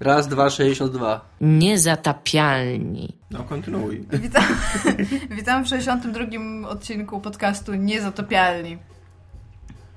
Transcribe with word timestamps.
Raz, 0.00 0.28
dwa, 0.28 0.50
62. 0.50 1.20
Niezatapialni. 1.40 3.16
No, 3.30 3.44
kontynuuj. 3.44 4.04
Witam, 4.12 4.44
witam 5.36 5.64
w 5.64 5.68
62 5.68 6.68
odcinku 6.68 7.20
podcastu 7.20 7.74
Niezatopialni. 7.74 8.78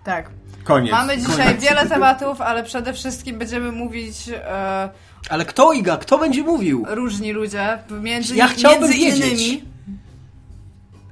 Tak. 0.04 0.30
Koniec. 0.64 0.92
Mamy 0.92 1.18
dzisiaj 1.18 1.46
Koniec. 1.48 1.64
wiele 1.64 1.86
tematów, 1.88 2.42
ale 2.42 2.64
przede 2.64 2.94
wszystkim 2.94 3.38
będziemy 3.40 3.72
mówić 3.72 4.30
e, 4.34 4.90
Ale 5.30 5.46
kto, 5.46 5.74
Iga? 5.74 5.98
Kto 5.98 6.18
będzie 6.18 6.44
mówił? 6.44 6.86
różni 6.88 7.32
ludzie. 7.34 7.80
Między, 8.02 8.36
Ja 8.36 8.48
chciałbym 8.48 8.82
między 8.90 8.98
wiedzieć. 8.98 9.26
innymi 9.42 9.64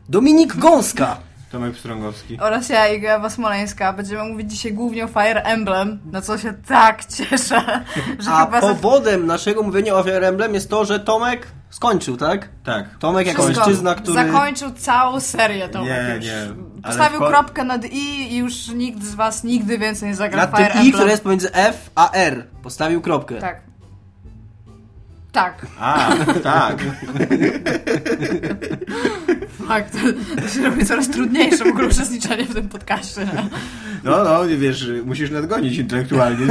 Dominik 0.09 0.55
Gąska. 0.55 1.17
Tomek 1.57 1.73
Pstrągowski. 1.73 2.39
oraz 2.39 2.69
ja, 2.69 2.87
Iga 2.87 3.15
Ewa 3.15 3.29
Smoleńska. 3.29 3.93
Będziemy 3.93 4.23
mówić 4.23 4.51
dzisiaj 4.51 4.73
głównie 4.73 5.03
o 5.05 5.07
Fire 5.07 5.41
Emblem, 5.43 5.99
na 6.11 6.21
co 6.21 6.37
się 6.37 6.53
tak 6.53 7.05
cieszę, 7.05 7.61
że 8.19 8.31
A 8.31 8.45
chyba 8.45 8.61
za- 8.61 8.67
powodem 8.67 9.25
naszego 9.25 9.63
mówienia 9.63 9.95
o 9.95 10.03
Fire 10.03 10.27
Emblem 10.27 10.53
jest 10.53 10.69
to, 10.69 10.85
że 10.85 10.99
Tomek 10.99 11.47
skończył, 11.69 12.17
tak? 12.17 12.49
Tak. 12.63 12.85
Tomek 12.99 13.27
jako 13.27 13.43
wszystko 13.43 13.65
mężczyzna, 13.65 13.95
który... 13.95 14.13
zakończył 14.13 14.71
całą 14.71 15.19
serię 15.19 15.69
tą. 15.69 15.85
Nie, 15.85 16.13
już. 16.15 16.25
nie. 16.25 16.47
Postawił 16.83 17.19
kropkę 17.19 17.63
nad 17.63 17.85
i 17.85 18.33
i 18.33 18.37
już 18.37 18.67
nikt 18.67 19.03
z 19.03 19.15
was 19.15 19.43
nigdy 19.43 19.77
więcej 19.77 20.09
nie 20.09 20.15
zagra 20.15 20.41
Na 20.41 20.47
w 20.47 20.51
Fire 20.51 20.65
Emblem. 20.67 20.85
i, 20.87 20.91
które 20.91 21.09
jest 21.11 21.23
pomiędzy 21.23 21.53
F 21.53 21.89
a 21.95 22.11
R. 22.11 22.45
Postawił 22.63 23.01
kropkę. 23.01 23.35
Tak. 23.35 23.61
Tak. 25.31 25.65
A, 25.79 26.09
tak. 26.43 26.77
Tak, 29.67 29.89
to, 29.91 29.97
to 30.41 30.47
się 30.47 30.63
robi 30.63 30.85
coraz 30.85 31.09
trudniejsze 31.09 31.63
w 31.65 31.67
ogóle 31.67 31.87
uczestniczenie 31.87 32.45
w 32.45 32.53
tym 32.53 32.69
podcaście. 32.69 33.21
nie? 33.21 33.49
No, 34.03 34.23
no, 34.23 34.41
wiesz, 34.57 34.87
musisz 35.05 35.31
nadgonić 35.31 35.77
intelektualnie. 35.77 36.45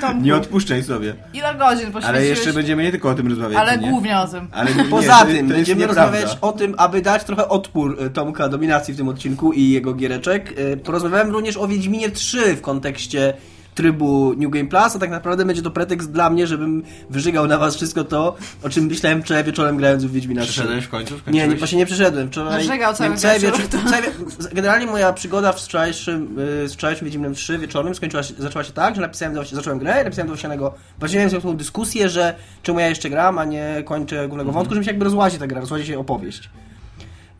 Tomku, 0.00 0.22
Nie 0.22 0.36
odpuszczaj 0.36 0.82
sobie. 0.82 1.14
ile 1.34 1.54
godzin 1.54 1.68
poświęciłeś? 1.92 2.04
Ale 2.04 2.26
jeszcze 2.26 2.52
będziemy 2.52 2.82
nie 2.82 2.90
tylko 2.90 3.08
o 3.10 3.14
tym 3.14 3.28
rozmawiać. 3.28 3.58
Ale 3.58 3.78
nie? 3.78 3.90
głównie 3.90 4.18
o 4.18 4.28
tym. 4.28 4.48
Ale 4.52 4.74
nie, 4.74 4.84
Poza 4.84 5.24
tym 5.24 5.48
będziemy 5.48 5.86
rozmawiać 5.86 6.38
o 6.40 6.52
tym, 6.52 6.74
aby 6.78 7.02
dać 7.02 7.24
trochę 7.24 7.48
odpór 7.48 7.96
e, 8.00 8.10
Tomka 8.10 8.48
dominacji 8.48 8.94
w 8.94 8.96
tym 8.96 9.08
odcinku 9.08 9.52
i 9.52 9.70
jego 9.70 9.94
giereczek. 9.94 10.54
E, 10.72 10.76
Porozmawiałem 10.76 11.30
również 11.30 11.56
o 11.56 11.68
Wiedźminie 11.68 12.10
3 12.10 12.56
w 12.56 12.60
kontekście 12.60 13.34
trybu 13.74 14.34
New 14.36 14.50
Game 14.50 14.64
Plus, 14.68 14.96
a 14.96 14.98
tak 14.98 15.10
naprawdę 15.10 15.44
będzie 15.44 15.62
to 15.62 15.70
pretekst 15.70 16.12
dla 16.12 16.30
mnie, 16.30 16.46
żebym 16.46 16.82
wyżygał 17.10 17.46
na 17.46 17.58
was 17.58 17.76
wszystko 17.76 18.04
to, 18.04 18.36
o 18.62 18.68
czym 18.68 18.84
myślałem 18.86 19.22
wczoraj 19.22 19.44
wieczorem 19.44 19.76
grając 19.76 20.04
w 20.04 20.12
Wiedźmina 20.12 20.42
3. 20.42 20.52
Przeszedłeś 20.52 20.84
w 20.84 20.88
końcu? 20.88 21.14
Nie, 21.26 21.48
nie, 21.48 21.56
właśnie 21.56 21.78
nie 21.78 21.86
przeszedłem. 21.86 22.28
Wczoraj, 22.28 22.52
Narzegał 22.52 22.94
cały 22.94 23.38
wieczór. 23.38 23.60
wieczór. 23.60 23.80
Cały, 23.90 24.02
wie- 24.02 24.10
generalnie 24.52 24.86
moja 24.86 25.12
przygoda 25.12 25.52
w 25.52 25.60
wczorajszym, 25.64 26.38
y, 26.64 26.68
z 26.68 26.74
wczorajszym 26.74 27.04
Wiedźminem 27.04 27.34
3 27.34 27.58
wieczorem 27.58 27.94
skończyła 27.94 28.22
się, 28.22 28.34
zaczęła 28.38 28.64
się 28.64 28.72
tak, 28.72 28.94
że 28.94 29.00
napisałem 29.00 29.34
do, 29.34 29.44
zacząłem 29.44 29.78
grę 29.78 30.00
i 30.00 30.04
napisałem 30.04 30.28
do 30.28 30.34
Owsianego, 30.34 30.74
właśnie 30.98 31.18
miałem 31.18 31.40
tą 31.40 31.56
dyskusję, 31.56 32.08
że 32.08 32.34
czemu 32.62 32.80
ja 32.80 32.88
jeszcze 32.88 33.10
gram, 33.10 33.38
a 33.38 33.44
nie 33.44 33.82
kończę 33.84 34.16
głównego 34.16 34.48
Mhm. 34.48 34.54
wątku, 34.54 34.74
że 34.74 34.80
mi 34.80 34.84
się 34.84 34.90
jakby 34.90 35.04
rozłazi 35.04 35.38
ta 35.38 35.46
gra, 35.46 35.60
rozłazi 35.60 35.86
się 35.86 35.98
opowieść. 35.98 36.50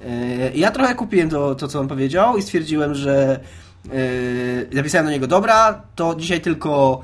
Y, 0.01 0.53
Ja 0.55 0.71
trochę 0.71 0.95
kupiłem 0.95 1.31
to, 1.31 1.55
to, 1.55 1.69
co 1.69 1.81
on 1.81 1.89
powiedział 1.89 2.37
i 2.37 2.43
stwierdziłem, 2.43 2.95
że 2.95 3.41
yy, 3.85 4.69
napisałem 4.73 5.07
do 5.07 5.13
niego, 5.13 5.27
dobra, 5.27 5.83
to 5.95 6.15
dzisiaj 6.15 6.41
tylko 6.41 7.01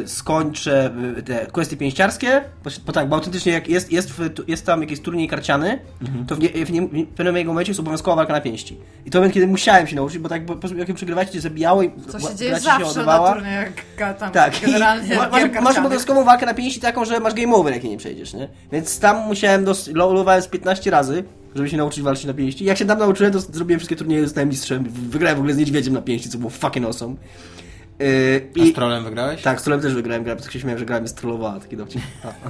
yy, 0.00 0.08
skończę 0.08 0.90
yy, 1.16 1.22
te 1.22 1.46
kwestie 1.46 1.76
pięściarskie, 1.76 2.44
bo, 2.64 2.70
bo 2.86 2.92
tak, 2.92 3.08
bo 3.08 3.16
autentycznie 3.16 3.52
jak 3.52 3.68
jest, 3.68 3.92
jest, 3.92 4.10
w, 4.12 4.48
jest 4.48 4.66
tam 4.66 4.80
jakiś 4.80 5.00
turniej 5.00 5.28
karciany, 5.28 5.78
to 6.28 6.36
w, 6.36 6.38
nie, 6.38 6.66
w, 6.66 6.72
nie, 6.72 6.82
w 6.82 7.14
pewnym 7.14 7.36
jego 7.36 7.50
momencie 7.50 7.70
jest 7.70 7.80
obowiązkowa 7.80 8.16
walka 8.16 8.32
na 8.32 8.40
pięści. 8.40 8.78
I 9.06 9.10
to 9.10 9.18
moment, 9.18 9.34
kiedy 9.34 9.46
musiałem 9.46 9.86
się 9.86 9.96
nauczyć, 9.96 10.18
bo 10.18 10.28
tak, 10.28 10.46
bo, 10.46 10.56
jak 10.76 10.88
ją 10.88 10.94
przegrywajcie, 10.94 11.32
cię 11.32 11.40
zabijało 11.40 11.82
i 11.82 11.90
Co 12.08 12.20
się 12.20 12.34
dzieje 12.34 12.60
zawsze 12.60 12.86
odbywała. 12.86 13.28
na 13.28 13.34
turniejach 13.34 13.68
tam 14.18 14.30
Tak, 14.32 14.60
generalnie 14.66 15.16
ma, 15.16 15.60
masz, 15.60 15.78
obowiązkową 15.78 16.24
walkę 16.24 16.46
na 16.46 16.54
pięści 16.54 16.80
taką, 16.80 17.04
że 17.04 17.20
masz 17.20 17.34
game 17.34 17.54
over, 17.54 17.72
jak 17.74 17.82
jej 17.84 17.90
nie 17.92 17.98
przejdziesz, 17.98 18.34
nie? 18.34 18.48
Więc 18.72 19.00
tam 19.00 19.26
musiałem, 19.26 19.64
dos- 19.64 19.88
lolowałem 19.94 20.42
z 20.42 20.48
15 20.48 20.90
razy, 20.90 21.24
żeby 21.54 21.68
się 21.68 21.76
nauczyć 21.76 22.02
walczyć 22.02 22.24
na 22.24 22.34
pięści. 22.34 22.64
Jak 22.64 22.78
się 22.78 22.84
tam 22.84 22.98
nauczyłem, 22.98 23.32
to 23.32 23.40
zrobiłem 23.40 23.78
wszystkie 23.78 23.96
turnieje, 23.96 24.22
zostałem 24.24 24.48
mistrzem. 24.48 24.84
Wygrałem 24.88 25.36
w 25.36 25.40
ogóle 25.40 25.54
z 25.54 25.56
niedźwiedziem 25.56 25.94
na 25.94 26.02
pięści, 26.02 26.28
co 26.28 26.38
było 26.38 26.50
fucking 26.50 26.86
awesome. 26.86 27.14
Yy, 27.98 28.06
A 28.56 28.64
i, 28.64 28.70
z 28.70 28.74
trolem 28.74 29.04
wygrałeś? 29.04 29.42
tak, 29.42 29.60
z 29.60 29.64
trolem 29.64 29.80
też 29.80 29.94
wygrałem, 29.94 30.24
grałem, 30.24 30.42
tak 30.42 30.52
się 30.52 30.60
śmiałem, 30.60 30.78
że 30.78 30.84
grałem 30.86 31.08
z 31.08 31.14
trollowała, 31.14 31.60
taki 31.60 31.76
dowcip. 31.76 32.02
A. 32.24 32.28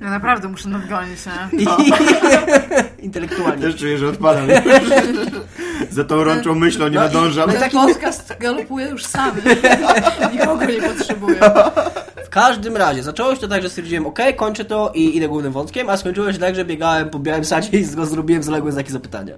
Ja 0.00 0.10
naprawdę 0.10 0.48
muszę 0.48 0.68
nadgonić, 0.68 1.18
nie? 1.26 1.58
I, 3.00 3.04
intelektualnie. 3.04 3.62
Też 3.62 3.76
czuję, 3.76 3.98
że 3.98 4.08
odpadam. 4.08 4.46
Za 5.90 6.04
tą 6.04 6.24
rączą 6.24 6.54
myślą 6.54 6.88
nie 6.88 6.94
No 6.94 7.00
nadążam. 7.00 7.50
Ten 7.50 7.70
podcast 7.70 8.34
galopuje 8.40 8.86
już 8.86 9.04
sam. 9.04 9.30
Nikogo 10.32 10.64
nie 10.64 10.82
potrzebuje. 10.82 11.40
W 12.32 12.34
każdym 12.34 12.76
razie, 12.76 13.02
zaczęło 13.02 13.34
się 13.34 13.40
to 13.40 13.48
tak, 13.48 13.62
że 13.62 13.68
stwierdziłem, 13.68 14.06
ok, 14.06 14.18
kończę 14.36 14.64
to 14.64 14.92
i 14.94 15.16
idę 15.16 15.28
głównym 15.28 15.52
wątkiem, 15.52 15.90
a 15.90 15.96
skończyło 15.96 16.32
się 16.32 16.38
tak, 16.38 16.54
że 16.54 16.64
biegałem 16.64 17.10
po 17.10 17.18
białym 17.18 17.44
sadzie 17.44 17.78
i 17.78 17.84
z 17.84 17.94
go 17.94 18.06
zrobiłem 18.06 18.42
zaległe 18.42 18.72
znaki 18.72 18.92
zapytania. 18.92 19.34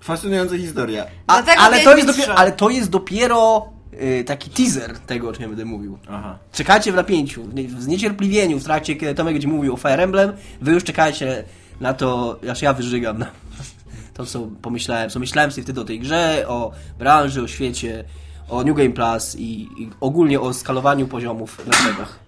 Fascynująca 0.00 0.56
historia. 0.56 1.06
A, 1.26 1.42
ale, 1.58 1.84
to 1.84 1.96
jest 1.96 2.06
dopiero, 2.06 2.34
ale 2.34 2.52
to 2.52 2.70
jest 2.70 2.90
dopiero 2.90 3.68
y, 3.92 4.24
taki 4.24 4.50
teaser 4.50 4.98
tego, 4.98 5.28
o 5.28 5.32
czym 5.32 5.42
ja 5.42 5.48
będę 5.48 5.64
mówił. 5.64 5.98
Aha. 6.10 6.38
Czekajcie 6.52 6.92
w 6.92 6.94
napięciu, 6.94 7.44
w 7.44 7.82
zniecierpliwieniu 7.82 8.58
w 8.58 8.64
trakcie, 8.64 8.96
kiedy 8.96 9.14
Tomek 9.14 9.34
będzie 9.34 9.48
mówił 9.48 9.74
o 9.74 9.76
Fire 9.76 10.02
Emblem, 10.02 10.32
wy 10.60 10.72
już 10.72 10.84
czekajcie 10.84 11.44
na 11.80 11.94
to, 11.94 12.38
aż 12.50 12.62
ja 12.62 12.72
wyżygam 12.72 13.18
na 13.18 13.26
to, 14.14 14.26
co 14.26 14.48
pomyślałem, 14.62 15.10
co 15.10 15.20
myślałem 15.20 15.50
sobie 15.50 15.62
wtedy 15.62 15.80
o 15.80 15.84
tej 15.84 16.00
grze, 16.00 16.44
o 16.48 16.72
branży, 16.98 17.42
o 17.42 17.48
świecie, 17.48 18.04
o 18.48 18.64
New 18.64 18.76
Game 18.76 18.90
Plus 18.90 19.36
i, 19.36 19.62
i 19.82 19.90
ogólnie 20.00 20.40
o 20.40 20.54
skalowaniu 20.54 21.06
poziomów 21.08 21.66
na 21.66 21.72
setach. 21.72 22.18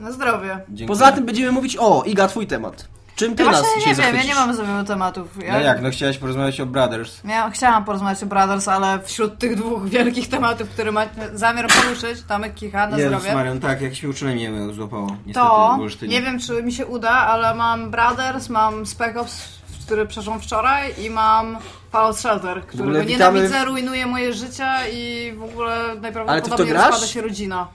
Na 0.00 0.12
zdrowie. 0.12 0.58
Dziękuję. 0.68 0.88
Poza 0.88 1.12
tym 1.12 1.24
będziemy 1.26 1.52
mówić 1.52 1.76
o, 1.80 2.02
Iga, 2.06 2.28
twój 2.28 2.46
temat. 2.46 2.88
Czym 3.16 3.34
ty 3.36 3.42
Ja 3.44 3.50
nas 3.50 3.60
właśnie 3.60 3.78
dzisiaj 3.80 3.90
nie 3.96 3.96
wiem, 3.96 4.04
ja 4.04 4.12
zachwycisz? 4.12 4.28
nie 4.28 4.46
mam 4.46 4.56
za 4.56 4.64
wielu 4.64 4.84
tematów. 4.84 5.44
Ja, 5.44 5.52
No 5.52 5.60
jak, 5.60 5.82
no 5.82 5.90
chciałaś 5.90 6.18
porozmawiać 6.18 6.60
o 6.60 6.66
Brothers. 6.66 7.20
ja 7.24 7.50
chciałam 7.50 7.84
porozmawiać 7.84 8.22
o 8.22 8.26
Brothers, 8.26 8.68
ale 8.68 8.98
wśród 9.04 9.38
tych 9.38 9.56
dwóch 9.56 9.88
wielkich 9.88 10.28
tematów, 10.28 10.68
które 10.68 10.92
macie 10.92 11.10
zamiar 11.34 11.66
poruszyć, 11.68 12.22
Tomek 12.28 12.54
kicha 12.54 12.86
na 12.86 12.98
Jezus 12.98 13.12
zdrowie. 13.20 13.34
Marian, 13.34 13.60
tak, 13.60 13.80
jak 13.80 13.94
się 13.94 14.08
uczulenie 14.08 14.50
mnie 14.50 14.74
złapało. 14.74 15.16
Niestety, 15.26 15.96
to 16.00 16.06
nie 16.06 16.22
wiem, 16.22 16.38
czy 16.38 16.62
mi 16.62 16.72
się 16.72 16.86
uda, 16.86 17.10
ale 17.10 17.54
mam 17.54 17.90
Brothers, 17.90 18.48
mam 18.48 18.86
Spec 18.86 19.16
Ops, 19.16 19.55
który 19.86 20.06
przeszłam 20.06 20.40
wczoraj 20.40 20.94
i 21.04 21.10
mam 21.10 21.58
Fallout 21.90 22.18
Shelter, 22.18 22.62
którego 22.62 22.84
ogóle 22.84 23.04
witamy 23.04 23.38
nienawidzę, 23.38 23.64
rujnuje 23.64 24.06
moje 24.06 24.32
życie 24.32 24.68
i 24.92 25.32
w 25.36 25.42
ogóle 25.42 25.76
najprawdopodobniej 26.00 26.72
rozpada 26.72 27.06
się 27.06 27.22
rodzina. 27.22 27.68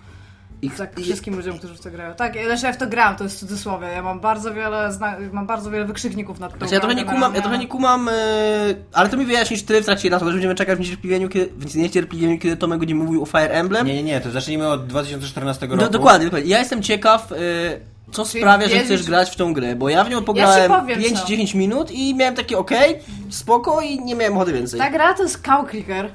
I, 0.62 0.70
Tak, 0.70 1.00
i, 1.00 1.04
wszystkim 1.04 1.36
ludziom, 1.36 1.58
którzy 1.58 1.74
w 1.76 1.82
to 1.82 1.92
grają. 1.92 2.16
Tak, 2.16 2.36
lecz 2.36 2.64
ja 2.64 2.74
w 2.74 2.78
to 2.78 2.88
gram, 2.88 3.16
to 3.16 3.24
jest 3.24 3.36
w 3.36 3.40
cudzysłowie. 3.40 3.88
Ja 3.88 4.04
mam 4.04 4.20
bardzo 4.20 4.54
wiele, 4.54 4.92
zna- 4.94 5.16
mam 5.32 5.48
bardzo 5.48 5.72
wiele 5.72 5.86
wykrzykników 5.86 6.40
nad 6.40 6.52
tą 6.52 6.58
Znaczy, 6.58 6.74
ja 6.74 6.80
trochę 6.80 6.96
nie 6.96 7.06
kumam, 7.06 7.36
ja 7.36 7.42
trochę 7.42 7.58
nie 7.58 7.68
kumam, 7.68 8.10
e, 8.10 8.14
ale 8.94 9.10
to 9.10 9.18
mi 9.18 9.26
wyjaśnisz 9.26 9.64
ty 9.64 9.82
w 9.82 9.86
trakcie 9.86 10.10
na 10.10 10.20
to, 10.20 10.26
że 10.26 10.32
będziemy 10.32 10.56
czekać 10.56 10.78
w 10.78 10.82
niecierpliwieniu, 10.82 11.30
kiedy, 11.30 11.52
w 11.58 11.76
niecierpliwieniu, 11.76 12.40
kiedy 12.40 12.58
Tomek 12.58 12.80
będzie 12.80 12.96
mówił 12.96 13.24
o 13.24 13.26
Fire 13.26 13.50
Emblem. 13.52 13.88
Nie, 13.88 13.94
nie, 13.94 14.04
nie, 14.04 14.22
to 14.22 14.32
zacznijmy 14.32 14.68
od 14.68 14.88
2014 14.88 15.68
roku. 15.68 15.80
Do, 15.80 15.90
dokładnie, 15.90 16.26
dokładnie. 16.26 16.50
Ja 16.50 16.60
jestem 16.60 16.84
ciekaw, 16.84 17.32
e, 17.32 17.36
co 18.12 18.26
sprawia, 18.26 18.68
że 18.70 18.80
chcesz 18.80 19.04
grać 19.04 19.30
w 19.30 19.36
tą 19.36 19.54
grę, 19.54 19.76
bo 19.76 19.90
ja 19.90 20.04
w 20.04 20.10
nią 20.10 20.24
pograłem 20.24 20.72
powiem, 20.72 21.00
5-10 21.00 21.56
minut 21.56 21.92
i 21.92 22.16
miałem 22.16 22.36
takie 22.36 22.58
okej, 22.58 23.00
spoko 23.30 23.82
i 23.82 24.00
nie 24.00 24.16
miałem 24.16 24.36
ochoty 24.38 24.54
więcej. 24.54 24.80
Ta 24.80 24.90
gra 24.90 25.14
to 25.14 25.24
jest 25.24 25.42
cow 25.42 25.70
clicker. 25.70 26.10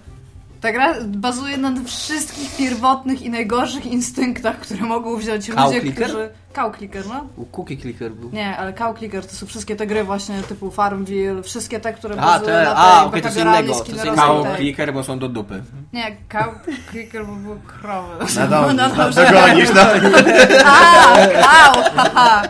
Ta 0.67 0.73
gra 0.73 0.95
bazuje 1.07 1.57
na 1.57 1.73
wszystkich 1.85 2.57
pierwotnych 2.57 3.23
i 3.23 3.31
najgorszych 3.31 3.87
instynktach, 3.87 4.61
które 4.61 4.81
mogą 4.81 5.17
wziąć 5.17 5.47
Cow 5.51 5.65
ludzie, 5.67 5.81
clicker? 5.81 6.05
którzy... 6.09 6.31
Cow 6.53 6.77
clicker, 6.79 7.07
no. 7.07 7.27
U, 7.37 7.45
Cookie 7.45 7.77
Clicker 7.77 8.13
był. 8.13 8.31
Nie, 8.33 8.57
ale 8.57 8.73
cow 8.73 8.99
clicker 8.99 9.27
to 9.27 9.37
są 9.37 9.47
wszystkie 9.47 9.77
te 9.77 9.87
gry 9.87 10.05
właśnie 10.05 10.43
typu 10.43 10.71
Farmville, 10.71 11.43
wszystkie 11.43 11.81
te, 11.81 11.93
które 11.93 12.15
A, 12.15 12.27
bazują 12.27 12.57
te- 12.57 12.65
na 12.65 12.77
a, 12.77 12.99
tej 12.99 13.09
okej, 13.09 13.23
to 13.23 13.29
jest 13.29 13.41
innego, 13.41 13.75
to 13.75 13.91
jest 13.91 14.05
tej- 14.47 14.57
clicker, 14.57 14.95
bo 14.95 15.05
są 15.05 15.19
do 15.19 15.29
dupy. 15.29 15.63
Nie, 15.93 16.17
cow 16.33 16.49
clicker, 16.91 17.27
bo 17.27 17.33
były 17.33 17.57
krowy. 17.67 18.15
Nadążysz, 18.37 18.77
No 18.97 19.05
dobrze. 19.05 19.31
dogonisz, 19.33 19.71
no. 19.75 19.81
A, 20.65 21.69
au, 21.69 21.83
haha. 21.97 22.43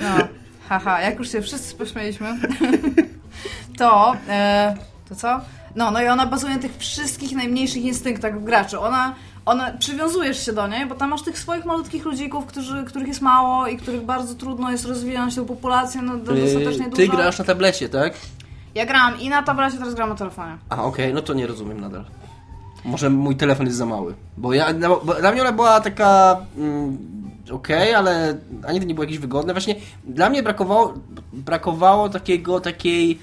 No, 0.00 0.08
haha, 0.68 1.00
jak 1.00 1.18
już 1.18 1.32
się 1.32 1.42
wszyscy 1.42 1.74
pośmieliśmy, 1.74 2.28
to, 3.78 4.14
e, 4.28 4.74
to 5.08 5.14
co? 5.14 5.40
No, 5.76 5.90
no 5.90 6.02
i 6.02 6.08
ona 6.08 6.26
bazuje 6.26 6.54
na 6.54 6.62
tych 6.62 6.76
wszystkich 6.76 7.32
najmniejszych 7.32 7.82
instynktach 7.82 8.44
graczy. 8.44 8.78
Ona, 8.78 9.14
ona, 9.46 9.72
przywiązujesz 9.78 10.46
się 10.46 10.52
do 10.52 10.66
niej, 10.66 10.86
bo 10.86 10.94
tam 10.94 11.10
masz 11.10 11.22
tych 11.22 11.38
swoich 11.38 11.64
malutkich 11.64 12.04
ludzików, 12.04 12.46
którzy, 12.46 12.84
których 12.84 13.08
jest 13.08 13.20
mało 13.20 13.66
i 13.66 13.76
których 13.76 14.02
bardzo 14.02 14.34
trudno 14.34 14.70
jest 14.70 14.84
rozwijać 14.84 15.34
tą 15.34 15.44
populację 15.44 16.02
no, 16.02 16.16
do, 16.16 16.34
dostatecznie 16.34 16.88
dużo. 16.88 16.96
ty 16.96 17.08
grasz 17.08 17.38
na 17.38 17.44
tablecie, 17.44 17.88
tak? 17.88 18.12
Ja 18.74 18.86
gram 18.86 19.20
i 19.20 19.28
na 19.28 19.42
tablecie, 19.42 19.78
teraz 19.78 19.94
gram 19.94 20.08
na 20.08 20.14
telefonie. 20.14 20.58
A, 20.68 20.84
okej, 20.84 21.14
no 21.14 21.22
to 21.22 21.34
nie 21.34 21.46
rozumiem 21.46 21.80
nadal. 21.80 22.04
Może 22.84 23.10
mój 23.10 23.36
telefon 23.36 23.66
jest 23.66 23.78
za 23.78 23.86
mały. 23.86 24.14
Bo 24.36 24.52
ja, 24.52 24.72
no, 24.72 25.00
bo 25.04 25.14
dla 25.14 25.32
mnie 25.32 25.40
ona 25.40 25.52
była 25.52 25.80
taka 25.80 26.36
mm, 26.56 26.98
okej, 27.50 27.94
ale 27.94 28.36
ani 28.66 28.80
to 28.80 28.86
nie 28.86 28.94
było 28.94 29.04
jakieś 29.04 29.18
wygodne. 29.18 29.52
Właśnie 29.52 29.74
dla 30.04 30.30
mnie 30.30 30.42
brakowało, 30.42 30.94
brakowało 31.32 32.08
takiego, 32.08 32.60
takiej 32.60 33.18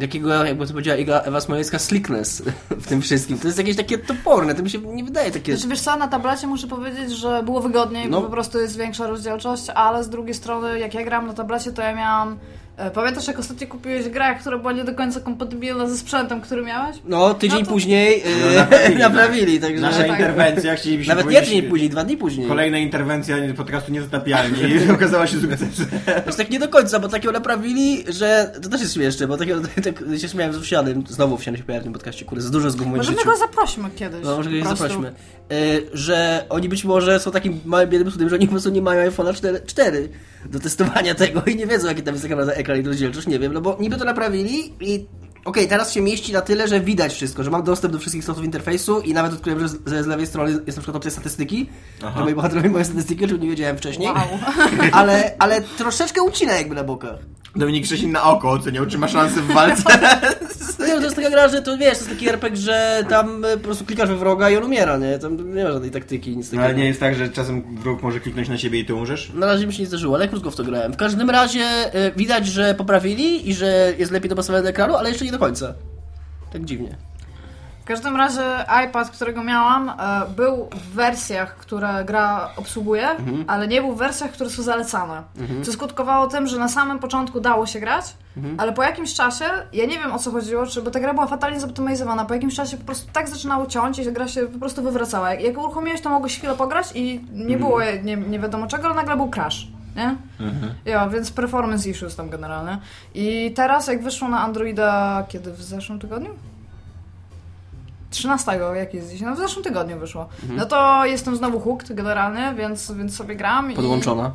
takiego, 0.00 0.44
jakby 0.44 0.66
to 0.66 0.72
powiedziała 0.72 0.96
Iga, 0.98 1.20
Ewa 1.20 1.40
Smolewska, 1.40 1.78
slickness 1.78 2.42
w 2.82 2.86
tym 2.86 3.02
wszystkim. 3.02 3.38
To 3.38 3.46
jest 3.46 3.58
jakieś 3.58 3.76
takie 3.76 3.98
toporne, 3.98 4.54
to 4.54 4.62
mi 4.62 4.70
się 4.70 4.78
nie 4.78 5.04
wydaje 5.04 5.30
takie... 5.30 5.56
Znaczy, 5.56 5.68
wiesz 5.68 5.80
co, 5.80 5.96
na 5.96 6.08
tablecie 6.08 6.46
muszę 6.46 6.66
powiedzieć, 6.66 7.10
że 7.10 7.42
było 7.42 7.60
wygodniej, 7.60 8.08
No. 8.10 8.20
bo 8.20 8.26
po 8.26 8.32
prostu 8.32 8.58
jest 8.58 8.76
większa 8.78 9.06
rozdzielczość, 9.06 9.70
ale 9.74 10.04
z 10.04 10.08
drugiej 10.08 10.34
strony, 10.34 10.78
jak 10.78 10.94
ja 10.94 11.04
grałam 11.04 11.26
na 11.26 11.34
tablecie, 11.34 11.72
to 11.72 11.82
ja 11.82 11.94
miałam... 11.94 12.38
e, 12.76 12.90
Pamiętasz, 12.90 13.26
jak 13.28 13.38
ostatnio 13.38 13.66
kupiłeś 13.66 14.08
grę, 14.08 14.34
która 14.40 14.58
była 14.58 14.72
nie 14.72 14.84
do 14.84 14.94
końca 14.94 15.20
kompatybilna 15.20 15.86
ze 15.86 15.96
sprzętem, 15.98 16.40
który 16.40 16.62
miałeś? 16.62 16.96
No, 17.04 17.34
tydzień 17.34 17.58
No 17.58 17.64
to- 17.64 17.70
później 17.72 18.22
No, 18.40 18.50
e, 18.52 18.56
naprawili, 18.56 18.98
naprawili, 19.08 19.60
także... 19.60 19.80
Nasza 19.82 19.98
tak. 19.98 20.10
interwencja, 20.10 20.74
chcielibyśmy 20.74 21.14
Nawet 21.14 21.30
nie 21.30 21.40
tydzień 21.40 21.62
później, 21.62 21.90
dwa 21.90 22.04
dni 22.04 22.16
później. 22.16 22.48
Kolejna 22.48 22.78
interwencja 22.78 23.36
podcastu 23.56 23.92
Niezatapialni 23.92 24.58
i 24.62 24.90
okazała 24.94 25.26
się 25.26 25.40
sukcesem. 25.40 25.68
Znaczy 26.22 26.38
tak 26.38 26.50
nie 26.50 26.58
do 26.58 26.68
końca, 26.68 26.98
bo 26.98 27.08
takiego 27.08 27.32
naprawili, 27.32 28.04
że 28.08 28.52
to 28.62 28.68
też 28.68 28.80
jest 28.80 28.94
śmieszne, 28.94 29.26
bo 29.26 29.36
takiego 29.36 29.60
tak, 29.84 30.18
się 30.20 30.28
śmiałem 30.28 30.52
z 30.52 30.56
Owsianym, 30.56 31.04
znowu 31.08 31.34
Owsiany 31.34 31.58
się 31.58 31.64
pojawił 31.64 31.82
w 31.82 31.84
tym 31.84 31.92
podcaście, 31.92 32.24
kurde, 32.24 32.42
za 32.44 32.50
dużo 32.50 32.70
z 32.70 32.76
w 32.76 32.78
moim 32.80 32.96
Możemy 32.96 33.18
życiu. 33.18 33.30
go 33.30 33.36
zaprośmy 33.36 33.90
kiedyś. 33.90 34.24
No, 34.24 34.36
może 34.36 34.50
go 34.50 34.76
zaprośmy. 34.76 35.08
E, 35.08 35.14
że 35.92 36.44
oni 36.48 36.68
być 36.68 36.84
może 36.84 37.20
są 37.20 37.30
takim 37.30 37.60
małym 37.64 37.90
biednym 37.90 38.10
studiem, 38.10 38.28
że 38.28 38.36
oni 38.36 38.46
po 38.46 38.50
prostu 38.50 38.70
nie 38.70 38.82
mają 38.82 39.10
iPhone'a 39.10 39.34
4, 39.34 39.60
4 39.66 40.08
do 40.50 40.60
testowania 40.60 41.14
tego 41.14 41.42
i 41.42 41.56
nie 41.56 41.66
wiedzą, 41.66 41.88
jaki 41.88 42.02
tam 42.02 42.14
jest 42.14 42.24
ekran, 42.26 42.50
ekran 42.50 42.80
i 42.80 42.82
rozdzielczość, 42.82 43.26
nie 43.26 43.38
wiem, 43.38 43.52
no 43.52 43.60
bo 43.60 43.76
niby 43.80 43.96
to 43.96 44.04
naprawili 44.04 44.72
i 44.80 45.06
okej, 45.44 45.68
teraz 45.68 45.92
się 45.92 46.00
mieści 46.00 46.32
na 46.32 46.40
tyle, 46.40 46.68
że 46.68 46.80
widać 46.80 47.12
wszystko, 47.14 47.44
że 47.44 47.50
mam 47.50 47.62
dostęp 47.62 47.92
do 47.92 47.98
wszystkich 47.98 48.24
slotów 48.24 48.44
interfejsu 48.44 49.00
i 49.00 49.12
nawet 49.14 49.32
odkryłem, 49.32 49.60
że 49.60 49.68
z, 49.68 49.76
że 49.86 50.02
z 50.02 50.06
lewej 50.06 50.26
strony 50.26 50.50
jest 50.52 50.66
na 50.66 50.72
przykład 50.82 50.96
opcja 50.96 51.10
statystyki, 51.10 51.68
Aha. 52.02 52.14
że 52.18 52.24
moi 52.24 52.34
bohaterowie 52.34 52.70
mają 52.70 52.84
statystyki, 52.84 53.24
o 53.24 53.28
czym 53.28 53.40
nie 53.40 53.48
wiedziałem 53.48 53.76
wcześniej, 53.76 54.08
Wow. 54.08 54.24
ale, 54.92 55.34
ale 55.38 55.60
troszeczkę 55.62 56.22
ucina 56.22 56.52
jakby 56.52 56.74
na 56.74 56.84
bokach. 56.84 57.18
Dominik 57.56 57.84
Krzesin 57.84 58.12
na 58.12 58.22
oko 58.22 58.50
oceniał, 58.50 58.86
czy 58.86 58.98
ma 58.98 59.08
szansę 59.08 59.40
w 59.40 59.46
walce. 59.46 59.82
No 60.78 60.88
nie, 60.88 60.94
to 60.94 61.00
jest 61.02 61.16
taka 61.16 61.30
gra, 61.30 61.48
że 61.48 61.62
to 61.62 61.78
wiesz, 61.78 61.98
to 61.98 62.04
jest 62.04 62.08
taki 62.08 62.28
RPG, 62.28 62.56
że 62.56 63.04
tam 63.08 63.44
e, 63.44 63.56
po 63.56 63.62
prostu 63.62 63.84
klikasz 63.84 64.08
we 64.08 64.16
wroga 64.16 64.50
i 64.50 64.56
on 64.56 64.64
umiera, 64.64 64.96
nie? 64.98 65.18
Tam 65.18 65.54
nie 65.54 65.64
ma 65.64 65.72
żadnej 65.72 65.90
taktyki, 65.90 66.36
nic 66.36 66.46
takiego. 66.46 66.64
Ale 66.64 66.74
nie 66.74 66.84
jest 66.86 67.00
tak, 67.00 67.14
że 67.14 67.28
czasem 67.28 67.76
wróg 67.76 68.02
może 68.02 68.20
kliknąć 68.20 68.48
na 68.48 68.58
siebie 68.58 68.78
i 68.78 68.84
ty 68.84 68.94
umrzesz? 68.94 69.32
Na 69.34 69.46
razie 69.46 69.66
mi 69.66 69.72
się 69.72 69.82
nie 69.82 69.86
zdarzyło, 69.86 70.14
ale 70.16 70.28
krótko 70.28 70.50
w 70.50 70.56
to 70.56 70.64
grałem. 70.64 70.92
W 70.92 70.96
każdym 70.96 71.30
razie 71.30 71.64
e, 71.64 72.12
widać, 72.16 72.46
że 72.46 72.74
poprawili 72.74 73.50
i 73.50 73.54
że 73.54 73.92
jest 73.98 74.12
lepiej 74.12 74.28
dopasowane 74.28 74.62
do 74.62 74.68
ekranu, 74.68 74.96
ale 74.96 75.08
jeszcze 75.08 75.24
nie 75.24 75.32
do 75.32 75.38
końca. 75.38 75.74
Tak 76.52 76.64
dziwnie. 76.64 76.96
W 77.82 77.84
każdym 77.84 78.16
razie 78.16 78.42
iPad, 78.88 79.10
którego 79.10 79.44
miałam, 79.44 79.88
e, 79.90 79.94
był 80.36 80.68
w 80.72 80.94
wersjach, 80.94 81.56
które 81.56 82.04
gra 82.04 82.48
obsługuje, 82.56 83.08
Mhm. 83.10 83.44
ale 83.46 83.68
nie 83.68 83.80
był 83.80 83.92
w 83.94 83.98
wersjach, 83.98 84.30
które 84.30 84.50
są 84.50 84.62
zalecane. 84.62 85.22
Co 85.62 85.72
skutkowało 85.72 86.26
tym, 86.26 86.46
że 86.46 86.58
na 86.58 86.68
samym 86.68 86.98
początku 86.98 87.40
dało 87.40 87.66
się 87.66 87.80
grać, 87.80 88.04
Mhm. 88.36 88.60
ale 88.60 88.72
po 88.72 88.82
jakimś 88.82 89.14
czasie, 89.14 89.44
ja 89.72 89.86
nie 89.86 89.98
wiem 89.98 90.12
o 90.12 90.18
co 90.18 90.30
chodziło, 90.30 90.66
czy, 90.66 90.82
bo 90.82 90.90
ta 90.90 91.00
gra 91.00 91.14
była 91.14 91.26
fatalnie 91.26 91.60
zoptymalizowana, 91.60 92.24
po 92.24 92.34
jakimś 92.34 92.54
czasie 92.54 92.76
po 92.76 92.84
prostu 92.84 93.12
tak 93.12 93.28
zaczynało 93.28 93.66
ciąć 93.66 93.98
i 93.98 94.12
gra 94.12 94.28
się 94.28 94.42
po 94.46 94.58
prostu 94.58 94.82
wywracała. 94.82 95.30
Jak, 95.30 95.40
jak 95.42 95.58
uruchomiłeś, 95.58 96.00
to 96.00 96.10
mogłeś 96.10 96.38
chwilę 96.38 96.54
pograć 96.54 96.86
i 96.94 97.20
nie 97.32 97.58
było 97.58 97.80
nie, 98.02 98.16
nie 98.16 98.38
wiadomo 98.38 98.66
czego, 98.66 98.84
ale 98.86 98.94
nagle 98.94 99.16
był 99.16 99.30
crash. 99.30 99.66
Nie? 99.96 100.16
Ja, 100.84 101.08
więc 101.08 101.32
performance 101.32 101.88
issues 101.90 102.16
tam 102.16 102.30
generalnie. 102.30 102.78
I 103.14 103.52
teraz 103.56 103.86
jak 103.86 104.02
wyszło 104.02 104.28
na 104.28 104.40
Androida, 104.40 105.24
kiedy 105.28 105.52
w 105.52 105.62
zeszłym 105.62 105.98
tygodniu? 105.98 106.30
13, 108.12 108.58
jak 108.74 108.94
jest 108.94 109.10
dziś? 109.10 109.20
No 109.20 109.34
w 109.34 109.38
zeszłym 109.38 109.64
tygodniu 109.64 109.98
wyszło. 109.98 110.28
No 110.48 110.66
to 110.66 111.06
jestem 111.06 111.36
znowu 111.36 111.60
hooked 111.60 111.92
generalnie, 111.92 112.54
więc, 112.56 112.92
więc 112.92 113.16
sobie 113.16 113.36
gram. 113.36 113.72
Podłączona. 113.74 114.32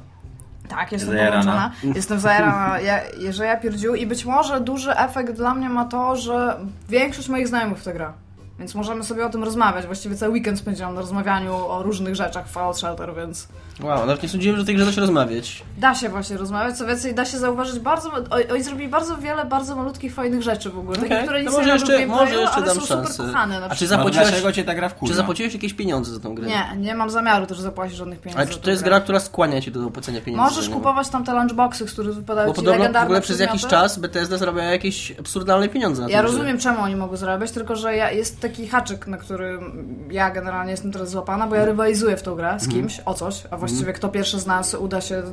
I... 0.65 0.67
Tak, 0.67 0.91
jestem 0.91 1.11
Zajarana. 1.11 1.39
podłączona. 1.41 1.95
Jestem 1.95 2.19
zajarana, 2.19 2.79
ja, 2.79 3.01
że 3.29 3.45
ja 3.45 3.57
pierdziu 3.57 3.95
i 3.95 4.05
być 4.05 4.25
może 4.25 4.61
duży 4.61 4.97
efekt 4.97 5.33
dla 5.33 5.53
mnie 5.53 5.69
ma 5.69 5.85
to, 5.85 6.15
że 6.15 6.57
większość 6.89 7.29
moich 7.29 7.47
znajomych 7.47 7.77
w 7.77 7.83
to 7.83 7.93
gra. 7.93 8.13
Więc 8.59 8.75
możemy 8.75 9.03
sobie 9.03 9.25
o 9.25 9.29
tym 9.29 9.43
rozmawiać. 9.43 9.85
Właściwie 9.85 10.15
cały 10.15 10.31
weekend 10.31 10.59
spędziłam 10.59 10.93
na 10.95 11.01
rozmawianiu 11.01 11.55
o 11.55 11.83
różnych 11.83 12.15
rzeczach 12.15 12.47
w 12.47 12.51
Fallout 12.51 12.77
Shelter, 12.77 13.15
więc 13.15 13.47
Wow, 13.83 14.05
nawet 14.05 14.23
nie 14.23 14.29
sądziłem, 14.29 14.55
że 14.55 14.63
o 14.63 14.65
tej 14.65 14.75
grze 14.75 14.85
da 14.85 14.91
się 14.91 15.01
rozmawiać. 15.01 15.63
da 15.77 15.95
się 15.95 16.09
właśnie 16.09 16.37
rozmawiać. 16.37 16.77
Co 16.77 16.85
więcej, 16.85 17.15
da 17.15 17.25
się 17.25 17.37
zauważyć 17.37 17.79
bardzo... 17.79 18.11
Oni 18.53 18.63
zrobili 18.63 18.89
bardzo 18.89 19.17
wiele 19.17 19.45
bardzo 19.45 19.75
malutkich, 19.75 20.13
fajnych 20.13 20.41
rzeczy 20.41 20.69
w 20.69 20.79
ogóle. 20.79 20.97
Takich, 20.97 21.11
Okej, 21.11 21.23
które 21.23 21.43
nic 21.43 21.51
nie 21.51 21.57
może 21.57 21.69
jeszcze, 21.73 22.05
w 22.05 22.07
może 22.07 22.35
jeszcze 22.35 22.55
ale 22.55 22.65
dam 22.65 22.75
są 22.75 22.81
super 22.81 22.97
szansę. 22.97 23.23
kochane. 23.23 23.59
Na 23.59 23.65
A 23.65 23.75
czy. 23.75 23.83
No 23.83 23.89
zapłaciłeś, 23.89 24.27
dlaczego 24.27 24.51
cię 24.51 24.63
ta 24.63 24.75
gra 24.75 24.89
wkurza? 24.89 25.11
czy 25.13 25.17
zapłaciłeś 25.17 25.53
jakieś 25.53 25.73
pieniądze 25.73 26.13
za 26.13 26.19
tą 26.19 26.35
grę? 26.35 26.47
Nie, 26.47 26.77
nie 26.77 26.95
mam 26.95 27.09
zamiaru 27.09 27.45
też 27.45 27.59
zapłacić 27.59 27.97
żadnych 27.97 28.21
pieniędzy. 28.21 28.41
Ale 28.41 28.49
czy 28.51 28.59
to 28.59 28.69
jest 28.69 28.81
grę. 28.81 28.89
gra, 28.89 28.99
która 29.01 29.19
skłania 29.19 29.61
cię 29.61 29.71
do 29.71 29.87
opłacenia 29.87 30.21
pieniędzy? 30.21 30.43
Możesz 30.43 30.69
kupować 30.69 31.09
tam 31.09 31.23
te 31.23 31.33
lunchboxy, 31.33 31.87
z 31.87 31.91
których 31.91 32.15
wypadają 32.15 32.47
Bo 32.47 32.53
ci 32.53 32.55
podobno 32.55 32.77
w 32.77 32.79
legendarne 32.79 33.05
ogóle 33.05 33.21
przez 33.21 33.39
jakiś 33.39 33.65
czas 33.65 33.99
Bethesda 33.99 34.37
zarabia 34.37 34.63
jakieś 34.63 35.19
absurdalne 35.19 35.69
pieniądze 35.69 36.01
na 36.01 36.09
Ja 36.09 36.21
rozumiem, 36.21 36.57
czemu 36.57 36.81
oni 36.81 36.95
mogą 36.95 37.15
zarabiać, 37.17 37.51
tylko 37.51 37.75
że 37.75 37.95
ja, 37.95 38.11
jest 38.11 38.39
taki 38.39 38.67
haczyk, 38.67 39.07
na 39.07 39.17
którym 39.17 40.07
ja 40.11 40.31
generalnie 40.31 40.71
jestem 40.71 40.91
teraz 40.91 41.09
złapana, 41.09 41.47
bo 41.47 41.55
ja 41.55 41.65
rywalizuję 41.65 42.17
w 42.17 42.23
tą 42.23 42.35
grę 42.35 42.57
z 42.59 42.67
kimś 42.67 43.01
o 43.05 43.13
coś, 43.13 43.43
a 43.51 43.57
właściwie 43.67 43.93
kto 43.93 44.09
pierwszy 44.09 44.39
z 44.39 44.45
nas 44.45 44.73
uda 44.73 45.01
się 45.01 45.15
y, 45.15 45.23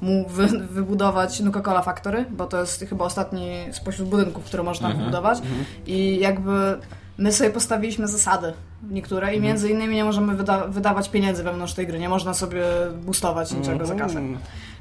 mu 0.00 0.28
wy, 0.28 0.46
wybudować 0.46 1.40
Nuka-Cola 1.40 1.82
Factory, 1.82 2.24
bo 2.30 2.46
to 2.46 2.60
jest 2.60 2.84
chyba 2.88 3.04
ostatni 3.04 3.50
spośród 3.72 4.08
budynków, 4.08 4.44
które 4.44 4.62
można 4.62 4.88
tam 4.88 4.98
wybudować. 4.98 5.38
i 5.86 6.18
jakby 6.20 6.78
my 7.18 7.32
sobie 7.32 7.50
postawiliśmy 7.50 8.08
zasady 8.08 8.52
niektóre 8.90 9.34
i 9.34 9.40
między 9.40 9.68
innymi 9.70 9.94
nie 9.96 10.04
możemy 10.04 10.34
wyda- 10.36 10.68
wydawać 10.68 11.08
pieniędzy 11.08 11.42
wewnątrz 11.42 11.74
tej 11.74 11.86
gry, 11.86 11.98
nie 11.98 12.08
można 12.08 12.34
sobie 12.34 12.62
boostować 13.04 13.52
niczego 13.52 13.86
za 13.86 13.94
kasę. 13.94 14.14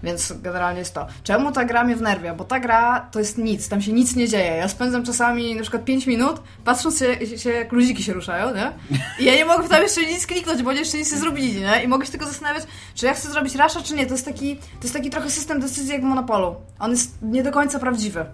Więc 0.04 0.34
generalnie 0.42 0.80
jest 0.80 0.94
to. 0.94 1.08
Czemu 1.24 1.52
ta 1.52 1.66
gra 1.66 1.84
mnie 1.84 1.96
wnerwia? 1.96 2.36
Bo 2.36 2.44
ta 2.44 2.60
gra 2.60 3.08
to 3.12 3.20
jest 3.20 3.38
nic, 3.38 3.70
tam 3.70 3.82
się 3.82 3.94
nic 3.94 4.16
nie 4.16 4.28
dzieje. 4.28 4.56
Ja 4.56 4.68
spędzam 4.68 5.04
czasami 5.04 5.56
na 5.56 5.62
przykład 5.62 5.86
5 5.86 6.08
minut, 6.08 6.42
patrząc 6.66 7.00
się, 7.00 7.38
się 7.38 7.50
jak 7.50 7.72
ludziki 7.72 8.04
się 8.04 8.14
ruszają, 8.14 8.56
nie? 8.56 8.72
I 9.20 9.26
ja 9.26 9.36
nie 9.36 9.46
mogę 9.46 9.70
tam 9.70 9.82
jeszcze 9.82 10.02
nic 10.02 10.28
kliknąć, 10.28 10.64
bo 10.64 10.70
oni 10.70 10.80
jeszcze 10.80 10.98
nic 10.98 11.12
nie 11.12 11.18
zrobili, 11.18 11.62
nie? 11.62 11.84
I 11.84 11.88
mogę 11.88 12.06
się 12.06 12.12
tylko 12.12 12.26
zastanawiać, 12.26 12.64
czy 12.96 13.06
ja 13.06 13.14
chcę 13.14 13.32
zrobić 13.32 13.56
rasza, 13.56 13.82
czy 13.82 13.96
nie. 13.96 14.06
To 14.06 14.14
jest 14.14 14.26
taki, 14.26 14.56
to 14.56 14.84
jest 14.84 14.94
taki 14.94 15.10
trochę 15.10 15.30
system 15.30 15.60
decyzji 15.60 15.92
jak 15.92 16.02
w 16.02 16.06
Monopolu. 16.06 16.56
On 16.80 16.92
jest 16.92 17.18
nie 17.22 17.44
do 17.44 17.52
końca 17.52 17.80
prawdziwy. 17.80 18.26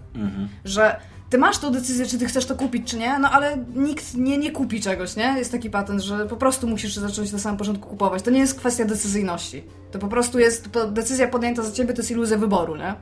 Że 0.64 1.00
ty 1.30 1.38
masz 1.38 1.58
tą 1.58 1.72
decyzję, 1.72 2.06
czy 2.06 2.18
ty 2.18 2.26
chcesz 2.26 2.46
to 2.46 2.54
kupić, 2.56 2.90
czy 2.90 2.98
nie, 2.98 3.18
no 3.18 3.30
ale 3.30 3.56
nikt 3.74 4.14
nie, 4.14 4.38
nie 4.38 4.50
kupi 4.52 4.80
czegoś, 4.80 5.16
nie? 5.16 5.34
Jest 5.38 5.52
taki 5.52 5.70
patent, 5.70 6.00
że 6.00 6.26
po 6.26 6.36
prostu 6.36 6.66
musisz 6.66 6.96
zacząć 6.96 7.32
na 7.32 7.38
samym 7.38 7.58
początku 7.58 7.88
kupować. 7.88 8.22
To 8.22 8.30
nie 8.30 8.38
jest 8.40 8.58
kwestia 8.58 8.84
decyzyjności. 8.84 9.64
To 9.90 9.98
po 9.98 10.08
prostu 10.08 10.38
jest 10.38 10.68
decyzja 10.90 11.28
podjęta 11.28 11.62
za 11.62 11.72
ciebie, 11.72 11.94
to 11.94 12.00
jest 12.00 12.10
iluzja 12.10 12.36
wyboru, 12.36 12.76
nie? 12.76 12.94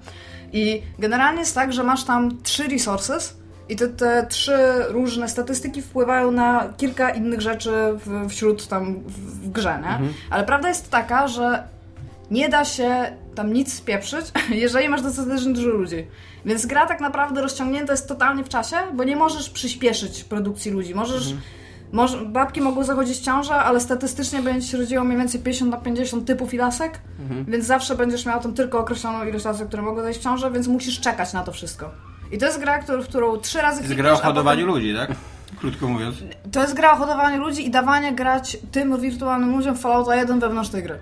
I 0.52 0.82
generalnie 0.98 1.40
jest 1.40 1.54
tak, 1.54 1.72
że 1.72 1.84
masz 1.84 2.04
tam 2.04 2.42
trzy 2.42 2.68
resources 2.68 3.36
i 3.68 3.76
te, 3.76 3.88
te 3.88 4.26
trzy 4.26 4.58
różne 4.88 5.28
statystyki 5.28 5.82
wpływają 5.82 6.30
na 6.30 6.72
kilka 6.76 7.10
innych 7.10 7.40
rzeczy 7.40 7.70
w, 8.06 8.28
wśród 8.28 8.68
tam 8.68 8.94
w, 9.06 9.46
w 9.46 9.50
grze, 9.50 9.82
nie? 9.82 10.08
Ale 10.30 10.44
prawda 10.44 10.68
jest 10.68 10.90
taka, 10.90 11.28
że 11.28 11.62
nie 12.30 12.48
da 12.48 12.64
się 12.64 13.12
tam 13.38 13.52
nic 13.52 13.72
spieprzyć, 13.74 14.26
jeżeli 14.64 14.88
masz 14.88 15.02
dostatecznie 15.02 15.52
dużo 15.52 15.68
ludzi. 15.68 16.06
Więc 16.44 16.66
gra 16.66 16.86
tak 16.86 17.00
naprawdę 17.00 17.42
rozciągnięta 17.42 17.92
jest 17.92 18.08
totalnie 18.08 18.44
w 18.44 18.48
czasie, 18.48 18.76
bo 18.94 19.04
nie 19.04 19.16
możesz 19.16 19.50
przyspieszyć 19.50 20.24
produkcji 20.24 20.70
ludzi. 20.70 20.94
Możesz. 20.94 21.34
Może, 21.92 22.18
babki 22.24 22.60
mogą 22.60 22.84
zachodzić 22.84 23.18
w 23.18 23.22
ciążę, 23.24 23.54
ale 23.54 23.80
statystycznie 23.80 24.42
będzie 24.42 24.66
się 24.66 24.78
rodziło 24.78 25.04
mniej 25.04 25.18
więcej 25.18 25.40
50 25.40 25.70
na 25.70 25.76
50 25.76 26.26
typów 26.26 26.54
i 26.54 26.56
lasek, 26.56 27.00
więc 27.48 27.64
zawsze 27.64 27.94
będziesz 27.94 28.26
miał 28.26 28.40
tam 28.42 28.54
tylko 28.54 28.78
określoną 28.78 29.24
ilość 29.24 29.44
lasek, 29.44 29.68
które 29.68 29.82
mogą 29.82 30.02
zajść 30.02 30.20
w 30.20 30.22
ciążę, 30.22 30.50
więc 30.50 30.66
musisz 30.68 31.00
czekać 31.00 31.32
na 31.32 31.42
to 31.44 31.52
wszystko. 31.52 31.90
I 32.32 32.38
to 32.38 32.46
jest 32.46 32.60
gra, 32.60 32.78
którą, 32.78 33.02
w 33.02 33.08
którą 33.08 33.36
trzy 33.36 33.58
razy 33.60 33.78
To 33.78 33.84
jest 33.84 33.96
gra 33.96 34.10
o 34.10 34.12
a 34.12 34.16
potem- 34.16 34.28
hodowaniu 34.28 34.66
ludzi, 34.66 34.94
tak? 34.94 35.10
Krótko 35.60 35.88
mówiąc. 35.88 36.16
To 36.52 36.60
jest 36.62 36.74
gra 36.74 36.92
o 36.92 36.96
hodowaniu 36.96 37.40
ludzi 37.40 37.66
i 37.66 37.70
dawanie 37.70 38.12
grać 38.12 38.58
tym 38.72 39.00
wirtualnym 39.00 39.56
ludziom 39.56 39.76
Fallouta 39.76 40.16
1 40.16 40.40
wewnątrz 40.40 40.70
tej 40.70 40.82
gry. 40.82 40.98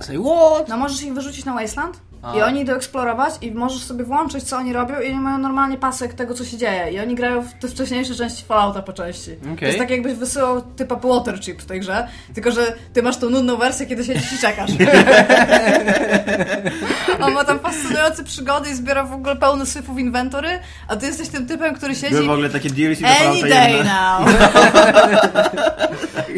Say 0.00 0.18
what? 0.18 0.68
No 0.68 0.76
możesz 0.76 1.02
ich 1.02 1.14
wyrzucić 1.14 1.44
na 1.44 1.54
Wasteland 1.54 2.00
A. 2.22 2.36
i 2.36 2.42
oni 2.42 2.60
idą 2.60 2.74
eksplorować 2.74 3.34
i 3.40 3.52
możesz 3.52 3.82
sobie 3.82 4.04
włączyć, 4.04 4.44
co 4.44 4.56
oni 4.56 4.72
robią 4.72 5.00
i 5.00 5.06
oni 5.06 5.20
mają 5.20 5.38
normalnie 5.38 5.78
pasek 5.78 6.14
tego, 6.14 6.34
co 6.34 6.44
się 6.44 6.56
dzieje. 6.56 6.92
I 6.92 7.00
oni 7.00 7.14
grają 7.14 7.42
w 7.42 7.52
te 7.52 7.68
wcześniejsze 7.68 8.14
części 8.14 8.44
Fallouta 8.44 8.82
po 8.82 8.92
części. 8.92 9.30
To 9.44 9.52
Okej. 9.52 9.66
jest 9.66 9.78
tak 9.78 9.90
jakbyś 9.90 10.12
wysyłał 10.12 10.62
typa 10.76 10.96
water 10.96 11.40
chip 11.40 11.62
w 11.62 11.66
tej 11.66 11.80
grze, 11.80 12.08
tylko 12.34 12.50
że 12.50 12.72
ty 12.92 13.02
masz 13.02 13.16
tą 13.16 13.30
nudną 13.30 13.56
wersję, 13.56 13.86
kiedy 13.86 14.04
siedzisz 14.04 14.32
i 14.32 14.38
czekasz. 14.38 14.70
On 17.22 17.32
ma 17.32 17.44
tam 17.44 17.58
fascynujące 17.58 18.24
przygody 18.24 18.70
i 18.70 18.74
zbiera 18.74 19.04
w 19.04 19.12
ogóle 19.12 19.36
pełno 19.36 19.66
syfów 19.66 19.98
inwentory, 19.98 20.48
a 20.88 20.96
ty 20.96 21.06
jesteś 21.06 21.28
tym 21.28 21.46
typem, 21.46 21.74
który 21.74 21.94
siedzi... 21.94 22.14
Były 22.14 22.26
w 22.26 22.30
ogóle 22.30 22.50
takie 22.50 22.70
DLC 22.70 23.00
do 23.00 23.08
Any 23.08 23.48
day 23.48 23.70
1. 23.70 23.86
now! 23.86 24.28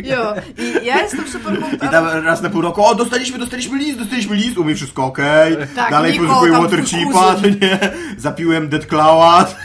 Jo, 0.04 0.34
i 0.58 0.86
ja 0.86 1.02
jestem 1.02 1.28
super 1.28 1.58
I 1.86 1.88
tam 1.88 2.24
raz 2.24 2.42
na 2.42 2.50
pół 2.50 2.60
roku, 2.60 2.84
o 2.84 2.94
dostaliśmy, 2.94 3.38
dostaliśmy 3.38 3.78
list, 3.78 3.98
dostaliśmy 3.98 4.36
list, 4.36 4.58
u 4.58 4.64
mnie 4.64 4.74
wszystko 4.74 5.04
okej. 5.04 5.56
Tak, 5.74 5.90
Dalej 5.90 6.18
tam 6.18 6.62
Waterchipa, 6.62 7.34
twój 7.34 7.50
nie? 7.60 7.78
Zapiłem 8.16 8.68
Dead 8.68 8.86
Cloud. 8.86 9.56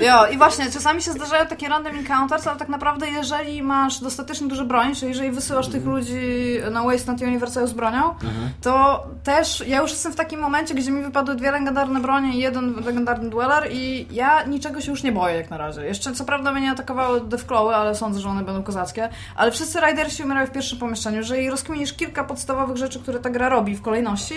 Jo, 0.00 0.26
i 0.26 0.38
właśnie, 0.38 0.70
czasami 0.70 1.02
się 1.02 1.12
zdarzają 1.12 1.46
takie 1.46 1.68
random 1.68 1.96
encounters, 1.96 2.46
ale 2.46 2.58
tak 2.58 2.68
naprawdę 2.68 3.10
jeżeli 3.10 3.62
masz 3.62 4.00
dostatecznie 4.00 4.48
dużo 4.48 4.64
broni, 4.64 4.96
czyli 4.96 5.08
jeżeli 5.08 5.30
wysyłasz 5.30 5.68
tych 5.68 5.84
ludzi 5.84 6.58
na 6.70 6.82
Wasteland 6.82 7.22
Universal 7.22 7.66
z 7.66 7.72
bronią, 7.72 8.14
to 8.62 9.06
też 9.24 9.64
ja 9.66 9.82
już 9.82 9.90
jestem 9.90 10.12
w 10.12 10.16
takim 10.16 10.40
momencie, 10.40 10.74
gdzie 10.74 10.90
mi 10.90 11.02
wypadły 11.02 11.34
dwie 11.34 11.50
legendarne 11.50 12.00
bronie 12.00 12.36
i 12.36 12.38
jeden 12.38 12.74
legendarny 12.84 13.30
dueler 13.30 13.68
i 13.72 14.06
ja 14.10 14.42
niczego 14.42 14.80
się 14.80 14.90
już 14.90 15.02
nie 15.02 15.12
boję 15.12 15.36
jak 15.36 15.50
na 15.50 15.58
razie. 15.58 15.84
Jeszcze 15.84 16.12
co 16.12 16.24
prawda 16.24 16.52
mnie 16.52 16.70
atakowały 16.70 17.20
Deathclawy, 17.20 17.74
ale 17.74 17.94
sądzę, 17.94 18.20
że 18.20 18.28
one 18.28 18.44
będą 18.44 18.62
kozackie, 18.62 19.08
ale 19.36 19.50
wszyscy 19.50 19.80
Ridersi 19.80 20.22
umierają 20.22 20.46
w 20.46 20.50
pierwszym 20.50 20.78
pomieszczeniu. 20.78 21.16
Jeżeli 21.16 21.50
rozkminisz 21.50 21.92
kilka 21.92 22.24
podstawowych 22.24 22.76
rzeczy, 22.76 23.00
które 23.00 23.18
ta 23.18 23.30
gra 23.30 23.48
robi 23.48 23.76
w 23.76 23.82
kolejności, 23.82 24.34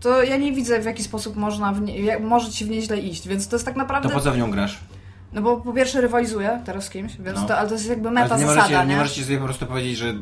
to 0.00 0.22
ja 0.22 0.36
nie 0.36 0.52
widzę 0.52 0.80
w 0.80 0.84
jaki 0.84 1.02
sposób 1.02 1.36
można 1.36 1.72
w 1.72 1.80
nie, 1.80 2.00
jak 2.00 2.20
może 2.20 2.50
ci 2.50 2.64
w 2.64 2.70
nie 2.70 2.82
źle 2.82 2.98
iść, 2.98 3.28
więc 3.28 3.48
to 3.48 3.56
jest 3.56 3.66
tak 3.66 3.76
naprawdę... 3.76 4.08
To 4.08 4.14
po 4.14 4.20
co 4.20 4.32
w 4.32 4.38
nią 4.38 4.50
grasz? 4.50 4.78
No 5.32 5.42
bo 5.42 5.56
po 5.56 5.72
pierwsze 5.72 6.00
rywalizuję 6.00 6.60
teraz 6.64 6.84
z 6.84 6.90
kimś, 6.90 7.16
więc 7.16 7.40
No. 7.40 7.46
to, 7.46 7.58
ale 7.58 7.68
to 7.68 7.74
jest 7.74 7.88
jakby 7.88 8.10
meta 8.10 8.36
nie, 8.36 8.46
zasada, 8.46 8.62
możecie, 8.62 8.78
nie? 8.78 8.86
nie 8.86 8.96
możecie 8.96 9.24
sobie 9.24 9.38
po 9.38 9.44
prostu 9.44 9.66
powiedzieć, 9.66 9.96
że 9.98 10.14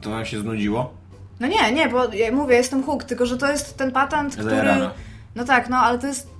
to 0.00 0.10
wam 0.10 0.24
się 0.26 0.40
znudziło? 0.40 0.94
No 1.40 1.46
nie, 1.46 1.72
nie, 1.72 1.88
bo 1.88 2.14
ja 2.14 2.32
mówię, 2.32 2.56
jestem 2.56 2.82
hook, 2.82 3.04
tylko 3.04 3.26
że 3.26 3.36
to 3.38 3.50
jest 3.52 3.76
ten 3.76 3.92
patent, 3.92 4.36
który... 4.36 4.62
No 5.34 5.44
tak, 5.44 5.68
no 5.68 5.76
ale 5.76 5.98
to 5.98 6.06
jest... 6.06 6.31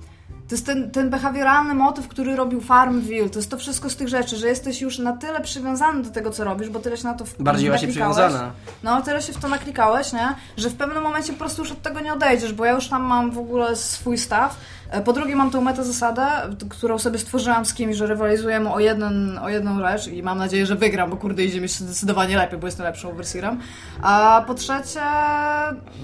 To 0.53 0.55
jest 0.55 0.65
ten, 0.65 0.91
ten 0.91 1.09
behawioralny 1.09 1.73
motyw, 1.75 2.07
który 2.07 2.35
robił 2.35 2.61
Farmville. 2.61 3.29
To 3.29 3.39
jest 3.39 3.51
to 3.51 3.57
wszystko 3.57 3.89
z 3.89 3.95
tych 3.95 4.07
rzeczy, 4.07 4.37
że 4.37 4.47
jesteś 4.47 4.81
już 4.81 4.99
na 4.99 5.17
tyle 5.17 5.41
przywiązany 5.41 6.03
do 6.03 6.09
tego, 6.09 6.31
co 6.31 6.43
robisz, 6.43 6.69
bo 6.69 6.79
tyle 6.79 6.97
się 6.97 7.03
na 7.03 7.13
to 7.13 7.25
w- 7.25 7.35
Bardziej 7.41 7.69
właśnie 7.69 7.87
przywiązana. 7.87 8.51
No, 8.83 9.01
tyle 9.01 9.21
się 9.21 9.33
w 9.33 9.37
to 9.37 9.47
naklikałeś, 9.47 10.13
nie? 10.13 10.35
Że 10.57 10.69
w 10.69 10.75
pewnym 10.75 11.03
momencie 11.03 11.33
po 11.33 11.39
prostu 11.39 11.61
już 11.61 11.71
od 11.71 11.81
tego 11.81 11.99
nie 11.99 12.13
odejdziesz, 12.13 12.53
bo 12.53 12.65
ja 12.65 12.71
już 12.71 12.87
tam 12.87 13.03
mam 13.03 13.31
w 13.31 13.37
ogóle 13.37 13.75
swój 13.75 14.17
staw. 14.17 14.57
E, 14.93 15.01
Po 15.01 15.13
drugie 15.13 15.35
mam 15.35 15.51
tą 15.51 15.61
meta 15.61 15.83
zasadę, 15.83 16.27
t- 16.59 16.65
którą 16.69 16.97
sobie 16.99 17.19
stworzyłam 17.19 17.65
z 17.65 17.73
kimś, 17.73 17.95
że 17.95 18.07
rywalizujemy 18.07 18.69
o, 18.73 18.79
jeden, 18.79 19.37
o 19.37 19.49
jedną 19.49 19.79
rzecz 19.79 20.07
i 20.07 20.23
mam 20.23 20.37
nadzieję, 20.37 20.65
że 20.65 20.75
wygram, 20.75 21.09
bo 21.09 21.17
kurde 21.17 21.43
idzie 21.43 21.61
mi 21.61 21.67
zdecydowanie 21.67 22.37
lepiej, 22.37 22.59
bo 22.59 22.67
jestem 22.67 22.85
lepszą 22.85 23.09
overseerem. 23.09 23.59
A 24.01 24.43
po 24.47 24.53
trzecie, 24.53 25.01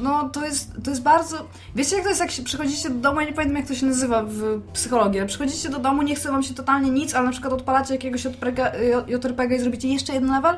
no 0.02 0.30
to 0.30 0.46
jest, 0.46 0.72
to 0.84 0.90
jest 0.90 1.04
bardzo... 1.04 1.38
Wiecie 1.76 1.96
jak 1.96 2.04
to 2.04 2.10
jest, 2.10 2.22
jak 2.22 2.32
się 2.32 2.44
przychodzicie 2.44 2.90
do 2.90 2.96
domu, 2.96 3.20
ja 3.22 3.28
nie 3.28 3.34
pamiętam 3.34 3.58
jak 3.58 3.68
to 3.68 3.76
się 3.76 3.86
nazywa 3.86 4.24
w 4.24 4.62
psychologii, 4.74 5.20
ale 5.20 5.28
przychodzicie 5.28 5.70
do 5.70 5.80
domu, 5.80 6.02
nie 6.02 6.16
chce 6.16 6.32
wam 6.32 6.44
się 6.44 6.54
totalnie 6.54 6.90
nic, 6.92 7.16
ale 7.16 7.26
na 7.26 7.32
przykład 7.32 7.54
odpalacie 7.54 7.94
jakiegoś 7.94 8.26
JRPG 9.08 9.56
i 9.56 9.60
zrobicie 9.60 9.88
jeszcze 9.88 10.14
jeden 10.14 10.32
level? 10.32 10.56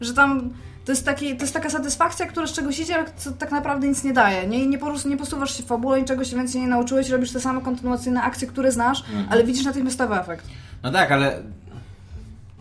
Że 0.00 0.14
tam 0.14 0.50
to 0.88 0.92
jest, 0.92 1.04
taki, 1.04 1.36
to 1.36 1.42
jest 1.42 1.54
taka 1.54 1.70
satysfakcja, 1.70 2.26
która 2.26 2.46
z 2.46 2.52
czegoś 2.52 2.78
idzie, 2.78 2.94
ale 2.94 3.04
co 3.16 3.32
tak 3.32 3.50
naprawdę 3.50 3.88
nic 3.88 4.04
nie 4.04 4.12
daje. 4.12 4.46
Nie, 4.46 4.66
nie, 4.66 4.78
po 4.78 4.86
prostu 4.86 5.08
nie 5.08 5.16
posuwasz 5.16 5.56
się 5.56 5.62
w 5.62 5.66
fabule, 5.66 6.00
niczego 6.00 6.24
się 6.24 6.36
więcej 6.36 6.60
nie 6.60 6.68
nauczyłeś, 6.68 7.10
robisz 7.10 7.32
te 7.32 7.40
same 7.40 7.60
kontynuacyjne 7.60 8.22
akcje, 8.22 8.48
które 8.48 8.72
znasz, 8.72 9.04
ale 9.30 9.44
widzisz 9.44 9.64
natychmiastowy 9.64 10.14
efekt. 10.14 10.46
No 10.82 10.92
tak, 10.92 11.12
ale... 11.12 11.42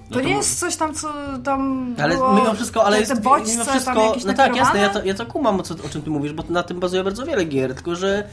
No 0.10 0.17
To, 0.17 0.22
nie 0.22 0.36
jest 0.36 0.60
coś 0.60 0.75
tam, 0.75 0.93
co 0.93 1.13
tam 1.43 1.96
Ale 2.01 2.15
było, 2.15 2.34
mimo 2.34 2.53
wszystko, 2.53 2.86
ale 2.86 3.00
jest 3.00 3.22
bodźce 3.22 3.51
mimo 3.51 3.65
wszystko, 3.65 4.15
no 4.27 4.34
tak, 4.34 4.55
jasne, 4.55 4.79
ja 4.79 4.89
to, 4.89 5.03
ja 5.03 5.13
to 5.13 5.25
kumam, 5.25 5.60
o, 5.60 5.63
co, 5.63 5.74
o 5.74 5.89
czym 5.89 6.01
ty 6.01 6.10
mówisz, 6.10 6.34
bo 6.34 6.43
na 6.50 6.63
tym 6.63 6.79
bazuje 6.79 7.03
bardzo 7.03 7.25
wiele 7.25 7.46
gier, 7.46 7.75
tylko 7.75 7.96
że 7.96 8.27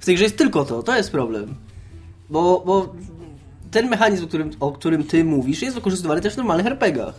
w 0.00 0.06
tej 0.06 0.14
grze 0.14 0.24
jest 0.24 0.38
tylko 0.38 0.64
to, 0.64 0.82
to 0.82 0.96
jest 0.96 1.10
problem. 1.10 1.54
Bo, 2.30 2.62
bo 2.66 2.94
ten 3.70 3.88
mechanizm, 3.88 4.24
o 4.24 4.28
którym, 4.28 4.50
o 4.60 4.72
którym 4.72 5.04
ty 5.04 5.24
mówisz, 5.24 5.62
jest 5.62 5.74
wykorzystywany 5.74 6.20
też 6.20 6.34
w 6.34 6.36
normalnych 6.36 6.66
RPGach. 6.66 7.14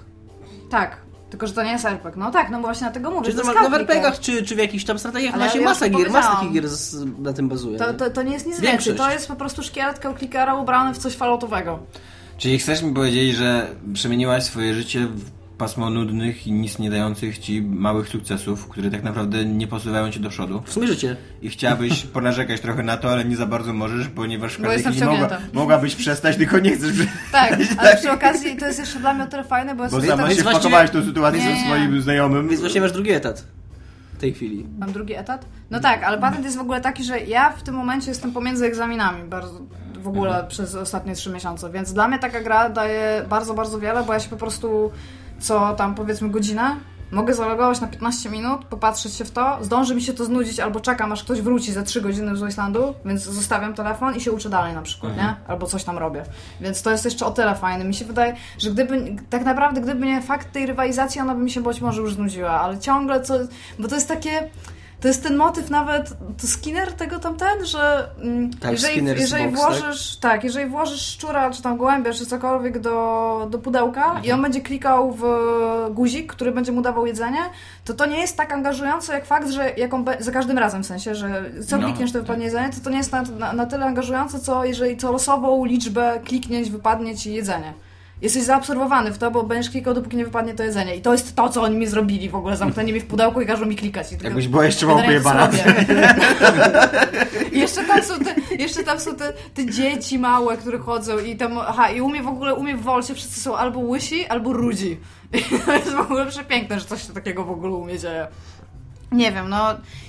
Tak, 0.70 1.09
tylko 1.30 1.48
że 1.48 1.54
to 1.54 1.64
nie 1.64 1.72
jest 1.72 1.86
RPG. 1.86 2.20
No 2.20 2.32
tak, 2.32 2.50
no 2.50 2.58
bo 2.58 2.64
właśnie 2.64 2.86
dlatego 2.86 3.12
mówię, 3.12 3.26
Czy 3.26 3.32
w 3.32 3.36
to 3.36 3.42
jest 3.42 3.60
normal- 3.60 3.72
w. 3.72 3.74
RPGach, 3.74 4.20
czy, 4.20 4.44
czy 4.44 4.56
w 4.56 4.58
jakichś 4.58 4.84
tam 4.86 5.00
strategiach, 5.00 5.34
Ale 5.34 5.46
ma 5.46 5.52
się 5.52 5.60
ja 5.60 5.66
masa 5.66 5.90
to 5.90 5.98
gier, 5.98 6.12
masa 6.12 6.36
takich 6.36 6.52
gier 6.52 6.68
z, 6.70 7.06
na 7.20 7.34
tym 7.34 7.50
bazuje. 7.50 7.78
To, 7.80 7.92
nie? 7.92 7.98
to, 7.98 8.10
to 8.10 8.24
nie 8.24 8.34
jest 8.34 8.46
nic 8.46 8.56
więcej, 8.56 8.72
Większość. 8.72 8.98
to 8.98 9.12
jest 9.12 9.28
po 9.28 9.36
prostu 9.36 9.64
szkielet 9.64 10.00
Calclickera 10.00 10.56
ubrany 10.56 10.94
w 10.94 10.98
coś 10.98 11.14
falloutowego. 11.16 11.80
Czyli 12.38 12.60
chcesz 12.60 12.82
mi 12.82 12.94
powiedzieć, 12.94 13.36
że 13.36 13.68
przemieniłaś 13.94 14.44
swoje 14.44 14.74
życie 14.74 15.08
w 15.08 15.39
pasmo 15.60 15.90
nudnych 15.90 16.48
i 16.48 16.52
nic 16.52 16.80
nie 16.80 16.90
dających 16.90 17.38
ci 17.40 17.62
małych 17.62 18.08
sukcesów, 18.10 18.68
które 18.70 18.92
tak 18.92 19.04
naprawdę 19.04 19.46
nie 19.46 19.68
posuwają 19.68 20.12
cię 20.12 20.20
do 20.20 20.30
przodu? 20.30 20.62
W 20.66 20.74
sumie 20.74 20.88
życie. 20.88 21.16
I 21.42 21.50
chciałabyś 21.50 22.04
ponarzekać 22.18 22.62
trochę 22.62 22.84
na 22.84 22.98
to, 22.98 23.12
ale 23.12 23.26
nie 23.26 23.36
za 23.38 23.46
bardzo 23.46 23.74
możesz, 23.74 24.08
ponieważ 24.08 24.58
w 24.58 24.62
Bo 24.62 24.68
każdej 24.68 25.08
mogła, 25.08 25.28
mogłabyś 25.54 25.96
przestać, 25.96 26.38
tylko 26.38 26.60
nie 26.60 26.72
chcesz, 26.76 26.92
Tak, 27.32 27.58
ale 27.78 27.98
przy 27.98 28.12
okazji 28.12 28.58
to 28.58 28.66
jest 28.66 28.80
jeszcze 28.80 29.00
dla 29.00 29.14
mnie 29.14 29.24
o 29.24 29.28
tyle 29.28 29.44
fajne, 29.44 29.76
bo, 29.76 29.84
bo 29.84 29.90
sobie 29.90 30.08
sama 30.08 30.18
tak- 30.18 30.26
się 30.26 30.32
jest 30.32 30.44
właściwie- 30.44 30.60
wpakowałaś 30.70 30.90
w 30.90 30.94
tą 30.94 31.04
sytuację 31.04 31.44
Nie, 31.44 31.56
ze 31.56 31.62
swoim 31.66 32.02
znajomym. 32.02 32.48
Więc 32.50 32.62
właśnie 32.62 32.82
masz 32.82 32.92
drugi 32.92 33.12
etat 33.12 33.44
w 34.14 34.18
tej 34.22 34.34
chwili. 34.34 34.66
Mam 34.80 34.92
drugi 34.92 35.14
etat? 35.14 35.46
No 35.72 35.80
tak, 35.80 36.04
ale 36.04 36.18
patent 36.18 36.46
jest 36.46 36.58
w 36.58 36.62
ogóle 36.62 36.82
taki, 36.82 37.04
że 37.04 37.20
ja 37.20 37.50
w 37.52 37.64
tym 37.64 37.76
momencie 37.76 38.10
jestem 38.10 38.32
pomiędzy 38.32 38.66
egzaminami 38.66 39.24
bardzo, 39.30 39.62
w 40.00 40.08
ogóle 40.08 40.30
Mhm. 40.32 40.48
przez 40.48 40.76
ostatnie 40.76 41.16
trzy 41.16 41.30
miesiące, 41.30 41.70
więc 41.72 41.94
dla 41.94 42.08
mnie 42.08 42.20
taka 42.20 42.42
gra 42.42 42.70
daje 42.70 43.26
bardzo, 43.30 43.54
bardzo 43.54 43.80
wiele, 43.80 44.04
bo 44.04 44.14
ja 44.14 44.20
się 44.20 44.30
po 44.30 44.38
prostu 44.38 44.92
co 45.40 45.76
tam 45.76 45.96
powiedzmy 45.96 46.30
godzinę 46.30 46.76
mogę 47.12 47.34
zalogować 47.34 47.82
na 47.82 47.88
15 47.88 48.30
minut, 48.30 48.66
popatrzeć 48.66 49.14
się 49.14 49.26
w 49.26 49.32
to, 49.32 49.58
zdąży 49.62 49.96
mi 49.96 50.02
się 50.02 50.14
to 50.14 50.26
znudzić 50.26 50.60
albo 50.60 50.80
czekam 50.80 51.12
aż 51.12 51.24
ktoś 51.24 51.42
wróci 51.42 51.72
za 51.72 51.84
3 51.84 52.02
godziny 52.02 52.36
z 52.36 52.40
Wastelandu, 52.40 52.94
więc 53.06 53.22
zostawiam 53.24 53.74
telefon 53.74 54.16
i 54.16 54.22
się 54.22 54.32
uczę 54.32 54.50
dalej 54.50 54.74
na 54.74 54.82
przykład, 54.82 55.12
Mhm. 55.12 55.28
nie? 55.30 55.36
Albo 55.48 55.68
coś 55.68 55.84
tam 55.84 55.98
robię. 55.98 56.24
Więc 56.62 56.82
to 56.82 56.92
jest 56.92 57.06
jeszcze 57.06 57.26
o 57.26 57.32
tyle 57.32 57.56
fajne. 57.56 57.86
Mi 57.86 57.94
się 57.94 58.06
wydaje, 58.06 58.36
że 58.58 58.72
gdyby, 58.72 59.16
tak 59.30 59.46
naprawdę 59.46 59.82
gdyby 59.82 60.06
nie 60.06 60.22
fakt 60.22 60.52
tej 60.52 60.66
rywalizacji, 60.66 61.22
ona 61.22 61.36
by 61.36 61.44
mi 61.44 61.52
się 61.52 61.62
być 61.64 61.82
może 61.82 62.02
już 62.02 62.14
znudziła, 62.14 62.52
ale 62.52 62.80
ciągle 62.80 63.22
co, 63.22 63.34
bo 63.80 63.88
to 63.88 63.96
jest 63.96 64.08
takie... 64.08 64.50
To 65.02 65.08
jest 65.08 65.24
ten 65.24 65.36
motyw 65.38 65.70
nawet, 65.70 66.10
to 66.42 66.48
Skinner 66.48 66.94
tego 66.94 67.20
tamten, 67.20 67.66
że 67.66 68.10
mm, 68.22 68.54
Tak, 68.54 68.72
jeżeli, 68.72 69.06
jeżeli 69.06 69.48
Box, 69.48 69.62
tak? 69.62 69.72
włożysz, 69.82 70.16
tak? 70.18 70.44
jeżeli 70.44 70.70
włożysz 70.70 71.02
szczura, 71.02 71.52
czy 71.52 71.62
tam 71.62 71.78
gołębia, 71.78 72.14
czy 72.14 72.26
cokolwiek 72.26 72.80
do, 72.80 73.48
do 73.52 73.58
pudełka 73.60 74.06
Mhm. 74.06 74.26
i 74.26 74.32
on 74.32 74.42
będzie 74.42 74.62
klikał 74.62 75.12
w 75.12 75.24
guzik, 75.92 76.34
który 76.34 76.52
będzie 76.52 76.72
mu 76.72 76.82
dawał 76.82 77.06
jedzenie, 77.06 77.40
to 77.86 77.94
to 77.94 78.06
nie 78.06 78.20
jest 78.20 78.38
tak 78.38 78.54
angażujące 78.54 79.14
jak 79.14 79.26
fakt, 79.26 79.50
że 79.50 79.70
jak 79.78 79.94
on 79.94 80.04
be- 80.04 80.18
za 80.20 80.32
każdym 80.32 80.58
razem 80.58 80.84
w 80.84 80.86
sensie, 80.88 81.16
że 81.16 81.46
co 81.68 81.78
No, 81.78 81.84
klikniesz, 81.88 82.12
to 82.12 82.18
tak. 82.20 82.22
wypadnie 82.28 82.46
jedzenie, 82.46 82.70
to 82.70 82.80
to 82.84 82.90
nie 82.90 82.98
jest 82.98 83.12
na, 83.12 83.22
na, 83.22 83.54
na 83.54 83.66
tyle 83.66 83.86
angażujące, 83.86 84.40
co 84.40 84.66
jeżeli 84.66 84.98
co 84.98 85.12
losową 85.12 85.66
liczbę 85.66 86.20
kliknięć 86.26 86.70
wypadnie 86.70 87.16
ci 87.18 87.34
jedzenie. 87.34 87.74
Jesteś 88.22 88.44
zaabsorbowany 88.44 89.12
w 89.12 89.18
to, 89.18 89.32
bo 89.32 89.44
będziesz 89.44 89.72
klikał, 89.72 89.94
dopóki 89.94 90.18
nie 90.18 90.26
wypadnie 90.26 90.54
to 90.54 90.64
jedzenie. 90.64 90.96
I 90.96 91.02
to 91.02 91.12
jest 91.12 91.36
to, 91.36 91.50
co 91.50 91.62
oni 91.64 91.78
mi 91.78 91.88
zrobili 91.88 92.30
w 92.30 92.36
ogóle. 92.36 92.58
Zamknęli 92.58 92.92
mnie 92.92 93.02
w 93.02 93.06
pudełku 93.06 93.42
i 93.42 93.46
każą 93.46 93.66
mi 93.66 93.76
klikać. 93.76 94.12
I 94.12 94.24
Jakbyś 94.24 94.48
była 94.48 94.66
jeszcze 94.66 94.86
mało 94.86 95.04
pojebana. 95.04 95.50
jeszcze 97.52 97.84
tam 97.84 98.04
są 98.04 98.20
te, 98.20 98.36
jeszcze 98.56 98.84
tam 98.84 99.00
są 99.00 99.16
te, 99.16 99.34
te 99.54 99.66
dzieci 99.66 100.20
małe, 100.20 100.58
które 100.58 100.78
chodzą 100.78 101.20
i 101.20 101.36
tam, 101.36 101.58
aha, 101.58 101.90
i 101.90 102.02
u 102.02 102.10
mnie 102.10 102.24
w 102.24 102.28
ogóle, 102.28 102.56
u 102.56 102.64
mnie 102.64 102.78
w 102.78 102.82
Wolcie 102.82 103.16
wszyscy 103.16 103.42
są 103.42 103.58
albo 103.58 103.80
łysi, 103.80 104.28
albo 104.28 104.54
rudzi. 104.54 105.00
I 105.34 105.42
to 105.66 105.74
jest 105.74 105.94
w 105.94 106.00
ogóle 106.00 106.26
przepiękne, 106.26 106.80
że 106.80 106.86
coś 106.86 107.06
takiego 107.06 107.44
w 107.44 107.52
ogóle 107.52 107.74
u 107.74 107.86
mnie 107.86 108.00
dzieje. 108.00 108.28
Nie 109.12 109.32
wiem, 109.32 109.50
no, 109.50 109.66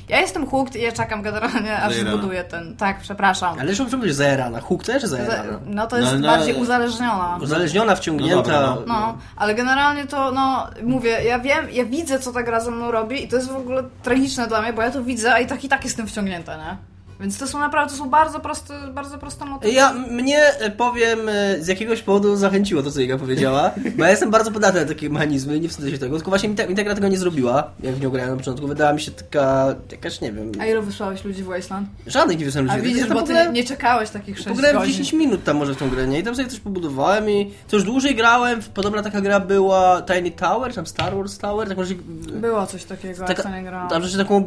ja 0.08 0.20
jestem 0.20 0.46
hooked 0.46 0.76
i 0.76 0.82
ja 0.82 0.92
czekam 0.92 1.22
generalnie, 1.22 1.76
aż 1.82 1.92
Zajarana. 1.92 2.16
zbuduję 2.16 2.44
ten, 2.44 2.76
tak, 2.76 3.00
przepraszam. 3.00 3.56
Ale 3.60 3.74
czemu 3.74 3.96
mówisz 3.96 4.12
zajarana? 4.12 4.60
Hook 4.60 4.84
też 4.84 5.02
Za- 5.02 5.08
zajarana. 5.08 5.58
No 5.66 5.86
to 5.86 5.98
jest 5.98 6.12
No, 6.12 6.18
no, 6.18 6.28
bardziej 6.28 6.52
ale- 6.54 6.62
uzależniona. 6.62 7.38
Uzależniona, 7.42 7.94
wciągnięta. 7.96 8.36
No 8.36 8.42
dobra, 8.42 8.60
no. 8.60 8.82
No, 8.86 9.18
ale 9.36 9.54
generalnie 9.54 10.06
to, 10.06 10.32
no, 10.32 10.66
mówię, 10.82 11.24
ja 11.24 11.38
wiem, 11.38 11.66
ja 11.72 11.84
widzę, 11.84 12.18
co 12.18 12.32
ta 12.32 12.42
gra 12.42 12.60
ze 12.60 12.70
mną 12.70 12.90
robi 12.90 13.24
i 13.24 13.28
to 13.28 13.36
jest 13.36 13.48
w 13.52 13.56
ogóle 13.56 13.82
tragiczne 14.02 14.46
dla 14.46 14.62
mnie, 14.62 14.72
bo 14.72 14.82
ja 14.82 14.90
to 14.90 15.02
widzę, 15.04 15.32
a 15.34 15.38
i 15.38 15.46
tak 15.46 15.64
i 15.64 15.68
tak 15.68 15.84
jestem 15.84 16.06
wciągnięta, 16.06 16.56
nie? 16.56 16.76
Więc 17.20 17.38
to 17.38 17.46
są 17.48 17.58
naprawdę, 17.58 17.92
to 17.92 17.98
są 17.98 18.10
bardzo 18.10 18.40
proste, 18.40 18.74
bardzo 18.92 19.18
proste 19.18 19.44
motywy. 19.44 19.72
Ja, 19.74 19.92
mnie, 19.92 20.38
e, 20.58 20.70
powiem, 20.70 21.28
e, 21.28 21.62
z 21.62 21.68
jakiegoś 21.68 22.02
powodu 22.02 22.36
zachęciło 22.36 22.82
to, 22.82 22.90
co 22.90 23.00
Iga 23.00 23.18
powiedziała, 23.18 23.70
bo 23.98 24.04
ja 24.04 24.10
jestem 24.10 24.30
bardzo 24.30 24.50
podatny 24.50 24.80
na 24.80 24.86
takie 24.86 25.10
mechanizmy 25.10 25.60
nie 25.60 25.68
wstydzę 25.68 25.90
się 25.90 25.98
tego, 25.98 26.16
tylko 26.16 26.30
właśnie 26.30 26.48
mi 26.48 26.54
ta, 26.54 26.66
mi 26.66 26.74
ta 26.74 26.84
gra 26.84 26.94
tego 26.94 27.08
nie 27.08 27.18
zrobiła, 27.18 27.70
jak 27.82 27.94
w 27.94 28.00
nią 28.00 28.10
grałem 28.10 28.30
na 28.30 28.36
początku, 28.36 28.66
wydała 28.66 28.92
mi 28.92 29.00
się 29.00 29.10
taka, 29.10 29.74
jakaś, 29.92 30.20
nie 30.20 30.32
wiem, 30.32 30.52
A 30.60 30.66
ilu 30.66 30.82
wysłałeś 30.82 31.24
ludzi 31.24 31.42
w 31.42 31.46
Wasteland? 31.46 31.88
żadnych 32.06 32.38
nie 32.38 32.44
wysłałem 32.44 32.70
A 32.70 32.76
ludzi. 32.76 32.88
widzisz, 32.88 33.08
Ja 33.08 33.14
bo 33.14 33.22
ty 33.22 33.26
pograłem- 33.32 33.52
nie 33.52 33.64
czekałeś 33.64 34.10
takich 34.10 34.36
6 34.38 34.48
Pograłem 34.48 34.76
w 34.76 34.80
godzin. 34.80 34.92
10 34.92 35.12
minut 35.12 35.44
tam 35.44 35.56
może 35.56 35.74
w 35.74 35.76
tą 35.76 35.90
grę, 35.90 36.06
nie? 36.06 36.18
I 36.18 36.22
tam 36.22 36.34
sobie 36.34 36.48
coś 36.48 36.60
pobudowałem 36.60 37.30
i 37.30 37.50
co 37.66 37.76
już 37.76 37.84
dłużej 37.84 38.14
grałem, 38.14 38.60
podobna 38.74 39.02
taka 39.02 39.20
gra 39.20 39.40
była 39.40 40.02
Tiny 40.02 40.30
Tower, 40.30 40.70
czy 40.70 40.76
tam 40.76 40.86
Star 40.86 41.16
Wars 41.16 41.38
Tower, 41.38 41.68
tak 41.68 41.76
może... 41.76 41.94
Było 42.34 42.66
coś 42.66 42.84
takiego, 42.84 43.18
Taka, 43.20 43.32
jak 43.32 43.42
to 43.42 43.48
nie 43.48 43.62
grałam. 43.62 43.88
tam, 43.88 44.08
się 44.08 44.18
taką 44.18 44.46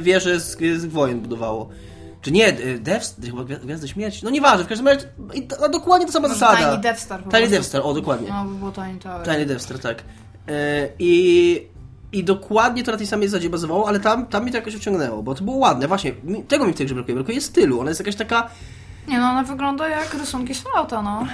wieżę 0.00 0.40
z, 0.40 0.58
z 0.76 0.84
wojen 0.86 1.20
budowało. 1.20 1.68
Czy 2.22 2.32
nie, 2.32 2.46
e, 2.48 2.78
Death, 2.78 3.06
chyba 3.24 3.42
Gwia- 3.42 3.60
Gwiazdy 3.60 3.88
Śmierci? 3.88 4.24
No 4.24 4.30
nieważne, 4.30 4.64
w 4.64 4.68
każdym 4.68 4.88
razie 4.88 5.00
to, 5.48 5.56
no, 5.60 5.68
dokładnie 5.68 6.06
ta 6.06 6.12
sama 6.12 6.28
Może 6.28 6.40
zasada. 6.40 6.58
Tiny 6.70 6.82
Death 6.82 7.00
Star 7.00 7.22
Tiny. 7.22 7.48
Death 7.48 7.66
Star, 7.66 7.80
o 7.84 7.94
dokładnie. 7.94 8.28
No, 8.28 8.44
by 8.44 8.54
było 8.54 8.72
Tiny 8.72 8.98
Tower. 8.98 9.26
Tiny 9.28 9.46
Death 9.46 9.62
Star, 9.62 9.78
tak. 9.78 10.02
E, 10.48 10.88
I, 10.98 11.66
I 12.12 12.24
dokładnie 12.24 12.82
to 12.84 12.92
na 12.92 12.98
tej 12.98 13.06
samej 13.06 13.28
zasadzie 13.28 13.50
bazowało, 13.50 13.88
ale 13.88 14.00
tam, 14.00 14.26
tam 14.26 14.44
mi 14.44 14.50
to 14.50 14.56
jakoś 14.56 14.74
wciągnęło, 14.74 15.22
bo 15.22 15.34
to 15.34 15.44
było 15.44 15.56
ładne, 15.56 15.88
właśnie. 15.88 16.12
Tego 16.48 16.64
mi 16.64 16.72
w 16.72 16.76
tej 16.76 16.86
grze 16.86 16.94
brakuje, 16.94 17.14
brakuje 17.14 17.40
stylu, 17.40 17.80
ona 17.80 17.90
jest 17.90 18.00
jakaś 18.00 18.16
taka... 18.16 18.48
Nie 19.08 19.18
no, 19.18 19.30
ona 19.30 19.42
wygląda 19.42 19.88
jak 19.88 20.14
rysunki 20.14 20.54
z 20.54 20.60
Fallouta, 20.60 21.02
no. 21.02 21.26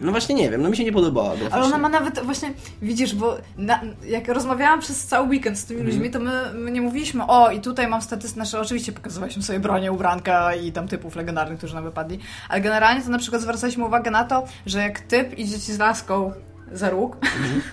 No 0.00 0.10
właśnie 0.10 0.34
nie 0.34 0.50
wiem, 0.50 0.62
no 0.62 0.68
mi 0.68 0.76
się 0.76 0.84
nie 0.84 0.92
podobała. 0.92 1.32
Ale 1.50 1.64
ona 1.64 1.78
ma 1.78 1.88
nawet 1.88 2.20
właśnie, 2.24 2.52
widzisz, 2.82 3.14
bo 3.14 3.36
na, 3.56 3.80
jak 4.06 4.28
rozmawiałam 4.28 4.80
przez 4.80 5.04
cały 5.06 5.28
weekend 5.28 5.58
z 5.58 5.64
tymi 5.64 5.80
Mhm. 5.80 5.96
ludźmi, 5.96 6.10
to 6.12 6.20
my, 6.20 6.54
my 6.54 6.70
nie 6.70 6.80
mówiliśmy, 6.80 7.26
o 7.26 7.50
i 7.50 7.60
tutaj 7.60 7.88
mam 7.88 8.02
statystykę, 8.02 8.46
znaczy 8.46 8.60
oczywiście 8.62 8.92
pokazywaliśmy 8.92 9.42
sobie 9.42 9.60
bronię, 9.60 9.92
ubranka 9.92 10.54
i 10.54 10.72
tam 10.72 10.88
typów 10.88 11.16
legendarnych, 11.16 11.58
którzy 11.58 11.74
nam 11.74 11.84
wypadli, 11.84 12.18
ale 12.48 12.60
generalnie 12.60 13.02
to 13.02 13.10
na 13.10 13.18
przykład 13.18 13.42
zwracaliśmy 13.42 13.84
uwagę 13.84 14.10
na 14.10 14.24
to, 14.24 14.44
że 14.66 14.78
jak 14.78 15.00
typ 15.00 15.38
idzie 15.38 15.60
ci 15.60 15.72
z 15.72 15.78
laską 15.78 16.32
za 16.72 16.90
róg, 16.90 17.16
Mhm. 17.22 17.60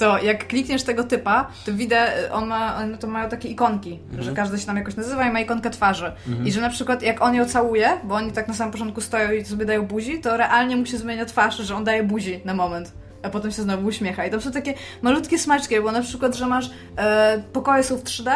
to 0.00 0.18
jak 0.18 0.46
klikniesz 0.46 0.82
tego 0.82 1.04
typa, 1.04 1.46
to 1.66 1.72
widać, 1.72 2.10
on 2.32 2.46
ma, 2.48 2.76
one 2.76 2.98
to 2.98 3.06
mają 3.06 3.28
takie 3.28 3.48
ikonki, 3.48 3.98
Mhm. 4.08 4.22
że 4.22 4.32
każdy 4.32 4.58
się 4.58 4.66
tam 4.66 4.76
jakoś 4.76 4.96
nazywa 4.96 5.28
i 5.28 5.32
ma 5.32 5.40
ikonkę 5.40 5.70
twarzy. 5.70 6.12
I 6.44 6.52
że 6.52 6.60
na 6.60 6.70
przykład 6.70 7.02
jak 7.02 7.22
on 7.22 7.34
ją 7.34 7.44
całuje, 7.44 7.88
bo 8.04 8.14
oni 8.14 8.32
tak 8.32 8.48
na 8.48 8.54
samym 8.54 8.72
początku 8.72 9.00
stoją 9.00 9.32
i 9.32 9.44
sobie 9.44 9.64
dają 9.64 9.82
buzi, 9.86 10.20
to 10.20 10.36
realnie 10.36 10.76
mu 10.76 10.86
się 10.86 10.98
zmienia 10.98 11.24
twarz, 11.24 11.56
że 11.56 11.76
on 11.76 11.84
daje 11.84 12.02
buzi 12.02 12.40
na 12.44 12.54
moment. 12.54 12.92
A 13.22 13.28
potem 13.30 13.50
się 13.50 13.62
znowu 13.62 13.86
uśmiecha. 13.86 14.26
I 14.26 14.30
to 14.30 14.40
są 14.40 14.52
takie 14.52 14.74
malutkie 15.02 15.38
smaczki, 15.38 15.80
bo 15.80 15.92
na 15.92 16.00
przykład, 16.02 16.34
że 16.36 16.46
masz 16.46 16.70
e, 16.96 17.42
pokoje 17.52 17.82
są 17.82 17.96
w 17.96 18.02
3D 18.02 18.30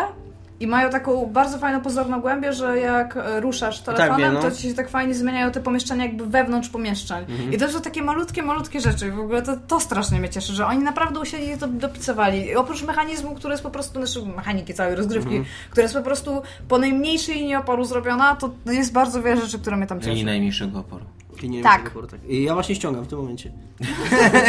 i 0.60 0.66
mają 0.66 0.90
taką 0.90 1.26
bardzo 1.26 1.58
fajną 1.58 1.80
pozorną 1.80 2.20
głębię, 2.20 2.52
że 2.52 2.78
jak 2.78 3.18
ruszasz 3.40 3.80
telefonem, 3.80 4.18
wiem, 4.18 4.34
no. 4.34 4.40
to 4.40 4.50
ci 4.50 4.62
się 4.62 4.74
tak 4.74 4.88
fajnie 4.88 5.14
zmieniają 5.14 5.50
te 5.50 5.60
pomieszczenia 5.60 6.04
jakby 6.04 6.26
wewnątrz 6.26 6.68
pomieszczeń. 6.68 7.24
I 7.52 7.58
to 7.58 7.68
są 7.68 7.80
takie 7.80 8.02
malutkie, 8.02 8.42
malutkie 8.42 8.80
rzeczy. 8.80 9.08
I 9.08 9.10
w 9.10 9.20
ogóle 9.20 9.42
to, 9.42 9.56
to 9.56 9.80
strasznie 9.80 10.20
mnie 10.20 10.28
cieszy, 10.28 10.52
że 10.52 10.66
oni 10.66 10.82
naprawdę 10.82 11.20
usiedli 11.20 11.50
i 11.50 11.58
to 11.58 11.68
dopisowali. 11.68 12.46
I 12.46 12.56
oprócz 12.56 12.82
mechanizmu, 12.82 13.34
który 13.34 13.52
jest 13.52 13.62
po 13.62 13.70
prostu, 13.70 14.06
znaczy 14.06 14.26
mechaniki 14.36 14.74
całej 14.74 14.94
rozgrywki, 14.96 15.42
która 15.70 15.82
jest 15.82 15.94
po 15.94 16.02
prostu 16.02 16.42
po 16.68 16.78
najmniejszej 16.78 17.34
linii 17.34 17.54
oporu 17.54 17.84
zrobiona, 17.84 18.36
to 18.36 18.50
jest 18.66 18.92
bardzo 18.92 19.22
wiele 19.22 19.40
rzeczy, 19.40 19.58
które 19.58 19.76
mnie 19.76 19.86
tam 19.86 20.00
cieszą. 20.00 20.24
najmniejszego 20.24 20.78
oporu. 20.78 21.04
I 21.42 21.50
nie 21.50 21.62
Tak. 21.62 21.92
tak. 22.10 22.20
I 22.28 22.42
ja 22.42 22.54
właśnie 22.54 22.74
ściągam 22.74 23.04
w 23.04 23.08
tym 23.08 23.18
momencie. 23.18 23.52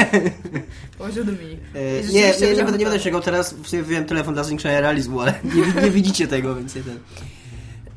Powiedział 0.97 1.23
do 1.23 1.31
mi. 1.31 1.37
E, 1.73 2.03
nie, 2.13 2.33
nie, 2.41 2.55
nie, 2.55 2.63
będę, 2.63 2.77
nie 2.77 2.85
będę 2.85 2.99
ściągał 2.99 3.21
teraz, 3.21 3.53
w 3.53 3.67
sumie 3.67 3.83
wyjąłem 3.83 4.07
telefon 4.07 4.33
dla 4.33 4.43
zwiększenia 4.43 4.81
realizmu, 4.81 5.21
ale 5.21 5.33
nie, 5.55 5.81
nie 5.81 5.91
widzicie 5.91 6.27
tego, 6.27 6.55
więc 6.55 6.75
nie 6.75 6.81
ten. 6.83 6.99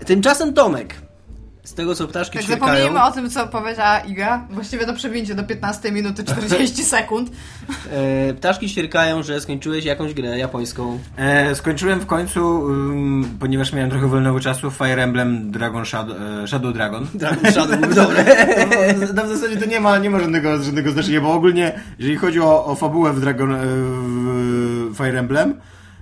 Tymczasem 0.07 0.55
Tomek, 0.55 0.95
z 1.69 1.75
tego 1.75 1.95
co 1.95 2.09
ptaszki 2.09 2.39
Tak 2.39 2.45
ćwierkają... 2.47 2.73
zapomnijmy 2.73 3.05
o 3.05 3.13
tym, 3.13 3.31
co 3.31 3.47
powiedziała 3.47 3.99
Iga. 3.99 4.47
Właściwie 4.51 4.87
to 4.87 4.95
przewinięcie 4.95 5.35
do 5.35 5.45
15 5.45 5.93
minuty 5.93 6.25
40 6.25 6.85
sekund. 6.97 7.31
E, 7.91 8.35
ptaszki 8.35 8.69
ćwierkają, 8.69 9.23
że 9.23 9.41
skończyłeś 9.41 9.85
jakąś 9.85 10.15
grę 10.15 10.39
japońską. 10.39 10.99
E, 11.17 11.55
skończyłem 11.55 12.01
w 12.01 12.07
końcu, 12.07 12.67
ym, 12.69 13.37
ponieważ 13.41 13.73
miałem 13.73 13.91
trochę 13.91 14.07
wolnego 14.07 14.41
czasu, 14.41 14.71
Fire 14.71 15.03
Emblem 15.03 15.51
Dragon 15.51 15.87
Shadow, 15.87 16.17
e, 16.45 16.49
Shadow 16.49 16.75
Dragon. 16.75 17.07
Dragon 17.15 17.53
Shadow 17.53 17.81
był 17.81 17.95
dobre. 18.05 18.25
No, 19.15 19.25
w 19.25 19.29
zasadzie 19.29 19.57
to 19.57 19.67
nie 19.67 19.81
ma, 19.81 19.99
nie 19.99 20.11
ma 20.11 20.21
żadnego, 20.21 20.63
żadnego 20.63 20.91
znaczenia, 20.91 21.21
bo 21.21 21.33
ogólnie, 21.33 21.81
jeżeli 21.99 22.17
chodzi 22.17 22.41
o, 22.41 22.65
o 22.65 22.75
fabułę 22.75 23.13
w 23.13 23.21
Dragon 23.21 23.55
e, 23.55 23.59
w 23.65 24.97
Fire 24.97 25.19
Emblem, 25.19 25.55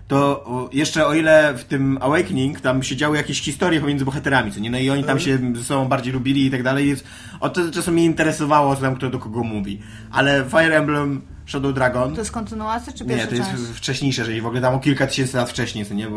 to 0.09 0.45
o, 0.45 0.69
jeszcze 0.73 1.07
o 1.07 1.15
ile 1.15 1.55
w 1.55 1.65
tym 1.65 1.99
Awakening 2.01 2.61
tam 2.61 2.83
się 2.83 2.97
działy 2.97 3.17
jakieś 3.17 3.41
historie 3.41 3.81
pomiędzy 3.81 4.05
bohaterami, 4.05 4.53
co 4.53 4.61
nie? 4.61 4.71
No 4.71 4.79
i 4.79 4.91
oni 4.91 5.05
tam 5.05 5.21
się 5.21 5.39
ze 5.55 5.65
sobą 5.65 5.89
bardziej 5.89 6.13
lubili 6.13 6.47
i 6.47 6.51
tak 6.51 6.63
dalej, 6.63 6.87
więc 6.87 7.05
od 7.41 7.55
tego 7.55 7.71
czasu 7.71 7.93
mnie 7.93 8.05
interesowało, 8.05 8.77
co 8.77 8.83
tam 8.83 8.97
kto 8.97 9.11
do 9.11 9.19
kogo 9.19 9.43
mówi. 9.43 9.81
Ale 10.13 10.45
Fire 10.51 10.77
Emblem 10.77 11.23
Shadow 11.47 11.75
Dragon... 11.75 12.15
To 12.15 12.21
jest 12.21 12.31
kontynuacja 12.31 12.93
czy 12.93 13.05
pierwsza 13.05 13.25
Nie, 13.25 13.31
to 13.31 13.35
jest 13.37 13.51
część? 13.51 13.63
wcześniejsze, 13.79 14.25
że 14.25 14.41
w 14.41 14.47
ogóle 14.47 14.61
tam 14.61 14.75
o 14.75 14.79
kilka 14.81 15.07
tysięcy 15.07 15.37
lat 15.37 15.51
wcześniej, 15.51 15.87
co 15.87 15.95
nie? 15.95 16.07
Bo 16.11 16.17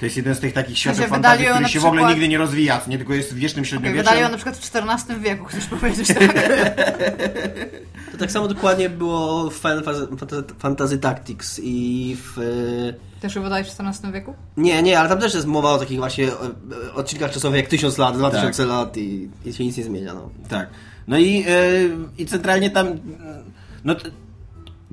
to 0.00 0.04
jest 0.06 0.16
jeden 0.16 0.34
z 0.34 0.40
tych 0.40 0.52
takich 0.52 0.78
światów 0.78 1.06
fantazji, 1.06 1.44
wydali 1.44 1.58
który 1.64 1.72
się 1.72 1.80
w 1.80 1.84
ogóle 1.84 2.00
przykład- 2.00 2.14
nigdy 2.14 2.28
nie 2.28 2.38
rozwija, 2.38 2.80
nie? 2.86 2.98
Tylko 2.98 3.14
jest 3.14 3.32
w 3.34 3.36
wiecznym 3.36 3.62
Okay, 3.62 3.68
średniowieczu. 3.70 3.98
wydali 4.04 4.20
ją 4.20 4.28
na 4.28 4.36
przykład 4.36 4.56
w 4.56 4.70
XIV 4.76 5.20
wieku, 5.20 5.44
chcesz 5.44 5.66
powiedzieć 5.66 6.08
tak? 6.08 6.18
To 8.12 8.18
tak 8.18 8.30
samo 8.32 8.48
dokładnie 8.48 8.90
było 8.90 9.50
w 9.50 9.54
Final 9.54 9.82
Fantasy, 10.58 10.98
Tactics 10.98 11.60
i 11.62 12.16
w... 12.20 12.38
e, 13.18 13.20
Też 13.20 13.34
wydali 13.34 13.64
w 13.64 13.68
XIV 13.80 14.12
wieku? 14.12 14.34
Nie, 14.56 14.82
nie, 14.82 14.98
ale 15.00 15.08
tam 15.08 15.18
też 15.20 15.34
jest 15.34 15.46
mowa 15.46 15.70
o 15.72 15.78
takich 15.78 15.98
właśnie 15.98 16.24
e, 16.28 16.30
e, 16.88 16.94
odcinkach 16.94 17.30
czasowych 17.32 17.60
jak 17.60 17.68
1000 17.68 17.98
lat, 17.98 18.16
2000 18.18 18.62
Tak. 18.62 18.68
lat 18.72 18.96
i, 18.96 19.30
i 19.44 19.52
się 19.52 19.64
nic 19.64 19.76
nie 19.76 19.84
zmienia, 19.84 20.14
no. 20.14 20.30
Tak. 20.48 20.68
No 21.08 21.18
i, 21.18 21.44
e, 21.48 21.54
i 22.18 22.26
centralnie 22.26 22.70
tam. 22.70 22.86
No, 23.84 23.94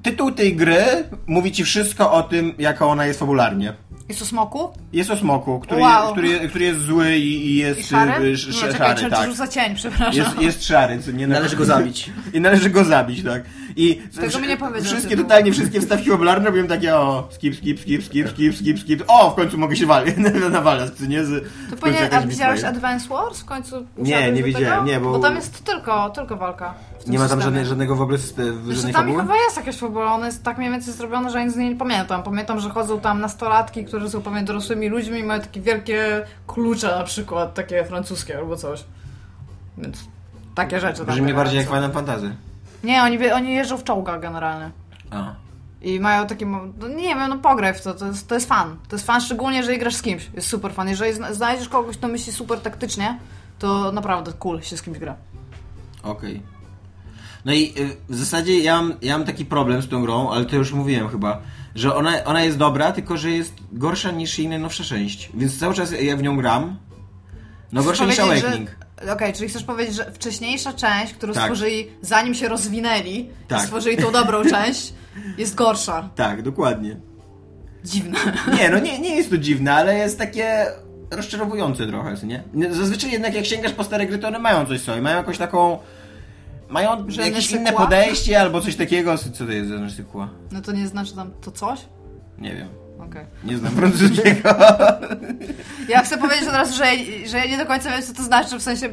tytuł 0.04 0.32
tej 0.32 0.56
gry 0.56 0.84
mówi 1.28 1.52
ci 1.52 1.64
wszystko 1.64 2.12
o 2.12 2.24
tym, 2.24 2.54
jaka 2.60 2.86
ona 2.86 3.06
jest 3.06 3.20
fabularnie. 3.20 3.74
Jest 4.10 4.22
o 4.22 4.26
smoku? 4.26 4.70
Jest 4.94 5.10
o 5.12 5.18
smoku, 5.18 5.60
który, 5.60 5.82
Wow. 5.82 6.12
który, 6.12 6.50
który 6.50 6.66
jest 6.66 6.80
zły 6.82 7.18
i, 7.18 7.46
i 7.48 7.56
jest 7.56 7.80
I 7.80 7.84
szary? 7.84 8.12
e, 8.12 8.20
Nie, 8.20 8.28
sz- 8.34 8.56
sz- 8.56 8.72
czekaj, 8.72 8.98
szary, 8.98 9.10
tak. 9.12 9.30
rzuca 9.30 9.48
cień, 9.48 9.76
przepraszam. 9.76 10.14
Jest, 10.16 10.42
jest 10.42 10.66
szary, 10.66 11.00
co 11.02 11.12
nie 11.12 11.28
Należy 11.28 11.56
go 11.56 11.66
zabić. 11.66 12.10
I 12.34 12.42
należy 12.42 12.70
go 12.70 12.84
zabić, 12.84 13.24
tak. 13.24 13.44
I 13.82 14.02
Tego 14.22 14.40
mi 14.40 14.48
nie 14.48 14.58
powiedział 14.58 14.84
Wszystkie, 14.84 15.18
totalnie 15.18 15.52
wszystkie 15.52 15.82
wstawki 15.82 16.10
fabularne 16.10 16.46
robią 16.50 16.68
takie 16.68 16.96
o 16.96 17.28
skip, 17.32 17.56
skip, 17.56 17.80
skip, 17.80 18.04
skip, 18.04 18.30
skip, 18.30 18.56
skip, 18.56 18.80
skip. 18.80 19.04
O, 19.08 19.32
w 19.32 19.36
końcu 19.36 19.58
mogę 19.58 19.76
się 19.76 19.86
walić, 19.86 20.16
nawalać, 20.52 20.94
co 20.94 21.06
nie? 21.06 21.26
Z, 21.26 21.44
To 21.80 21.88
jakaś 21.88 22.24
a 22.24 22.28
widziałeś. 22.28 22.64
Advance 22.64 23.08
Wars 23.10 23.40
w 23.40 23.46
końcu? 23.46 23.86
Nie, 23.98 24.32
nie 24.32 24.44
widziałem, 24.44 24.86
nie, 24.86 25.00
bo- 25.00 25.12
Bo 25.12 25.20
tam 25.20 25.36
jest 25.36 25.64
tylko, 25.64 26.10
tylko 26.10 26.38
walka. 26.38 26.74
Nie 27.08 27.20
ma 27.20 27.28
tam 27.30 27.42
żadnej, 27.42 27.66
żadnego 27.66 27.96
w 27.96 28.02
ogóle 28.02 28.18
Wiesz, 28.18 28.76
żadnej 28.76 28.94
tam 28.94 29.06
fabuły? 29.06 29.22
chyba 29.22 29.36
jest 29.36 29.58
jakaś 29.58 29.78
fabuła, 29.78 30.14
ona 30.14 30.26
jest 30.26 30.44
tak 30.44 30.58
mniej 30.58 30.72
więcej 30.72 30.94
zrobiona, 30.94 31.30
że 31.30 31.40
ja 31.40 31.46
nic 31.46 31.54
z 31.54 31.58
niej 31.58 31.70
nie 31.70 31.76
pamiętam. 31.76 32.24
Pamiętam, 32.24 32.60
że 32.60 32.70
chodzą 32.70 33.00
tam 33.00 33.22
nastolatki, 33.22 33.86
którzy 33.86 34.10
są 34.10 34.22
pewnie 34.22 34.44
dorosłymi 34.44 34.90
ludźmi 34.90 35.20
i 35.20 35.24
mają 35.24 35.42
takie 35.42 35.62
wielkie 35.62 36.26
klucze 36.48 36.88
na 36.88 37.04
przykład, 37.04 37.54
takie 37.54 37.86
francuskie 37.86 38.38
albo 38.38 38.56
coś. 38.56 38.84
Więc 39.78 39.98
takie 40.56 40.80
rzeczy. 40.80 41.06
Brzmi 41.06 41.34
bardziej 41.34 41.58
jak. 41.58 41.68
Final 41.68 41.92
Fantasy. 41.92 42.36
Nie, 42.84 43.04
oni, 43.04 43.32
oni 43.32 43.54
jeżdżą 43.54 43.78
w 43.78 43.84
czołgach 43.84 44.20
generalnie. 44.22 44.72
A. 45.12 45.34
I 45.82 46.00
mają 46.00 46.28
taki, 46.28 46.46
mo- 46.46 46.66
no 46.80 46.88
nie 46.88 47.16
wiem, 47.16 47.30
no 47.30 47.38
pograj 47.38 47.74
w 47.74 47.82
to, 47.82 47.94
to 47.94 48.06
jest, 48.08 48.28
to 48.28 48.36
jest 48.36 48.48
fan. 48.48 48.78
To 48.90 48.96
jest 48.96 49.06
fan, 49.06 49.22
szczególnie 49.22 49.58
jeżeli 49.58 49.80
grasz 49.80 49.96
z 49.96 50.02
kimś. 50.02 50.30
Jest 50.34 50.48
super 50.48 50.74
fan. 50.74 50.88
Jeżeli 50.90 51.14
zna- 51.14 51.34
znajdziesz 51.34 51.70
kogoś, 51.70 51.98
kto 51.98 52.08
myśli 52.08 52.34
super 52.34 52.60
taktycznie, 52.60 53.20
to 53.60 53.92
naprawdę 53.92 54.34
cool 54.34 54.62
się 54.62 54.78
z 54.78 54.82
kimś 54.82 54.98
gra. 55.00 55.16
Okej. 56.04 56.42
No 57.46 57.54
i 57.54 57.74
y, 57.78 57.96
w 58.10 58.16
zasadzie 58.16 58.60
ja 58.60 58.82
mam, 58.82 58.94
ja 59.02 59.18
mam 59.18 59.28
taki 59.28 59.46
problem 59.46 59.82
z 59.82 59.90
tą 59.90 60.02
grą, 60.02 60.30
ale 60.30 60.46
to 60.46 60.56
już 60.56 60.74
mówiłem 60.74 61.10
chyba, 61.10 61.42
że 61.76 61.96
ona, 61.96 62.24
ona 62.26 62.44
jest 62.44 62.58
dobra, 62.58 62.92
tylko 62.92 63.18
że 63.18 63.30
jest 63.32 63.54
gorsza 63.72 64.12
niż 64.12 64.40
inne 64.40 64.60
nowsze 64.60 64.84
część. 64.84 65.30
Więc 65.34 65.60
cały 65.60 65.74
czas 65.74 65.92
jak 66.02 66.20
w 66.20 66.24
nią 66.24 66.38
gram, 66.38 66.78
no 67.72 67.84
gorsza 67.84 68.06
niż 68.06 68.18
powiedzieć, 68.18 68.42
że- 68.52 68.79
Okej, 69.14 69.34
czyli 69.34 69.50
chcesz 69.50 69.64
powiedzieć, 69.64 69.96
że 69.96 70.12
wcześniejsza 70.12 70.74
część, 70.74 71.14
którą 71.14 71.34
Tak. 71.34 71.44
stworzyli 71.44 71.88
zanim 72.02 72.34
się 72.36 72.48
rozwinęli, 72.48 73.30
Tak. 73.48 73.60
i 73.60 73.64
stworzyli 73.64 73.98
tą 73.98 74.12
dobrą 74.12 74.44
część, 74.52 74.94
jest 75.38 75.56
gorsza. 75.56 76.10
Tak, 76.16 76.42
dokładnie. 76.42 76.98
Dziwne. 77.84 78.20
Nie, 78.58 78.70
no 78.70 78.80
nie, 78.80 79.00
nie 79.00 79.16
jest 79.16 79.30
to 79.30 79.38
dziwne, 79.38 79.74
ale 79.74 79.96
jest 79.96 80.18
takie 80.18 80.66
rozczarowujące 81.12 81.88
trochę, 81.88 82.16
nie? 82.24 82.44
Zazwyczaj 82.72 83.12
jednak 83.12 83.34
jak 83.34 83.46
sięgasz 83.46 83.74
po 83.74 83.84
stare 83.84 84.06
gry, 84.08 84.18
to 84.18 84.28
one 84.28 84.40
mają 84.40 84.66
coś 84.66 84.82
sobie, 84.82 85.02
mają 85.02 85.18
jakąś 85.18 85.38
taką... 85.38 85.80
Mają 86.70 87.06
Że 87.12 87.22
jakieś 87.22 87.52
inne 87.52 87.74
podejście 87.74 88.42
albo 88.42 88.62
coś 88.62 88.76
takiego. 88.76 89.18
Co 89.18 89.46
to 89.46 89.52
jest 89.52 89.70
za 89.70 89.90
sykła? 89.90 90.30
No 90.52 90.62
to 90.62 90.72
nie 90.72 90.88
znaczy 90.88 91.16
tam 91.16 91.32
to 91.42 91.52
coś? 91.52 91.80
Nie 92.38 92.56
wiem. 92.56 92.68
Okej. 93.00 93.26
Nie 93.44 93.58
znam 93.58 93.72
francuskiego. 93.72 94.50
Ja 95.90 96.02
chcę 96.04 96.18
powiedzieć 96.18 96.48
od 96.48 96.54
razu, 96.54 96.78
że, 96.78 96.86
że 97.30 97.38
ja 97.38 97.46
nie 97.46 97.58
do 97.58 97.66
końca 97.66 97.90
wiem, 97.92 98.02
co 98.02 98.14
to 98.14 98.24
znaczy, 98.24 98.60
w 98.60 98.62
sensie 98.64 98.90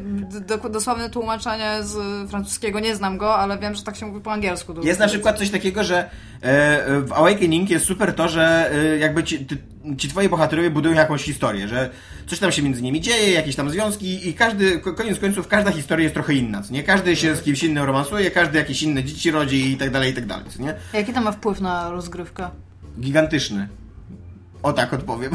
do, 0.47 0.59
dosłowne 0.69 1.11
tłumaczenie 1.11 1.71
z 1.83 1.97
francuskiego 2.31 2.81
nie 2.81 2.97
znam 2.97 3.19
go, 3.19 3.37
ale 3.37 3.59
wiem, 3.59 3.75
że 3.75 3.83
tak 3.83 3.97
się 3.97 4.07
mówi 4.07 4.21
po 4.21 4.33
angielsku. 4.33 4.75
Jest 4.85 5.01
na 5.01 5.09
przykład 5.09 5.39
coś 5.39 5.51
takiego, 5.51 5.85
że 5.85 5.99
e, 6.43 7.01
w 7.01 7.13
Awakening 7.13 7.71
jest 7.71 7.87
super 7.87 8.15
to, 8.15 8.29
że 8.29 8.71
e, 8.73 8.99
jakby 8.99 9.25
ci, 9.25 9.47
ty, 9.47 9.57
ci 9.99 10.09
twoi 10.09 10.29
bohaterowie 10.29 10.71
budują 10.71 10.95
jakąś 10.95 11.23
historię, 11.23 11.69
że 11.69 11.91
coś 12.27 12.39
tam 12.39 12.53
się 12.53 12.63
między 12.63 12.83
nimi 12.83 13.01
dzieje, 13.01 13.33
jakieś 13.33 13.57
tam 13.57 13.71
związki 13.71 14.29
i 14.29 14.35
każdy, 14.35 14.79
ko- 14.79 14.93
koniec 14.95 15.19
końców, 15.19 15.49
każda 15.49 15.71
historia 15.73 16.03
jest 16.03 16.15
trochę 16.15 16.35
inna, 16.35 16.63
nie? 16.71 16.83
Każdy 16.83 17.17
się 17.17 17.37
z 17.37 17.43
kimś 17.43 17.63
innym 17.65 17.85
romansuje, 17.85 18.31
każdy 18.31 18.59
jakieś 18.59 18.83
inne 18.83 19.05
dzieci 19.05 19.31
rodzi 19.31 19.73
i 19.73 19.77
tak 19.77 19.91
dalej, 19.91 20.11
i 20.11 20.15
tak 20.15 20.27
dalej, 20.27 20.45
nie? 20.59 20.75
Jaki 20.93 21.13
to 21.13 21.21
ma 21.21 21.33
wpływ 21.33 21.61
na 21.61 21.91
rozgrywkę? 21.91 22.49
Gigantyczny. 23.01 23.69
O 24.63 24.73
tak 24.73 24.93
odpowiem. 24.93 25.33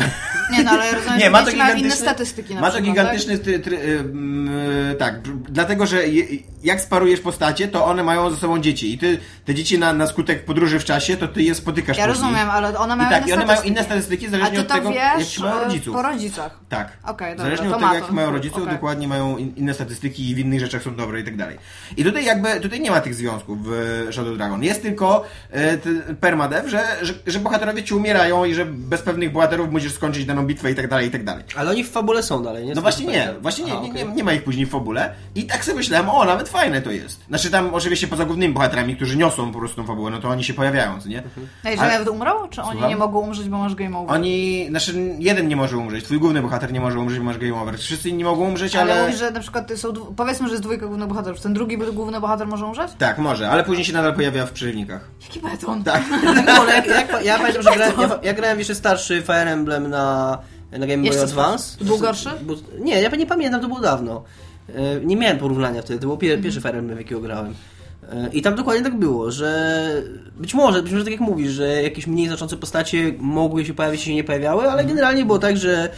Nie, 0.51 0.63
no 0.63 0.71
ale 0.71 0.86
ja 0.86 0.91
rozumiem, 0.91 1.17
Nie, 1.19 1.25
że 1.25 1.29
ma 1.29 1.39
to 1.39 1.45
mają 1.45 1.55
inne 1.55 1.75
gigantyczny, 1.75 2.05
statystyki 2.05 2.55
na 2.55 2.62
ma 2.62 2.71
to 2.71 2.81
gigantyczny 2.81 3.38
ty, 3.38 3.60
ty, 3.60 3.89
ym, 3.99 4.49
y, 4.91 4.95
tak, 4.99 5.21
dlatego, 5.49 5.86
że 5.86 6.07
je, 6.07 6.23
jak 6.63 6.81
sparujesz 6.81 7.19
postacie, 7.19 7.67
to 7.67 7.86
one 7.86 8.03
mają 8.03 8.29
ze 8.29 8.38
sobą 8.38 8.60
dzieci 8.60 8.93
i 8.93 8.97
ty, 8.97 9.19
te 9.45 9.55
dzieci 9.55 9.79
na, 9.79 9.93
na 9.93 10.07
skutek 10.07 10.45
podróży 10.45 10.79
w 10.79 10.86
czasie, 10.86 11.17
to 11.17 11.27
ty 11.27 11.43
je 11.43 11.55
spotykasz 11.55 11.97
Ja 11.97 12.07
później. 12.07 12.23
rozumiem, 12.23 12.49
ale 12.49 12.79
one 12.79 12.95
mają 12.95 13.10
I 13.10 13.13
tak, 13.13 13.23
inne 13.23 13.29
i 13.29 13.34
one 13.34 13.45
mają 13.45 13.62
inne 13.62 13.84
statystyki 13.84 14.29
zależnie 14.29 14.60
od 14.60 14.67
tego, 14.67 14.91
jak 14.91 15.19
wiesz 15.19 15.27
ci 15.27 15.41
mają 15.41 15.55
e, 15.55 15.63
rodziców. 15.63 15.95
po 15.95 16.01
rodzicach. 16.01 16.60
Tak. 16.69 16.97
Okej, 17.03 17.31
dobra, 17.31 17.43
Zależnie 17.45 17.75
od 17.75 17.79
tego, 17.81 17.93
jak 17.93 18.12
mają 18.12 18.31
rodziców, 18.38 18.62
okej. 18.62 18.73
dokładnie 18.73 19.07
mają 19.07 19.38
in, 19.38 19.53
inne 19.55 19.73
statystyki 19.73 20.29
i 20.29 20.36
w 20.36 20.39
innych 20.39 20.60
rzeczach 20.60 20.84
są 20.84 20.95
dobre 20.95 21.19
i 21.19 21.23
tak 21.23 21.38
dalej. 21.38 21.57
I 21.97 22.03
tutaj 22.03 22.25
jakby, 22.25 22.60
tutaj 22.60 22.79
nie 22.79 22.91
ma 22.91 23.01
tych 23.01 23.15
związków 23.15 23.57
w 23.63 24.07
Shadow 24.12 24.38
Dragon. 24.38 24.63
Jest 24.63 24.81
tylko 24.81 25.25
e, 25.51 25.77
permadev, 26.15 26.69
że, 26.69 26.84
że, 27.01 27.13
że 27.27 27.39
bohaterowie 27.39 27.84
ci 27.84 27.93
umierają 27.93 28.45
i 28.45 28.53
że 28.53 28.65
bez 28.65 29.01
pewnych 29.01 29.20
bohaterów 29.29 29.71
musisz 29.71 29.93
skończyć 29.93 30.25
daną 30.25 30.45
bitwę 30.45 30.71
i 30.71 30.75
tak 30.75 30.88
dalej, 30.88 31.07
i 31.07 31.12
tak 31.12 31.23
dalej. 31.23 31.43
Ale 31.55 31.71
oni 31.71 31.84
w 31.84 31.89
fabule 31.89 32.23
są 32.23 32.43
dalej, 32.43 32.65
nie? 32.65 32.75
No 32.75 32.81
właśnie 32.81 33.05
nie, 33.05 33.34
właśnie 33.41 33.65
nie, 33.65 33.73
Aha, 33.73 33.81
nie, 33.84 33.91
nie, 33.91 34.05
nie 34.05 34.23
ma 34.23 34.34
ich 34.34 34.43
później 34.43 34.65
w 34.65 34.69
fabule. 34.69 35.13
I 35.36 35.43
tak 35.43 35.65
sobie 35.65 35.77
myślałem, 35.77 36.10
o, 36.10 36.25
nawet 36.25 36.49
fajne 36.49 36.81
to 36.81 36.91
jest. 36.91 37.25
Znaczy 37.27 37.51
tam 37.51 37.73
oczywiście 37.73 38.07
poza 38.07 38.25
głównymi 38.25 38.53
bohaterami, 38.53 38.95
którzy 38.95 39.17
niosą 39.17 39.51
po 39.51 39.60
prostu 39.60 39.81
tą 39.81 39.88
fabułę, 39.88 40.12
no 40.12 40.19
to 40.19 40.29
oni 40.29 40.43
się 40.43 40.53
pojawiają, 40.53 40.91
nie? 41.05 41.23
Ej, 41.65 41.75
że 41.75 41.81
Ale- 41.81 41.91
nawet 41.93 42.07
umrą? 42.07 42.47
Czy 42.49 42.62
oni 42.62 42.71
Słucham? 42.71 42.89
nie 42.89 42.95
mogą 42.95 43.19
umrzeć, 43.19 43.49
bo 43.49 43.57
masz 43.57 43.75
game 43.75 43.97
over? 43.97 44.15
Oni, 44.15 44.65
znaczy 44.69 44.93
jeden 45.19 45.47
nie 45.47 45.55
może 45.55 45.77
umrzeć, 45.77 46.03
twój 46.05 46.19
główny 46.19 46.41
bohater 46.41 46.73
nie 46.73 46.81
może 46.81 46.99
umrzeć, 46.99 47.19
bo 47.19 47.25
masz 47.25 47.38
game 47.38 47.62
over. 47.62 47.77
Wszyscy 47.77 48.10
inni 48.10 48.23
mogą 48.23 48.47
umrzeć, 48.47 48.75
ale... 48.75 48.93
Ale 48.93 49.03
mówisz, 49.03 49.19
że 49.19 49.31
na 49.31 49.39
przykład 49.39 49.71
są, 49.75 49.93
powiedzmy, 49.93 50.47
że 50.47 50.53
jest 50.53 50.63
dwójka 50.63 50.86
głównych 50.88 51.07
bohaterów. 51.07 51.41
Ten 51.41 51.53
drugi 51.53 51.77
główny 51.77 52.21
bohater 52.21 52.47
może 52.47 52.65
umrzeć? 52.65 52.91
Tak, 52.97 53.17
może, 53.17 53.49
ale 53.49 53.63
później 53.63 53.86
się 53.86 53.93
nadal 53.93 54.13
pojawia 54.15 54.45
w 54.45 54.51
przeciwnikach. 54.51 55.10
Jaki 55.21 55.39
beton. 55.39 55.84
Tak. 55.84 56.03
Jak, 56.75 56.88
jak, 56.88 57.25
ja 57.25 57.38
pamiętam, 57.39 57.63
że 57.63 57.71
grałem, 57.71 57.99
ja, 57.99 58.19
ja 58.23 58.34
grałem 58.34 58.60
jeszcze 58.60 58.75
starszy 58.75 59.00
Fire 59.07 59.51
Emblem 59.51 59.89
na, 59.89 60.37
na 60.71 60.87
Game 60.87 61.03
Boy 61.03 61.21
Advance. 61.23 61.77
To 61.77 61.85
był 61.85 61.97
gorszy? 61.99 62.29
Nie, 62.79 63.01
ja 63.01 63.09
nie 63.09 63.25
pamiętam, 63.25 63.61
to 63.61 63.67
było 63.67 63.79
dawno. 63.79 64.23
E, 64.75 64.99
Nie 65.05 65.15
miałem 65.15 65.37
porównania 65.37 65.81
wtedy, 65.81 65.99
to 65.99 66.07
był 66.07 66.17
pier, 66.17 66.41
pierwszy 66.41 66.61
Fire 66.61 66.79
Emblem, 66.79 66.97
jakiego 66.97 67.21
grałem. 67.21 67.53
E, 68.12 68.30
I 68.34 68.41
tam 68.41 68.56
dokładnie 68.56 68.84
tak 68.84 68.95
było, 68.95 69.32
że 69.32 69.82
być 70.38 70.54
może, 70.54 70.84
być 70.84 70.91
może 70.91 71.04
tak 71.04 71.12
jak 71.12 71.21
mówisz, 71.21 71.52
że 71.52 71.84
jakieś 71.84 72.08
mniej 72.08 72.28
znaczące 72.28 72.58
postacie 72.58 73.13
mogły 73.19 73.65
się 73.65 73.74
pojawić, 73.74 74.02
się 74.02 74.15
nie 74.15 74.24
pojawiały, 74.24 74.71
ale 74.71 74.86
generalnie 74.86 75.26
było 75.26 75.39
tak, 75.39 75.58
że 75.58 75.89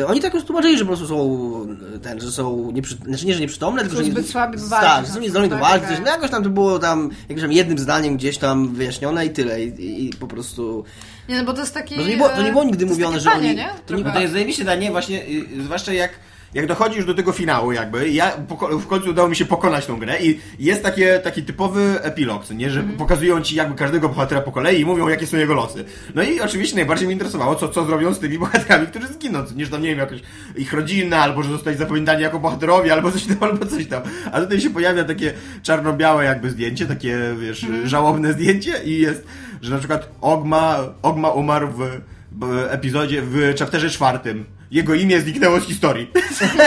e, 0.00 0.06
oni 0.06 0.20
tak 0.20 0.34
już 0.34 0.44
tłumaczyli, 0.44 0.78
że 0.78 0.84
po 0.84 0.88
prostu 0.88 1.06
są 1.08 1.66
ten, 2.02 2.20
że 2.20 2.32
są 2.32 2.70
nieprzy, 2.70 2.96
znaczy 2.96 3.26
nie, 3.26 3.34
że 3.34 3.40
nieprzytomne, 3.40 3.80
tylko 3.80 3.96
Są 3.96 4.02
że 4.02 4.08
nie, 4.08 4.12
zbyt 4.12 4.28
słabi 4.28 4.58
do 4.58 4.66
walki, 4.68 4.86
Tak, 4.86 5.06
że 5.06 5.12
są 5.12 5.20
niezdolni 5.20 5.48
do 5.48 5.58
walki, 5.58 5.86
coś, 5.86 5.98
no 6.04 6.06
jakoś 6.06 6.30
tam 6.30 6.42
to 6.42 6.50
było 6.50 6.78
tam 6.78 7.10
tam 7.40 7.52
jednym 7.52 7.78
zdaniem 7.78 8.16
gdzieś 8.16 8.38
tam 8.38 8.74
wyjaśnione 8.74 9.26
i 9.26 9.30
tyle. 9.30 9.64
I, 9.64 10.06
i, 10.06 10.12
po 10.12 10.26
prostu... 10.26 10.84
Nie, 11.28 11.38
no 11.38 11.44
bo 11.44 11.52
to 11.52 11.60
jest 11.60 11.74
taki... 11.74 11.96
Bo 11.96 12.02
to 12.02 12.08
nie 12.08 12.16
było, 12.16 12.28
to 12.28 12.42
nie 12.42 12.50
było 12.50 12.62
e, 12.62 12.66
nigdy 12.66 12.86
mówione, 12.86 13.12
takie 13.12 13.24
że 13.24 13.30
tanie, 13.30 13.48
oni... 13.48 13.56
nie? 13.56 13.68
To 13.86 13.96
nie, 13.96 14.04
to 14.04 14.20
jest 14.20 14.32
zajebiście 14.32 14.64
danie 14.64 14.90
właśnie, 14.90 15.22
y, 15.22 15.62
zwłaszcza 15.64 15.92
jak, 15.92 16.10
jak 16.54 16.66
dochodzi 16.66 16.96
już 16.96 17.06
do 17.06 17.14
tego 17.14 17.32
finału 17.32 17.72
jakby, 17.72 18.08
ja 18.10 18.32
w 18.80 18.86
końcu 18.86 19.10
udało 19.10 19.28
mi 19.28 19.36
się 19.36 19.44
pokonać 19.44 19.86
tą 19.86 19.98
grę 19.98 20.22
i 20.22 20.40
jest 20.58 20.82
takie, 20.82 21.18
taki 21.18 21.42
typowy 21.42 21.98
epilog, 22.02 22.50
nie, 22.50 22.70
że 22.70 22.80
Mhm. 22.80 22.98
pokazują 22.98 23.40
ci 23.40 23.56
jakby 23.56 23.74
każdego 23.74 24.08
bohatera 24.08 24.40
po 24.40 24.52
kolei 24.52 24.80
i 24.80 24.84
mówią 24.84 25.08
jakie 25.08 25.26
są 25.26 25.36
jego 25.36 25.54
losy. 25.54 25.84
No 26.14 26.22
i 26.22 26.40
oczywiście 26.40 26.76
najbardziej 26.76 27.06
mnie 27.06 27.12
interesowało, 27.12 27.54
co, 27.54 27.68
co 27.68 27.84
zrobią 27.84 28.14
z 28.14 28.18
tymi 28.18 28.38
bohaterami, 28.44 28.86
którzy 28.86 29.06
zginą, 29.06 29.38
że 29.58 29.70
tam 29.70 29.82
nie 29.82 29.88
wiem, 29.88 29.98
jakoś 29.98 30.20
ich 30.56 30.72
rodzina, 30.72 31.18
albo 31.18 31.42
że 31.42 31.50
zostali 31.50 31.76
zapamiętani 31.76 32.22
jako 32.22 32.38
bohaterowie, 32.38 32.92
albo 32.92 33.12
coś 33.12 33.24
tam, 33.26 33.36
albo 33.40 33.66
coś 33.66 33.86
tam. 33.86 34.02
A 34.32 34.40
tutaj 34.40 34.60
się 34.60 34.70
pojawia 34.70 35.04
takie 35.04 35.32
czarno-białe 35.62 36.24
jakby 36.24 36.50
zdjęcie, 36.50 36.86
takie 36.86 37.18
wiesz, 37.40 37.64
Mhm. 37.64 37.88
żałobne 37.88 38.32
zdjęcie 38.32 38.72
i 38.84 39.00
jest, 39.00 39.24
że 39.62 39.70
na 39.70 39.78
przykład 39.78 40.08
Ogma, 40.20 40.78
Ogma 41.02 41.28
umarł 41.30 41.68
w 41.68 42.00
w 42.38 42.66
epizodzie, 42.70 43.22
w 43.22 43.54
chapterze 43.58 43.90
czwartym. 43.90 44.44
Jego 44.70 44.94
imię 44.94 45.20
zniknęło 45.20 45.60
z 45.60 45.64
historii. 45.64 46.10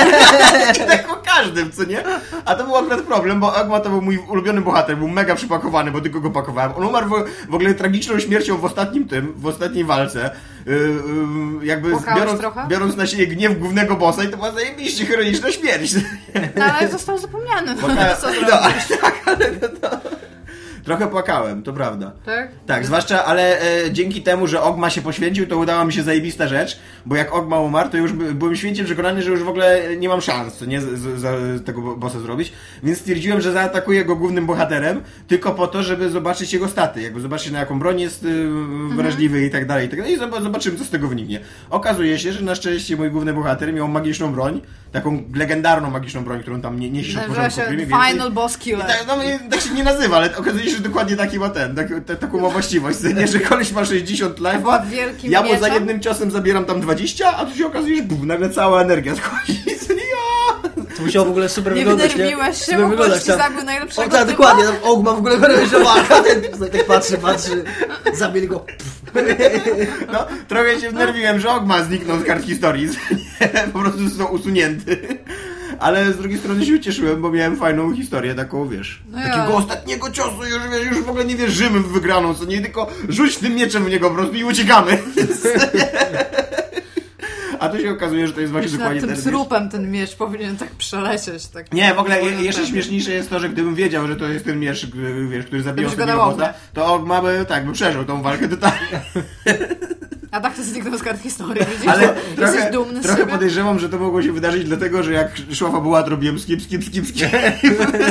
I 0.83 0.87
tak 0.87 1.11
o 1.11 1.15
każdym, 1.15 1.71
co 1.71 1.83
nie? 1.83 2.03
A 2.45 2.55
to 2.55 2.63
był 2.63 2.75
akurat 2.75 3.01
problem, 3.01 3.39
bo 3.39 3.55
Agma 3.55 3.79
to 3.79 3.89
był 3.89 4.01
mój 4.01 4.17
ulubiony 4.17 4.61
bohater, 4.61 4.97
był 4.97 5.07
mega 5.07 5.35
przypakowany, 5.35 5.91
bo 5.91 6.01
tylko 6.01 6.19
go 6.21 6.29
pakowałem. 6.31 6.71
On 6.75 6.83
umarł 6.83 7.09
w, 7.09 7.49
w 7.49 7.55
ogóle 7.55 7.73
tragiczną 7.73 8.19
śmiercią 8.19 8.57
w 8.57 8.65
ostatnim 8.65 9.07
tym, 9.07 9.33
w 9.37 9.45
ostatniej 9.45 9.83
walce. 9.83 10.31
Yy, 10.65 10.73
yy, 11.59 11.65
jakby 11.65 11.91
biorąc, 12.15 12.41
biorąc 12.67 12.95
na 12.95 13.07
siebie 13.07 13.27
gniew 13.27 13.59
głównego 13.59 13.95
bossa 13.95 14.23
i 14.23 14.27
to 14.27 14.37
była 14.37 14.51
zajebiście 14.51 15.05
heroiczna 15.05 15.51
śmierć. 15.51 15.93
No 16.55 16.65
ale 16.65 16.89
został 16.89 17.17
zapomniany. 17.17 17.75
Co 17.75 17.87
no, 17.87 17.93
zrobić? 17.95 18.87
tak, 19.01 19.21
ale 19.25 19.51
to, 19.51 19.69
to... 19.69 19.89
Trochę 20.89 21.07
płakałem, 21.07 21.63
to 21.63 21.73
prawda. 21.73 22.11
Tak? 22.25 22.49
Tak, 22.67 22.85
zwłaszcza, 22.85 23.25
ale 23.25 23.61
e, 23.61 23.91
dzięki 23.91 24.21
temu, 24.21 24.47
że 24.47 24.61
Ogma 24.61 24.89
się 24.89 25.01
poświęcił, 25.01 25.47
to 25.47 25.57
udała 25.57 25.85
mi 25.85 25.93
się 25.93 26.03
zajebista 26.03 26.47
rzecz, 26.47 26.79
bo 27.05 27.15
jak 27.15 27.33
Ogma 27.33 27.59
umarł, 27.59 27.89
to 27.89 27.97
już 27.97 28.13
by, 28.13 28.33
byłem 28.33 28.55
święcie 28.55 28.83
przekonany, 28.83 29.21
że 29.21 29.31
już 29.31 29.43
w 29.43 29.47
ogóle 29.49 29.81
nie 29.97 30.09
mam 30.09 30.21
szans, 30.21 30.61
nie, 30.61 30.81
z, 30.81 30.85
z, 30.85 31.19
z 31.19 31.65
tego 31.65 31.81
bo- 31.81 31.95
bossa 31.95 32.19
zrobić, 32.19 32.53
więc 32.83 32.99
stwierdziłem, 32.99 33.41
że 33.41 33.51
zaatakuję 33.51 34.05
go 34.05 34.15
głównym 34.15 34.45
bohaterem, 34.45 35.01
tylko 35.27 35.51
po 35.51 35.67
to, 35.67 35.83
żeby 35.83 36.09
zobaczyć 36.09 36.53
jego 36.53 36.67
staty, 36.67 37.01
jakby 37.01 37.21
zobaczyć 37.21 37.51
na 37.51 37.59
jaką 37.59 37.79
broń 37.79 38.01
jest 38.01 38.23
y, 38.23 38.49
wrażliwy 38.95 39.45
i 39.45 39.49
tak 39.49 39.65
dalej, 39.67 39.85
i 39.87 39.89
tak 39.89 39.99
dalej, 39.99 40.15
i 40.15 40.19
zob- 40.19 40.41
zobaczymy, 40.43 40.77
co 40.77 40.83
z 40.85 40.89
tego 40.89 41.07
wyniknie. 41.07 41.39
Okazuje 41.69 42.19
się, 42.19 42.33
że 42.33 42.41
na 42.41 42.55
szczęście 42.55 42.95
mój 42.97 43.11
główny 43.11 43.33
bohater 43.33 43.73
miał 43.73 43.87
magiczną 43.87 44.31
broń, 44.33 44.61
taką 44.91 45.23
legendarną 45.35 45.89
magiczną 45.89 46.23
broń, 46.23 46.41
którą 46.41 46.61
tam 46.61 46.79
nie, 46.79 46.89
od 47.19 47.25
porządku 47.27 47.55
się 47.61 47.67
filmie, 47.67 47.85
więc- 47.85 48.03
Final 48.07 48.31
Boss 48.31 48.57
i 48.57 48.59
Killer. 48.59 48.87
tak, 48.87 49.05
no, 49.07 49.15
tak 49.51 49.61
się 49.61 49.73
nie 49.73 49.83
nazywa, 49.83 50.17
ale 50.17 50.37
okazuje 50.37 50.69
się, 50.69 50.78
że 50.79 50.83
dokładnie 50.83 51.15
taki 51.15 51.39
ma 51.39 51.49
ten, 51.49 51.75
tak, 51.75 51.87
ta, 52.05 52.15
taką 52.15 52.39
ma 52.39 52.49
właściwość, 52.49 52.99
nie, 53.15 53.27
że 53.27 53.39
koleś 53.39 53.71
ma 53.71 53.85
60 53.85 54.35
Była 54.39 54.53
life, 54.53 54.83
wielkim 54.89 55.31
ja 55.31 55.41
mu 55.43 55.59
za 55.59 55.67
jednym 55.67 55.99
ciosem 55.99 56.31
zabieram 56.31 56.65
tam 56.65 56.81
20, 56.81 57.37
a 57.37 57.45
tu 57.45 57.55
się 57.55 57.67
okazuje, 57.67 57.95
że 57.97 58.03
buf, 58.03 58.23
nagle 58.23 58.49
cała 58.49 58.81
energia 58.81 59.15
schodzi, 59.15 59.63
nie. 59.67 60.95
To 60.97 61.03
musiało 61.03 61.25
w 61.25 61.29
ogóle 61.29 61.49
super 61.49 61.73
Nie 61.73 61.79
wyglądać, 61.79 62.15
wnerwiłeś 62.15 62.57
się, 62.57 62.65
Super 62.65 62.97
bo 62.97 63.19
ci 63.19 63.27
tam. 63.27 63.37
zabił 63.37 63.63
najlepszego 63.63 64.07
O 64.07 64.11
tak, 64.11 64.27
dokładnie, 64.27 64.63
tam 64.63 64.75
Og 64.83 65.03
ma 65.03 65.13
w 65.13 65.17
ogóle 65.17 65.37
walka, 65.83 66.21
ten 66.23 66.41
tak 66.71 66.85
patrzy, 66.85 67.17
patrzy, 67.17 67.63
zabili 68.13 68.47
go. 68.47 68.65
No, 70.13 70.27
trochę 70.47 70.79
się 70.81 70.89
wnerwiłem, 70.89 71.39
że 71.39 71.49
Ogma 71.49 71.83
zniknął 71.83 72.19
z 72.19 72.23
kart 72.23 72.45
historii, 72.45 72.87
nie, 73.41 73.47
po 73.73 73.79
prostu 73.79 74.09
został 74.09 74.33
usunięty. 74.33 75.17
Ale 75.79 76.13
z 76.13 76.17
drugiej 76.17 76.37
strony 76.39 76.65
się 76.65 76.75
ucieszyłem, 76.75 77.21
bo 77.21 77.31
miałem 77.31 77.57
fajną 77.57 77.95
historię, 77.95 78.35
taką, 78.35 78.67
wiesz, 78.67 79.03
No 79.11 79.19
ja. 79.19 79.29
takiego 79.29 79.57
ostatniego 79.57 80.11
ciosu, 80.11 80.43
już, 80.43 80.59
wiesz, 80.71 80.85
już 80.85 81.01
w 81.01 81.09
ogóle 81.09 81.25
nie 81.25 81.35
wierzymy 81.35 81.79
w 81.79 81.87
wygraną, 81.87 82.33
co 82.33 82.45
nie, 82.45 82.61
tylko 82.61 82.87
rzuć 83.09 83.37
tym 83.37 83.55
mieczem 83.55 83.85
w 83.85 83.89
niego 83.89 84.09
po 84.09 84.15
prostu 84.15 84.35
i 84.35 84.43
uciekamy. 84.43 84.97
A 87.59 87.69
tu 87.69 87.79
się 87.79 87.91
okazuje, 87.91 88.27
że 88.27 88.33
to 88.33 88.41
jest 88.41 88.51
właśnie 88.51 88.71
Nad 88.71 88.79
dokładnie 88.79 89.01
tym 89.01 89.09
ten, 89.09 89.17
wiesz, 89.17 89.25
srupem 89.25 89.69
ten 89.69 89.91
miecz 89.91 90.15
powinien 90.15 90.57
tak 90.57 90.69
przelecieć. 90.69 91.47
Tak. 91.47 91.73
Nie, 91.73 91.93
w 91.93 91.99
ogóle 91.99 92.21
jeszcze 92.21 92.67
śmieszniejsze 92.67 93.11
jest 93.11 93.29
to, 93.29 93.39
że 93.39 93.49
gdybym 93.49 93.75
wiedział, 93.75 94.07
że 94.07 94.15
to 94.15 94.27
jest 94.27 94.45
ten 94.45 94.59
miecz, 94.59 94.87
który, 94.87 95.27
wiesz, 95.27 95.45
który 95.45 95.61
zabija 95.61 95.89
bossa, 95.89 96.53
to 96.73 96.93
Ogma 96.93 97.21
by, 97.21 97.45
tak, 97.47 97.65
by 97.65 97.73
przeżył 97.73 98.05
tą 98.05 98.21
walkę 98.21 98.49
totalnie. 98.49 99.01
A 100.31 100.39
tak 100.39 100.55
to 100.55 100.63
zniknął 100.63 100.97
z 100.97 101.03
kart 101.03 101.21
historii, 101.21 101.65
widzisz? 101.71 101.87
Ale 101.87 102.01
Jesteś 102.03 102.35
trochę, 102.35 102.71
dumny 102.71 102.99
z 102.99 103.05
trochę 103.05 103.25
podejrzewam, 103.27 103.79
że 103.79 103.89
to 103.89 103.97
mogło 103.99 104.21
się 104.23 104.31
wydarzyć 104.31 104.63
dlatego, 104.63 105.03
że 105.03 105.13
jak 105.13 105.31
szła 105.53 105.71
fabuła, 105.71 106.03
to 106.03 106.09
robiłem 106.09 106.39
skip, 106.39 106.61
skip, 106.61 106.83
skip, 106.83 107.07
skip. 107.07 107.29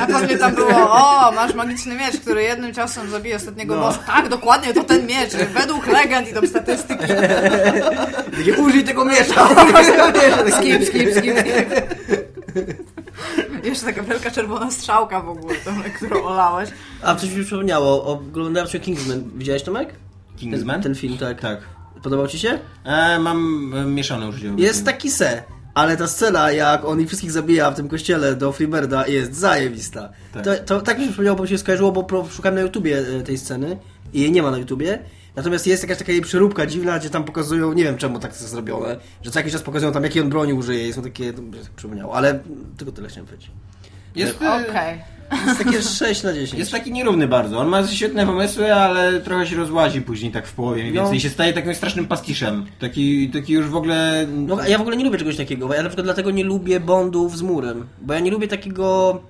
A 0.02 0.06
pewnie 0.06 0.38
tam 0.38 0.54
było, 0.54 0.70
o, 0.92 1.32
masz 1.32 1.54
magiczny 1.54 1.94
miecz, 1.94 2.16
który 2.20 2.42
jednym 2.42 2.74
ciosem 2.74 3.10
zabije 3.10 3.36
ostatniego 3.36 3.74
No. 3.76 3.80
bossa. 3.80 3.98
Tak, 4.06 4.28
dokładnie, 4.28 4.74
to 4.74 4.84
ten 4.84 5.06
miecz. 5.06 5.30
Według 5.54 5.86
legend 5.86 6.28
i 6.30 6.34
tam 6.34 6.46
statystyki. 6.46 7.04
Nie 8.46 8.52
użyj 8.56 8.84
tego 8.84 9.04
miecza. 9.04 9.48
Skip, 10.58 10.84
skip, 10.84 11.10
skip, 11.14 11.38
skip. 11.38 11.38
Jeszcze 13.64 13.86
taka 13.86 14.02
wielka 14.02 14.30
czerwona 14.30 14.70
strzałka 14.70 15.20
w 15.20 15.28
ogóle, 15.28 15.54
tą, 15.54 15.70
którą 15.96 16.22
olałeś. 16.24 16.70
A 17.02 17.14
coś 17.14 17.30
mi 17.30 17.44
przypomniało, 17.44 18.04
oglądałem 18.04 18.68
się 18.68 18.80
Kingsman. 18.80 19.22
Widziałeś 19.34 19.62
Tomek? 19.62 19.88
Kingsman? 20.36 20.74
Ten, 20.74 20.82
ten 20.82 20.94
film, 20.94 21.18
tak. 21.18 21.40
Tak. 21.40 21.58
Podobał 22.02 22.28
ci 22.28 22.38
się? 22.38 22.58
E, 22.84 23.18
mam 23.18 23.72
e, 23.76 23.84
mieszane 23.84 24.28
uczucia. 24.28 24.46
Jest 24.56 24.84
taki 24.84 25.10
se. 25.10 25.42
Ale 25.74 25.96
ta 25.96 26.06
scena, 26.06 26.52
jak 26.52 26.84
on 26.84 27.00
ich 27.00 27.06
wszystkich 27.06 27.32
zabija 27.32 27.70
w 27.70 27.74
tym 27.74 27.88
kościele 27.88 28.36
do 28.36 28.52
Freeberda, 28.52 29.06
jest 29.06 29.34
zajebista. 29.34 30.08
Tak. 30.32 30.44
To, 30.44 30.56
to 30.56 30.80
tak 30.80 30.98
mi 30.98 31.04
się 31.04 31.10
przypomniało, 31.10 31.36
bo 31.36 31.42
mi 31.42 31.48
się 31.48 31.58
skojarzyło, 31.58 31.92
bo 31.92 32.28
szukałem 32.30 32.54
na 32.54 32.60
YouTubie 32.60 32.98
e, 32.98 33.22
tej 33.22 33.38
sceny 33.38 33.76
i 34.12 34.20
jej 34.20 34.32
nie 34.32 34.42
ma 34.42 34.50
na 34.50 34.58
YouTubie. 34.58 34.98
Natomiast 35.36 35.66
jest 35.66 35.82
jakaś 35.82 35.98
taka 35.98 36.12
jej 36.12 36.20
przeróbka 36.20 36.66
dziwna, 36.66 36.98
gdzie 36.98 37.10
tam 37.10 37.24
pokazują, 37.24 37.72
nie 37.72 37.84
wiem 37.84 37.96
czemu 37.96 38.18
tak 38.18 38.32
to 38.32 38.38
jest 38.38 38.50
zrobione, 38.50 38.96
że 39.22 39.30
co 39.30 39.38
jakiś 39.38 39.52
czas 39.52 39.62
pokazują 39.62 39.92
tam, 39.92 40.04
jakiej 40.04 40.22
on 40.22 40.28
broni 40.28 40.52
użyje 40.52 40.88
i 40.88 40.92
są 40.92 41.02
takie, 41.02 41.32
to 41.32 41.42
mi 41.42 41.54
się 41.54 41.62
tak 41.62 41.70
przypomniało, 41.70 42.14
ale 42.14 42.40
tylko 42.76 42.92
tyle 42.92 43.08
chciałem 43.08 43.26
powiedzieć. 43.26 43.50
Jest, 44.14 44.36
Okej. 44.36 45.17
Jest 45.46 45.58
takie 45.64 45.82
6 45.82 46.22
na 46.22 46.32
10. 46.32 46.58
jest 46.58 46.72
taki 46.72 46.92
nierówny 46.92 47.28
bardzo. 47.28 47.58
On 47.58 47.68
ma 47.68 47.86
świetne 47.86 48.26
pomysły, 48.26 48.74
ale 48.74 49.20
trochę 49.20 49.46
się 49.46 49.56
rozłazi 49.56 50.00
później 50.02 50.32
tak 50.32 50.46
w 50.46 50.52
połowie 50.52 50.82
mniej 50.82 50.94
No. 50.94 51.00
więcej 51.00 51.18
i 51.18 51.20
się 51.20 51.28
staje 51.30 51.52
takim 51.52 51.74
strasznym 51.74 52.06
pastiszem. 52.06 52.66
Taki, 52.80 53.30
taki 53.30 53.52
już 53.52 53.66
w 53.66 53.76
ogóle... 53.76 54.26
No, 54.36 54.68
ja 54.68 54.78
w 54.78 54.80
ogóle 54.80 54.96
nie 54.96 55.04
lubię 55.04 55.18
czegoś 55.18 55.36
takiego, 55.36 55.74
ja 55.74 55.82
na 55.82 55.88
przykład 55.88 56.06
dlatego 56.06 56.30
nie 56.30 56.44
lubię 56.44 56.80
Bondów 56.80 57.36
z 57.38 57.42
murem, 57.42 57.86
bo 58.02 58.14
ja 58.14 58.20
nie 58.20 58.30
lubię 58.30 58.48
takiego... 58.48 59.20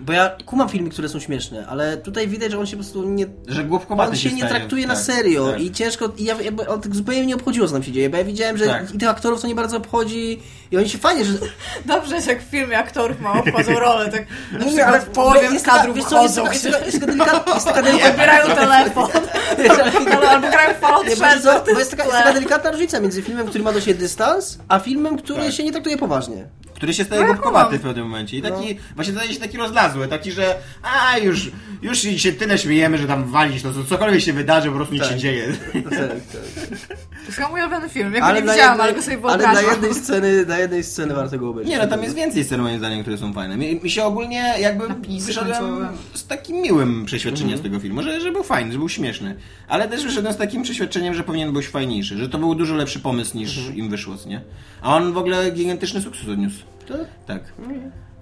Bo 0.00 0.12
ja 0.12 0.30
kumam 0.46 0.68
filmy, 0.68 0.90
które 0.90 1.08
są 1.08 1.20
śmieszne, 1.20 1.66
ale 1.68 1.96
tutaj 1.96 2.28
widać, 2.28 2.50
że 2.52 2.58
on 2.58 2.66
się 2.66 2.76
po 2.76 2.82
prostu 2.82 3.04
nie... 3.04 3.26
Że 3.48 3.64
głupkowaty 3.64 4.10
On 4.10 4.16
się 4.16 4.28
się 4.30 4.36
nie 4.36 4.42
staje. 4.42 4.54
traktuje 4.54 4.86
na 4.86 4.94
Tak, 4.94 5.02
serio 5.02 5.48
tak. 5.52 5.60
i 5.60 5.72
ciężko... 5.72 6.12
I 6.18 6.24
ja, 6.24 6.42
jakby, 6.42 6.68
on 6.68 6.80
tak 6.80 6.94
zupełnie 6.96 7.26
nie 7.26 7.34
obchodziło, 7.34 7.66
co 7.66 7.72
tam 7.72 7.82
się 7.82 7.92
dzieje, 7.92 8.10
bo 8.10 8.16
ja 8.16 8.24
widziałem, 8.24 8.56
że 8.56 8.66
Tak. 8.66 8.94
i 8.94 8.98
tych 8.98 9.08
aktorów 9.08 9.40
to 9.42 9.46
nie 9.46 9.54
bardzo 9.54 9.76
obchodzi 9.76 10.42
i 10.70 10.76
oni 10.76 10.88
się 10.88 10.98
fajnie, 10.98 11.24
że... 11.24 11.32
Dobrze 11.94 12.14
jest 12.14 12.26
jak 12.26 12.42
w 12.42 12.50
filmie 12.50 12.78
aktorów 12.78 13.20
ma 13.20 13.32
obchodzą 13.32 13.72
rolę, 13.78 14.10
tak 14.10 14.26
na 14.52 14.64
Nie, 14.64 14.86
ale 14.86 15.00
w 15.00 15.06
połowie 15.06 15.40
jest 15.40 15.66
kadru 15.66 15.94
wiesz 15.94 16.04
co, 16.04 16.22
jest 16.22 16.36
jest 16.36 16.64
jest 16.64 17.00
taka 17.00 17.06
delikatna... 17.06 17.54
Jest 17.54 17.66
taka 17.66 17.82
delikatna... 17.88 18.10
Odbierają 18.10 18.54
telefon. 18.54 19.08
Albo, 20.30 20.48
grają 20.48 20.74
w 20.74 20.78
Fallout 20.78 21.06
bo, 21.06 21.26
3. 21.26 21.40
co, 21.42 21.64
bo 21.72 21.78
jest, 21.78 21.90
taka, 21.90 22.04
jest 22.04 22.16
taka 22.16 22.32
delikatna 22.32 22.70
różnica 22.70 23.00
między 23.00 23.22
filmem, 23.22 23.46
który 23.46 23.64
ma 23.64 23.72
do 23.72 23.80
siebie 23.80 23.94
dystans, 24.00 24.58
a 24.68 24.78
filmem, 24.78 25.16
który 25.18 25.42
Tak. 25.42 25.52
się 25.52 25.64
nie 25.64 25.72
traktuje 25.72 25.96
poważnie. 25.98 26.46
Który 26.76 26.94
się 26.94 27.04
staje 27.04 27.20
No, 27.20 27.26
głupkowaty 27.26 27.78
w 27.78 27.82
pewnym 27.82 28.04
momencie. 28.04 28.36
I 28.36 28.42
taki, 28.42 28.78
właśnie 28.94 29.12
staje 29.14 29.32
się 29.34 29.40
taki 29.40 29.56
rozlazły, 29.58 30.08
taki, 30.08 30.32
że 30.32 30.54
a 30.82 31.18
już, 31.18 31.50
już 31.82 31.98
się 31.98 32.32
tyle 32.32 32.58
śmiejemy, 32.58 32.98
że 32.98 33.06
tam 33.06 33.24
walić, 33.24 33.62
to 33.62 33.72
co- 33.74 33.84
cokolwiek 33.84 34.20
się 34.20 34.32
wydarzy, 34.32 34.68
po 34.68 34.74
prostu 34.76 34.94
nic 34.94 35.02
Tak. 35.02 35.12
się 35.12 35.18
dzieje. 35.18 35.52
Tak, 35.72 35.82
tak. 35.84 36.08
To 36.30 37.26
jest 37.26 37.36
chyba 37.36 37.48
mój 37.48 37.60
ulubiony 37.60 37.88
film. 37.88 38.14
Ja 38.14 38.20
go 38.20 38.26
Ale, 38.26 38.42
nie 38.42 38.48
widziałam, 38.52 38.70
jednej, 38.70 38.84
ale 38.84 38.94
go 38.94 39.02
sobie 39.02 39.18
ale 39.22 39.42
na 39.42 39.52
wyobrażam. 39.52 39.70
jednej 39.70 39.94
sceny, 39.94 40.46
na 40.46 40.58
jednej 40.58 40.84
sceny 40.84 41.14
warto 41.14 41.38
go 41.38 41.48
obejrzeć. 41.50 41.70
Nie, 41.70 41.78
no 41.78 41.86
tam 41.86 42.02
jest 42.02 42.14
więcej 42.14 42.44
scen 42.44 42.62
moim 42.62 42.78
zdaniem, 42.78 43.00
które 43.02 43.18
są 43.18 43.32
fajne. 43.32 43.56
Mi, 43.56 43.80
mi 43.82 43.90
się 43.90 44.04
ogólnie 44.04 44.54
jakby 44.60 44.88
Napisy 44.88 45.26
wyszedłem 45.26 45.52
końcowe. 45.58 45.88
z 46.14 46.26
takim 46.26 46.56
miłym 46.56 47.04
przeświadczeniem 47.04 47.52
Mhm. 47.54 47.60
z 47.60 47.62
tego 47.62 47.80
filmu, 47.80 48.02
że, 48.02 48.20
że 48.20 48.32
był 48.32 48.42
fajny, 48.42 48.72
że 48.72 48.78
był 48.78 48.88
śmieszny. 48.88 49.36
Ale 49.68 49.88
też 49.88 50.04
wyszedłem 50.04 50.34
z 50.34 50.36
takim 50.36 50.62
przeświadczeniem, 50.62 51.14
że 51.14 51.22
powinien 51.24 51.52
być 51.52 51.68
fajniejszy, 51.68 52.16
że 52.18 52.28
to 52.28 52.38
był 52.38 52.54
dużo 52.54 52.74
lepszy 52.74 53.00
pomysł 53.00 53.36
niż 53.38 53.58
Mhm. 53.58 53.76
im 53.76 53.88
wyszło, 53.88 54.14
nie? 54.26 54.40
A 54.82 54.96
on 54.96 55.12
w 55.12 55.18
ogóle 55.18 55.50
gigantyczny 55.50 56.00
sukces 56.00 56.28
odniósł. 56.28 56.62
Tak? 56.88 57.06
Tak. 57.26 57.52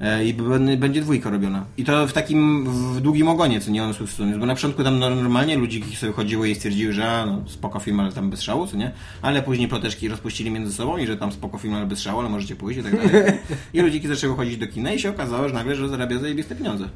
E, 0.01 0.25
I 0.25 0.35
będzie 0.79 1.01
dwójka 1.01 1.31
robiona. 1.31 1.65
I 1.77 1.85
to 1.85 2.07
w 2.07 2.13
takim 2.13 2.65
w 2.65 3.01
długim 3.01 3.29
ogonie, 3.29 3.61
co 3.61 3.71
nie 3.71 3.85
on 3.85 3.95
sukces 3.95 4.21
odniósł. 4.21 4.41
Bo 4.41 4.47
na 4.47 4.55
początku 4.55 4.85
tam 4.85 4.99
normalnie 4.99 5.57
ludziki 5.57 5.97
sobie 5.97 6.13
chodziły 6.13 6.49
i 6.49 6.55
stwierdziły, 6.55 6.93
że 6.93 7.25
no, 7.27 7.43
spoko 7.47 7.81
film, 7.81 8.01
ale 8.01 8.13
tam 8.13 8.31
bez 8.31 8.43
szału, 8.43 8.67
co 8.67 8.77
nie? 8.77 8.93
Ale 9.23 9.43
później 9.43 9.69
ploteczki 9.69 10.09
rozpuścili 10.09 10.51
między 10.51 10.73
sobą 10.73 10.97
i 10.97 11.07
że 11.07 11.17
tam 11.17 11.33
spoko 11.33 11.59
film, 11.59 11.75
ale 11.75 11.87
bez 11.87 12.01
szału, 12.01 12.21
ale 12.21 12.29
możecie 12.29 12.57
pójść 12.57 12.81
i 12.81 12.83
tak 12.83 12.97
dalej. 12.97 13.33
I 13.75 13.81
ludziki 13.81 14.09
zaczęły 14.09 14.37
chodzić 14.37 14.57
do 14.57 14.67
kina 14.67 14.93
i 14.93 14.99
się 14.99 15.11
okazało, 15.11 15.49
że 15.49 15.55
nagle, 15.55 15.75
że 15.75 15.89
zarabia 15.89 16.19
zajebiste 16.19 16.55
pieniądze. 16.55 16.89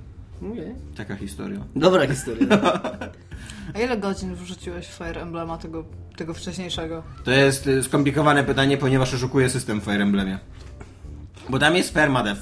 Okej. 0.53 0.75
Taka 0.97 1.17
historia. 1.17 1.61
Dobra 1.77 2.07
historia. 2.07 2.47
A 3.75 3.79
ile 3.79 3.97
godzin 3.97 4.35
wrzuciłeś 4.35 4.87
w 4.87 4.99
Fire 4.99 5.23
Emblema 5.23 5.59
tego, 5.59 5.85
tego 6.17 6.35
wcześniejszego? 6.35 7.03
To 7.25 7.31
jest 7.31 7.67
y, 7.67 7.83
skomplikowane 7.83 8.45
pytanie, 8.45 8.77
ponieważ 8.77 9.15
oszukuje 9.15 9.51
system 9.51 9.81
w 9.81 9.85
Fire 9.85 10.03
Emblemie. 10.03 10.39
Bo 11.49 11.59
tam 11.59 11.77
jest 11.77 11.95
permadeath. 11.95 12.41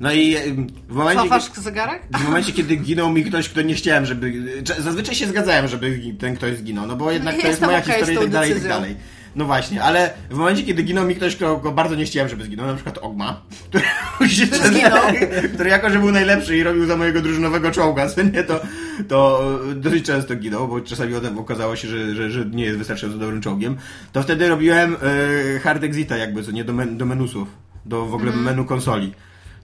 No 0.00 0.12
i 0.12 0.36
y, 0.36 0.54
w 0.88 0.94
momencie... 0.94 1.22
Cofasz 1.22 1.52
zegarek? 1.52 2.02
W 2.18 2.24
momencie, 2.24 2.52
kiedy 2.52 2.76
ginął 2.76 3.12
mi 3.12 3.24
ktoś, 3.24 3.48
kto 3.48 3.62
nie 3.62 3.74
chciałem, 3.74 4.06
żeby. 4.06 4.32
Zazwyczaj 4.78 5.14
się 5.14 5.26
zgadzałem, 5.26 5.68
żeby 5.68 6.00
ten 6.18 6.36
ktoś 6.36 6.56
zginął, 6.56 6.86
no 6.86 6.96
bo 6.96 7.12
jednak 7.12 7.36
Nie 7.36 7.42
to 7.42 7.48
jest 7.48 7.60
moja 7.60 7.80
historia 7.80 8.20
i 8.20 8.22
tak 8.22 8.30
dalej, 8.30 8.50
i 8.50 8.54
tak 8.54 8.68
dalej. 8.68 8.96
No 9.36 9.44
właśnie, 9.44 9.82
ale 9.82 10.10
w 10.30 10.34
momencie, 10.34 10.62
kiedy 10.62 10.82
ginął 10.82 11.06
mi 11.06 11.14
ktoś, 11.14 11.36
kogo 11.36 11.72
bardzo 11.72 11.94
nie 11.94 12.04
chciałem, 12.04 12.28
żeby 12.28 12.44
zginął, 12.44 12.66
na 12.66 12.74
przykład 12.74 12.98
Ogma, 12.98 13.42
który, 13.68 14.30
się 14.30 14.46
Zginął. 14.46 15.02
który 15.54 15.70
jako, 15.70 15.90
że 15.90 15.98
był 15.98 16.12
najlepszy 16.12 16.56
i 16.56 16.62
robił 16.62 16.86
za 16.86 16.96
mojego 16.96 17.20
drużynowego 17.20 17.70
czołga, 17.70 18.08
co 18.08 18.22
nie, 18.22 18.42
to, 18.42 18.60
to 19.08 19.42
e, 19.70 19.74
dosyć 19.74 20.06
często 20.06 20.36
ginął, 20.36 20.68
bo 20.68 20.80
czasami 20.80 21.14
potem 21.14 21.38
okazało 21.38 21.76
się, 21.76 21.88
że, 21.88 22.14
że, 22.14 22.30
że 22.30 22.46
nie 22.46 22.64
jest 22.64 22.78
wystarczająco 22.78 23.18
dobrym 23.18 23.40
czołgiem, 23.40 23.76
to 24.12 24.22
wtedy 24.22 24.48
robiłem 24.48 24.96
e, 25.56 25.58
hard 25.58 25.84
exita 25.84 26.16
jakby, 26.16 26.42
co 26.42 26.50
nie, 26.50 26.64
do, 26.64 26.72
men, 26.72 26.96
do 26.96 27.06
menusów, 27.06 27.48
do 27.88 28.06
w 28.06 28.14
ogóle 28.14 28.32
menu 28.32 28.64
konsoli. 28.64 29.12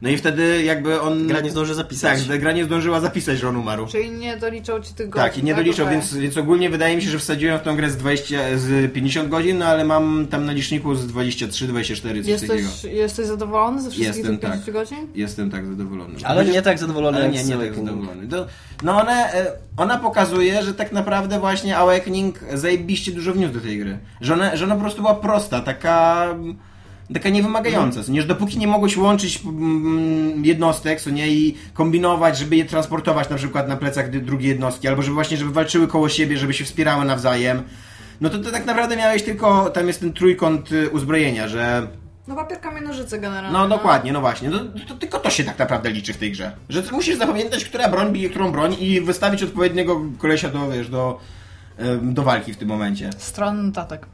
No 0.03 0.11
i 0.11 0.17
wtedy 0.17 0.63
jakby 0.63 1.01
on... 1.01 1.27
Gra 1.27 1.41
nie 1.41 1.51
zdąży 1.51 1.75
zapisać. 1.75 2.27
Tak, 2.27 2.41
gra 2.41 2.53
nie 2.53 2.65
zdążyła 2.65 3.01
zapisać, 3.01 3.39
że 3.39 3.49
on 3.49 3.57
umarł. 3.57 3.87
Czyli 3.87 4.11
nie 4.11 4.37
doliczał 4.37 4.83
ci 4.83 4.95
tych 4.95 5.09
godzin? 5.09 5.29
Tak, 5.29 5.39
i 5.39 5.45
nie 5.45 5.55
doliczał, 5.55 5.89
więc, 5.89 6.17
więc 6.17 6.37
ogólnie 6.37 6.71
wydaje 6.71 6.97
mi 6.97 7.03
się, 7.03 7.11
że 7.11 7.19
wsadziłem 7.19 7.59
w 7.59 7.63
tą 7.63 7.77
grę 7.77 7.91
z 7.91 7.97
20, 7.97 8.39
z 8.59 8.93
50 8.93 9.29
godzin, 9.29 9.59
no 9.59 9.67
ale 9.67 9.85
mam 9.85 10.27
tam 10.31 10.45
na 10.45 10.53
liczniku 10.53 10.95
z 10.95 11.07
23, 11.07 11.67
24, 11.67 12.25
coś 12.25 12.41
takiego. 12.41 12.55
Jesteś, 12.55 12.93
jesteś 12.93 13.27
zadowolony 13.27 13.83
ze 13.83 13.91
wszystkich 13.91 14.17
Jestem, 14.17 14.39
tych 14.39 14.51
50 14.51 14.65
tak. 14.65 14.75
godzin? 14.75 14.99
Jestem 15.15 15.51
tak 15.51 15.67
zadowolony. 15.67 16.15
Ale 16.25 16.45
nie 16.45 16.63
tak 16.63 16.79
zadowolony 16.79 17.19
Ale 17.19 17.29
nie, 17.29 17.45
nie 17.45 17.57
tak 17.57 17.75
zadowolony. 17.75 18.29
To, 18.29 18.47
no 18.83 19.01
one, 19.01 19.33
e, 19.35 19.53
ona 19.77 19.99
pokazuje, 19.99 20.63
że 20.63 20.75
tak 20.75 20.93
naprawdę 20.93 21.41
właśnie 21.41 21.77
Awakening 21.77 22.41
zajebiście 22.53 23.13
dużo 23.13 23.33
wniósł 23.33 23.55
do 23.55 23.61
tej 23.61 23.79
gry. 23.79 23.99
Że 24.21 24.35
ona, 24.35 24.57
że 24.57 24.65
ona 24.65 24.75
po 24.75 24.81
prostu 24.81 25.03
była 25.03 25.15
prosta, 25.15 25.61
taka... 25.61 26.27
Taka 27.13 27.29
niewymagająca, 27.29 28.03
co 28.03 28.13
nie, 28.13 28.23
że 28.23 28.29
dopóki 28.29 28.59
nie 28.59 28.67
mogłeś 28.67 28.97
łączyć 28.97 29.43
mm, 29.45 30.45
jednostek, 30.45 31.01
co 31.01 31.11
nie, 31.11 31.29
i 31.29 31.55
kombinować, 31.75 32.39
żeby 32.39 32.57
je 32.57 32.65
transportować 32.65 33.29
na 33.29 33.37
przykład 33.37 33.69
na 33.69 33.77
plecach 33.77 34.11
drugiej 34.11 34.49
jednostki, 34.49 34.89
albo 34.89 35.03
żeby 35.03 35.15
właśnie, 35.15 35.37
żeby 35.37 35.53
walczyły 35.53 35.89
koło 35.89 36.09
siebie, 36.09 36.39
żeby 36.39 36.55
się 36.55 36.65
wspierały 36.65 37.05
nawzajem, 37.05 37.63
no 38.21 38.31
to, 38.31 38.39
to 38.39 38.51
tak 38.51 38.67
naprawdę 38.67 38.97
miałeś 38.97 39.23
tylko, 39.23 39.71
tam 39.71 39.87
jest 39.87 40.01
ten 40.01 40.13
trójkąt 40.13 40.73
y, 40.73 40.91
uzbrojenia, 40.91 41.49
że 41.49 41.87
No 42.29 42.35
papier, 42.35 42.61
kamień, 42.61 42.85
nożyce 42.85 43.19
generalnie. 43.19 43.59
no 43.59 43.69
dokładnie, 43.69 44.13
no 44.13 44.21
właśnie. 44.21 44.51
No, 44.51 44.59
to, 44.59 44.87
to 44.89 44.95
tylko 44.95 45.19
to 45.19 45.31
się 45.31 45.45
tak 45.45 45.59
naprawdę 45.59 45.91
liczy 45.91 46.13
w 46.13 46.17
tej 46.17 46.33
grze. 46.33 46.53
Że 46.69 46.83
ty 46.83 46.93
musisz 46.93 47.17
zapamiętać, 47.19 47.65
która 47.65 47.89
broń 47.89 48.13
bije 48.13 48.31
którą 48.31 48.53
broń 48.53 48.77
i 48.81 49.01
wystawić 49.01 49.43
odpowiedniego 49.43 50.01
kolesia 50.19 50.49
do, 50.49 50.71
wiesz, 50.71 50.89
do, 50.89 51.21
do 52.03 52.23
walki 52.23 52.53
w 52.53 52.57
tym 52.57 52.69
momencie. 52.69 53.11
Stron 53.19 53.67
notatek. 53.67 54.07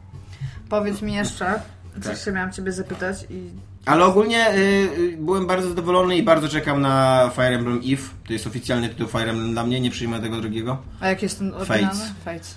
Powiedz 0.69 1.03
mi 1.03 1.15
jeszcze, 1.15 1.61
coś 1.95 2.05
Tak. 2.05 2.25
się 2.25 2.33
miałam 2.33 2.53
ciebie 2.53 2.73
zapytać 2.73 3.27
i... 3.31 3.51
Ale 3.87 4.05
ogólnie 4.05 4.55
y, 4.55 4.59
y, 4.99 5.17
byłem 5.21 5.47
bardzo 5.47 5.69
zadowolony 5.69 6.17
i 6.17 6.23
bardzo 6.23 6.49
czekam 6.49 6.81
na 6.81 7.31
Fire 7.35 7.57
Emblem 7.57 7.81
Eve. 7.87 8.03
To 8.27 8.33
jest 8.33 8.47
oficjalny 8.47 8.89
tytuł 8.89 9.09
Fire 9.09 9.31
Emblem 9.31 9.53
dla 9.53 9.65
mnie, 9.65 9.81
nie 9.81 9.91
przyjmę 9.91 10.21
tego 10.21 10.41
drugiego. 10.41 10.79
A 11.01 11.09
jaki 11.09 11.25
jest 11.25 11.39
ten 11.39 11.55
oryginalny? 11.55 11.87
Fates. 11.89 12.13
Fates. 12.25 12.55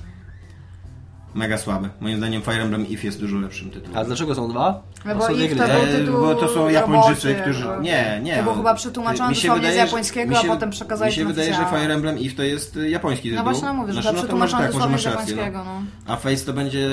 Mega 1.35 1.57
słaby. 1.57 1.89
Moim 2.01 2.17
zdaniem 2.17 2.41
Fire 2.41 2.61
Emblem 2.63 2.81
Eve 2.91 3.03
jest 3.03 3.19
dużo 3.19 3.37
lepszym 3.37 3.69
tytułem. 3.69 3.97
A 3.97 4.03
dlaczego 4.03 4.35
są 4.35 4.49
dwa? 4.49 4.81
No 5.05 5.13
To 5.13 5.19
bo 5.19 5.27
gry. 5.27 5.49
to 5.49 5.55
był 5.55 5.65
E, 5.65 5.87
tytuł 5.87 6.19
bo 6.19 6.35
to 6.35 6.47
są 6.53 6.69
Japończycy, 6.69 7.27
roboczy, 7.33 7.41
którzy... 7.43 7.65
Nie, 7.81 8.19
nie. 8.23 8.37
To 8.37 8.43
był 8.43 8.53
chyba 8.53 8.73
przetłumaczony 8.73 9.29
Mi 9.29 9.35
się 9.35 9.47
dosłownie 9.47 9.67
z 9.67 9.69
wydaje, 9.71 9.79
że- 9.81 9.85
japońskiego, 9.85 10.35
się- 10.35 10.51
a 10.51 10.53
potem 10.53 10.69
przekazali 10.69 11.09
Mi 11.11 11.15
się 11.15 11.21
to 11.21 11.27
wydaje, 11.27 11.53
że. 11.53 11.65
Fire 11.65 11.93
Emblem 11.93 12.15
Eve 12.17 12.35
to 12.35 12.43
jest 12.43 12.77
y, 12.77 12.89
japoński 12.89 13.29
tytuł. 13.29 13.45
No 13.45 13.51
właśnie 13.51 13.67
no 13.67 13.73
mówię, 13.73 13.93
że 13.93 14.01
Znaczy, 14.01 14.07
to 14.07 14.13
no 14.13 14.19
przetłumaczony 14.23 14.63
tak, 14.63 14.73
może 14.73 14.87
dosłownie 14.89 14.91
masz 14.91 15.01
z 15.25 15.29
japońskiego, 15.29 15.63
no. 15.63 15.81
A 16.13 16.15
Face 16.15 16.45
to 16.45 16.53
będzie... 16.53 16.89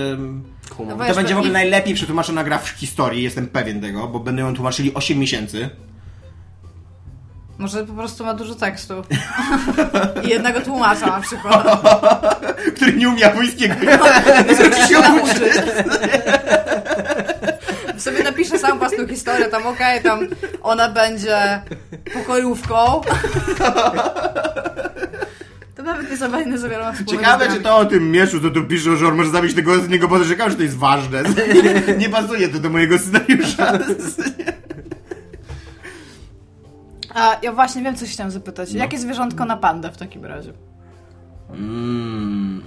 No 0.79 1.07
To 1.07 1.15
będzie 1.15 1.35
w 1.35 1.39
ogóle 1.39 1.53
najlepiej 1.53 1.95
przetłumaczona 1.95 2.45
gra 2.45 2.59
w 2.59 2.69
historii, 2.69 3.23
jestem 3.23 3.47
pewien 3.47 3.81
tego, 3.81 4.09
bo 4.09 4.21
będą 4.21 4.43
ją 4.47 4.55
tłumaczyli 4.55 4.95
8 4.95 5.19
miesięcy. 5.19 5.71
Może 7.61 7.87
po 7.87 7.93
prostu 7.93 8.25
ma 8.25 8.35
dużo 8.35 8.55
tekstu. 8.55 8.95
I 10.25 10.29
jednego 10.29 10.61
tłumacza 10.61 11.07
na 11.07 11.21
przykład. 11.21 11.83
Który 12.77 12.93
nie 12.93 13.09
umie 13.09 13.21
japońskiego. 13.21 13.75
Żeby 14.59 14.77
się 14.77 15.01
nauczyć. 15.01 15.55
Sobie 17.99 18.23
napiszę 18.23 18.59
sam 18.59 18.79
własną 18.79 19.07
historię, 19.07 19.45
tam 19.45 19.67
okej, 19.67 20.03
tam 20.03 20.21
ona 20.63 20.89
będzie 20.89 21.63
pokojówką. 22.13 23.01
To 25.77 25.83
nawet 25.83 26.11
nie 26.11 26.17
zabawne 26.17 26.59
zawiera 26.59 26.93
Ciekawe, 27.07 27.49
czy 27.49 27.61
to 27.61 27.77
o 27.77 27.85
tym 27.85 28.11
mieczu, 28.11 28.41
to 28.41 28.51
tu 28.51 28.65
piszą, 28.65 28.97
że 28.97 29.09
on 29.09 29.15
może 29.17 29.31
zabić 29.31 29.55
tego 29.55 29.81
z 29.81 29.89
niego, 29.89 30.09
bo 30.09 30.25
rzekam, 30.25 30.51
że 30.51 30.57
to 30.57 30.63
jest 30.63 30.77
ważne. 30.77 31.23
Nie, 31.89 31.97
nie 31.97 32.09
pasuje 32.09 32.49
to 32.49 32.59
do 32.59 32.71
mojego 32.71 32.99
scenariusza. 32.99 33.79
A 37.15 37.37
ja 37.43 37.53
właśnie 37.53 37.83
wiem, 37.83 37.97
co 37.97 38.07
się 38.07 38.13
chciałam 38.13 38.31
zapytać. 38.31 38.73
Jakie 38.73 38.99
zwierzątko 38.99 39.45
na 39.45 39.57
pandę 39.57 39.91
w 39.93 39.97
takim 39.97 40.25
razie? 40.25 40.53
Mm, 41.51 42.63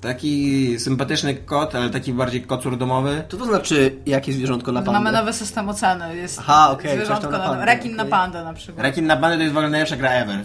taki 0.00 0.78
sympatyczny 0.78 1.34
kot, 1.34 1.74
ale 1.74 1.90
taki 1.90 2.12
bardziej 2.12 2.42
kocur 2.42 2.76
domowy. 2.78 3.24
Co 3.28 3.36
to 3.36 3.44
znaczy, 3.44 3.96
jakie 4.06 4.32
zwierzątko 4.32 4.72
na 4.72 4.80
Mamy 4.80 4.92
pandę? 4.94 5.12
nowy 5.12 5.32
system 5.32 5.68
oceny. 5.68 6.16
Jest 6.16 6.38
Aha, 6.40 6.70
okej, 6.70 6.90
zwierzątko 6.96 7.22
coś 7.22 7.22
tam 7.22 7.32
na 7.32 7.38
na, 7.38 7.48
pandę, 7.50 7.64
rekin 7.66 7.96
na 7.96 8.02
okej. 8.02 8.10
pandę 8.10 8.44
na 8.44 8.54
przykład. 8.54 8.82
Rekin 8.86 9.06
na 9.06 9.16
bandę 9.16 9.36
to 9.36 9.42
jest 9.42 9.54
w 9.54 9.56
ogóle 9.56 9.70
najlepsza 9.70 9.96
gra 9.96 10.10
ever. 10.10 10.38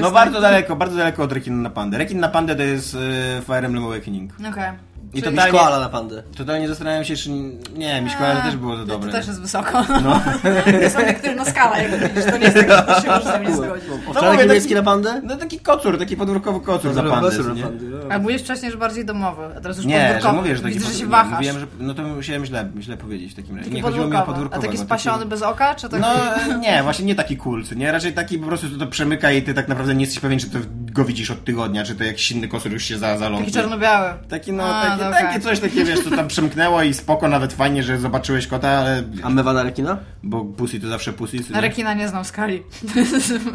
No 0.00 0.10
bardzo 0.10 0.32
tak- 0.32 0.42
daleko, 0.42 0.76
bardzo 0.76 0.96
daleko 0.96 1.22
od 1.22 1.32
Rekina 1.32 1.56
na 1.56 1.70
pandę. 1.70 1.98
Rekin 1.98 2.20
na 2.20 2.28
pandę 2.28 2.56
to 2.56 2.62
jest 2.62 2.94
y, 2.94 2.98
Fire 3.46 3.66
Emblem 3.66 3.84
Awakening. 3.84 4.32
Okej. 4.50 4.72
I 5.14 5.22
Czyli- 5.22 5.36
totalnie, 5.36 5.58
Koala 5.58 5.80
na 5.80 5.88
pandę. 5.88 6.22
totalnie 6.36 6.68
zastanawiam 6.68 7.04
się, 7.04 7.16
czy... 7.16 7.30
Nie, 7.76 8.02
Miśkoala 8.02 8.40
też 8.40 8.56
było 8.56 8.76
za 8.76 8.84
dobre. 8.86 9.12
To 9.12 9.16
też 9.18 9.26
jest 9.26 9.40
wysoko. 9.40 9.82
No. 10.04 10.20
To 10.64 10.70
jest 10.70 10.96
obiektywna 10.96 11.44
skala, 11.44 11.78
jak 11.78 11.90
widzisz. 12.08 12.24
To 12.30 12.36
nie 12.38 12.44
jest 12.44 12.56
tak, 12.68 12.88
że 12.96 13.02
się 13.02 13.08
możesz 13.08 13.24
ze 13.24 13.40
mnie 13.40 13.54
zgodzić. 13.56 13.84
Owczarek 14.08 14.32
mówię, 14.32 14.46
niemiecki 14.46 14.62
taki- 14.62 14.74
na 14.74 14.82
pandę? 14.82 15.20
No 15.24 15.36
taki 15.36 15.58
kocur, 15.60 15.98
taki 15.98 16.16
podwórkowy 16.16 16.60
kocur 16.60 16.92
za 16.92 17.02
pandę. 17.02 17.30
Kocur 17.30 17.42
co 17.44 17.48
na 17.48 17.54
nie? 17.54 17.62
pandę, 17.62 17.84
no. 17.86 18.14
A 18.14 18.18
mówisz 18.18 18.42
wcześniej, 18.42 18.70
że 18.72 18.76
bardziej 18.78 19.04
domowy, 19.04 19.42
a 19.56 19.60
teraz 19.60 19.76
już 19.76 19.86
Nie, 19.86 20.04
podwórkowy. 20.12 20.36
mówię, 20.36 20.56
że 20.56 20.62
taki 20.62 20.74
Widzę, 20.74 20.86
że 20.92 20.98
się 20.98 21.06
wahasz. 21.06 21.32
Mówiłem, 21.36 21.58
że... 21.58 21.66
No 21.80 21.94
to 21.94 22.02
musiałem 22.02 22.44
źle, 22.44 22.70
źle 22.80 22.96
powiedzieć 22.96 23.32
w 23.32 23.36
takim 23.36 23.56
razie. 23.56 23.64
Taki 23.64 23.76
Nie, 23.76 23.82
chodziło 23.82 24.06
mi 24.06 24.16
o 24.16 24.18
podwórkowy. 24.18 24.32
A 24.32 24.34
podwórkowego. 24.34 24.72
taki 24.72 24.78
spasiony 24.86 25.26
bez 25.26 25.42
oka, 25.42 25.74
czy 25.74 25.88
taki... 25.88 26.02
No 26.02 26.58
nie, 26.58 26.82
właśnie 26.82 27.04
nie 27.04 27.14
taki 27.14 27.38
co 27.68 27.74
nie? 27.74 27.92
Raczej 27.92 28.12
taki 28.12 28.38
po 28.38 28.46
prostu 28.46 28.68
to, 28.70 28.78
to 28.78 28.86
przemyka 28.86 29.30
i 29.32 29.42
ty 29.42 29.54
tak 29.54 29.68
naprawdę 29.68 29.94
nie 29.94 30.00
jesteś 30.00 30.20
pewien, 30.20 30.38
czy 30.38 30.50
to 30.50 30.58
go 30.94 31.04
widzisz 31.04 31.30
od 31.30 31.44
tygodnia, 31.44 31.84
czy 31.84 31.94
to 31.94 32.04
jakiś 32.04 32.30
inny 32.30 32.48
kosur 32.48 32.72
już 32.72 32.84
się 32.84 32.98
za, 32.98 33.18
zaląkł. 33.18 33.44
Taki 33.44 33.54
czarno-biały. 33.54 34.14
Taki 34.28 34.52
no, 34.52 34.64
A, 34.64 34.86
taki, 34.86 35.02
no 35.04 35.10
takie 35.10 35.40
coś 35.40 35.60
takie, 35.60 35.84
wiesz, 35.84 36.00
co 36.04 36.10
tam 36.10 36.28
przemknęło 36.28 36.82
i 36.82 36.94
spoko, 36.94 37.28
nawet 37.28 37.52
fajnie, 37.52 37.82
że 37.82 37.98
zobaczyłeś 37.98 38.46
kota, 38.46 38.68
ale... 38.68 39.02
A 39.22 39.30
mewa 39.30 39.52
na 39.52 39.62
rekina? 39.62 39.98
Bo 40.22 40.44
pussy 40.44 40.80
to 40.80 40.88
zawsze 40.88 41.12
pussy, 41.12 41.36
Na 41.50 41.60
rekina 41.60 41.94
nie 41.94 42.08
znam 42.08 42.24
skali. 42.24 42.62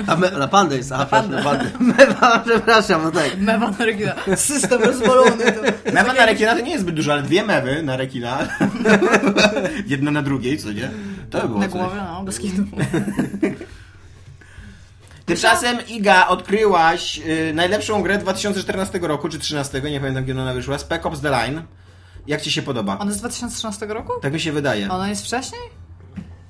A 0.08 0.16
me, 0.16 0.32
na 0.32 0.48
pandę 0.48 0.78
jest, 0.78 0.92
aha, 0.92 1.06
pandę. 1.06 1.38
na 1.38 1.44
pandę. 1.44 1.66
Mewa, 1.98 2.40
przepraszam, 2.46 3.04
no 3.04 3.12
tak. 3.12 3.38
Mewa 3.40 3.72
na 3.72 3.86
rekina. 3.86 4.16
System 4.36 4.82
rozwalony. 4.82 5.52
To... 5.52 5.92
Mewa 5.94 6.14
na 6.14 6.26
rekina 6.26 6.56
to 6.56 6.62
nie 6.62 6.72
jest 6.72 6.84
zbyt 6.84 6.96
dużo, 6.96 7.14
ale 7.14 7.24
dwie 7.24 7.44
mewy 7.44 7.84
na 7.84 7.98
rekina. 7.98 8.38
Jedna 9.88 10.12
na 10.12 10.22
drugiej, 10.22 10.58
co 10.58 10.72
nie? 10.72 10.92
To 11.30 11.42
by 11.42 11.48
było 11.48 11.60
Na 11.60 11.68
coś. 11.68 11.80
głowie, 11.80 11.96
no, 11.98 12.24
bez 12.24 12.40
kitu. 12.40 12.64
Tymczasem 15.30 15.88
Iga 15.88 16.28
odkryłaś 16.28 17.20
y, 17.20 17.52
najlepszą 17.56 18.02
grę 18.02 18.18
2014 18.18 19.00
roku, 19.00 19.30
czy 19.30 19.38
2013, 19.38 19.92
nie 19.92 20.00
pamiętam 20.00 20.26
kiedy 20.26 20.42
ona 20.42 20.54
wyszła, 20.54 20.78
Spec 20.78 21.06
Ops 21.06 21.22
The 21.22 21.30
Line. 21.30 21.62
Jak 22.28 22.42
ci 22.42 22.52
się 22.52 22.62
podoba? 22.62 22.98
On 23.00 23.08
jest 23.08 23.18
z 23.18 23.22
2013 23.22 23.86
roku? 23.86 24.14
Tak 24.22 24.34
mi 24.34 24.40
się 24.40 24.52
wydaje. 24.52 24.90
Ona 24.90 25.10
jest 25.10 25.26
wcześniej? 25.26 25.62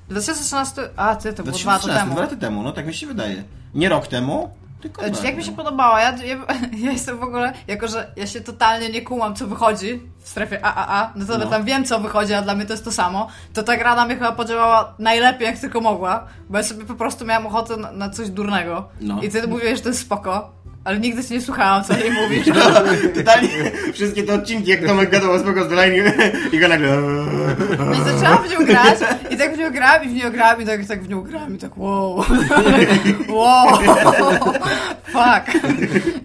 2013... 0.10 0.90
A, 0.96 1.16
ty, 1.16 1.34
to 1.34 1.44
było 1.44 1.58
dwa 1.58 1.72
lata 1.72 1.84
2013, 1.88 2.00
temu. 2.00 2.12
dwa 2.12 2.22
lata 2.22 2.36
temu, 2.36 2.64
no 2.64 2.72
tak 2.72 2.88
mi 2.88 2.94
się 2.94 3.08
wydaje. 3.08 3.44
Nie 3.74 3.90
rok 3.90 4.08
temu, 4.08 4.50
tylko 4.82 5.08
Znaczy, 5.08 5.26
jak 5.26 5.36
mi 5.38 5.44
się 5.44 5.52
temu. 5.52 5.58
podobała, 5.64 6.02
ja, 6.02 6.12
ja, 6.18 6.36
ja 6.86 6.92
jestem 6.92 7.18
w 7.20 7.24
ogóle, 7.24 7.54
jako 7.68 7.88
że 7.88 8.12
ja 8.16 8.28
się 8.28 8.42
totalnie 8.42 8.90
nie 8.90 9.02
kumam, 9.02 9.36
co 9.36 9.48
wychodzi 9.48 10.02
w 10.20 10.30
strefie 10.30 10.66
AAA, 10.66 11.14
no 11.16 11.26
to 11.26 11.38
No. 11.38 11.46
tam 11.46 11.64
wiem, 11.66 11.86
co 11.86 12.00
wychodzi, 12.00 12.34
a 12.34 12.42
dla 12.42 12.56
mnie 12.56 12.66
to 12.66 12.74
jest 12.74 12.86
to 12.86 12.92
samo, 12.92 13.28
to 13.54 13.64
ta 13.64 13.78
gra 13.78 13.96
na 13.96 14.06
mnie 14.06 14.16
chyba 14.16 14.32
podziałała 14.32 14.94
najlepiej, 15.00 15.46
jak 15.48 15.58
tylko 15.60 15.82
mogła, 15.82 16.26
bo 16.50 16.58
ja 16.58 16.64
sobie 16.64 16.86
po 16.86 16.96
prostu 16.96 17.26
miałam 17.26 17.48
ochotę 17.48 17.78
na, 17.78 17.92
na 17.92 18.10
coś 18.10 18.30
durnego. 18.30 18.88
No. 19.02 19.22
I 19.22 19.30
ty 19.30 19.48
mówiłeś, 19.48 19.78
że 19.78 19.84
to 19.84 19.90
jest 19.90 20.02
spoko, 20.02 20.52
ale 20.84 21.00
nigdy 21.00 21.24
ci 21.24 21.34
nie 21.34 21.42
słuchałam, 21.42 21.84
co 21.84 21.98
jej 21.98 22.12
mówisz. 22.12 22.46
Totalnie 23.16 23.50
wszystkie 23.94 24.24
te 24.24 24.34
odcinki, 24.34 24.72
jak 24.72 24.86
Tomek 24.86 25.10
gadał 25.10 25.32
o 25.32 25.40
spoko 25.40 25.70
z 25.70 25.72
Line 25.72 26.14
i 26.52 26.60
go 26.60 26.68
nagle... 26.68 26.98
No 27.80 27.94
i 27.94 27.98
zaczęłam 27.98 28.44
w 28.44 28.52
nią 28.52 28.66
grać 28.66 29.00
i 29.30 29.38
tak 29.38 29.56
w 29.56 29.58
nią 29.58 29.72
grałam 29.72 30.04
i 30.04 30.10
w 30.10 30.14
nią 30.14 30.32
grałam 30.32 30.62
i 30.62 30.66
tak, 30.66 30.86
tak 30.86 31.04
w 31.04 31.10
nią 31.10 31.22
grałam 31.22 31.56
i 31.56 31.58
tak 31.58 31.78
wow. 31.78 32.16
wow. 33.30 33.68
Fuck. 35.04 35.64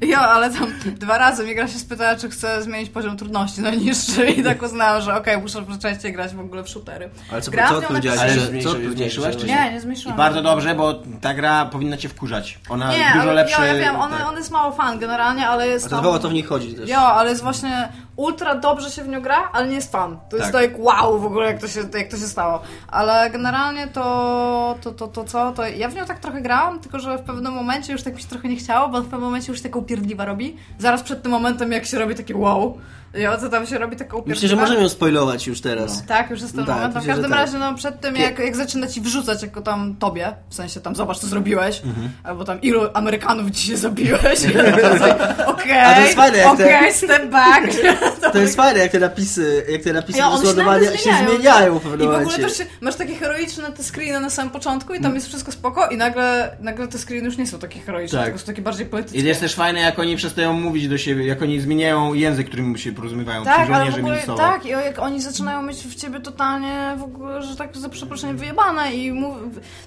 Jo, 0.02 0.18
ale 0.18 0.50
tam 0.50 0.72
dwa 0.84 1.18
razy 1.18 1.44
mi 1.44 1.54
gra 1.54 1.68
się 1.68 1.78
spytała, 1.78 2.16
czy 2.16 2.30
chcę 2.30 2.62
zmienić 2.62 2.90
poziom 2.90 3.16
trudności 3.16 3.60
na 3.60 3.70
niższy 3.70 4.26
i 4.26 4.42
tak 4.42 4.62
uznałam, 4.62 5.02
że 5.02 5.14
okej, 5.14 5.38
muszę 5.38 5.64
częściej 5.82 6.12
grać 6.12 6.34
w 6.34 6.40
ogóle 6.40 6.62
w 6.64 6.68
shootery. 6.68 7.10
Ale 7.32 7.42
co, 7.42 7.50
Grałam 7.50 7.72
co 7.72 7.78
odpowiedziałeś? 7.78 8.20
Ale 8.20 8.62
co 8.62 8.70
zmniejszyłaś, 8.70 9.36
Nie, 9.36 9.70
nie 9.70 9.76
I 9.76 9.80
zmniejszyłam. 9.80 10.16
bardzo 10.16 10.42
dobrze, 10.42 10.74
bo 10.74 11.02
ta 11.20 11.34
gra 11.34 11.64
powinna 11.64 11.96
cię 11.96 12.08
wkurzać. 12.08 12.58
Ona 12.68 12.92
Nie, 12.92 13.10
dużo 13.14 13.22
ale 13.22 13.32
lepszy... 13.32 13.60
jo, 13.60 13.66
ja 13.66 13.74
wiem, 13.74 13.96
on, 13.96 14.10
tak. 14.10 14.20
Jest 14.44 14.52
mało 14.52 14.72
fan 14.72 14.98
generalnie, 14.98 15.48
ale 15.48 15.68
jest 15.68 15.86
A 15.86 15.88
to 15.88 15.96
tam... 15.96 16.04
chyba 16.04 16.14
o 16.16 16.18
to 16.18 16.28
w 16.28 16.32
niej 16.32 16.42
chodzi 16.42 16.74
też. 16.74 16.90
Jo, 16.90 16.98
ale 16.98 17.30
jest 17.30 17.42
właśnie 17.42 17.88
ultra 18.16 18.54
dobrze 18.54 18.90
się 18.90 19.02
w 19.02 19.08
nią 19.08 19.20
gra, 19.22 19.50
ale 19.52 19.68
nie 19.68 19.74
jest 19.74 19.92
fan. 19.92 20.18
To 20.30 20.36
jest 20.36 20.52
Tak. 20.52 20.62
tak 20.62 20.78
wow 20.78 21.20
w 21.20 21.26
ogóle, 21.26 21.46
jak 21.46 21.60
to 21.60 21.68
się, 21.68 21.80
jak 21.98 22.08
to 22.08 22.16
się 22.16 22.26
stało. 22.26 22.62
Ale 22.88 23.30
generalnie 23.30 23.86
to, 23.86 24.78
to, 24.80 24.92
to, 24.92 25.08
to 25.08 25.24
co, 25.24 25.52
to 25.52 25.66
ja 25.66 25.88
w 25.88 25.94
nią 25.94 26.04
tak 26.04 26.18
trochę 26.18 26.40
grałam, 26.40 26.80
tylko 26.80 26.98
że 26.98 27.18
w 27.18 27.22
pewnym 27.22 27.52
momencie 27.52 27.92
już 27.92 28.02
tak 28.02 28.14
mi 28.14 28.22
się 28.22 28.28
trochę 28.28 28.48
nie 28.48 28.56
chciało, 28.56 28.88
bo 28.88 29.00
w 29.00 29.04
pewnym 29.04 29.20
momencie 29.20 29.52
już 29.52 29.62
taką 29.62 29.78
upierdliwa 29.78 30.24
robi. 30.24 30.56
Zaraz 30.78 31.02
przed 31.02 31.22
tym 31.22 31.32
momentem, 31.32 31.72
jak 31.72 31.86
się 31.86 31.98
robi 31.98 32.14
takie 32.14 32.36
wow, 32.36 32.78
jo, 33.14 33.36
to 33.40 33.48
tam 33.48 33.66
się 33.66 33.78
robi 33.78 33.96
taką 33.96 34.16
upierdliwa. 34.16 34.34
Myślę, 34.36 34.48
że 34.48 34.56
możemy 34.56 34.82
ją 34.82 34.88
spoilować 34.88 35.46
już 35.46 35.60
teraz. 35.60 36.06
Tak, 36.06 36.30
już 36.30 36.40
jest 36.40 36.52
ten 36.52 36.60
No 36.60 36.66
tak, 36.66 36.76
moment. 36.76 36.94
No, 36.94 37.00
w 37.00 37.06
każdym 37.06 37.30
tak. 37.30 37.38
razie, 37.40 37.58
no 37.58 37.74
przed 37.74 38.00
tym, 38.00 38.16
jak, 38.16 38.38
jak 38.38 38.56
zaczyna 38.56 38.86
ci 38.86 39.00
wrzucać 39.00 39.42
jako 39.42 39.60
tam 39.60 39.94
tobie, 39.96 40.34
w 40.48 40.54
sensie 40.54 40.80
tam 40.80 40.94
zobacz, 40.94 41.18
co 41.18 41.26
zrobiłeś, 41.26 41.82
Mhm. 41.84 42.10
albo 42.24 42.44
tam 42.44 42.60
ilu 42.60 42.80
Amerykanów 42.94 43.50
dzisiaj 43.50 43.76
zabiłeś. 43.76 44.38
Okej, 45.46 45.80
A 45.80 45.94
to 45.94 46.00
jest 46.00 46.14
fajne, 46.16 46.38
jak 46.38 46.56
te- 46.56 46.64
okej, 46.64 46.92
step 46.92 47.30
back. 47.30 47.62
To 48.32 48.38
jest 48.38 48.56
fajne, 48.56 48.80
jak 48.80 48.92
te 48.92 48.98
napisy, 49.00 49.66
jak 49.68 49.82
te 49.82 49.92
napisy 49.92 50.18
Ja, 50.18 50.30
się 50.36 50.54
nagle 50.54 50.98
się 50.98 51.10
zmieniają 51.26 51.78
w 51.78 51.82
pewnym 51.82 52.00
I 52.00 52.12
w 52.12 52.14
ogóle 52.14 52.38
też 52.38 52.62
masz 52.80 52.94
takie 52.94 53.14
heroiczne 53.14 53.72
te 53.72 53.82
screeny 53.82 54.20
na 54.20 54.30
samym 54.30 54.50
początku 54.52 54.92
i 54.94 54.96
tam 54.96 55.04
Mm. 55.04 55.14
jest 55.14 55.26
wszystko 55.28 55.52
spoko 55.52 55.86
i 55.88 55.96
nagle, 55.96 56.56
nagle 56.60 56.88
te 56.88 56.98
screeny 56.98 57.24
już 57.26 57.36
nie 57.38 57.46
są 57.46 57.58
takie 57.58 57.80
heroiczne, 57.80 58.18
Tak. 58.18 58.24
tylko 58.26 58.40
są 58.40 58.46
takie 58.46 58.62
bardziej 58.62 58.86
poetyckie. 58.86 59.18
I 59.18 59.24
jest 59.24 59.40
też 59.40 59.54
fajne, 59.54 59.80
jak 59.80 59.98
oni 59.98 60.16
przestają 60.16 60.52
mówić 60.52 60.88
do 60.88 60.98
siebie, 60.98 61.26
jak 61.26 61.42
oni 61.42 61.60
zmieniają 61.60 62.14
język, 62.14 62.46
którym 62.48 62.76
się 62.76 62.92
porozumiewają. 62.92 63.44
tak, 63.44 63.68
w 63.68 63.72
żołnierze 63.72 63.96
ogóle, 63.98 64.12
między 64.12 64.26
sobą. 64.26 64.38
tak, 64.38 64.66
i 64.66 64.68
jak 64.68 64.98
oni 64.98 65.22
zaczynają 65.22 65.62
mieć 65.62 65.76
w 65.86 65.94
ciebie 65.94 66.20
totalnie 66.20 66.94
w 66.98 67.02
ogóle, 67.02 67.42
że 67.42 67.56
tak 67.56 67.76
za 67.76 67.88
przeproszeniem 67.88 68.36
wyjebane 68.36 68.94
i 68.94 69.12
mów... 69.12 69.36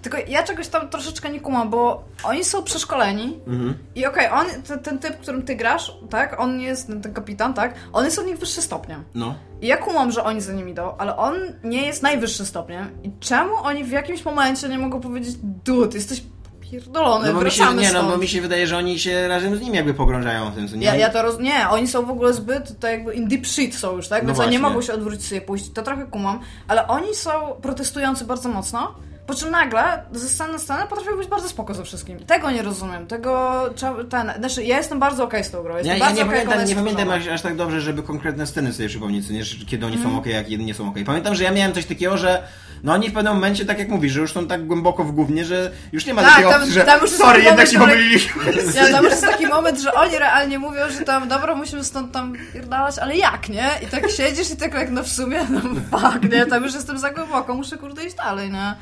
Tylko 0.01 0.17
ja 0.27 0.43
czegoś 0.43 0.67
tam 0.67 0.89
troszeczkę 0.89 1.29
nie 1.29 1.39
kumam, 1.39 1.69
bo 1.69 2.03
oni 2.23 2.43
są 2.43 2.63
przeszkoleni 2.63 3.39
Mhm. 3.47 3.73
i 3.95 4.05
okej, 4.05 4.29
on, 4.29 4.45
ten, 4.67 4.79
ten 4.79 4.99
typ, 4.99 5.17
którym 5.21 5.41
ty 5.43 5.55
grasz, 5.55 5.91
tak, 6.09 6.39
on 6.39 6.59
jest, 6.59 6.87
ten, 6.87 7.01
ten 7.01 7.13
kapitan, 7.13 7.53
tak, 7.53 7.73
on 7.93 8.05
jest 8.07 8.19
od 8.19 8.25
nich 8.25 8.37
wyższy 8.37 8.61
stopniem. 8.61 9.03
No. 9.15 9.35
I 9.61 9.67
ja 9.67 9.77
kumam, 9.77 10.11
że 10.11 10.23
oni 10.23 10.41
za 10.41 10.53
nim 10.53 10.69
idą, 10.69 10.95
ale 10.97 11.17
on 11.17 11.35
nie 11.63 11.85
jest 11.85 12.03
najwyższym 12.03 12.45
stopniem. 12.45 12.89
I 13.03 13.11
czemu 13.19 13.55
oni 13.63 13.83
w 13.83 13.91
jakimś 13.91 14.25
momencie 14.25 14.69
nie 14.69 14.77
mogą 14.79 15.01
powiedzieć, 15.01 15.35
dude, 15.65 15.97
jesteś 15.97 16.23
pierdolony, 16.71 17.27
No 17.27 17.33
bo, 17.33 17.41
mi 17.41 17.51
się, 17.51 17.63
nie, 17.65 17.93
no 17.93 17.99
stąd. 17.99 18.09
bo 18.09 18.17
mi 18.17 18.27
się 18.27 18.41
wydaje, 18.41 18.67
że 18.67 18.77
oni 18.77 18.99
się 18.99 19.27
razem 19.27 19.55
z 19.57 19.61
nim 19.61 19.73
jakby 19.73 19.93
pogrążają 19.93 20.51
w 20.51 20.55
tym, 20.55 20.67
co 20.67 20.75
nie? 20.75 20.85
Ja, 20.85 20.95
ja 20.95 21.09
to 21.09 21.21
roz... 21.21 21.39
Nie, 21.39 21.69
oni 21.69 21.87
są 21.87 22.05
w 22.05 22.09
ogóle 22.09 22.33
zbyt, 22.33 22.79
to 22.79 22.87
jakby 22.87 23.13
in 23.13 23.27
deep 23.27 23.47
shit 23.47 23.75
są 23.75 23.95
już, 23.95 24.07
tak? 24.07 24.23
No 24.23 24.27
Więc 24.27 24.39
oni 24.39 24.51
nie 24.51 24.59
mogą 24.59 24.81
się 24.81 24.93
odwrócić 24.93 25.25
sobie 25.27 25.41
pójść. 25.41 25.71
To 25.73 25.81
trochę 25.83 26.05
kumam, 26.05 26.39
ale 26.67 26.87
oni 26.87 27.15
są 27.15 27.31
protestujący 27.61 28.25
bardzo 28.25 28.49
mocno, 28.49 28.95
po 29.27 29.35
czym 29.35 29.51
nagle 29.51 30.03
ze 30.11 30.29
sceny 30.29 30.53
na 30.53 30.59
scenę 30.59 30.87
potrafią 30.89 31.17
być 31.17 31.27
bardzo 31.27 31.49
spoko 31.49 31.73
ze 31.73 31.83
wszystkim. 31.83 32.19
Tego 32.19 32.51
nie 32.51 32.61
rozumiem, 32.61 33.07
tego... 33.07 33.63
Ten, 34.09 34.31
znaczy, 34.39 34.63
ja 34.63 34.77
jestem 34.77 34.99
bardzo 34.99 35.23
okej 35.23 35.43
z 35.43 35.51
tą 35.51 35.63
grą, 35.63 35.75
jestem 35.77 35.87
Ja, 35.87 35.93
ja 35.93 35.99
bardzo 36.05 36.17
nie 36.21 36.25
okej, 36.25 36.39
jak 36.39 36.47
ona 36.47 36.55
pamiętam, 36.55 36.85
nie 36.85 36.91
pamiętam 36.91 37.09
aż, 37.21 37.27
aż 37.27 37.41
tak 37.41 37.55
dobrze, 37.55 37.81
żeby 37.81 38.03
konkretne 38.03 38.47
sceny 38.47 38.73
sobie 38.73 38.89
przypomnieć, 38.89 39.29
nie, 39.29 39.41
kiedy 39.67 39.85
oni 39.85 39.95
Mhm. 39.95 40.13
są 40.13 40.19
ok, 40.19 40.25
a 40.39 40.43
kiedy 40.43 40.63
nie 40.63 40.73
są 40.73 40.89
ok. 40.89 40.95
Pamiętam, 41.05 41.35
że 41.35 41.43
ja 41.43 41.51
miałem 41.51 41.73
coś 41.73 41.85
takiego, 41.85 42.17
że 42.17 42.43
no 42.83 42.93
oni 42.93 43.09
w 43.09 43.13
pewnym 43.13 43.33
momencie, 43.33 43.65
tak 43.65 43.79
jak 43.79 43.89
mówisz, 43.89 44.13
że 44.13 44.19
już 44.19 44.31
są 44.33 44.47
tak 44.47 44.65
głęboko 44.67 45.03
w 45.03 45.11
gównie, 45.11 45.45
że 45.45 45.71
już 45.91 46.05
nie 46.05 46.13
ma 46.13 46.21
Tak, 46.21 46.31
takiej 46.35 46.49
tam- 46.51 46.59
opcji, 46.61 46.73
że 46.73 46.81
tam 46.81 47.01
już 47.01 47.09
sorry, 47.11 47.43
taki 47.43 47.45
jednak 47.45 47.57
moment, 47.57 47.71
się 47.71 47.79
pomyliliśmy. 47.79 48.43
Ja, 48.75 48.91
tam 48.91 49.03
już 49.03 49.11
jest 49.13 49.25
taki 49.25 49.47
moment, 49.47 49.79
że 49.79 49.93
oni 49.93 50.17
realnie 50.17 50.59
mówią, 50.59 50.89
że 50.89 51.01
tam, 51.05 51.27
dobra, 51.27 51.55
musimy 51.55 51.83
stąd 51.83 52.11
tam 52.11 52.33
pierdalać, 52.53 52.99
ale 52.99 53.15
jak, 53.17 53.49
nie? 53.49 53.69
I 53.83 53.85
tak 53.87 54.11
siedzisz 54.11 54.51
i 54.51 54.57
tak 54.57 54.73
jak, 54.73 54.89
no 54.91 55.03
w 55.03 55.07
sumie, 55.09 55.39
no 55.49 55.59
fuck, 55.99 56.23
nie? 56.31 56.45
Tam 56.45 56.63
już 56.63 56.73
jestem 56.73 56.97
za 56.97 57.11
głęboko, 57.11 57.53
muszę 57.55 57.77
kurde 57.77 58.05
iść 58.05 58.15
dalej, 58.15 58.51
nie? 58.51 58.73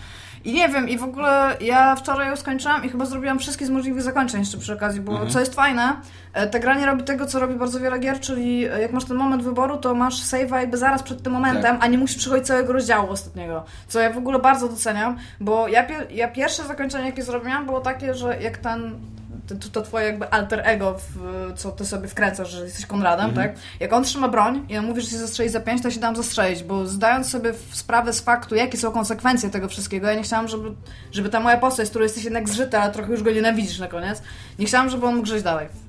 I 0.45 0.53
nie 0.53 0.69
wiem, 0.69 0.89
i 0.89 0.97
w 0.97 1.03
ogóle 1.03 1.57
ja 1.61 1.95
wczoraj 1.95 2.29
ją 2.29 2.35
skończyłam 2.35 2.83
i 2.85 2.89
chyba 2.89 3.05
zrobiłam 3.05 3.39
wszystkie 3.39 3.65
z 3.65 3.69
możliwych 3.69 4.01
zakończeń 4.01 4.39
jeszcze 4.39 4.57
przy 4.57 4.73
okazji, 4.73 5.01
bo 5.01 5.27
co 5.27 5.39
jest 5.39 5.55
fajne, 5.55 5.95
e, 6.33 6.47
ta 6.47 6.59
gra 6.59 6.75
nie 6.75 6.85
robi 6.85 7.03
tego, 7.03 7.25
co 7.25 7.39
robi 7.39 7.55
bardzo 7.55 7.79
wiele 7.79 7.99
gier, 7.99 8.19
czyli 8.19 8.65
e, 8.65 8.81
jak 8.81 8.91
masz 8.93 9.05
ten 9.05 9.17
moment 9.17 9.43
wyboru, 9.43 9.77
to 9.77 9.95
masz 9.95 10.23
save'a 10.23 10.55
jakby 10.55 10.77
zaraz 10.77 11.03
przed 11.03 11.23
tym 11.23 11.33
momentem, 11.33 11.77
a 11.79 11.87
nie 11.87 11.97
musisz 11.97 12.17
przychodzić 12.17 12.47
całego 12.47 12.73
rozdziału 12.73 13.09
ostatniego, 13.09 13.63
co 13.87 13.99
ja 13.99 14.13
w 14.13 14.17
ogóle 14.17 14.39
bardzo 14.39 14.69
doceniam, 14.69 15.17
bo 15.39 15.67
ja, 15.67 15.87
ja 16.11 16.27
pierwsze 16.27 16.63
zakończenie, 16.63 17.05
jakie 17.05 17.23
zrobiłam, 17.23 17.65
było 17.65 17.79
takie, 17.79 18.13
że 18.13 18.41
jak 18.41 18.57
ten 18.57 18.95
to, 19.47 19.69
to 19.71 19.81
twoje 19.81 20.05
jakby 20.05 20.29
alter 20.29 20.61
ego, 20.63 20.99
w, 20.99 21.53
co 21.55 21.71
ty 21.71 21.85
sobie 21.85 22.07
wkręcasz, 22.07 22.49
że 22.49 22.63
jesteś 22.63 22.85
Konradem, 22.85 23.33
tak? 23.33 23.55
Jak 23.79 23.93
on 23.93 24.03
trzyma 24.03 24.27
broń 24.27 24.65
i 24.69 24.77
on 24.77 24.85
mówi, 24.85 25.01
że 25.01 25.07
się 25.07 25.17
zastrzeli 25.17 25.49
za 25.49 25.59
pięć, 25.59 25.83
to 25.83 25.91
się 25.91 25.99
dam 25.99 26.15
zastrzelić, 26.15 26.63
bo 26.63 26.85
zdając 26.85 27.29
sobie 27.29 27.53
sprawę 27.71 28.13
z 28.13 28.21
faktu, 28.21 28.55
jakie 28.55 28.77
są 28.77 28.91
konsekwencje 28.91 29.49
tego 29.49 29.67
wszystkiego, 29.67 30.07
ja 30.07 30.15
nie 30.15 30.23
chciałam, 30.23 30.47
żeby, 30.47 30.71
żeby 31.11 31.29
ta 31.29 31.39
moja 31.39 31.57
postać, 31.57 31.87
z 31.87 31.89
którą 31.89 32.03
jesteś 32.03 32.23
jednak 32.23 32.49
zżyta, 32.49 32.81
ale 32.81 32.93
trochę 32.93 33.11
już 33.11 33.23
go 33.23 33.31
nienawidzisz 33.31 33.79
na 33.79 33.87
koniec, 33.87 34.21
nie 34.59 34.65
chciałam, 34.65 34.89
żeby 34.89 35.05
on 35.05 35.15
mógł 35.15 35.27
żyć 35.27 35.43
dalej. 35.43 35.84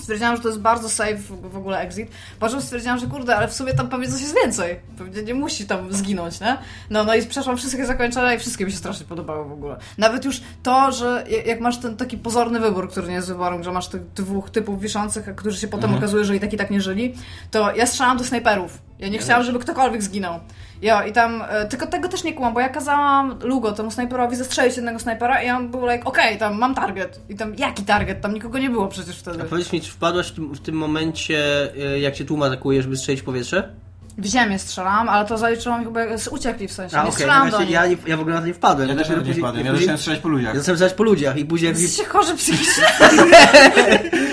Stwierdziłam, 0.00 0.36
że 0.36 0.42
to 0.42 0.48
jest 0.48 0.60
bardzo 0.60 0.88
safe 0.88 1.16
w 1.42 1.56
ogóle 1.56 1.78
exit. 1.80 2.08
Po 2.40 2.48
czym 2.48 2.62
stwierdziłam, 2.62 2.98
że 2.98 3.06
kurde, 3.06 3.36
ale 3.36 3.48
w 3.48 3.52
sumie 3.54 3.74
tam 3.74 3.88
pewnie 3.88 4.08
coś 4.08 4.20
jest 4.20 4.34
więcej. 4.42 4.80
Pewnie 4.98 5.22
nie 5.22 5.34
musi 5.34 5.66
tam 5.66 5.92
zginąć, 5.92 6.40
nie? 6.40 6.58
No, 6.90 7.04
no 7.04 7.14
i 7.14 7.26
przeszłam 7.26 7.56
wszystkie 7.56 7.86
zakończenia 7.86 8.34
i 8.34 8.38
wszystkie 8.38 8.64
mi 8.64 8.70
się 8.72 8.78
strasznie 8.78 9.06
podobały 9.06 9.48
w 9.48 9.52
ogóle. 9.52 9.76
Nawet 9.98 10.24
już 10.24 10.40
to, 10.62 10.92
że 10.92 11.24
jak- 11.46 11.60
masz 11.60 11.78
ten 11.78 11.96
taki 11.96 12.18
pozorny 12.18 12.60
wybór, 12.60 12.90
który 12.90 13.08
nie 13.08 13.14
jest 13.14 13.28
wyborem, 13.28 13.62
że 13.64 13.72
masz 13.72 13.88
tych 13.88 14.12
dwóch 14.12 14.50
typów 14.50 14.80
wiszących, 14.80 15.34
którzy 15.36 15.58
się 15.58 15.68
potem 15.68 15.94
okazuje, 15.94 16.24
że 16.24 16.36
i 16.36 16.40
tak 16.40 16.52
i 16.52 16.56
tak 16.56 16.70
nie 16.70 16.80
żyli, 16.80 17.14
to 17.50 17.74
ja 17.76 17.86
strzelam 17.86 18.18
do 18.18 18.24
snajperów. 18.24 18.78
Ja 19.02 19.08
nie 19.08 19.18
chciałam, 19.18 19.44
żeby 19.44 19.58
ktokolwiek 19.58 20.02
zginął. 20.02 20.40
Jo, 20.82 21.02
i 21.02 21.12
tam, 21.12 21.42
e, 21.48 21.66
tylko 21.66 21.86
tego 21.86 22.08
też 22.08 22.24
nie 22.24 22.32
kumam, 22.32 22.54
bo 22.54 22.60
ja 22.60 22.68
kazałam 22.68 23.38
Lugo, 23.42 23.72
temu 23.72 23.90
snajperowi, 23.90 24.36
zastrzelić 24.36 24.76
jednego 24.76 24.98
snajpera 24.98 25.42
i 25.42 25.50
on 25.50 25.70
był 25.70 25.86
like, 25.86 26.04
okej, 26.04 26.38
tam 26.38 26.58
mam 26.58 26.74
target. 26.74 27.20
I 27.28 27.36
tam, 27.36 27.54
jaki 27.54 27.82
target? 27.82 28.20
Tam 28.20 28.34
nikogo 28.34 28.58
nie 28.58 28.70
było 28.70 28.88
przecież 28.88 29.18
wtedy. 29.18 29.42
A 29.42 29.44
powiedz 29.44 29.72
mi, 29.72 29.80
czy 29.80 29.90
wpadłaś 29.90 30.28
w 30.28 30.34
tym, 30.34 30.54
w 30.54 30.60
tym 30.60 30.74
momencie, 30.74 31.68
y, 31.94 32.00
jak 32.00 32.16
się 32.16 32.24
tłum 32.24 32.42
atakuje, 32.42 32.82
żeby 32.82 32.96
strzelić 32.96 33.22
w 33.22 33.24
powietrze? 33.24 33.74
W 34.18 34.26
ziemię 34.26 34.58
strzelałam, 34.58 35.08
ale 35.08 35.28
to 35.28 35.38
zaliczyłam 35.38 35.84
chyba, 35.84 36.00
jak 36.04 36.20
uciekli 36.30 36.68
w 36.68 36.72
sensie, 36.72 36.96
A, 36.96 37.00
nie 37.00 37.02
okej, 37.02 37.12
strzelałam 37.14 37.44
do 37.50 37.56
właśnie 37.56 37.64
nich. 37.66 37.74
ja, 37.74 37.86
nie, 37.86 37.96
ja 38.06 38.16
w 38.16 38.20
ogóle 38.20 38.34
na 38.34 38.40
to 38.40 38.46
nie 38.46 38.54
wpadłem. 38.54 38.88
Ja 38.88 38.94
też 38.96 39.08
na 39.08 39.14
Dopiero 39.16 39.22
to 39.22 39.26
nie 39.28 39.34
później- 39.34 39.44
wpadłem, 39.44 39.66
ja 39.66 39.72
zacząłem 39.76 39.98
strzelać 39.98 40.20
po 40.20 40.28
ludziach. 40.28 40.54
Ja 40.54 40.60
zacząłem 40.60 40.76
strzelać 40.76 40.94
po 40.94 41.02
ludziach 41.02 41.36
i 41.36 41.44
później 41.44 41.68
Jesteście 41.70 42.04
chorzy 42.04 42.34
psychicznie. 42.36 42.84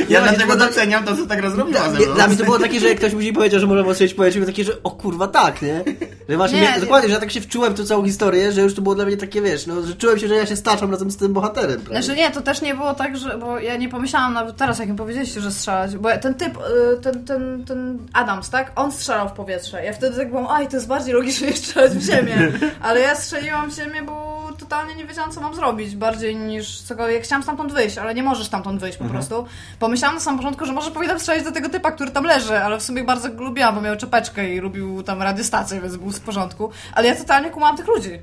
Ja 0.10 0.22
Nie, 0.22 0.28
dlatego 0.28 0.54
to- 0.54 0.60
doceniam 0.60 1.04
to, 1.06 1.16
co 1.18 1.26
tak 1.26 1.40
gra 1.40 1.50
zrobiła 1.50 1.90
ze 1.90 2.00
mną. 2.00 2.14
Dla 2.16 2.28
mnie 2.28 2.38
to 2.38 2.44
było 2.44 2.60
takie, 2.60 2.80
że 2.80 2.88
jak 2.90 2.98
ktoś 2.98 3.12
później 3.12 3.34
powiedział, 3.34 3.60
że 3.60 3.68
można 3.68 3.94
strzelić 3.94 4.14
po 4.14 4.18
powietrzu, 4.18 4.40
to 4.40 4.46
takie, 4.46 4.64
że 4.64 4.84
o 4.84 4.92
kurwa 4.92 5.28
tak, 5.28 5.62
nie? 5.62 5.84
Że 6.30 6.38
właśnie, 6.38 6.60
Nie, 6.62 6.66
mnie, 6.68 6.76
nie. 6.76 6.82
dokładnie, 6.82 7.10
że 7.10 7.14
ja 7.16 7.20
tak 7.20 7.32
się 7.32 7.42
wczułem 7.42 7.74
w 7.74 7.78
tą 7.78 7.86
całą 7.86 8.06
historię, 8.06 8.52
że 8.52 8.62
już 8.62 8.76
to 8.76 8.82
było 8.82 8.96
dla 8.96 9.06
mnie 9.06 9.18
takie, 9.18 9.42
wiesz, 9.42 9.68
no, 9.68 9.82
że 9.82 9.96
czułem 9.96 10.20
się, 10.20 10.28
że 10.28 10.36
ja 10.36 10.46
się 10.46 10.56
staczam 10.56 10.92
razem 10.92 11.12
z 11.12 11.18
tym 11.18 11.34
bohaterem. 11.34 11.82
prawie. 11.82 12.04
Znaczy 12.04 12.18
nie, 12.18 12.32
to 12.32 12.42
też 12.42 12.62
nie 12.62 12.76
było 12.76 12.94
tak, 12.94 13.18
że, 13.18 13.38
bo 13.38 13.60
ja 13.60 13.78
nie 13.78 13.90
pomyślałam 13.90 14.34
nawet 14.34 14.56
teraz, 14.58 14.80
jak 14.80 14.90
mi 14.90 14.96
powiedzieliście, 14.96 15.42
że 15.42 15.52
strzelać, 15.52 15.98
bo 15.98 16.10
ten 16.22 16.34
typ, 16.34 16.58
y, 16.58 17.02
ten, 17.02 17.26
ten, 17.26 17.66
ten 17.66 18.00
Adams, 18.14 18.50
tak? 18.50 18.72
On 18.76 18.92
strzelał 18.92 19.30
w 19.30 19.32
powietrze. 19.32 19.69
Ja 19.74 19.94
wtedy 19.94 20.18
tak 20.18 20.30
byłam, 20.30 20.48
aj, 20.48 20.68
to 20.68 20.76
jest 20.76 20.88
bardziej 20.88 21.14
logiczne 21.14 21.48
niż 21.48 21.58
strzelać 21.58 21.92
w 21.92 22.02
ziemię. 22.02 22.52
Ale 22.82 23.00
ja 23.00 23.16
strzeliłam 23.16 23.72
w 23.72 23.76
ziemię, 23.76 24.02
bo 24.02 24.50
totalnie 24.60 24.96
nie 24.96 25.06
wiedziałam, 25.06 25.32
co 25.32 25.42
mam 25.42 25.56
zrobić, 25.56 25.96
bardziej 25.96 26.36
niż 26.36 26.82
cokolwiek. 26.82 27.24
Chciałam 27.24 27.44
stamtąd 27.44 27.74
wyjść, 27.74 27.98
ale 27.98 28.14
nie 28.14 28.24
możesz 28.24 28.48
stamtąd 28.48 28.82
wyjść 28.82 28.98
po 28.98 29.06
prostu. 29.06 29.46
Pomyślałam 29.80 30.16
na 30.16 30.22
samym 30.22 30.40
początku, 30.40 30.66
że 30.66 30.74
może 30.74 30.92
powinnam 30.92 31.20
strzelić 31.20 31.44
do 31.44 31.52
tego 31.52 31.70
typa, 31.70 31.92
który 31.92 32.12
tam 32.12 32.24
leży, 32.24 32.60
ale 32.60 32.80
w 32.80 32.84
sumie 32.84 33.04
bardzo 33.04 33.30
go 33.30 33.44
lubiłam, 33.44 33.76
bo 33.76 33.82
miał 33.82 33.98
czepeczkę 33.98 34.54
i 34.54 34.60
lubił 34.60 35.04
tam 35.04 35.22
radiostację, 35.22 35.82
więc 35.82 35.98
był 35.98 36.12
w 36.12 36.20
porządku. 36.20 36.70
Ale 36.94 37.08
ja 37.08 37.16
totalnie 37.16 37.50
kumałam 37.50 37.78
tych 37.78 37.88
ludzi. 37.88 38.20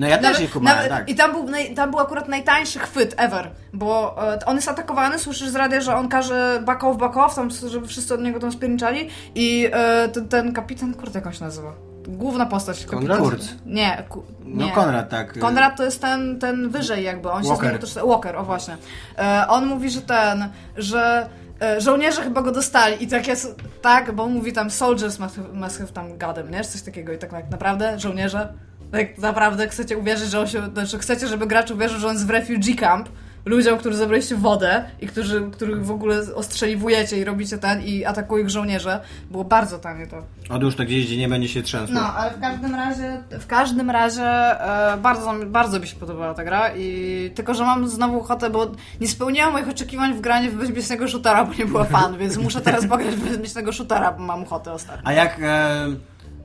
No 0.00 0.08
ja 0.08 0.18
też 0.18 0.40
je 0.40 0.48
kumałem, 0.48 0.88
tak. 0.88 1.08
I 1.08 1.14
tam 1.14 1.32
był, 1.32 1.46
tam 1.76 1.90
był 1.90 2.00
akurat 2.00 2.28
najtańszy 2.28 2.78
chwyt 2.78 3.14
ever, 3.16 3.50
bo 3.72 4.16
e, 4.34 4.44
on 4.46 4.56
jest 4.56 4.68
atakowany, 4.68 5.18
słyszysz 5.18 5.48
z 5.48 5.54
radia, 5.54 5.80
że 5.80 5.96
on 5.96 6.08
każe 6.08 6.62
back 6.66 6.84
off, 6.84 6.96
back 6.96 7.16
off, 7.16 7.34
tam, 7.34 7.50
żeby 7.50 7.86
wszyscy 7.86 8.14
od 8.14 8.20
niego 8.20 8.40
tam 8.40 8.52
spierniczali 8.52 9.08
i 9.34 9.68
e, 9.72 10.08
ten, 10.08 10.28
ten 10.28 10.52
kapitan, 10.52 10.94
kurde, 10.94 11.18
jak 11.18 11.26
on 11.26 11.32
się 11.32 11.44
nazywa? 11.44 11.72
Główna 12.08 12.46
postać. 12.46 12.86
Konrad? 12.86 13.18
Kurz. 13.18 13.44
Nie, 13.66 14.04
ku, 14.08 14.22
No 14.44 14.66
nie. 14.66 14.72
Konrad, 14.72 15.08
tak. 15.08 15.38
Konrad 15.38 15.76
to 15.76 15.84
jest 15.84 16.00
ten, 16.00 16.38
ten 16.38 16.68
wyżej 16.70 17.04
jakby, 17.04 17.30
on 17.30 17.42
się 17.42 17.48
Walker. 17.48 17.68
z 17.68 17.72
niego 17.72 17.86
też... 17.86 17.94
Walker, 18.04 18.36
o 18.36 18.44
właśnie. 18.44 18.76
E, 19.18 19.44
on 19.48 19.66
mówi, 19.66 19.90
że 19.90 20.02
ten, 20.02 20.48
że 20.76 21.28
e, 21.62 21.80
żołnierze 21.80 22.22
chyba 22.22 22.42
go 22.42 22.52
dostali 22.52 23.04
i 23.04 23.08
tak 23.08 23.28
jest, 23.28 23.54
tak, 23.82 24.12
bo 24.12 24.22
on 24.22 24.32
mówi 24.32 24.52
tam 24.52 24.70
soldiers 24.70 25.18
must 25.18 25.36
have, 25.36 25.48
must 25.48 25.78
have 25.78 25.92
tam 25.92 26.18
godem, 26.18 26.50
nie? 26.50 26.64
Coś 26.64 26.82
takiego 26.82 27.12
i 27.12 27.18
tak 27.18 27.50
naprawdę, 27.50 27.98
żołnierze, 27.98 28.52
tak 28.92 29.18
naprawdę 29.18 29.68
chcecie 29.68 29.98
uwierzyć, 29.98 30.30
że 30.30 30.40
on 30.40 30.46
się, 30.46 30.70
znaczy 30.72 30.98
chcecie, 30.98 31.28
żeby 31.28 31.46
gracz 31.46 31.70
uwierzył, 31.70 31.98
że 31.98 32.06
on 32.06 32.12
jest 32.12 32.26
w 32.26 32.30
refugee 32.30 32.76
camp, 32.76 33.08
ludziom, 33.44 33.78
którzy 33.78 33.96
zabraliście 33.96 34.36
wodę 34.36 34.84
i 35.00 35.06
którzy, 35.06 35.50
których 35.52 35.86
w 35.86 35.90
ogóle 35.90 36.20
ostrzeliwujecie 36.34 37.18
i 37.18 37.24
robicie 37.24 37.58
ten 37.58 37.82
i 37.82 38.04
atakują 38.04 38.44
ich 38.44 38.50
żołnierze. 38.50 39.00
Było 39.30 39.44
bardzo 39.44 39.78
tanie 39.78 40.06
to. 40.06 40.22
Odłóż 40.50 40.76
to 40.76 40.84
gdzieś, 40.84 41.06
gdzie 41.06 41.16
nie 41.16 41.28
będzie 41.28 41.48
się 41.48 41.62
trzęsło. 41.62 41.94
No, 41.94 42.14
ale 42.14 42.30
w 42.30 42.40
każdym 42.40 42.74
razie, 42.74 43.22
w 43.30 43.46
każdym 43.46 43.90
razie 43.90 44.22
e, 44.22 44.96
bardzo, 44.96 45.34
bardzo 45.46 45.80
mi 45.80 45.86
się 45.86 45.96
podobała 45.96 46.34
ta 46.34 46.44
gra 46.44 46.70
i 46.76 47.30
tylko, 47.34 47.54
że 47.54 47.64
mam 47.64 47.88
znowu 47.88 48.20
ochotę, 48.20 48.50
bo 48.50 48.70
nie 49.00 49.08
spełniłam 49.08 49.52
moich 49.52 49.68
oczekiwań 49.68 50.14
w 50.14 50.20
graniu 50.20 50.50
w 50.50 50.54
bezpiecznego 50.54 51.08
shootera, 51.08 51.44
bo 51.44 51.54
nie 51.54 51.66
była 51.66 51.84
fan, 51.84 52.18
więc 52.18 52.36
muszę 52.36 52.60
teraz 52.60 52.86
pograć 52.86 53.14
w 53.14 53.28
bezpiecznego 53.28 53.72
shootera, 53.72 54.12
bo 54.12 54.22
mam 54.22 54.42
ochotę 54.42 54.72
ostatnio. 54.72 55.08
A 55.08 55.12
jak, 55.12 55.38
e, 55.42 55.86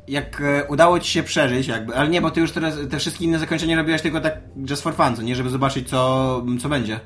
jak 0.07 0.41
e, 0.41 0.63
udało 0.67 0.99
ci 0.99 1.11
się 1.11 1.23
przeżyć, 1.23 1.67
jakby, 1.67 1.95
ale 1.95 2.09
nie, 2.09 2.21
bo 2.21 2.31
ty 2.31 2.39
już 2.41 2.51
teraz 2.51 2.73
te 2.89 2.99
wszystkie 2.99 3.25
inne 3.25 3.39
zakończenia 3.39 3.75
robiłaś 3.77 4.01
tylko 4.01 4.21
tak 4.21 4.33
just 4.69 4.83
for 4.83 4.95
fun, 4.95 5.15
co 5.15 5.21
nie, 5.21 5.35
żeby 5.35 5.49
zobaczyć 5.49 5.89
co, 5.89 6.43
co 6.61 6.69
będzie. 6.69 6.99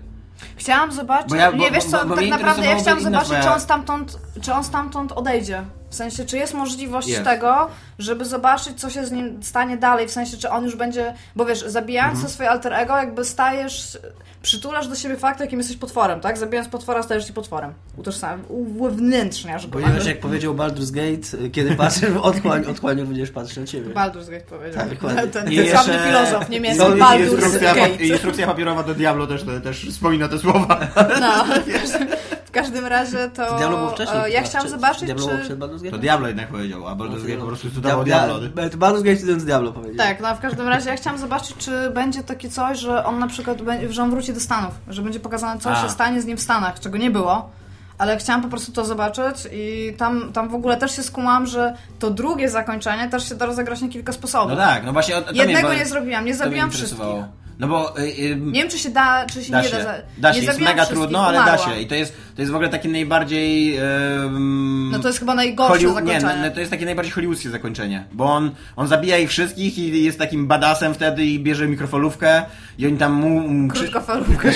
Chciałam 0.56 0.92
zobaczyć, 0.92 1.30
Bo 1.30 1.36
ja- 1.36 1.52
nie 1.52 1.58
bo- 1.58 1.76
wiesz 1.76 1.86
bo- 1.86 1.92
co, 1.92 2.06
bo 2.06 2.16
tak 2.16 2.28
naprawdę 2.30 2.66
ja 2.66 2.76
chciałam 2.76 3.02
zobaczyć, 3.02 3.28
twoja- 3.30 3.44
czy 3.44 3.50
on 3.50 3.60
stamtąd, 3.60 4.20
czy 4.42 4.54
on 4.54 4.64
stamtąd 4.64 5.12
odejdzie. 5.12 5.64
W 5.90 5.96
sensie, 5.96 6.26
czy 6.26 6.38
jest 6.38 6.54
możliwość 6.54 7.08
Jest. 7.08 7.24
tego, 7.24 7.68
żeby 8.00 8.26
zobaczyć, 8.26 8.80
co 8.80 8.90
się 8.90 9.06
z 9.06 9.12
nim 9.12 9.44
stanie 9.44 9.78
dalej, 9.78 10.08
w 10.08 10.12
sensie, 10.12 10.38
czy 10.38 10.50
on 10.50 10.64
już 10.64 10.76
będzie, 10.76 11.14
bo 11.36 11.46
wiesz, 11.46 11.60
zabijając 11.68 12.14
Mhm. 12.14 12.28
to 12.28 12.34
swoje 12.34 12.50
alter 12.50 12.74
ego, 12.74 12.98
jakby 12.98 13.26
stajesz, 13.26 13.98
przytulasz 14.42 14.88
do 14.88 14.96
siebie 14.96 15.18
fakt, 15.18 15.40
jakim 15.40 15.60
jesteś 15.60 15.78
potworem, 15.78 16.20
tak? 16.20 16.38
Zabijając 16.38 16.72
potwora, 16.72 17.04
stajesz 17.04 17.28
się 17.28 17.34
potworem. 17.34 17.74
Utożsam, 17.98 18.42
uwewnętrzniasz 18.50 19.68
go. 19.68 19.80
Ponieważ 19.80 20.06
jak 20.06 20.20
powiedział 20.20 20.56
Baldur's 20.56 20.92
Gate, 20.92 21.46
y, 21.46 21.50
kiedy 21.50 21.76
patrzysz 21.76 22.10
w 22.18 22.18
otchłań, 22.18 22.66
otchłań 22.66 23.06
będziesz 23.06 23.32
patrzeć 23.32 23.58
na 23.58 23.66
ciebie. 23.66 23.94
Baldur's 23.94 24.30
Gate 24.30 24.46
powiedział. 24.46 24.82
Tak, 24.82 24.90
dokładnie. 24.94 25.28
Ten, 25.28 25.52
I 25.52 25.56
ten 25.58 25.68
sławny 25.70 25.94
jeszcze- 25.94 26.08
filozof 26.08 26.50
niemiecki, 26.50 26.80
No, 26.80 26.96
i 26.96 27.00
Baldur's 27.00 27.32
instrukcja, 27.34 27.76
Gate. 27.76 27.90
pa- 27.98 28.04
instrukcja 28.04 28.48
papierowa 28.48 28.84
do 28.84 28.94
Diablo 28.94 29.28
też, 29.28 29.46
też 29.64 29.88
wspomina 29.90 30.28
te 30.28 30.38
słowa. 30.40 30.80
No, 31.20 31.46
w 32.50 32.52
każdym, 32.52 32.86
razie 32.86 33.30
to... 33.30 33.58
Diablo 33.58 33.78
było 33.78 33.90
wcześniej. 33.90 34.22
e, 34.24 34.30
Ja 34.30 34.44
chciałam 34.44 34.66
czy- 34.68 34.72
zobaczyć, 34.72 35.04
Diablo 35.04 35.28
czy... 35.28 35.38
przed 35.38 35.60
Baldur's 35.60 35.78
Gate? 35.84 35.92
To 35.92 35.98
Diablo 35.98 36.28
jednak 36.28 36.48
powiedział, 36.48 36.88
a 36.88 36.96
Baldur's 36.96 37.26
Gate 37.28 37.40
po 37.40 37.46
prostu 37.46 37.68
Dia- 37.68 38.04
Diablo. 38.04 38.40
Dia- 38.40 38.70
Baldur's 38.78 39.04
Gate 39.04 39.16
studiując 39.16 39.46
Diablo 39.46 39.72
powiedział. 39.72 40.08
Tak, 40.08 40.20
no 40.22 40.36
w 40.36 40.40
każdym 40.40 40.68
razie 40.68 40.90
ja 40.90 40.96
chciałam 40.96 41.20
zobaczyć, 41.20 41.56
czy 41.58 41.90
będzie 41.90 42.24
takie 42.24 42.50
coś, 42.50 42.80
że 42.80 43.06
on 43.06 43.20
na 43.20 43.28
przykład, 43.28 43.58
że 43.90 44.04
on 44.04 44.10
wróci 44.12 44.34
do 44.34 44.40
Stanów, 44.40 44.72
że 44.88 45.02
będzie 45.02 45.20
pokazane, 45.20 45.60
co 45.62 45.72
A. 45.72 45.82
się 45.84 45.90
stanie 45.90 46.22
z 46.22 46.26
nim 46.26 46.38
w 46.38 46.42
Stanach, 46.42 46.80
czego 46.80 46.98
nie 46.98 47.12
było. 47.12 47.50
Ale 47.98 48.18
chciałam 48.18 48.42
po 48.42 48.48
prostu 48.50 48.72
to 48.72 48.86
zobaczyć 48.86 49.48
i 49.54 49.94
tam, 49.98 50.34
tam 50.34 50.50
w 50.50 50.56
ogóle 50.56 50.78
też 50.78 50.96
się 50.96 51.04
skumałam, 51.04 51.46
że 51.48 51.74
to 52.00 52.10
drugie 52.12 52.50
zakończenie 52.50 53.10
też 53.10 53.30
się 53.30 53.36
da 53.36 53.46
rozegrać 53.46 53.82
na 53.82 53.88
kilka 53.88 54.14
sposobów. 54.14 54.50
No 54.50 54.56
tak, 54.58 54.84
no 54.86 54.94
właśnie 54.94 55.18
o, 55.18 55.22
Jednego 55.34 55.70
mnie, 55.70 55.78
nie 55.78 55.86
zrobiłam, 55.86 56.26
nie 56.26 56.36
zabiłam 56.36 56.68
interesowało. 56.70 57.14
wszystkich. 57.14 57.39
No 57.60 57.68
bo 57.68 58.00
y, 58.00 58.02
y, 58.04 58.36
Nie 58.36 58.62
wiem, 58.62 58.70
czy 58.72 58.80
się 58.80 58.90
da, 58.90 59.26
czy 59.34 59.44
się 59.44 59.52
da 59.52 59.62
nie 59.62 59.68
się, 59.68 59.78
da. 59.78 59.84
za- 59.84 59.94
da 60.18 60.30
nie 60.32 60.40
się, 60.42 60.46
jest 60.46 60.60
mega 60.60 60.86
trudno, 60.86 61.26
ale 61.28 61.38
da 61.38 61.44
umarłam. 61.44 61.70
się. 61.70 61.82
I 61.82 61.88
to 61.88 61.96
jest, 61.96 62.14
to 62.36 62.42
jest 62.42 62.52
w 62.52 62.56
ogóle 62.56 62.70
takie 62.70 62.90
najbardziej... 62.90 63.78
em, 63.78 64.90
No 64.92 65.00
to 65.00 65.08
jest 65.08 65.20
chyba 65.20 65.36
najgorsze 65.36 65.74
Hollywood- 65.74 65.94
zakończenie. 65.94 66.42
Nie, 66.42 66.50
no, 66.50 66.52
to 66.54 66.60
jest 66.60 66.72
takie 66.72 66.86
najbardziej 66.86 67.12
hollywoodzkie 67.14 67.50
zakończenie, 67.50 68.04
bo 68.12 68.26
on, 68.26 68.52
on 68.76 68.88
zabija 68.88 69.18
ich 69.18 69.30
wszystkich 69.30 69.78
i 69.78 70.04
jest 70.04 70.20
takim 70.20 70.48
badassem 70.48 70.94
wtedy 70.94 71.26
i 71.26 71.40
bierze 71.40 71.68
mikrofalówkę 71.68 72.42
i 72.78 72.86
oni 72.88 72.98
tam 72.98 73.14
mu... 73.14 73.40
mu 73.40 73.68
krzy- 73.74 73.80
Krótkofalówka. 73.80 74.50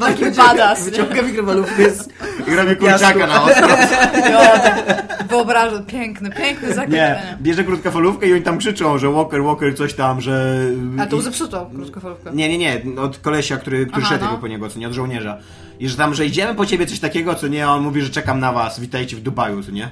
Taki 0.00 0.24
badass. 0.36 0.84
nie? 0.84 0.90
Wyciąga 0.90 1.22
mikrofalówkę 1.22 1.90
z... 1.90 2.08
i 2.48 2.54
robi 2.56 2.76
kurczaka 2.76 3.26
na 3.26 3.42
ostro. 3.42 3.68
Tak 3.68 5.28
Wyobrażam, 5.28 5.84
piękny, 5.84 6.30
piękne 6.30 6.68
Nie, 6.68 6.74
zakończenie. 6.74 7.36
bierze 7.42 7.64
krótkofalówkę 7.64 8.26
i 8.28 8.32
oni 8.32 8.42
tam 8.42 8.58
krzyczą, 8.58 8.98
że 8.98 9.10
Walker, 9.10 9.42
Walker, 9.42 9.76
coś 9.76 9.94
tam, 9.94 10.20
że... 10.20 10.56
A 10.98 11.06
to 11.06 11.20
zepsuto 11.20 11.70
krótkofalówkę. 11.74 12.30
Nie, 12.32 12.48
nie, 12.48 12.58
nie, 12.58 13.00
od 13.00 13.18
kolesia, 13.18 13.56
który, 13.56 13.86
który 13.86 14.02
Aha, 14.04 14.14
szedł 14.14 14.24
no. 14.24 14.38
po 14.38 14.48
niego, 14.48 14.68
co 14.68 14.78
nie, 14.78 14.86
od 14.86 14.92
żołnierza. 14.92 15.38
I 15.80 15.88
że 15.88 15.96
tam, 15.96 16.14
że 16.14 16.26
idziemy 16.26 16.54
po 16.54 16.66
ciebie, 16.66 16.86
coś 16.86 17.00
takiego, 17.00 17.34
co 17.34 17.48
nie, 17.48 17.66
a 17.66 17.70
on 17.70 17.82
mówi, 17.82 18.02
że 18.02 18.10
czekam 18.10 18.40
na 18.40 18.52
was, 18.52 18.80
witajcie 18.80 19.16
w 19.16 19.20
Dubaju, 19.20 19.62
co 19.62 19.70
nie? 19.70 19.90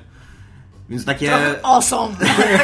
Więc 0.88 1.04
takie... 1.04 1.30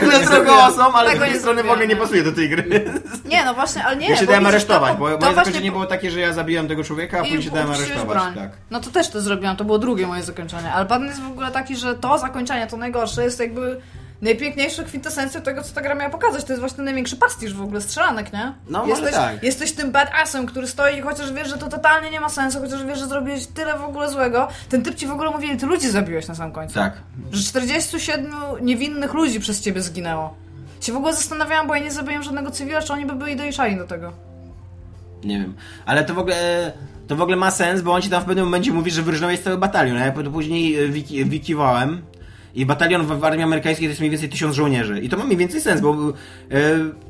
Tego 0.00 0.12
jest 0.12 0.30
trochę 0.30 0.52
awesome, 0.52 0.94
ale 0.98 1.16
z 1.16 1.18
drugiej 1.18 1.38
strony 1.38 1.62
w 1.62 1.70
ogóle 1.70 1.86
nie 1.86 1.94
nie. 1.94 2.00
pasuje 2.00 2.22
do 2.22 2.32
tej 2.32 2.48
gry. 2.48 2.92
Nie, 3.24 3.44
no 3.44 3.54
właśnie, 3.54 3.84
ale 3.84 3.96
nie. 3.96 4.08
Ja 4.08 4.16
się 4.16 4.26
dałem 4.26 4.46
aresztować, 4.46 4.92
to- 4.92 4.98
bo 4.98 5.18
moje 5.18 5.34
zakończenie 5.34 5.72
było 5.72 5.86
takie, 5.86 6.10
że 6.10 6.20
ja 6.20 6.32
zabiłem 6.32 6.68
tego 6.68 6.84
człowieka, 6.84 7.18
a 7.18 7.22
później 7.22 7.42
się 7.42 7.50
dałem 7.50 7.70
aresztować. 7.70 8.22
Tak. 8.34 8.50
No 8.70 8.80
to 8.80 8.90
też 8.90 9.10
to 9.10 9.20
zrobiłam, 9.20 9.56
to 9.56 9.64
było 9.64 9.78
drugie 9.78 10.06
moje 10.06 10.22
zakończenie. 10.22 10.72
Ale 10.72 10.86
pan 10.86 11.04
jest 11.04 11.22
w 11.22 11.26
ogóle 11.26 11.50
taki, 11.50 11.76
że 11.76 11.94
to 11.94 12.18
zakończenie, 12.18 12.66
to 12.66 12.76
najgorsze, 12.76 13.24
jest 13.24 13.40
jakby 13.40 13.80
najpiękniejsza 14.22 14.84
kwintesencja 14.84 15.40
tego, 15.40 15.62
co 15.62 15.74
ta 15.74 15.80
gra 15.80 15.94
miała 15.94 16.10
pokazać. 16.10 16.44
To 16.44 16.52
jest 16.52 16.60
właśnie 16.60 16.84
największy 16.84 17.16
pastisz 17.16 17.54
w 17.54 17.62
ogóle 17.62 17.80
strzelanek, 17.80 18.32
nie? 18.32 18.52
No, 18.68 18.86
jesteś, 18.86 19.12
tak. 19.12 19.42
jesteś 19.42 19.72
tym 19.72 19.92
badassem, 19.92 20.46
który 20.46 20.66
stoi, 20.66 21.00
chociaż 21.00 21.32
wiesz, 21.32 21.48
że 21.48 21.58
to 21.58 21.68
totalnie 21.68 22.10
nie 22.10 22.20
ma 22.20 22.28
sensu, 22.28 22.60
chociaż 22.60 22.84
wiesz, 22.84 22.98
że 22.98 23.06
zrobiłeś 23.06 23.46
tyle 23.46 23.78
w 23.78 23.84
ogóle 23.84 24.10
złego. 24.10 24.48
Ten 24.68 24.82
typ 24.82 24.94
ci 24.94 25.06
w 25.06 25.12
ogóle 25.12 25.30
mówi, 25.30 25.56
ty 25.56 25.66
ludzi 25.66 25.90
zabiłeś 25.90 26.28
na 26.28 26.34
sam 26.34 26.52
końcu. 26.52 26.74
Tak. 26.74 26.92
Że 27.32 27.42
47 27.42 28.32
niewinnych 28.62 29.14
ludzi 29.14 29.40
przez 29.40 29.60
ciebie 29.60 29.82
zginęło. 29.82 30.34
Się 30.80 30.92
w 30.92 30.96
ogóle 30.96 31.14
zastanawiałam, 31.14 31.66
bo 31.66 31.74
ja 31.74 31.82
nie 31.82 31.92
zabiłem 31.92 32.22
żadnego 32.22 32.50
cywila, 32.50 32.82
czy 32.82 32.92
oni 32.92 33.06
by 33.06 33.14
byli 33.14 33.36
dojrzali 33.36 33.76
do 33.76 33.86
tego. 33.86 34.12
Nie 35.24 35.38
wiem. 35.38 35.54
Ale 35.86 36.04
to 36.04 36.14
w 36.14 36.18
ogóle... 36.18 36.72
To 37.06 37.16
w 37.16 37.22
ogóle 37.22 37.36
ma 37.36 37.50
sens, 37.50 37.82
bo 37.82 37.92
on 37.92 38.02
ci 38.02 38.10
tam 38.10 38.22
w 38.22 38.24
pewnym 38.24 38.44
momencie 38.44 38.72
mówi, 38.72 38.90
że 38.90 39.02
wyrżnąłeś 39.02 39.40
cały 39.40 39.58
batalion. 39.58 39.96
Ja 39.96 40.12
to 40.12 40.30
później 40.30 40.84
e, 40.84 40.88
wiki, 40.88 41.24
wikiwałem 41.24 42.02
i 42.54 42.66
batalion 42.66 43.06
w, 43.06 43.18
w 43.18 43.24
armii 43.24 43.44
amerykańskiej 43.44 43.86
to 43.86 43.90
jest 43.90 44.00
mniej 44.00 44.10
więcej 44.10 44.28
tysiąc 44.28 44.54
żołnierzy. 44.54 45.00
I 45.00 45.08
to 45.08 45.16
ma 45.16 45.24
mniej 45.24 45.36
więcej 45.36 45.60
sens, 45.60 45.80
bo 45.80 45.90
e, 45.90 46.60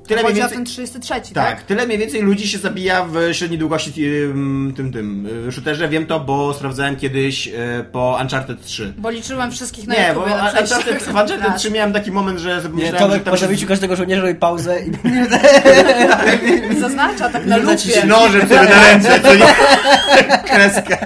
tyle 0.07 0.22
mniej 0.22 0.34
więcej... 0.34 0.57
ten 0.57 0.64
33, 0.64 1.14
tak? 1.14 1.24
Tak, 1.34 1.62
tyle 1.62 1.86
mniej 1.86 1.99
więcej 1.99 2.22
ludzi 2.22 2.49
się 2.49 2.59
zabija 2.59 3.05
w 3.05 3.16
średniej 3.32 3.59
długości 3.59 3.92
tym, 3.92 4.72
tym, 4.76 4.92
tym 4.92 5.28
y, 5.49 5.53
shooterze. 5.53 5.88
Wiem 5.88 6.07
to, 6.07 6.20
bo 6.20 6.55
sprawdzałem 6.55 6.97
kiedyś 6.97 7.53
po 7.92 8.18
Uncharted 8.22 8.62
3. 8.62 8.92
Bo 8.99 9.11
liczyłem 9.11 9.51
wszystkich 9.51 9.86
na 9.86 9.95
Nie, 9.95 10.12
bo 10.14 10.26
na. 10.26 10.53
Uncharted, 10.61 11.03
w 11.03 11.09
Uncharted 11.09 11.40
Raz. 11.40 11.61
3 11.61 11.70
miałem 11.70 11.92
taki 11.92 12.12
moment, 12.12 12.38
że 12.38 12.62
sobie 12.62 12.76
Nie, 12.76 12.90
myślałem, 12.90 13.20
Tomek 13.20 13.24
że 13.24 13.40
się 13.40 13.47
zabiciu 13.47 13.66
każdego 13.66 13.97
żołnierza 13.97 14.22
robi 14.22 14.34
pauzę 14.34 14.80
i... 14.84 14.90
Zaznacza 16.80 17.28
tak 17.28 17.47
na 17.47 17.61
Znaczy 17.61 17.88
lupie. 17.88 18.01
się 18.01 18.07
nożem 18.07 18.40
sobie 18.40 18.64
na 18.64 18.80
ręce, 18.80 19.20
co 19.20 19.34
nie? 19.34 19.55
Kreskę. 20.49 20.99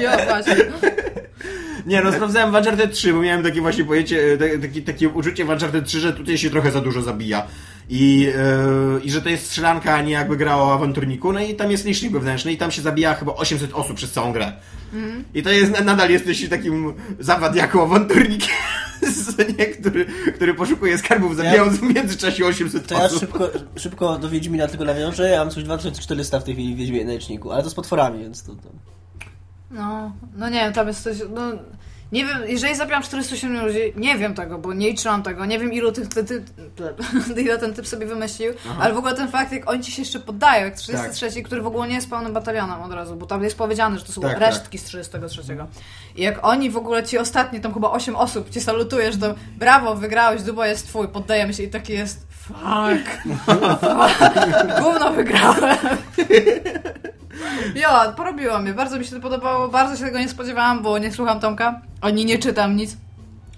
Jo, 0.00 0.10
właśnie. 0.28 0.54
Nie, 1.86 2.02
no 2.02 2.12
sprawdzałem 2.12 2.52
w 2.52 2.54
Uncharted 2.54 2.92
3, 2.92 3.12
bo 3.12 3.20
miałem 3.20 3.42
takie 3.42 3.60
właśnie 3.60 3.84
pojęcie, 3.84 4.32
e, 4.32 4.36
ta- 4.36 4.62
taki, 4.62 4.82
takie 4.82 5.08
uczucie 5.08 5.44
w 5.44 5.48
Uncharted 5.48 5.84
3, 5.84 6.00
że 6.00 6.12
tutaj 6.12 6.38
się 6.38 6.50
trochę 6.50 6.70
za 6.70 6.80
dużo 6.80 7.02
zabija. 7.02 7.46
I, 7.90 8.28
e, 8.38 9.00
I 9.04 9.10
że 9.10 9.22
to 9.22 9.28
jest 9.28 9.46
strzelanka, 9.46 9.94
a 9.94 10.02
nie 10.02 10.12
jakby 10.12 10.36
gra 10.36 10.56
o 10.56 10.74
awanturniku. 10.74 11.32
No 11.32 11.40
i 11.40 11.54
tam 11.54 11.70
jest 11.70 11.84
licznik 11.84 12.12
wewnętrzny 12.12 12.52
i 12.52 12.56
tam 12.56 12.70
się 12.70 12.82
zabija 12.82 13.14
chyba 13.14 13.34
800 13.34 13.74
osób 13.74 13.96
przez 13.96 14.10
całą 14.12 14.32
grę. 14.32 14.52
I 15.34 15.42
to 15.42 15.50
jest, 15.50 15.84
nadal 15.84 16.10
jesteś 16.10 16.48
takim 16.48 16.94
zawadiaką 17.20 17.82
awanturnikiem, 17.82 18.54
nie, 19.58 19.66
który, 19.66 20.06
który 20.34 20.54
poszukuje 20.54 20.98
skarbów, 20.98 21.36
zabijając 21.36 21.76
w 21.76 21.82
międzyczasie 21.82 22.46
800 22.46 22.86
To 22.86 22.94
ja 22.94 23.04
osób. 23.04 23.20
szybko, 23.20 23.50
szybko 23.76 24.18
do 24.18 24.30
Wiedźmina 24.30 24.66
tylko 24.68 24.84
nawiążę. 24.84 25.28
Ja 25.28 25.38
mam 25.38 25.50
coś 25.50 25.64
2400 25.64 26.40
w 26.40 26.44
tej 26.44 26.54
chwili 26.54 26.74
w 26.74 26.78
Wiedźminie 26.78 27.04
na 27.04 27.12
liczniku, 27.12 27.52
ale 27.52 27.62
to 27.62 27.70
z 27.70 27.74
potworami, 27.74 28.18
więc 28.22 28.42
to... 28.42 28.54
to... 28.54 28.93
No, 29.74 30.12
no 30.36 30.48
nie 30.48 30.60
wiem, 30.60 30.72
tam 30.72 30.88
jest 30.88 31.02
coś, 31.02 31.16
no... 31.34 31.42
Nie 32.12 32.24
wiem, 32.26 32.38
jeżeli 32.46 32.76
zabijam 32.76 33.02
407 33.02 33.66
ludzi, 33.66 33.78
nie 33.96 34.18
wiem 34.18 34.34
tego, 34.34 34.58
bo 34.58 34.74
nie 34.74 34.88
liczyłam 34.88 35.22
tego, 35.22 35.44
nie 35.44 35.58
wiem 35.58 35.72
ilu 35.72 35.92
tych, 35.92 36.08
ty, 36.08 36.24
ty, 36.24 36.44
ty, 37.34 37.42
ile 37.42 37.58
ten 37.58 37.74
typ 37.74 37.86
sobie 37.86 38.06
wymyślił, 38.06 38.52
ale 38.80 38.94
w 38.94 38.96
ogóle 38.96 39.14
ten 39.14 39.28
fakt, 39.28 39.52
jak 39.52 39.70
oni 39.70 39.82
ci 39.82 39.92
się 39.92 40.02
jeszcze 40.02 40.20
poddają, 40.20 40.64
jak 40.64 40.74
33, 40.74 41.42
który 41.42 41.62
w 41.62 41.66
ogóle 41.66 41.88
nie 41.88 41.94
jest 41.94 42.10
pełnym 42.10 42.32
batalionem 42.32 42.82
od 42.82 42.92
razu, 42.92 43.16
bo 43.16 43.26
tam 43.26 43.42
jest 43.42 43.58
powiedziane, 43.58 43.98
że 43.98 44.04
to 44.04 44.12
są 44.12 44.20
Tak, 44.20 44.38
resztki 44.38 44.78
z 44.78 44.84
33. 44.84 45.42
I 46.16 46.22
jak 46.22 46.46
oni 46.46 46.70
w 46.70 46.76
ogóle 46.76 47.02
ci 47.02 47.18
ostatni, 47.18 47.60
tam 47.60 47.74
chyba 47.74 47.90
8 47.90 48.16
osób 48.16 48.50
ci 48.50 48.60
salutujesz, 48.60 49.16
to 49.16 49.34
brawo, 49.58 49.94
wygrałeś, 49.94 50.42
Duba 50.42 50.66
jest 50.66 50.86
twój, 50.86 51.08
poddajemy 51.08 51.54
się 51.54 51.62
i 51.62 51.68
taki 51.68 51.92
jest 51.92 52.26
fuck, 52.46 53.22
gówno 54.82 55.12
wygrałem. 55.12 55.76
Jo, 57.74 58.12
porobiło 58.16 58.58
mnie. 58.58 58.72
Bardzo 58.72 58.98
mi 58.98 59.04
się 59.04 59.14
to 59.14 59.20
podobało. 59.20 59.68
Bardzo 59.68 59.96
się 59.96 60.04
tego 60.04 60.18
nie 60.18 60.28
spodziewałam, 60.28 60.82
bo 60.82 60.98
nie 60.98 61.12
słucham 61.12 61.40
Tomka. 61.40 61.80
Ani 62.00 62.24
nie 62.24 62.38
czytam 62.38 62.76
nic. 62.76 62.96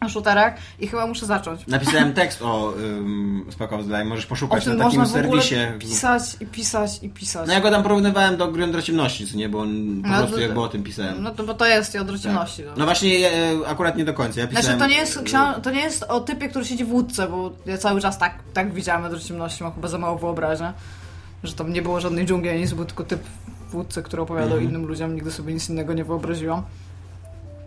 Na 0.07 0.11
shooterach 0.13 0.55
i 0.81 0.87
chyba 0.89 1.07
muszę 1.07 1.27
zacząć. 1.27 1.67
Napisałem 1.67 2.13
tekst 2.13 2.43
o 2.43 2.73
um, 2.97 3.45
Spec 3.51 3.71
możesz 4.05 4.27
poszukać 4.27 4.67
na 4.67 4.77
takim 4.77 5.07
serwisie. 5.07 5.57
pisać 5.79 6.23
i 6.41 6.47
pisać 6.47 7.03
i 7.03 7.09
pisać. 7.09 7.47
No 7.47 7.53
ja 7.53 7.61
go 7.61 7.71
tam 7.71 7.83
porównywałem 7.83 8.37
do 8.37 8.53
Gry 8.53 8.79
o 8.79 8.83
ciemności, 8.83 9.27
co 9.27 9.37
nie, 9.37 9.49
bo 9.49 9.61
on 9.61 10.01
po 10.03 10.09
No, 10.09 10.17
prostu 10.19 10.35
to- 10.35 10.41
jakby 10.41 10.61
o 10.61 10.69
tym 10.69 10.83
pisałem. 10.83 11.23
No 11.23 11.31
to, 11.31 11.45
bo 11.45 11.55
to 11.55 11.67
jest 11.67 11.95
jądro 11.95 12.19
ciemności. 12.19 12.63
No 12.77 12.85
właśnie, 12.85 13.19
ja, 13.19 13.29
e, 13.31 13.69
akurat 13.69 13.97
nie 13.97 14.05
do 14.05 14.15
końca. 14.15 14.41
Ja 14.41 14.47
pisałem, 14.47 14.65
Znaczy 14.67 14.79
to 14.79 14.87
nie, 14.87 14.97
jest 14.97 15.23
książ- 15.23 15.61
to 15.63 15.71
nie 15.71 15.81
jest 15.81 16.03
o 16.03 16.21
typie, 16.21 16.49
który 16.49 16.65
siedzi 16.65 16.85
w 16.85 16.93
łódce, 16.93 17.29
bo 17.29 17.53
ja 17.67 17.79
cały 17.79 18.01
czas 18.01 18.19
tak, 18.19 18.35
tak 18.53 18.73
widziałem 18.75 19.03
jądro 19.03 19.21
ciemności, 19.21 19.65
mam 19.65 19.73
chyba 19.73 19.89
za 19.89 19.99
mało 19.99 20.19
wyobraźnia, 20.19 20.75
że 21.45 21.53
tam 21.53 21.73
nie 21.73 21.83
było 21.83 22.01
żadnej 22.01 22.27
dżungli, 22.27 22.51
ani 22.51 22.61
nic, 22.61 22.73
był 22.73 22.85
tylko 22.85 23.05
typ 23.05 23.21
w 23.71 23.75
łódce, 23.75 24.03
który 24.03 24.23
opowiadał 24.23 24.49
Mhm. 24.59 24.71
innym 24.71 24.87
ludziom, 24.87 25.15
nigdy 25.15 25.31
sobie 25.33 25.55
nic 25.55 25.71
innego 25.71 25.93
nie 25.95 26.05
wyobraziłam. 26.05 26.63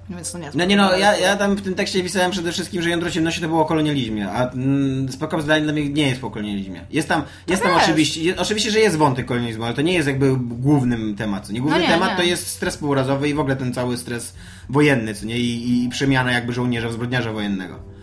Więc 0.10 0.32
to 0.32 0.38
nie 0.38 0.52
No 0.54 0.66
nie 0.66 0.78
no, 0.78 0.98
ja, 0.98 1.18
ja 1.18 1.36
tam 1.36 1.56
w 1.56 1.62
tym 1.62 1.76
tekście 1.76 2.04
pisałem 2.04 2.32
przede 2.32 2.52
wszystkim, 2.52 2.82
że 2.82 2.90
jądro 2.90 3.12
ciemności 3.12 3.42
to 3.42 3.48
było 3.48 3.62
o 3.62 3.66
kolonializmie, 3.66 4.32
a 4.32 4.52
mm, 4.52 5.08
The 5.08 5.38
Line 5.48 5.64
dla 5.64 5.74
mnie 5.74 5.90
nie 5.90 6.08
jest 6.10 6.22
po 6.22 6.32
kolonializmie. 6.32 6.86
Jest 6.92 7.08
tam, 7.08 7.24
jest 7.48 7.64
tam 7.64 7.72
oczywiście, 7.76 8.24
je, 8.24 8.38
oczywiście, 8.38 8.72
że 8.72 8.80
jest 8.80 8.98
wątek 8.98 9.26
kolonializmu, 9.26 9.64
ale 9.64 9.74
to 9.74 9.82
nie 9.82 9.94
jest 9.94 10.08
jakby 10.08 10.38
głównym 10.38 11.16
temat. 11.16 11.48
Co 11.48 11.54
nie? 11.54 11.62
Główny 11.62 11.78
No 11.78 11.84
nie, 11.84 11.90
temat 11.90 12.12
nie. 12.12 12.18
to 12.18 12.24
jest 12.24 12.48
stres 12.48 12.78
półrazowy 12.78 13.30
i 13.30 13.34
w 13.34 13.40
ogóle 13.40 13.56
ten 13.56 13.74
cały 13.74 13.98
stres 13.98 14.34
wojenny, 14.70 15.14
co 15.16 15.26
nie? 15.26 15.38
I, 15.38 15.84
i 15.86 15.90
przemiana 15.90 16.32
jakby 16.32 16.54
żołnierza 16.54 16.90
w 16.90 16.94
zbrodniarza 16.94 17.34
wojennego. 17.34 17.99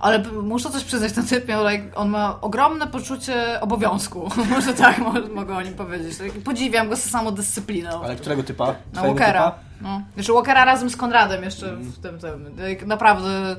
Ale 0.00 0.18
muszę 0.42 0.70
coś 0.70 0.84
przyznać, 0.84 1.12
ten 1.12 1.26
typ 1.26 1.48
miał, 1.48 1.68
like, 1.68 1.94
on 1.94 2.08
ma 2.08 2.40
ogromne 2.40 2.86
poczucie 2.86 3.60
obowiązku. 3.60 4.28
Może 4.50 4.74
tak 4.74 4.98
mo- 4.98 5.12
mogę 5.34 5.56
o 5.56 5.62
nim 5.62 5.74
powiedzieć. 5.74 6.18
Tak, 6.18 6.30
Podziwiam 6.44 6.88
go 6.88 6.96
za 6.96 7.02
samodyscypliną. 7.10 8.02
Ale 8.02 8.16
którego 8.16 8.42
typa? 8.42 8.66
Na 8.66 8.72
Twojego 8.92 9.18
Walkera. 9.18 9.50
typa? 9.50 9.58
No. 9.80 10.02
Znaczy 10.14 10.32
Walkera 10.32 10.64
razem 10.64 10.90
z 10.90 10.96
Konradem 10.96 11.42
jeszcze 11.44 11.76
w 11.76 11.98
tym, 11.98 12.18
tym. 12.18 12.56
Naprawdę 12.86 13.56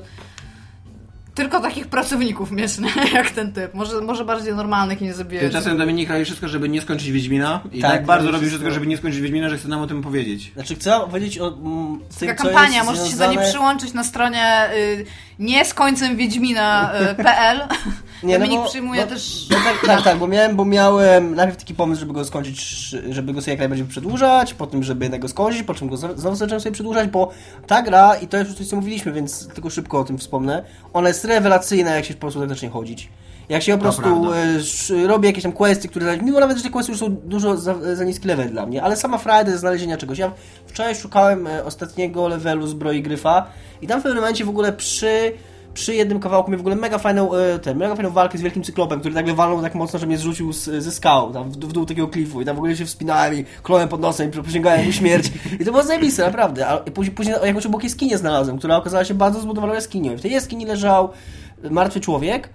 tylko 1.34 1.60
takich 1.60 1.86
pracowników 1.86 2.50
mieszne 2.50 2.88
jak 3.14 3.30
ten 3.30 3.52
typ. 3.52 3.74
Może, 3.74 4.00
może 4.00 4.24
bardziej 4.24 4.54
normalnych 4.54 5.02
i 5.02 5.04
nie 5.04 5.14
zabijać. 5.14 5.42
Tymczasem 5.44 5.78
Dominik 5.78 6.10
robi 6.10 6.24
wszystko, 6.24 6.48
żeby 6.48 6.68
nie 6.68 6.80
skończyć 6.82 7.10
Wiedźmina 7.10 7.60
i 7.72 7.80
Tak, 7.80 7.90
tak, 7.90 8.04
bardzo 8.06 8.30
robi 8.30 8.46
wszystko. 8.46 8.70
żeby 8.70 8.86
nie 8.86 8.96
skończyć 8.96 9.20
Wiedźmina, 9.20 9.48
że 9.48 9.58
chce 9.58 9.68
nam 9.68 9.80
o 9.80 9.86
tym 9.86 10.02
powiedzieć. 10.02 10.52
Znaczy 10.54 10.74
chcę 10.74 11.00
powiedzieć 11.00 11.38
o 11.38 11.48
mm, 11.48 12.00
tym, 12.18 12.28
Taka 12.28 12.42
co 12.42 12.44
kampania, 12.44 12.76
jest 12.76 12.86
możecie 12.86 13.04
się 13.04 13.10
do 13.10 13.16
związane... 13.16 13.40
niej 13.42 13.50
przyłączyć 13.50 13.92
na 13.92 14.04
stronie 14.04 14.70
y, 14.74 15.06
nie 15.38 15.64
z 15.64 15.74
końcem 15.74 16.16
Wiedźmina.pl. 16.16 17.60
Nie, 18.22 18.38
no 18.38 18.44
Dominik 18.44 18.60
bo- 18.60 18.68
przyjmuje 18.68 19.02
bo- 19.02 19.06
też... 19.06 19.46
No 19.50 19.56
tak, 19.64 19.86
tak, 19.86 20.02
tak, 20.02 20.18
bo 20.18 20.26
miałem, 20.28 20.56
bo 20.56 20.64
miałem 20.64 21.34
najpierw 21.34 21.58
taki 21.58 21.74
pomysł, 21.74 22.00
żeby 22.00 22.12
go 22.12 22.24
skończyć, 22.24 22.60
żeby 23.10 23.32
go 23.32 23.40
sobie 23.40 23.52
jak 23.52 23.58
najbardziej 23.58 23.86
przedłużać, 23.86 24.54
potem 24.54 24.82
żeby 24.82 25.04
jednak 25.04 25.20
go 25.20 25.28
skończyć, 25.28 25.62
po 25.62 25.74
czym 25.74 25.88
go 25.88 25.96
znowu 25.96 26.16
znowu 26.16 26.36
zacząłem 26.36 26.60
sobie 26.60 26.72
przedłużać, 26.72 27.08
bo 27.08 27.30
ta 27.66 27.82
gra, 27.82 28.14
i 28.14 28.28
to 28.28 28.38
już 28.38 28.54
coś 28.54 28.66
co 28.66 28.76
mówiliśmy, 28.76 29.12
więc 29.12 29.48
tylko 29.48 29.70
szybko 29.70 29.98
o 30.00 30.04
tym 30.04 30.18
wspomnę, 30.18 30.64
ona 30.92 31.08
jest 31.08 31.19
rewelacyjna, 31.24 31.90
jak 31.90 32.04
się 32.04 32.14
po 32.14 32.20
prostu 32.20 32.40
tak 32.40 32.48
zacznie 32.48 32.68
chodzić. 32.68 33.08
Jak 33.48 33.62
się 33.62 33.72
po 33.72 33.82
prostu 33.82 34.32
e, 34.94 35.06
robi 35.06 35.26
jakieś 35.26 35.42
tam 35.42 35.52
questy, 35.52 35.88
które, 35.88 36.16
mimo 36.16 36.40
nawet, 36.40 36.56
że 36.56 36.62
te 36.62 36.70
questy 36.70 36.92
już 36.92 37.00
są 37.00 37.16
dużo 37.16 37.56
za, 37.56 37.96
za 37.96 38.04
niski 38.04 38.28
level 38.28 38.50
dla 38.50 38.66
mnie, 38.66 38.82
ale 38.82 38.96
sama 38.96 39.18
frajda 39.18 39.56
znalezienia 39.56 39.96
czegoś. 39.96 40.18
Ja 40.18 40.32
wczoraj 40.66 40.94
szukałem 40.94 41.46
e, 41.46 41.64
ostatniego 41.64 42.28
levelu 42.28 42.66
zbroi 42.66 43.02
Gryfa 43.02 43.46
i 43.82 43.86
tam 43.86 44.00
w 44.00 44.02
pewnym 44.02 44.22
momencie 44.22 44.44
w 44.44 44.48
ogóle 44.48 44.72
przy 44.72 45.32
przy 45.74 45.94
jednym 45.94 46.20
kawałku 46.20 46.50
miał 46.50 46.58
w 46.58 46.60
ogóle 46.60 46.76
mega 46.76 46.98
fajną, 46.98 47.34
e, 47.34 47.58
ten, 47.58 47.78
mega 47.78 47.94
fajną 47.94 48.10
walkę 48.10 48.38
z 48.38 48.42
wielkim 48.42 48.62
cyklopem, 48.62 49.00
który 49.00 49.14
nagle 49.14 49.34
walnął 49.34 49.62
tak 49.62 49.74
mocno, 49.74 49.98
że 49.98 50.06
mnie 50.06 50.18
zrzucił 50.18 50.52
z, 50.52 50.64
ze 50.64 50.92
skał, 50.92 51.32
tam 51.32 51.50
w, 51.50 51.56
w 51.56 51.72
dół 51.72 51.86
takiego 51.86 52.08
klifu 52.08 52.42
i 52.42 52.44
tam 52.44 52.56
w 52.56 52.58
ogóle 52.58 52.76
się 52.76 52.84
wspinałem 52.84 53.34
i 53.34 53.44
klołem 53.62 53.88
pod 53.88 54.00
nosem 54.00 54.28
i 54.28 54.42
przysięgałem 54.42 54.86
mu 54.86 54.92
śmierć. 54.92 55.32
I 55.60 55.64
to 55.64 55.72
było 55.72 55.82
zajebiste, 55.82 56.24
naprawdę. 56.24 56.66
A 56.66 56.78
później, 56.78 57.14
później 57.14 57.36
jakąś 57.44 57.66
obok 57.66 57.84
jaskinię 57.84 58.18
znalazłem, 58.18 58.58
która 58.58 58.76
okazała 58.76 59.04
się 59.04 59.14
bardzo 59.14 59.40
zbudowaną 59.40 59.74
jaskinią. 59.74 60.12
I 60.12 60.16
w 60.16 60.20
tej 60.20 60.32
jaskini 60.32 60.66
leżał 60.66 61.08
martwy 61.70 62.00
człowiek, 62.00 62.48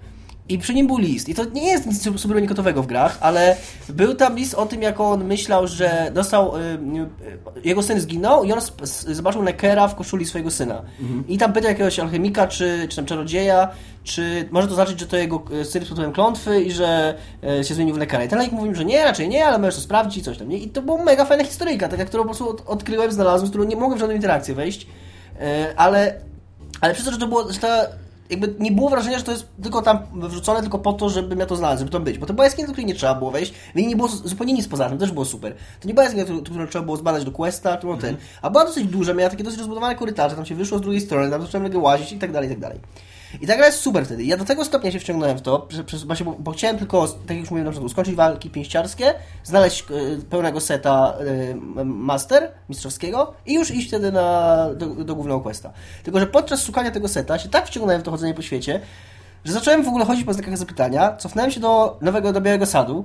i 0.48 0.58
przy 0.58 0.74
nim 0.74 0.86
był 0.86 0.98
list. 0.98 1.28
I 1.28 1.34
to 1.34 1.44
nie 1.44 1.66
jest 1.66 1.86
nic 1.86 2.20
super 2.20 2.36
unikatowego 2.36 2.82
w 2.82 2.86
grach, 2.86 3.18
ale 3.20 3.56
był 3.88 4.14
tam 4.14 4.36
list 4.36 4.54
o 4.54 4.66
tym, 4.66 4.82
jak 4.82 5.00
on 5.00 5.24
myślał, 5.24 5.66
że 5.66 6.10
dostał. 6.14 6.56
Y, 6.56 6.60
y, 6.60 7.62
jego 7.64 7.82
syn 7.82 8.00
zginął 8.00 8.44
i 8.44 8.52
on 8.52 8.60
zobaczył 9.06 9.42
Neckera 9.42 9.88
w 9.88 9.94
koszuli 9.94 10.26
swojego 10.26 10.50
syna. 10.50 10.82
I 11.28 11.38
tam 11.38 11.52
pytał 11.52 11.70
jakiegoś 11.70 11.98
alchemika, 11.98 12.46
czy, 12.46 12.86
czy 12.88 12.96
tam 12.96 13.06
czarodzieja, 13.06 13.68
czy 14.04 14.48
może 14.50 14.68
to 14.68 14.74
znaczyć, 14.74 15.00
że 15.00 15.06
to 15.06 15.16
jego 15.16 15.42
y, 15.60 15.64
syn 15.64 15.82
jest 15.82 15.94
pod 15.94 16.14
klątwy 16.14 16.62
i 16.62 16.72
że 16.72 17.14
y, 17.60 17.64
się 17.64 17.74
zmienił 17.74 17.94
w 17.94 17.98
Neckera. 17.98 18.24
I 18.24 18.28
ten 18.28 18.38
alchemik 18.38 18.60
mówił, 18.60 18.74
że 18.74 18.84
nie, 18.84 19.04
raczej 19.04 19.28
nie, 19.28 19.46
ale 19.46 19.58
możesz 19.58 19.74
to 19.74 19.80
sprawdzić 19.80 20.24
coś 20.24 20.38
tam. 20.38 20.48
Nie? 20.48 20.58
I 20.58 20.68
to 20.68 20.82
była 20.82 21.04
mega 21.04 21.24
fajna 21.24 21.44
historyjka, 21.44 21.88
taka, 21.88 22.04
którą 22.04 22.22
po 22.22 22.28
prostu 22.28 22.48
od, 22.48 22.62
odkryłem, 22.66 23.12
znalazłem, 23.12 23.46
z 23.46 23.50
którą 23.50 23.64
nie 23.64 23.76
mogłem 23.76 23.98
w 23.98 24.00
żadną 24.00 24.14
interakcję 24.14 24.54
wejść. 24.54 24.82
Y, 24.82 25.76
ale 25.76 26.26
ale 26.80 26.94
przez 26.94 27.06
to, 27.06 27.12
że 27.12 27.18
to 27.18 27.26
było, 27.26 27.52
że 27.52 27.58
ta, 27.58 27.86
jakby 28.30 28.54
nie 28.58 28.72
było 28.72 28.90
wrażenia, 28.90 29.18
że 29.18 29.24
to 29.24 29.32
jest 29.32 29.48
tylko 29.62 29.82
tam 29.82 29.98
wrzucone 30.14 30.60
tylko 30.60 30.78
po 30.78 30.92
to, 30.92 31.10
żebym 31.10 31.38
ja 31.38 31.46
to 31.46 31.56
znalazł, 31.56 31.78
żeby 31.78 31.90
tam 31.90 32.04
być. 32.04 32.18
Bo 32.18 32.26
to 32.26 32.34
była 32.34 32.44
jaskinia, 32.44 32.66
do 32.66 32.72
której 32.72 32.86
nie 32.86 32.94
trzeba 32.94 33.14
było 33.14 33.30
wejść, 33.30 33.52
w 33.52 33.74
niej 33.74 33.86
nie 33.86 33.96
było 33.96 34.08
zupełnie 34.08 34.52
nic 34.52 34.68
poza 34.68 34.88
tym, 34.88 34.98
też 34.98 35.12
było 35.12 35.24
super. 35.24 35.54
To 35.80 35.88
nie 35.88 35.94
była 35.94 36.04
jaskinia, 36.04 36.24
którą, 36.24 36.42
którą 36.42 36.66
trzeba 36.66 36.84
było 36.84 36.96
zbadać 36.96 37.24
do 37.24 37.30
questa, 37.30 37.76
którą 37.76 37.98
ten, 37.98 38.16
a 38.42 38.50
była 38.50 38.64
dosyć 38.64 38.86
duża, 38.86 39.14
miała 39.14 39.30
takie 39.30 39.44
dosyć 39.44 39.58
rozbudowane 39.58 39.94
korytarze, 39.94 40.36
tam 40.36 40.46
się 40.46 40.54
wyszło 40.54 40.78
z 40.78 40.80
drugiej 40.80 41.00
strony, 41.00 41.30
tam 41.30 41.42
zacząłem 41.42 41.82
łazić 41.82 42.12
i 42.12 42.18
tak 42.18 42.32
dalej, 42.32 42.48
i 42.48 42.52
tak 42.52 42.60
dalej. 42.60 42.80
I 43.40 43.46
ta 43.46 43.56
gra 43.56 43.66
jest 43.66 43.78
super 43.78 44.06
wtedy. 44.06 44.24
Ja 44.24 44.36
do 44.36 44.44
tego 44.44 44.64
stopnia 44.64 44.90
się 44.90 44.98
wciągnąłem 44.98 45.38
w 45.38 45.42
to, 45.42 45.68
bo, 46.06 46.36
bo 46.38 46.52
chciałem 46.52 46.78
tylko, 46.78 47.08
tak 47.08 47.30
jak 47.30 47.38
już 47.38 47.50
mówiłem 47.50 47.64
na 47.64 47.70
początku, 47.70 47.88
skończyć 47.88 48.14
walki 48.14 48.50
pięściarskie, 48.50 49.14
znaleźć 49.44 49.82
e, 49.82 49.84
pełnego 50.30 50.60
seta 50.60 51.14
e, 51.76 51.84
master 51.84 52.52
mistrzowskiego 52.68 53.34
i 53.46 53.54
już 53.54 53.70
iść 53.70 53.88
wtedy 53.88 54.12
na, 54.12 54.66
do, 54.74 54.86
do 54.86 55.14
głównego 55.14 55.40
questa. 55.40 55.72
Tylko, 56.02 56.20
że 56.20 56.26
podczas 56.26 56.64
szukania 56.64 56.90
tego 56.90 57.08
seta 57.08 57.38
się 57.38 57.48
tak 57.48 57.66
wciągnąłem 57.66 58.00
w 58.00 58.04
to 58.04 58.10
chodzenie 58.10 58.34
po 58.34 58.42
świecie, 58.42 58.80
że 59.44 59.52
zacząłem 59.52 59.82
w 59.82 59.88
ogóle 59.88 60.04
chodzić 60.04 60.24
po 60.24 60.34
znakach 60.34 60.58
zapytania, 60.58 61.16
cofnąłem 61.16 61.50
się 61.50 61.60
do 61.60 61.98
nowego, 62.00 62.32
do 62.32 62.40
Białego 62.40 62.66
Sadu, 62.66 63.04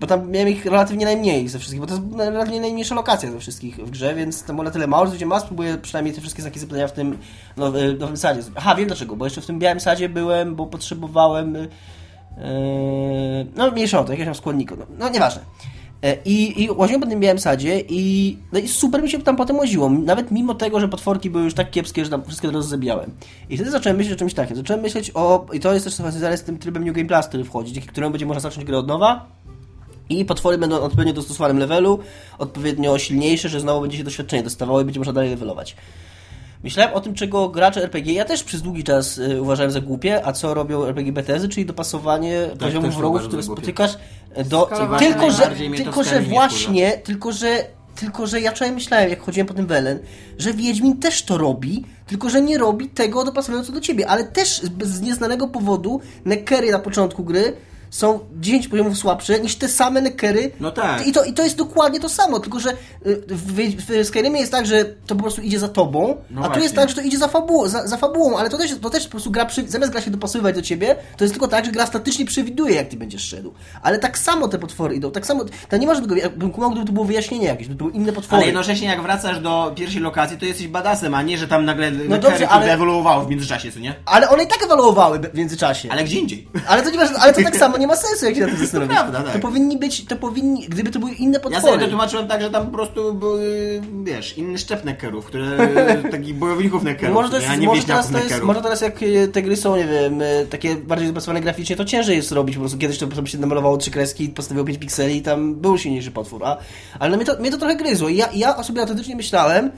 bo 0.00 0.06
tam 0.06 0.30
miałem 0.30 0.48
ich 0.48 0.64
relatywnie 0.64 1.04
najmniej 1.04 1.48
ze 1.48 1.58
wszystkich, 1.58 1.80
bo 1.80 1.86
to 1.86 1.94
jest 1.94 2.04
relatywnie 2.18 2.60
najmniejsza 2.60 2.94
lokacja 2.94 3.30
ze 3.30 3.40
wszystkich 3.40 3.76
w 3.76 3.90
grze, 3.90 4.14
więc 4.14 4.44
tam 4.44 4.56
na 4.56 4.70
tyle 4.70 4.86
mało, 4.86 5.06
że 5.06 5.26
ma 5.26 5.40
spróbuję 5.40 5.78
przynajmniej 5.78 6.14
te 6.14 6.20
wszystkie 6.20 6.42
znaki 6.42 6.60
zapytania 6.60 6.88
w 6.88 6.92
tym 6.92 7.18
nowy, 7.56 7.96
nowym 8.00 8.16
sadzie. 8.16 8.40
Aha, 8.54 8.74
wiem 8.74 8.86
dlaczego, 8.86 9.16
bo 9.16 9.26
jeszcze 9.26 9.40
w 9.40 9.46
tym 9.46 9.58
Białym 9.58 9.80
Sadzie 9.80 10.08
byłem, 10.08 10.56
bo 10.56 10.66
potrzebowałem 10.66 11.56
e, 11.56 11.68
no 13.56 13.70
mniejsza 13.70 14.00
o 14.00 14.04
to, 14.04 14.12
jakiegoś 14.12 14.26
tam 14.26 14.34
składnika, 14.34 14.76
no, 14.78 14.86
no 14.98 15.08
nieważne. 15.08 15.42
E, 16.02 16.16
I, 16.24 16.62
I 16.64 16.70
łaziłem 16.70 17.00
po 17.00 17.06
tym 17.06 17.20
białym 17.20 17.38
sadzie 17.38 17.80
i, 17.88 18.36
no 18.52 18.58
i 18.58 18.68
super 18.68 19.02
mi 19.02 19.10
się 19.10 19.22
tam 19.22 19.36
potem 19.36 19.56
łaziło. 19.56 19.90
Nawet 19.90 20.30
mimo 20.30 20.54
tego, 20.54 20.80
że 20.80 20.88
potworki 20.88 21.30
były 21.30 21.44
już 21.44 21.54
tak 21.54 21.70
kiepskie, 21.70 22.04
że 22.04 22.10
tam 22.10 22.24
wszystkie 22.24 22.48
od 22.48 22.54
razu 22.54 22.68
zabijałem. 22.68 23.10
I 23.50 23.56
wtedy 23.56 23.70
zacząłem 23.70 23.96
myśleć 23.96 24.14
o 24.14 24.18
czymś 24.18 24.34
takim. 24.34 24.56
Zacząłem 24.56 24.82
myśleć 24.82 25.10
o... 25.14 25.46
I 25.52 25.60
to 25.60 25.72
jest 25.74 25.84
też 25.84 25.94
związane 25.94 26.36
z 26.36 26.42
tym 26.42 26.58
trybem 26.58 26.84
New 26.84 26.94
Game 26.94 27.08
Plus, 27.08 27.26
który 27.26 27.44
wchodzi, 27.44 27.72
dzięki 27.72 27.88
któremu 27.88 28.10
będzie 28.10 28.26
można 28.26 28.40
zacząć 28.40 28.66
grę 28.66 28.78
od 28.78 28.86
nowa. 28.86 29.26
I 30.08 30.24
potwory 30.24 30.58
będą 30.58 30.80
odpowiednio 30.80 31.14
dostosowanym 31.14 31.58
levelu, 31.58 31.98
odpowiednio 32.38 32.98
silniejsze, 32.98 33.48
że 33.48 33.60
znowu 33.60 33.80
będzie 33.80 33.98
się 33.98 34.04
doświadczenie 34.04 34.42
dostawało 34.42 34.80
i 34.80 34.84
będzie 34.84 35.00
można 35.00 35.12
dalej 35.12 35.30
levelować. 35.30 35.76
Myślałem 36.64 36.94
o 36.94 37.00
tym, 37.00 37.14
czego 37.14 37.48
gracze 37.48 37.82
RPG, 37.82 38.12
ja 38.12 38.24
też 38.24 38.44
przez 38.44 38.62
długi 38.62 38.84
czas 38.84 39.18
y, 39.18 39.42
uważałem 39.42 39.70
za 39.70 39.80
głupie, 39.80 40.26
a 40.26 40.32
co 40.32 40.54
robią 40.54 40.84
RPG 40.84 41.12
Bethesdy, 41.12 41.48
czyli 41.48 41.66
dopasowanie 41.66 42.48
poziomów 42.58 42.88
też 42.88 42.98
wrogów, 42.98 43.22
które 43.22 43.42
spotykasz 43.42 43.98
e, 44.34 44.44
do... 44.44 44.66
Skalowanie 44.66 45.06
Tylko, 45.06 45.30
że, 45.30 45.50
tylko, 45.76 46.04
że 46.04 46.20
właśnie, 46.20 46.92
tylko, 46.92 47.32
że 47.32 47.64
tylko, 47.94 48.26
że 48.26 48.40
ja 48.40 48.50
wczoraj 48.50 48.74
myślałem, 48.74 49.10
jak 49.10 49.20
chodziłem 49.20 49.46
po 49.46 49.54
tym 49.54 49.66
Welen, 49.66 49.98
że 50.38 50.54
Wiedźmin 50.54 50.98
też 50.98 51.22
to 51.22 51.38
robi, 51.38 51.84
tylko, 52.06 52.30
że 52.30 52.42
nie 52.42 52.58
robi 52.58 52.88
tego 52.88 53.24
dopasowująco 53.24 53.72
do 53.72 53.80
ciebie, 53.80 54.08
ale 54.08 54.24
też 54.24 54.60
z, 54.60 54.82
z 54.82 55.00
nieznanego 55.00 55.48
powodu 55.48 56.00
Neckery 56.24 56.70
na 56.70 56.78
początku 56.78 57.24
gry 57.24 57.56
są 57.90 58.20
10 58.40 58.68
poziomów 58.68 58.98
słabsze 58.98 59.40
niż 59.40 59.56
te 59.56 59.68
same 59.68 60.00
Neckery. 60.00 60.50
No 60.60 60.70
tak. 60.70 61.06
I 61.06 61.12
to, 61.12 61.24
I 61.24 61.32
to 61.32 61.42
jest 61.42 61.56
dokładnie 61.56 62.00
to 62.00 62.08
samo, 62.08 62.40
tylko 62.40 62.60
że 62.60 62.70
y, 62.70 63.22
w, 63.28 63.52
w 63.86 64.06
Skyrimie 64.06 64.40
jest 64.40 64.52
tak, 64.52 64.66
że 64.66 64.84
to 64.84 65.16
po 65.16 65.22
prostu 65.22 65.40
idzie 65.40 65.58
za 65.58 65.68
tobą, 65.68 66.16
No 66.30 66.40
a 66.40 66.44
tu 66.44 66.48
właśnie. 66.48 66.62
jest 66.62 66.74
tak, 66.74 66.88
że 66.88 66.94
to 66.94 67.00
idzie 67.00 67.18
za 67.18 67.28
fabułą, 67.28 67.68
za, 67.68 67.86
za 67.86 67.96
fabułą 67.96 68.38
ale 68.38 68.50
to 68.50 68.58
też, 68.58 68.70
to 68.82 68.90
też 68.90 69.04
po 69.04 69.10
prostu 69.10 69.30
gra, 69.30 69.46
przy, 69.46 69.68
zamiast 69.68 69.92
gra 69.92 70.00
się 70.00 70.10
dopasowywać 70.10 70.54
do 70.54 70.62
ciebie, 70.62 70.96
to 71.16 71.24
jest 71.24 71.34
tylko 71.34 71.48
tak, 71.48 71.64
że 71.64 71.72
gra 71.72 71.86
statycznie 71.86 72.24
przewiduje, 72.24 72.74
jak 72.74 72.88
ty 72.88 72.96
będziesz 72.96 73.22
szedł. 73.22 73.52
Ale 73.82 73.98
tak 73.98 74.18
samo 74.18 74.48
te 74.48 74.58
potwory 74.58 74.94
idą, 74.94 75.10
tak 75.10 75.26
samo, 75.26 75.44
to 75.68 75.76
nie 75.76 75.86
ma 75.86 75.94
żadnego, 75.94 76.14
ja 76.16 76.30
bym 76.30 76.50
kumał, 76.50 76.70
gdyby 76.70 76.86
to 76.86 76.92
było 76.92 77.04
wyjaśnienie 77.04 77.46
jakieś, 77.46 77.66
gdyby 77.66 77.78
to 77.78 77.84
były 77.84 77.96
inne 77.96 78.12
potwory. 78.12 78.36
Ale 78.36 78.46
jednocześnie 78.46 78.88
jak 78.88 79.02
wracasz 79.02 79.40
do 79.40 79.72
pierwszej 79.76 80.00
lokacji, 80.00 80.38
to 80.38 80.44
jesteś 80.44 80.68
badasem, 80.68 81.14
a 81.14 81.22
nie, 81.22 81.38
że 81.38 81.48
tam 81.48 81.64
nagle 81.64 81.90
no 81.90 82.18
dobrze, 82.18 82.48
ale- 82.48 82.72
ewoluowało 82.72 83.24
w 83.24 83.30
międzyczasie, 83.30 83.72
co 83.72 83.80
nie? 83.80 83.94
Ale 84.06 84.28
one 84.28 84.44
i 84.44 84.46
tak 84.46 84.62
ewaluowały 84.62 85.18
w 85.18 85.34
międzyczasie. 85.34 85.88
Ale 85.92 86.04
gdzie 86.04 86.18
indziej? 86.18 86.48
Ale 86.68 86.82
to, 86.82 86.90
nie 86.90 86.98
ma, 86.98 87.04
ale 87.20 87.32
to 87.32 87.42
tak 87.42 87.56
samo 87.56 87.76
nie 87.80 87.86
ma 87.86 87.96
sensu, 87.96 88.24
jak 88.26 88.34
się 88.34 88.40
na 88.40 88.46
tym 88.46 88.56
zastanowić. 88.56 88.92
prawda, 88.92 89.22
tak. 89.22 89.32
To 89.32 89.38
powinni 89.38 89.78
być, 89.78 90.04
to 90.04 90.16
powinni, 90.16 90.66
gdyby 90.68 90.90
to 90.90 90.98
były 90.98 91.12
inne 91.12 91.34
Ja 91.34 91.40
potwory. 91.40 91.62
sobie 91.72 91.78
to 91.78 91.88
tłumaczyłem 91.88 92.28
tak, 92.28 92.42
że 92.42 92.50
tam 92.50 92.66
po 92.66 92.72
prostu 92.72 93.14
były, 93.14 93.80
wiesz, 94.04 94.38
inny 94.38 94.58
szczep 94.58 94.84
neckerów, 94.84 95.26
które, 95.26 95.68
takich 96.10 96.34
bojowników 96.34 96.82
neckerów, 96.82 97.14
Może, 97.14 97.28
to 97.28 97.36
jest, 97.36 97.48
a 97.48 97.56
nie 97.56 97.66
może, 97.66 97.82
teraz 97.82 98.10
to 98.10 98.18
jest, 98.18 98.42
może 98.42 98.62
teraz 98.62 98.80
jak 98.80 99.02
e, 99.02 99.28
te 99.28 99.42
gry 99.42 99.56
są, 99.56 99.76
nie 99.76 99.86
wiem, 99.86 100.22
e, 100.22 100.46
takie 100.46 100.74
bardziej 100.76 101.08
dopracowane 101.08 101.40
graficznie, 101.40 101.76
to 101.76 101.84
ciężej 101.84 102.16
jest 102.16 102.32
robić. 102.32 102.56
Po 102.56 102.60
prostu 102.60 102.78
kiedyś 102.78 102.98
to 102.98 103.10
sobie 103.16 103.28
się 103.28 103.38
namalowało 103.38 103.76
trzy 103.76 103.90
kreski, 103.90 104.28
postawiło 104.28 104.66
5 104.66 104.78
pikseli 104.78 105.16
i 105.16 105.22
tam 105.22 105.54
był 105.54 105.78
silniejszy 105.78 106.10
potwór. 106.10 106.44
A, 106.44 106.56
ale 106.98 107.16
mnie, 107.16 107.26
to, 107.26 107.40
mnie 107.40 107.50
to 107.50 107.58
trochę 107.58 107.76
gryzło. 107.76 108.08
I 108.08 108.16
ja, 108.16 108.28
ja 108.34 108.56
o 108.56 108.64
sobie 108.64 108.80
autentycznie 108.80 109.16
myślałem, 109.16 109.70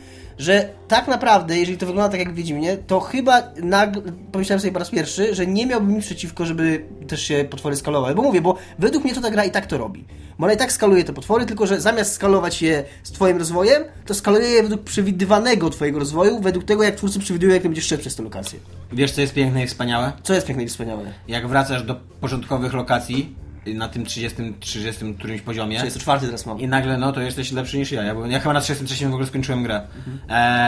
że 0.43 0.69
tak 0.89 1.09
naprawdę, 1.09 1.59
jeżeli 1.59 1.79
to 1.79 1.87
wygląda 1.87 2.09
tak 2.09 2.21
jak 2.21 2.33
w 2.33 2.35
Wiedźminie, 2.35 2.77
to 2.77 3.01
chyba 3.01 3.43
nagle, 3.63 4.03
pomyślałem 4.33 4.61
sobie 4.61 4.73
po 4.73 4.79
raz 4.79 4.91
pierwszy, 4.91 5.35
że 5.35 5.47
nie 5.47 5.67
miałbym 5.67 5.95
nic 5.95 6.05
przeciwko, 6.05 6.47
żeby 6.47 6.85
też 7.09 7.23
się 7.23 7.45
potwory 7.51 7.77
skalowały. 7.77 8.15
Bo 8.15 8.23
mówię, 8.23 8.41
bo 8.41 8.57
według 8.79 9.05
mnie 9.05 9.15
to 9.15 9.21
ta 9.21 9.31
gra 9.31 9.45
i 9.45 9.51
tak 9.51 9.67
to 9.67 9.79
robi. 9.79 10.05
Bo 10.39 10.45
ona 10.45 10.55
i 10.55 10.57
tak 10.57 10.73
skaluje 10.73 11.05
te 11.05 11.13
potwory, 11.13 11.47
tylko 11.47 11.67
że 11.67 11.81
zamiast 11.81 12.13
skalować 12.13 12.63
je 12.63 12.85
z 13.03 13.13
twoim 13.13 13.39
rozwojem, 13.39 13.85
to 14.07 14.15
skaluje 14.15 14.49
je 14.49 14.63
według 14.63 14.83
przewidywanego 14.83 15.71
twojego 15.71 15.99
rozwoju, 15.99 16.41
według 16.41 16.65
tego, 16.65 16.83
jak 16.83 16.95
twórcy 16.95 17.19
przewidują, 17.19 17.53
jak 17.53 17.63
ty 17.63 17.69
będziesz 17.69 17.87
szedł 17.87 18.01
przez 18.01 18.17
tę 18.17 18.23
lokację. 18.23 18.59
Wiesz, 18.93 19.13
co 19.13 19.21
jest 19.21 19.35
piękne 19.35 19.65
i 19.65 19.67
wspaniałe? 19.67 20.13
Co 20.23 20.35
jest 20.35 20.47
piękne 20.47 20.65
i 20.65 20.69
wspaniałe. 20.69 21.13
Jak 21.29 21.49
wracasz 21.49 21.83
do 21.83 21.95
początkowych 22.21 22.73
lokacji 22.73 23.35
na 23.67 23.89
tym 23.89 24.05
30, 24.07 24.55
30 24.61 25.15
którymś 25.19 25.41
poziomie 25.41 25.79
34 25.79 26.21
teraz 26.27 26.47
mam. 26.47 26.61
i 26.61 26.69
nagle, 26.69 26.99
no 26.99 27.13
to 27.13 27.21
jesteś 27.21 27.53
lepszy 27.53 27.79
niż 27.79 27.93
ja. 27.93 28.03
Ja, 28.03 28.15
byłem, 28.15 28.31
ja 28.31 28.41
chyba 28.41 28.53
na 28.55 28.61
33 28.61 29.05
w 29.09 29.13
ogóle 29.13 29.27
skończyłem 29.27 29.63
grę. 29.63 29.81
Mhm. 29.97 30.19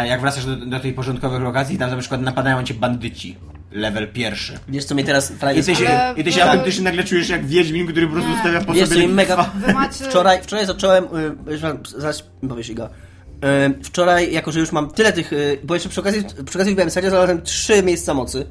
E, 0.04 0.08
jak 0.08 0.20
wracasz 0.20 0.44
do, 0.46 0.56
do 0.56 0.80
tych 0.80 0.94
początkowych 0.94 1.42
lokacji 1.42 1.74
i 1.74 1.78
tam 1.78 1.90
na 1.90 1.96
przykład 1.96 2.20
napadają 2.20 2.64
cię 2.64 2.74
bandyci. 2.74 3.36
Level 3.72 4.08
pierwszy. 4.12 4.58
Wiesz, 4.68 4.84
co 4.84 4.94
mnie 4.94 5.04
teraz 5.04 5.30
I 5.30 5.34
fajnie 5.34 5.62
ty 5.62 5.74
się, 5.76 5.88
Ale- 5.88 6.14
i 6.20 6.24
ty 6.24 6.32
się 6.32 6.42
ale- 6.42 6.50
autentycznie 6.50 6.84
nagle 6.84 7.04
czujesz 7.04 7.28
jak 7.28 7.46
Wiedźmin, 7.46 7.86
który 7.86 8.06
po 8.06 8.12
prostu 8.12 8.30
Nie. 8.30 8.38
stawia 8.38 8.60
po 8.60 8.72
Wiesz, 8.72 8.88
sobie 8.88 9.06
mi 9.08 9.12
mega... 9.14 9.50
Macie... 9.74 10.04
Wczoraj, 10.04 10.42
wczoraj 10.42 10.66
zacząłem. 10.66 11.04
y, 11.04 11.58
mam- 11.62 11.78
Zaraz 11.98 12.22
powiesz, 12.48 12.70
Iga. 12.70 12.88
Y, 13.80 13.84
Wczoraj, 13.84 14.32
jako 14.32 14.52
że 14.52 14.60
już 14.60 14.72
mam 14.72 14.90
tyle 14.90 15.12
tych. 15.12 15.32
y, 15.32 15.58
Bo 15.64 15.74
jeszcze 15.74 15.88
przy 15.88 16.00
okazji, 16.00 16.24
przy 16.46 16.58
okazji 16.58 16.74
w 16.74 16.76
BMS-cie 16.76 17.10
znalazłem 17.10 17.42
trzy 17.42 17.82
miejsca 17.82 18.14
mocy, 18.14 18.46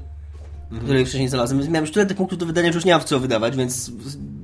które 0.82 1.02
ich 1.02 1.08
wcześniej 1.08 1.30
znalazłem. 1.30 1.60
Więc 1.60 1.72
miałem 1.72 1.84
już 1.86 1.92
tyle 1.94 2.06
tych 2.06 2.18
punktów 2.18 2.40
do 2.40 2.46
wydania, 2.46 2.72
że 2.72 2.76
już 2.78 2.86
nie 2.86 2.92
mam 2.92 3.02
w 3.02 3.04
co 3.04 3.20
wydawać, 3.20 3.56
więc 3.58 3.92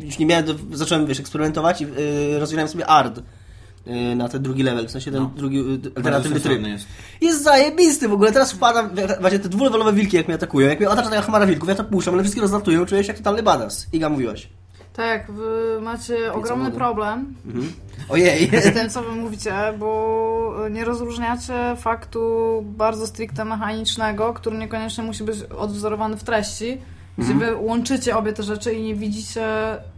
już 0.01 0.19
nie 0.19 0.25
miałem. 0.25 0.45
Do, 0.45 0.55
zacząłem, 0.73 1.05
wiesz, 1.05 1.19
eksperymentować 1.19 1.81
i 1.81 1.85
y, 1.85 2.39
rozwijałem 2.39 2.69
sobie 2.69 2.87
ARD. 2.87 3.17
y, 3.17 4.15
Na 4.15 4.29
ten 4.29 4.43
drugi 4.43 4.63
level, 4.63 4.87
w 4.87 4.91
sensie 4.91 5.11
ten 5.11 5.29
drugi 5.35 5.59
y, 5.59 5.91
alternatywny 5.95 6.39
tryb. 6.39 6.67
jest. 6.67 6.85
Jest 7.21 7.43
zajebisty 7.43 8.07
w 8.07 8.13
ogóle, 8.13 8.31
teraz 8.31 8.51
wpadam, 8.51 8.89
właśnie 9.21 9.39
te 9.39 9.49
dwulevelowe 9.49 9.93
wilki 9.93 10.17
jak 10.17 10.27
mnie 10.27 10.35
atakują, 10.35 10.67
jak 10.69 10.79
mnie 10.79 10.89
otacza 10.89 11.09
taka 11.09 11.21
chmara 11.21 11.45
wilków, 11.45 11.69
ja 11.69 11.75
to 11.75 11.83
puszczam, 11.83 12.13
one 12.13 12.23
wszystkie 12.23 12.41
rozlatują, 12.41 12.85
czuję 12.85 13.03
się 13.03 13.07
jak 13.07 13.17
totalny 13.17 13.43
badass. 13.43 13.87
Iga 13.93 14.09
mówiłaś. 14.09 14.49
Tak, 14.93 15.31
wy 15.31 15.79
macie 15.81 16.33
ogromny 16.33 16.71
problem 16.71 17.35
Ojej. 18.09 18.51
z 18.61 18.73
tym, 18.73 18.89
co 18.89 19.01
wy 19.03 19.11
mówicie, 19.11 19.53
bo 19.79 20.55
nie 20.71 20.85
rozróżniacie 20.85 21.75
faktu 21.77 22.19
bardzo 22.65 23.07
stricte 23.07 23.45
mechanicznego, 23.45 24.33
który 24.33 24.57
niekoniecznie 24.57 25.03
musi 25.03 25.23
być 25.23 25.43
odwzorowany 25.43 26.17
w 26.17 26.23
treści, 26.23 26.77
gdzie 27.17 27.33
wy 27.33 27.55
łączycie 27.55 28.17
obie 28.17 28.33
te 28.33 28.43
rzeczy 28.43 28.73
i 28.73 28.83
nie 28.83 28.95
widzicie 28.95 29.45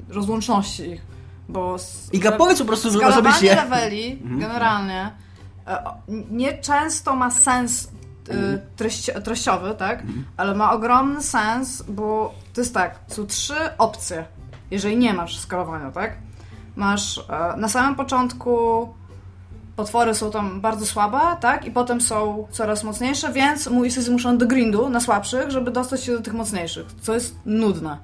rozłączności 0.09 0.89
ich. 0.89 1.01
Bo 1.49 1.75
s- 1.75 2.09
Iga, 2.13 2.31
powiedz 2.31 2.59
po 2.59 2.65
prostu, 2.65 2.91
że 2.91 2.99
osobiście. 3.07 3.55
leveli 3.55 4.21
generalnie 4.23 5.11
e, 5.67 5.83
nie 6.31 6.57
często 6.57 7.15
ma 7.15 7.31
sens 7.31 7.91
e, 8.29 8.33
treści, 8.75 9.11
treściowy, 9.23 9.75
tak? 9.77 10.03
Ale 10.37 10.55
ma 10.55 10.71
ogromny 10.73 11.21
sens, 11.23 11.83
bo 11.87 12.33
to 12.53 12.61
jest 12.61 12.73
tak, 12.73 12.99
są 13.07 13.27
trzy 13.27 13.55
opcje, 13.77 14.25
jeżeli 14.72 14.97
nie 14.97 15.13
masz 15.13 15.39
skalowania, 15.39 15.91
tak? 15.91 16.17
Masz 16.76 17.17
e, 17.17 17.57
na 17.57 17.69
samym 17.69 17.95
początku 17.95 18.88
potwory 19.76 20.15
są 20.15 20.32
tam 20.32 20.61
bardzo 20.61 20.86
słabe, 20.86 21.19
tak? 21.39 21.65
I 21.65 21.72
potem 21.72 22.01
są 22.01 22.47
coraz 22.51 22.84
mocniejsze, 22.84 23.34
więc 23.34 23.67
mój 23.67 23.88
jesteś 23.88 24.03
zmuszony 24.03 24.38
do 24.38 24.47
grindu 24.47 24.89
na 24.89 24.99
słabszych, 24.99 25.51
żeby 25.51 25.72
dostać 25.72 26.03
się 26.03 26.11
do 26.11 26.22
tych 26.22 26.34
mocniejszych, 26.34 26.86
co 27.01 27.13
jest 27.13 27.36
nudne. 27.45 27.97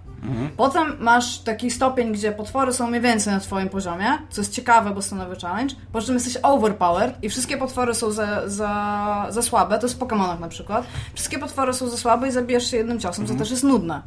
Potem 0.57 0.95
masz 0.99 1.39
taki 1.39 1.72
stopień, 1.72 2.13
gdzie 2.13 2.32
potwory 2.32 2.74
są 2.74 2.88
mniej 2.88 3.01
więcej 3.01 3.34
na 3.34 3.39
twoim 3.39 3.70
poziomie, 3.70 4.18
co 4.30 4.41
jest 4.41 4.53
ciekawe, 4.53 4.91
bo 4.91 5.01
stanowi 5.01 5.41
challenge. 5.41 5.76
Po 5.91 6.01
czym 6.01 6.13
jesteś 6.13 6.38
overpowered 6.43 7.24
i 7.24 7.30
wszystkie 7.30 7.57
potwory 7.57 7.93
są 7.93 8.11
za, 8.11 8.49
za, 8.49 9.28
za 9.30 9.41
słabe, 9.41 9.80
to 9.80 9.86
jest 9.86 9.95
w 9.95 9.99
Pokemonach 9.99 10.39
na 10.39 10.47
przykład. 10.47 10.88
Wszystkie 11.13 11.39
potwory 11.39 11.74
są 11.74 11.89
za 11.89 11.97
słabe 11.97 12.28
i 12.28 12.32
zabijasz 12.32 12.72
się 12.72 12.78
jednym 12.78 12.99
ciosem, 12.99 13.28
co 13.28 13.36
też 13.36 13.51
jest 13.51 13.63
nudne. 13.63 14.01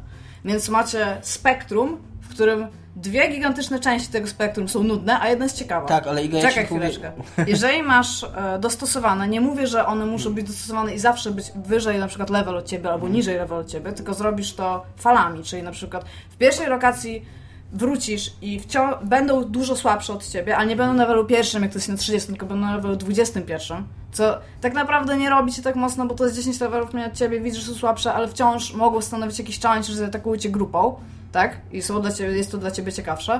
Więc 0.45 0.69
macie 0.69 1.17
spektrum, 1.21 1.97
w 2.31 2.33
którym 2.33 2.67
dwie 2.95 3.29
gigantyczne 3.29 3.79
części 3.79 4.11
tego 4.11 4.27
spektrum 4.27 4.69
są 4.69 4.83
nudne, 4.83 5.19
a 5.19 5.29
jedna 5.29 5.45
jest 5.45 5.57
ciekawa. 5.57 5.87
Tak, 5.87 6.07
ale 6.07 6.23
Iga, 6.23 6.37
ja 6.37 6.49
Czekaj 6.49 6.65
chwileczkę. 6.65 7.11
Jeżeli 7.47 7.83
masz 7.93 8.23
e, 8.23 8.59
dostosowane, 8.59 9.27
nie 9.27 9.41
mówię, 9.41 9.67
że 9.67 9.85
one 9.85 10.05
muszą 10.05 10.33
być 10.33 10.47
dostosowane 10.47 10.93
i 10.93 10.99
zawsze 10.99 11.31
być 11.31 11.45
wyżej 11.55 11.99
na 11.99 12.07
przykład 12.07 12.29
level 12.29 12.57
od 12.57 12.65
ciebie 12.65 12.91
albo 12.91 13.09
niżej 13.09 13.37
level 13.37 13.57
od 13.57 13.67
ciebie, 13.67 13.91
tylko 13.91 14.13
zrobisz 14.13 14.53
to 14.53 14.83
falami, 14.97 15.43
czyli 15.43 15.63
na 15.63 15.71
przykład 15.71 16.05
w 16.29 16.37
pierwszej 16.37 16.67
lokacji 16.67 17.25
wrócisz 17.73 18.33
i 18.41 18.59
wciąż 18.59 18.95
będą 19.03 19.43
dużo 19.43 19.75
słabsze 19.75 20.13
od 20.13 20.27
ciebie, 20.27 20.57
ale 20.57 20.67
nie 20.67 20.75
będą 20.75 20.93
na 20.93 21.03
levelu 21.03 21.25
pierwszym, 21.25 21.63
jak 21.63 21.71
to 21.71 21.77
jest 21.77 21.89
na 21.89 21.97
30, 21.97 22.27
tylko 22.27 22.45
będą 22.45 22.65
na 22.65 22.75
levelu 22.75 22.95
21. 22.95 23.83
Co 24.11 24.37
tak 24.61 24.73
naprawdę 24.73 25.17
nie 25.17 25.29
robi 25.29 25.51
cię 25.51 25.61
tak 25.61 25.75
mocno, 25.75 26.05
bo 26.05 26.15
to 26.15 26.23
jest 26.23 26.35
10 26.35 26.59
levelów 26.59 26.93
mniej 26.93 27.05
od 27.05 27.13
ciebie, 27.13 27.41
widzisz, 27.41 27.63
że 27.63 27.73
są 27.73 27.79
słabsze, 27.79 28.13
ale 28.13 28.27
wciąż 28.27 28.73
mogą 28.73 29.01
stanowić 29.01 29.39
jakiś 29.39 29.59
challenge, 29.59 29.93
że 29.93 30.05
atakują 30.05 30.37
cię 30.37 30.49
grupą, 30.49 30.95
tak? 31.31 31.57
I 31.71 31.81
są 31.81 32.01
dla 32.01 32.11
ciebie, 32.11 32.37
jest 32.37 32.51
to 32.51 32.57
dla 32.57 32.71
ciebie 32.71 32.91
ciekawsze. 32.91 33.33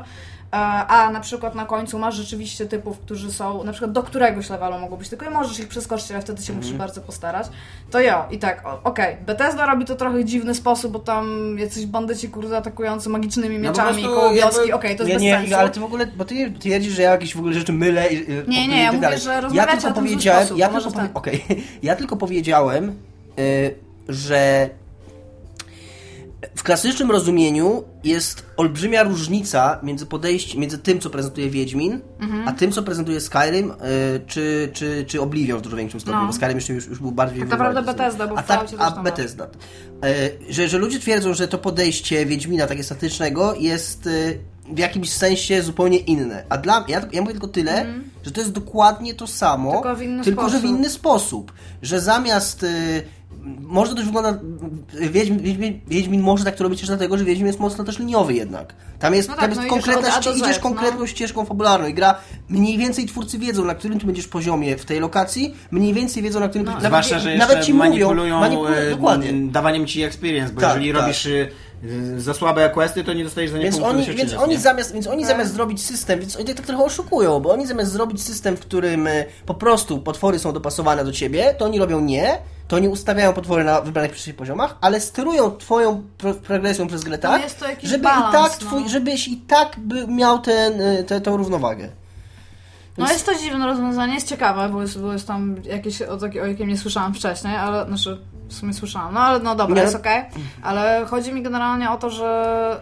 E, 0.53 0.57
A 0.87 1.11
na 1.11 1.19
przykład 1.19 1.55
na 1.55 1.65
końcu 1.65 1.99
masz 1.99 2.15
rzeczywiście 2.15 2.65
typów, 2.65 2.99
którzy 2.99 3.31
są, 3.31 3.63
na 3.63 3.71
przykład 3.71 3.91
do 3.91 4.03
któregoś 4.03 4.49
levelu 4.49 4.79
mogą 4.79 4.97
być, 4.97 5.09
tylko 5.09 5.25
i 5.25 5.29
możesz 5.29 5.59
ich 5.59 5.67
przeskoczyć, 5.67 6.11
ale 6.11 6.21
wtedy 6.21 6.43
się 6.43 6.53
musisz 6.53 6.73
bardzo 6.73 7.01
postarać. 7.01 7.47
To 7.91 7.99
ja, 7.99 8.27
i 8.31 8.39
tak, 8.39 8.63
okej, 8.83 9.17
Bethesda 9.25 9.65
robi 9.65 9.85
to 9.85 9.95
trochę 9.95 10.25
dziwny 10.25 10.55
sposób, 10.55 10.91
bo 10.91 10.99
tam 10.99 11.55
jacyś 11.59 11.85
bandyci, 11.85 12.29
kurde, 12.29 12.57
atakujący 12.57 13.09
magicznymi 13.09 13.59
No 13.59 13.69
mieczami 13.69 14.01
prostu 14.01 14.15
koło 14.15 14.33
wioski, 14.33 14.73
okej, 14.73 14.95
to 14.95 15.03
jest 15.03 15.09
Nie, 15.09 15.13
bez 15.15 15.23
nie, 15.23 15.37
sensu. 15.37 15.55
Ale 15.55 15.69
ty 15.69 15.79
w 15.79 15.83
ogóle, 15.83 16.07
bo 16.07 16.25
ty, 16.25 16.51
ty 16.51 16.59
twierdzisz, 16.59 16.93
że 16.93 17.01
ja 17.01 17.11
jakieś 17.11 17.35
w 17.35 17.39
ogóle 17.39 17.53
rzeczy 17.53 17.73
mylę 17.73 18.13
i, 18.13 18.27
Nie, 18.47 18.67
nie, 18.67 18.77
i 18.77 18.79
ja 18.79 18.91
tak 18.91 19.01
mówię, 19.01 19.17
że 19.17 19.33
ja 19.33 19.41
rozmawiacie 19.41 19.71
tylko 19.71 19.89
o 19.89 19.93
tym 19.93 20.03
powiedziałem, 20.03 20.45
sposób, 20.45 20.57
ja 20.57 20.69
to 20.69 20.73
tylko, 20.73 20.91
powie, 20.91 21.07
tak. 21.07 21.17
okej, 21.17 21.45
ja 21.83 21.95
tylko 21.95 22.17
powiedziałem, 22.17 22.95
y, 23.39 23.75
że 24.09 24.69
w 26.55 26.63
klasycznym 26.63 27.11
rozumieniu 27.11 27.83
jest 28.03 28.45
olbrzymia 28.57 29.03
różnica 29.03 29.79
między 29.83 30.05
podejściem, 30.05 30.61
między 30.61 30.77
tym, 30.77 30.99
co 30.99 31.09
prezentuje 31.09 31.49
Wiedźmin, 31.49 31.99
Mhm. 32.19 32.47
a 32.47 32.51
tym, 32.51 32.71
co 32.71 32.83
prezentuje 32.83 33.21
Skyrim, 33.21 33.71
y, 33.71 33.75
czy, 34.27 34.69
czy, 34.73 35.05
czy 35.07 35.21
Oblivion 35.21 35.59
w 35.59 35.61
dużo 35.61 35.77
większym 35.77 35.99
stopniu, 35.99 36.21
No. 36.21 36.27
bo 36.27 36.33
Skyrim 36.33 36.57
jeszcze 36.57 36.73
już, 36.73 36.87
już 36.87 36.99
był 36.99 37.11
bardziej... 37.11 37.39
Tak 37.39 37.49
naprawdę. 37.49 37.81
Bethesda, 37.81 38.27
bo 38.27 38.37
a 38.37 38.43
tak, 38.43 38.67
A 38.77 38.91
tam 38.91 39.03
Bethesda. 39.03 39.45
Y, 39.47 40.53
Że, 40.53 40.67
że 40.67 40.77
ludzie 40.77 40.99
twierdzą, 40.99 41.33
że 41.33 41.47
to 41.47 41.57
podejście 41.57 42.25
Wiedźmina, 42.25 42.67
takie 42.67 42.83
statycznego, 42.83 43.55
jest 43.55 44.07
y, 44.07 44.39
w 44.73 44.77
jakimś 44.79 45.09
sensie 45.13 45.61
zupełnie 45.63 45.97
inne. 45.97 46.43
A 46.49 46.57
dla 46.57 46.85
ja, 46.87 47.01
ja 47.11 47.21
mówię 47.21 47.33
tylko 47.33 47.47
tyle, 47.47 47.85
że 48.25 48.31
to 48.31 48.39
jest 48.41 48.51
dokładnie 48.53 49.13
to 49.13 49.27
samo, 49.27 49.69
Mhm. 49.73 49.83
Tylko 49.83 49.95
w 49.95 50.01
inny 50.01 50.23
tylko 50.23 50.49
że 50.49 50.57
w 50.57 50.59
sposób. 50.59 50.77
inny 50.77 50.89
sposób. 50.89 51.53
Że 51.81 52.01
zamiast. 52.01 52.65
Może 53.59 53.89
to 53.91 53.95
też 53.95 54.05
wygląda. 54.05 54.39
Wiedźmin, 54.93 55.39
Wiedźmin, 55.39 55.79
Wiedźmin 55.87 56.21
może 56.21 56.43
tak 56.45 56.55
to 56.55 56.63
robić 56.63 56.79
też 56.79 56.87
dlatego, 56.89 57.17
że 57.17 57.25
Wiedźmin 57.25 57.47
jest 57.47 57.59
mocno 57.59 57.83
też 57.83 57.99
liniowy 57.99 58.33
jednak. 58.33 58.73
Tam 58.99 59.13
jest, 59.13 59.29
No 59.29 59.35
tam 59.35 59.41
tak, 59.41 59.49
jest 59.49 59.61
no 59.61 59.67
idziesz 59.67 59.71
konkretna 59.85 60.09
od 60.09 60.15
A 60.15 60.21
do 60.21 60.31
ści- 60.31 60.33
Z, 60.33 60.37
idziesz 60.37 60.55
no. 60.57 60.63
konkretną 60.63 61.05
ścieżką 61.05 61.45
fabularną 61.45 61.87
i 61.87 61.93
gra 61.93 62.15
mniej 62.49 62.77
więcej 62.77 63.05
twórcy 63.05 63.39
wiedzą, 63.39 63.65
na 63.65 63.75
którym 63.75 63.99
ty 63.99 64.05
będziesz 64.05 64.27
poziomie 64.27 64.77
w 64.77 64.85
tej 64.85 64.99
lokacji, 64.99 65.55
mniej 65.71 65.93
więcej 65.93 66.23
wiedzą, 66.23 66.39
na 66.39 66.47
którym 66.49 66.65
No. 66.65 66.71
nawet, 66.71 66.87
Zwłaszcza, 66.87 67.19
że 67.19 67.35
nawet 67.37 67.55
jeszcze 67.55 67.67
ci 67.67 67.73
mówią, 67.73 67.89
manipulują 67.89 68.39
manipulują 68.39 68.75
e, 68.77 68.89
dokładnie. 68.91 69.33
dawaniem 69.51 69.87
ci 69.87 70.03
experience, 70.03 70.53
bo 70.53 70.61
Tak, 70.61 70.69
jeżeli 70.69 70.93
tak. 70.93 71.01
robisz 71.01 71.25
e, 71.27 71.47
za 72.17 72.33
słabe 72.33 72.69
questy, 72.69 73.03
to 73.03 73.13
nie 73.13 73.23
dostajesz 73.23 73.51
za 73.51 73.57
nie 73.57 73.63
Więc 73.63 73.75
punktu 73.77 73.91
oni, 73.97 74.05
więc 74.17 74.33
oni, 74.33 74.53
nie? 74.53 74.59
zamiast, 74.59 74.93
więc 74.93 75.07
oni 75.07 75.21
Tak. 75.23 75.31
zamiast 75.31 75.53
zrobić 75.53 75.81
system, 75.85 76.19
więc 76.19 76.35
oni 76.35 76.45
tak 76.45 76.65
trochę 76.65 76.83
oszukują, 76.83 77.39
bo 77.39 77.51
oni 77.51 77.67
zamiast 77.67 77.91
zrobić 77.91 78.21
system, 78.23 78.57
w 78.57 78.59
którym 78.59 79.07
e, 79.07 79.25
po 79.45 79.53
prostu 79.53 79.99
potwory 79.99 80.39
są 80.39 80.53
dopasowane 80.53 81.05
do 81.05 81.11
ciebie, 81.11 81.55
to 81.57 81.65
oni 81.65 81.79
robią 81.79 81.99
nie, 82.01 82.37
to 82.71 82.77
oni 82.77 82.87
ustawiają 82.87 83.33
potwory 83.33 83.63
na 83.63 83.81
wybranych 83.81 84.11
przez 84.11 84.35
poziomach, 84.35 84.77
ale 84.81 84.99
sterują 84.99 85.51
twoją 85.51 86.03
pro, 86.17 86.33
progresją 86.33 86.87
przez 86.87 87.03
grę 87.03 87.17
tak, 87.17 87.41
jest 87.41 87.59
to 87.59 87.67
jakiś 87.67 87.89
żeby 87.89 88.03
balans, 88.03 88.29
i 88.29 88.33
tak 88.33 88.61
no. 88.61 88.67
twój, 88.67 88.89
żebyś 88.89 89.27
i 89.27 89.37
tak 89.37 89.75
by 89.77 90.07
miał 90.07 90.39
ten, 90.39 90.81
e, 90.81 91.03
tę 91.03 91.21
tę 91.21 91.31
równowagę. 91.31 91.89
No 92.97 93.11
jest 93.11 93.25
to 93.25 93.35
dziwne 93.35 93.65
rozwiązanie, 93.65 94.13
jest 94.13 94.27
ciekawe, 94.27 94.69
bo 94.69 94.81
jest, 94.81 95.01
bo 95.01 95.13
jest 95.13 95.27
tam 95.27 95.55
jakieś, 95.63 96.01
o, 96.01 96.17
taki- 96.17 96.39
o 96.39 96.45
jakim 96.45 96.69
nie 96.69 96.77
słyszałam 96.77 97.13
wcześniej, 97.13 97.55
ale 97.55 97.85
znaczy 97.85 98.21
w 98.47 98.53
sumie 98.53 98.73
słyszałam, 98.73 99.13
no 99.13 99.19
ale 99.19 99.39
no 99.39 99.55
dobra, 99.55 99.75
Nie. 99.75 99.81
jest 99.81 99.95
okej. 99.95 100.23
Ale 100.63 101.05
chodzi 101.05 101.33
mi 101.33 101.41
generalnie 101.41 101.91
o 101.91 101.97
to, 101.97 102.09
że 102.09 102.81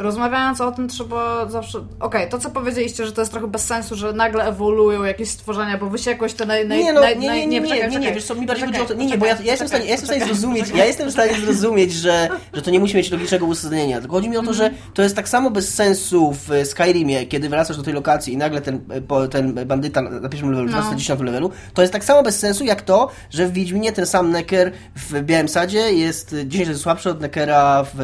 rozmawiając 0.00 0.60
o 0.60 0.72
tym 0.72 0.88
trzeba 0.88 1.46
zawsze... 1.48 1.78
Okej, 2.00 2.28
to 2.28 2.38
co 2.38 2.50
powiedzieliście, 2.50 3.06
że 3.06 3.12
to 3.12 3.20
jest 3.20 3.32
trochę 3.32 3.46
bez 3.46 3.64
sensu, 3.64 3.96
że 3.96 4.12
nagle 4.12 4.44
ewoluują 4.44 5.04
jakieś 5.04 5.28
stworzenia, 5.28 5.78
bo 5.78 5.86
wy 5.86 5.98
się 5.98 6.10
jakoś 6.10 6.34
te 6.34 6.46
naj... 6.46 6.68
naj 6.68 6.78
Nie, 6.78 6.92
no, 6.92 7.00
naj, 7.00 7.18
nie, 7.18 7.28
nie, 7.28 7.46
nie, 7.46 7.60
nie, 7.60 7.70
nie, 7.70 7.88
nie, 7.88 7.98
nie, 7.98 8.12
wiesz 8.12 8.24
co, 8.24 8.34
mi 8.34 8.46
bardziej 8.46 8.66
chodzi 8.66 8.80
o 8.80 8.84
to, 8.84 8.94
nie, 8.94 9.06
nie, 9.06 9.18
bo 9.18 9.26
ja, 9.26 9.36
ja, 9.44 9.50
jestem 9.50 9.66
w 9.66 9.70
stanie, 9.70 9.84
ja 9.84 9.90
jestem 9.90 10.06
w 10.06 10.10
stanie 10.10 10.24
zrozumieć, 10.34 10.68
ja 10.74 10.84
jestem 10.84 11.08
w 11.08 11.12
stanie 11.12 11.34
zrozumieć, 11.34 11.92
że, 11.92 12.28
że 12.52 12.62
to 12.62 12.70
nie 12.70 12.80
musi 12.80 12.96
mieć 12.96 13.10
logicznego 13.10 13.46
uzasadnienia, 13.46 14.00
tylko 14.00 14.16
chodzi 14.16 14.28
mi 14.28 14.36
o 14.36 14.42
to, 14.42 14.54
że 14.54 14.70
to 14.94 15.02
jest 15.02 15.16
tak 15.16 15.28
samo 15.28 15.50
bez 15.50 15.74
sensu 15.74 16.32
w 16.32 16.66
Skyrimie, 16.66 17.26
kiedy 17.26 17.48
wracasz 17.48 17.76
do 17.76 17.82
tej 17.82 17.94
lokacji 17.94 18.32
i 18.32 18.36
nagle 18.36 18.60
ten, 18.60 18.80
e, 19.24 19.28
ten 19.28 19.66
bandyta 19.66 20.02
na 20.02 20.28
pierwszym 20.28 20.50
levelu, 20.50 20.70
No. 20.70 20.90
na 20.90 20.96
10 20.96 21.20
levelu, 21.20 21.50
to 21.74 21.82
jest 21.82 21.92
tak 21.92 22.04
samo 22.04 22.22
bez 22.22 22.38
sensu 22.38 22.64
jak 22.64 22.82
to, 22.82 23.08
że 23.30 23.46
w 23.46 23.52
Wiedźminie 23.52 23.92
ten 23.92 24.06
sam 24.06 24.30
Necker 24.30 24.72
w 24.96 25.22
Białym 25.22 25.48
Sadzie 25.48 25.92
jest 25.92 26.36
10 26.46 26.68
razy 26.68 26.80
słabszy 26.80 27.10
od 27.10 27.20
Neckera 27.20 27.84
w, 27.94 28.00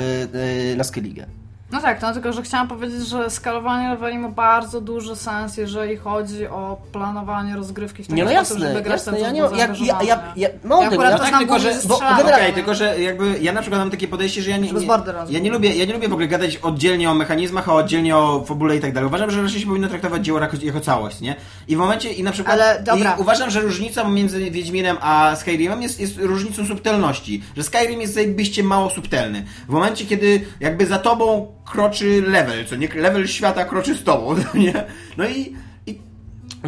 e, 0.72 0.76
na 0.76 0.84
Skellige. 0.84 1.26
No 1.70 1.80
tak, 1.80 2.02
no 2.02 2.12
tylko, 2.12 2.32
że 2.32 2.42
chciałam 2.42 2.68
powiedzieć, 2.68 3.08
że 3.08 3.30
skalowanie 3.30 3.88
leveli 3.88 4.18
ma 4.18 4.28
bardzo 4.28 4.80
duży 4.80 5.16
sens, 5.16 5.56
jeżeli 5.56 5.96
chodzi 5.96 6.46
o 6.46 6.76
planowanie 6.92 7.56
rozgrywki 7.56 8.02
w 8.02 8.06
taki 8.06 8.16
Nie, 8.16 8.24
no 8.24 8.30
sposób, 8.30 8.58
jasne, 8.58 8.68
żeby 8.68 8.82
grać 8.82 8.92
jasne, 8.98 9.12
ten 9.12 9.22
ja 9.22 9.30
nie, 9.30 9.40
ja, 9.40 9.48
ja, 9.56 10.02
ja, 10.02 10.20
ja, 10.36 10.48
akurat 10.86 11.10
ja, 11.12 11.18
tak, 11.18 11.38
tylko, 11.38 11.58
że- 11.58 11.74
ze 11.74 11.88
bo 11.88 11.94
strzelanki, 11.94 12.22
generalnie- 12.22 12.44
Okej, 12.46 12.54
tylko 12.54 12.74
że 12.74 13.00
jakby 13.00 13.38
ja 13.40 13.52
na 13.52 13.60
przykład 13.60 13.80
mam 13.80 13.90
takie 13.90 14.08
podejście, 14.08 14.42
że 14.42 14.50
ja 14.50 14.56
nie, 14.56 14.72
nie, 14.72 14.86
ja 15.28 15.38
nie 15.38 15.50
lubię, 15.50 15.74
ja 15.76 15.84
nie 15.84 15.92
lubię 15.92 16.08
w 16.08 16.12
ogóle 16.12 16.28
gadać 16.28 16.56
oddzielnie 16.56 17.10
o 17.10 17.14
mechanizmach, 17.14 17.68
a 17.68 17.74
oddzielnie 17.74 18.16
o 18.16 18.44
fabule 18.44 18.76
i 18.76 18.80
tak 18.80 18.92
dalej. 18.92 19.06
Uważam, 19.08 19.30
że 19.30 19.42
raczej 19.42 19.60
się 19.60 19.66
powinno 19.66 19.88
traktować 19.88 20.24
dzieło 20.24 20.40
jako, 20.40 20.56
jako 20.62 20.80
całość, 20.80 21.20
nie? 21.20 21.36
I 21.68 21.76
w 21.76 21.78
momencie, 21.78 22.12
i 22.12 22.22
na 22.22 22.32
przykład, 22.32 22.54
Ale 22.54 22.82
dobra. 22.82 23.16
i 23.18 23.20
uważam, 23.20 23.50
że 23.50 23.60
różnicą 23.60 24.08
między 24.08 24.50
Wiedźminem 24.50 24.96
a 25.00 25.36
Skyrimem 25.36 25.82
jest, 25.82 26.00
jest 26.00 26.18
różnicą 26.18 26.66
subtelności, 26.66 27.42
że 27.56 27.62
Skyrim 27.62 28.00
jest 28.00 28.14
zajebiście 28.14 28.62
mało 28.62 28.90
subtelny. 28.90 29.44
W 29.68 29.72
momencie, 29.72 30.04
kiedy 30.06 30.46
jakby 30.60 30.86
za 30.86 30.98
tobą 30.98 31.55
kroczy 31.66 32.22
level, 32.26 32.66
co 32.66 32.76
nie, 32.76 32.88
level 32.88 33.28
świata 33.28 33.64
kroczy 33.64 33.94
z 33.94 34.04
tobą, 34.04 34.34
nie? 34.54 34.84
No 35.16 35.28
i, 35.28 35.56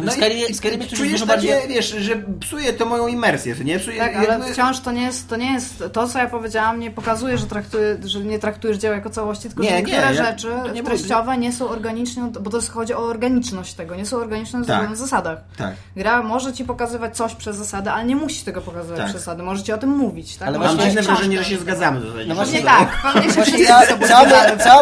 w 0.07 0.11
Skyrimie 0.11 0.41
to 0.45 0.83
jest 0.83 0.95
czujesz 0.95 1.11
dużo 1.11 1.25
takie, 1.25 1.47
bardziej- 1.53 1.75
wiesz, 1.75 1.89
że 1.89 2.13
psuje 2.39 2.73
to 2.73 2.85
moją 2.85 3.07
imersję, 3.07 3.55
co 3.55 3.63
nie? 3.63 3.79
Psuje, 3.79 3.97
Tak, 3.99 4.15
ale 4.15 4.27
jakby- 4.27 4.53
wciąż 4.53 4.79
to 4.79 4.91
nie 4.91 5.03
jest, 5.03 5.29
to 5.29 5.35
nie 5.35 5.53
jest, 5.53 5.83
to 5.93 6.07
co 6.07 6.19
ja 6.19 6.27
powiedziałam 6.27 6.79
nie 6.79 6.91
pokazuje, 6.91 7.37
że, 7.37 7.45
traktuje, 7.47 7.97
że 8.05 8.19
nie 8.19 8.39
traktujesz 8.39 8.77
dzieła 8.77 8.95
jako 8.95 9.09
całości, 9.09 9.47
tylko 9.47 9.63
Nie, 9.63 9.69
że 9.69 9.75
nie, 9.75 9.81
niektóre 9.81 10.13
ja- 10.15 10.25
rzeczy 10.25 10.47
nie 10.73 10.83
treściowe 10.83 11.37
nie 11.37 11.53
są 11.53 11.69
organiczne, 11.69 12.31
bo 12.41 12.49
to 12.49 12.57
jest, 12.57 12.71
chodzi 12.71 12.93
o 12.93 12.99
organiczność 12.99 13.73
tego, 13.73 13.95
nie 13.95 14.05
są 14.05 14.17
organiczne 14.17 14.65
Tak. 14.65 14.91
w 14.93 14.97
zasadach. 14.97 15.37
Tak. 15.57 15.73
Gra 15.95 16.23
może 16.23 16.53
ci 16.53 16.65
pokazywać 16.65 17.17
coś 17.17 17.35
przez 17.35 17.55
zasady, 17.55 17.89
ale 17.89 18.05
nie 18.05 18.15
musi 18.15 18.45
tego 18.45 18.61
pokazywać 18.61 18.97
Tak. 18.97 19.07
przez 19.09 19.21
zasady, 19.21 19.43
może 19.43 19.63
ci 19.63 19.71
o 19.73 19.77
tym 19.77 19.89
mówić, 19.89 20.37
tak? 20.37 20.47
Ale 20.47 20.59
Mam 20.59 20.79
dziwne 20.79 21.01
wrażenie, 21.01 21.37
że 21.37 21.43
się 21.45 21.57
zgadzamy 21.57 22.01
tutaj. 22.01 22.27
No 22.27 22.35
Właśnie 22.35 22.61
tak, 22.61 22.89
pewnie 23.03 23.21
się 23.21 23.29
Właśnie 23.35 23.43
wszyscy 23.53 23.63
ja, 23.63 23.79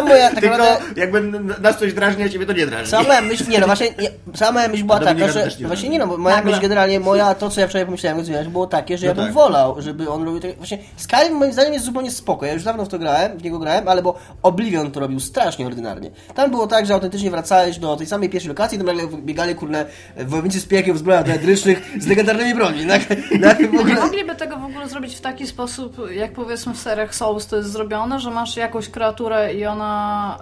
moja, 0.02 0.30
tak 0.30 0.40
Tylko 0.40 0.58
naprawdę, 0.58 1.00
jakby 1.00 1.20
nas 1.60 1.78
coś 1.78 1.92
drażni, 1.94 2.22
a 2.24 2.28
ciebie 2.28 2.46
to 2.46 2.52
nie 2.52 2.66
drażni. 2.66 2.98
moja 3.06 3.20
myśl, 3.20 3.44
nie 3.48 3.58
no 3.58 3.66
właśnie, 3.66 3.86
nie, 4.00 4.10
moja 4.52 4.68
myśl 4.68 4.84
była 4.84 5.00
taka, 5.14 5.32
że, 5.32 5.48
nie 5.60 5.66
właśnie 5.66 5.88
nie 5.88 5.98
no, 5.98 6.06
bo 6.06 6.18
moja 6.18 6.36
Nagle. 6.36 6.50
myśl 6.50 6.62
generalnie, 6.62 7.00
moja, 7.00 7.34
to 7.34 7.50
co 7.50 7.60
ja 7.60 7.68
wczoraj 7.68 7.84
pomyślałem, 7.86 8.18
jak 8.18 8.26
zmieniać, 8.26 8.48
było 8.48 8.66
takie, 8.66 8.98
że 8.98 9.06
ja 9.06 9.12
No 9.12 9.16
bym 9.16 9.24
tak. 9.24 9.34
wolał, 9.34 9.82
żeby 9.82 10.10
on 10.10 10.24
robił 10.24 10.40
tak, 10.40 10.56
właśnie 10.56 10.78
Skyrim 10.96 11.34
moim 11.36 11.52
zdaniem 11.52 11.72
jest 11.72 11.84
zupełnie 11.84 12.10
spoko, 12.10 12.46
ja 12.46 12.52
już 12.52 12.62
dawno 12.62 12.84
w 12.84 12.88
to 12.88 12.98
grałem, 12.98 13.38
w 13.38 13.42
niego 13.42 13.58
grałem, 13.58 13.88
ale 13.88 14.02
bo 14.02 14.14
Oblivion 14.42 14.90
to 14.90 15.00
robił 15.00 15.20
strasznie 15.20 15.66
ordynarnie. 15.66 16.10
Tam 16.34 16.50
było 16.50 16.66
tak, 16.66 16.86
że 16.86 16.94
autentycznie 16.94 17.30
wracałeś 17.30 17.78
do 17.78 17.96
tej 17.96 18.06
samej 18.06 18.28
pierwszej 18.30 18.48
lokacji, 18.48 18.78
tam 18.78 18.86
nagle 18.86 19.02
biegali, 19.06 19.54
kurde, 19.54 19.84
wojownicy 20.16 20.60
z 20.60 20.66
piekieł 20.66 20.94
w 20.94 20.98
zbrojach 20.98 21.24
teatrycznych 21.24 21.82
z 22.00 22.06
legendarnymi 22.06 22.54
broni, 22.54 22.86
tak, 22.86 23.02
tak, 23.42 23.58
w 23.58 23.72
Nie 23.72 23.80
ogóle... 23.80 23.94
mogliby 23.94 24.34
tego 24.36 24.56
w 24.56 24.64
ogóle 24.64 24.88
zrobić 24.88 25.16
w 25.16 25.20
taki 25.20 25.46
sposób, 25.46 25.96
jak 26.10 26.32
powiedzmy 26.32 26.74
w 26.74 26.78
seriach 26.78 27.14
Souls 27.14 27.46
to 27.46 27.56
jest 27.56 27.70
zrobione, 27.72 28.20
że 28.20 28.30
masz 28.30 28.56
jakąś 28.56 28.88
kreaturę 28.88 29.54
i 29.54 29.66
ona... 29.66 30.38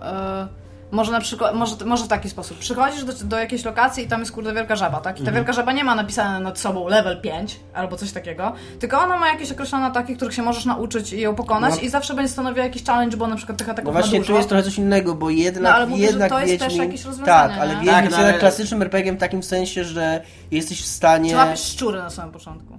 e, 0.53 0.66
może 0.91 1.13
na 1.13 1.21
przykład, 1.21 1.55
może, 1.55 1.77
może 1.85 2.05
w 2.05 2.09
taki 2.09 2.31
sposób. 2.31 2.59
Przychodzisz 2.59 3.05
do, 3.05 3.13
do 3.13 3.39
jakiejś 3.39 3.65
lokacji 3.65 4.05
i 4.05 4.09
tam 4.09 4.21
jest 4.21 4.33
kurde 4.33 4.53
wielka 4.55 4.77
żaba, 4.77 5.01
tak? 5.01 5.21
I 5.21 5.25
ta 5.25 5.33
wielka 5.33 5.53
żaba 5.53 5.73
nie 5.73 5.85
ma 5.85 5.95
napisane 5.95 6.41
nad 6.41 6.59
sobą 6.59 6.89
level 6.89 7.21
5 7.21 7.61
albo 7.75 7.97
coś 7.97 8.13
takiego, 8.13 8.53
tylko 8.81 9.01
ona 9.01 9.17
ma 9.19 9.29
jakieś 9.29 9.53
określone 9.53 9.87
ataki, 9.87 10.17
których 10.17 10.35
się 10.35 10.43
możesz 10.43 10.65
nauczyć 10.65 11.13
i 11.13 11.21
ją 11.21 11.35
pokonać 11.35 11.75
No. 11.75 11.81
i 11.81 11.89
zawsze 11.89 12.15
będzie 12.15 12.33
stanowiła 12.33 12.65
jakiś 12.67 12.85
challenge, 12.85 13.17
bo 13.17 13.27
na 13.27 13.37
przykład 13.37 13.59
tych 13.59 13.69
ataków 13.69 13.87
No 13.87 13.93
ma 13.93 14.01
właśnie 14.01 14.25
tu 14.25 14.33
jest 14.37 14.49
trochę 14.49 14.63
coś 14.65 14.79
innego, 14.79 15.15
bo 15.15 15.31
jednak, 15.31 15.63
No, 15.73 15.77
ale 15.77 15.87
mówię, 15.87 16.03
że 16.03 16.09
jednak 16.09 16.31
to 16.31 16.39
jest 16.41 16.51
Wiedźmin, 16.53 16.69
też 16.69 16.79
jakieś 16.79 17.05
rozwiązanie, 17.05 17.49
Tak, 17.49 17.61
ale 17.61 17.69
nie? 17.71 17.81
Wiedźmin 17.81 17.95
Tak, 17.95 18.05
jest 18.05 18.17
no, 18.17 18.23
ale- 18.25 18.39
klasycznym 18.39 18.83
RPG 18.83 19.13
w 19.13 19.19
takim 19.19 19.43
sensie, 19.43 19.85
że 19.85 20.23
jesteś 20.51 20.83
w 20.83 20.87
stanie... 20.87 21.31
Czy 21.31 21.37
łapiesz 21.37 21.61
szczury 21.65 21.99
na 21.99 22.11
samym 22.11 22.33
początku? 22.33 22.79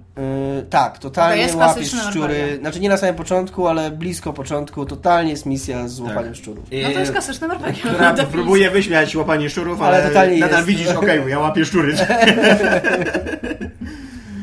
Yy, 0.56 0.62
tak, 0.70 0.98
totalnie 0.98 1.36
To 1.36 1.42
jest 1.42 1.54
łapiesz 1.54 1.90
szczury. 2.10 2.34
RPG. 2.34 2.58
Znaczy 2.60 2.80
nie 2.80 2.88
na 2.88 2.96
samym 2.96 3.14
początku, 3.14 3.68
ale 3.68 3.90
blisko 3.90 4.32
początku. 4.32 4.86
Totalnie 4.86 5.30
jest 5.30 5.46
misja 5.46 5.88
z 5.88 6.00
łapaniem 6.00 6.34
szczurów. 6.34 6.64
No 6.82 6.90
to 6.92 6.98
jest 7.00 7.12
klasyczny 7.12 7.48
RPG. 7.50 7.82
Która 8.12 8.26
próbuje 8.38 8.70
wyśmiać 8.70 9.16
łapanie 9.16 9.50
szczurów, 9.50 9.82
Ale 9.82 9.96
ale, 9.96 10.08
totalnie 10.08 10.38
nadal 10.38 10.56
jest. 10.56 10.68
widzisz, 10.68 10.88
okej, 10.88 11.20
ja 11.28 11.38
łapię 11.38 11.64
szczury. 11.64 11.94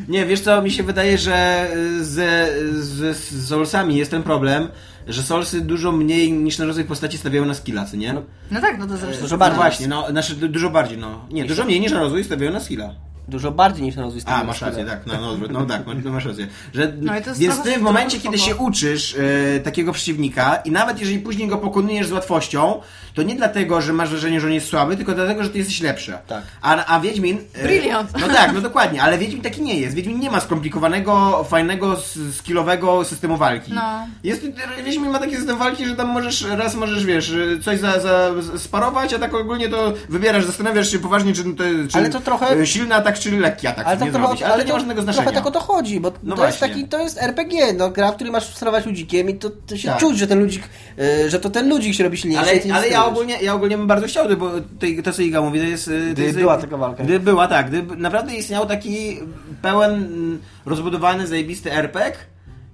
Nie, 0.08 0.26
wiesz 0.26 0.39
co, 0.41 0.62
mi 0.62 0.72
się 0.72 0.84
wydaje, 0.84 1.18
że 1.18 1.68
ze, 2.01 2.47
ze, 2.72 3.14
z 3.14 3.47
Soulsami 3.47 3.95
jest 3.97 4.12
ten 4.12 4.24
problem, 4.24 4.68
że 5.08 5.24
Soulsy 5.24 5.62
dużo 5.62 5.91
mniej 5.91 6.32
niż 6.34 6.58
na 6.58 6.66
rozwój 6.66 6.86
postaci 6.86 7.18
stawiają 7.18 7.45
na 7.45 7.53
skilla, 7.53 7.86
co 7.86 7.97
nie? 7.97 8.14
No, 8.14 8.22
No 8.51 8.62
tak, 8.62 8.78
no 8.80 8.88
to 8.88 8.97
zresztą. 8.97 9.22
Dużo 9.22 9.38
bardziej. 9.38 9.58
No 9.58 9.64
właśnie, 9.64 9.88
no, 9.88 10.08
znaczy 10.10 10.36
du- 10.36 10.47
dużo 10.47 10.70
bardziej, 10.70 10.97
no. 10.97 11.26
Nie, 11.32 11.45
dużo 11.45 11.66
mniej 11.66 11.80
niż 11.80 11.91
na 11.91 11.99
rozwój 11.99 12.24
stawiają 12.24 12.51
na 12.53 12.60
skilla. 12.60 12.89
Dużo 13.28 13.51
bardziej 13.51 13.84
niż 13.84 13.95
na 13.95 14.01
rozwój 14.03 14.21
A, 14.26 14.43
masz 14.43 14.61
rację, 14.61 14.86
tak, 14.86 15.05
no, 15.05 15.13
no, 15.21 15.47
no 15.49 15.65
tak, 15.65 15.82
no, 16.03 16.11
masz 16.11 16.26
rację. 16.26 16.47
Że, 16.73 16.93
No 17.01 17.17
i 17.17 17.21
to 17.21 17.30
jest 17.30 17.41
więc 17.41 17.63
ty 17.63 17.78
w 17.78 17.82
momencie, 17.82 18.19
kiedy 18.19 18.38
się 18.38 18.55
uczysz 18.55 19.15
e, 19.55 19.59
takiego 19.59 19.91
przeciwnika 19.93 20.55
i 20.55 20.71
nawet 20.71 20.99
jeżeli 20.99 21.19
później 21.19 21.47
go 21.47 21.57
pokonujesz 21.57 22.07
z 22.07 22.11
łatwością, 22.11 22.82
to 23.13 23.23
nie 23.23 23.36
dlatego, 23.36 23.82
że 23.82 23.93
masz 23.93 24.09
wrażenie, 24.09 24.41
że 24.41 24.47
on 24.47 24.53
jest 24.53 24.67
słaby, 24.67 24.97
tylko 24.97 25.13
dlatego, 25.13 25.43
że 25.43 25.49
ty 25.49 25.57
jesteś 25.57 25.82
lepszy. 25.82 26.17
Tak. 26.28 26.43
A, 26.61 26.86
a 26.86 26.99
Wiedźmin... 26.99 27.38
e, 27.53 27.63
Brilliant. 27.63 28.09
No 28.19 28.28
tak, 28.28 28.53
no 28.53 28.61
dokładnie, 28.61 29.01
ale 29.03 29.17
Wiedźmin 29.17 29.41
taki 29.41 29.61
nie 29.61 29.80
jest. 29.80 29.95
Wiedźmin 29.95 30.19
nie 30.19 30.32
ma 30.32 30.39
skomplikowanego, 30.39 31.43
fajnego, 31.43 31.97
skillowego 32.38 33.03
systemu 33.05 33.38
walki. 33.38 33.73
No. 33.73 34.07
Jest, 34.23 34.45
Wiedźmin 34.86 35.09
ma 35.11 35.19
taki 35.19 35.36
system 35.36 35.57
walki, 35.57 35.86
że 35.86 35.95
tam 35.95 36.07
możesz, 36.07 36.41
raz 36.49 36.76
możesz, 36.76 37.05
wiesz, 37.05 37.34
coś 37.63 37.80
za, 37.80 37.99
za, 37.99 38.30
sparować, 38.57 39.13
a 39.13 39.19
tak 39.19 39.34
ogólnie 39.34 39.69
to 39.69 39.93
wybierasz, 40.09 40.45
zastanawiasz 40.45 40.91
się 40.91 40.99
poważnie, 40.99 41.34
czy 41.34 41.43
to 41.43 41.63
czy 41.91 41.97
Ale 41.97 42.09
to 42.09 42.19
trochę- 42.19 42.67
silny 42.67 42.95
atak, 42.95 43.14
czy 43.20 43.39
lekki 43.39 43.68
atak 43.68 43.88
Ale 43.88 43.95
nie 43.97 44.01
tak 44.03 44.11
trochę, 44.11 44.28
zrobić. 44.28 44.43
Ale, 44.43 44.57
to 44.63 44.68
nie 44.68 44.74
ma 44.74 44.80
żadnego 44.80 45.01
znaczenia. 45.01 45.24
Trochę 45.24 45.38
tak 45.38 45.47
o 45.47 45.51
to 45.51 45.59
chodzi, 45.59 45.99
bo 45.99 46.11
No 46.24 46.36
to 46.36 46.45
jest 46.45 46.59
właśnie. 46.59 46.76
taki, 46.76 46.88
to 46.88 46.99
jest 46.99 47.18
RPG, 47.22 47.74
no 47.74 47.89
gra, 47.89 48.11
w 48.11 48.16
której 48.16 48.32
masz 48.32 48.55
sterować 48.55 48.86
ludzikiem 48.86 49.30
i 49.30 49.34
to, 49.34 49.49
to 49.49 49.78
się 49.78 49.88
Tak. 49.89 49.99
czuć, 49.99 50.18
że 50.18 50.28
ten 50.28 50.39
ludzik, 50.39 50.63
y, 50.99 51.30
że 51.30 51.39
to 51.39 51.49
ten 51.49 51.70
ludzik 51.70 51.95
się 51.95 52.03
robi 52.03 52.18
silniejszy. 52.18 52.49
Ale, 52.49 52.59
nie 52.59 52.76
ale 52.76 52.88
ja 52.89 53.05
ogólnie, 53.05 53.38
ja 53.41 53.53
ogólnie 53.53 53.78
bym 53.78 53.88
bardzo 53.88 54.07
chciał, 54.07 54.26
bo 54.38 54.51
tej, 54.80 55.03
to 55.03 55.13
co 55.13 55.22
Iga 55.22 55.41
mówi, 55.41 55.59
to 55.59 55.66
jest... 55.66 55.86
To 55.86 55.91
Gdy 56.11 56.24
jest 56.24 56.38
była 56.38 56.57
taka 56.57 56.78
walka. 56.78 57.03
Gdy 57.03 57.20
była, 57.20 57.47
tak. 57.47 57.68
Gdy 57.70 57.97
naprawdę 57.97 58.36
istniał 58.36 58.66
taki 58.66 59.20
pełen, 59.61 59.91
mm, 59.93 60.41
rozbudowany, 60.66 61.28
zajebisty 61.28 61.72
RPG 61.74 62.13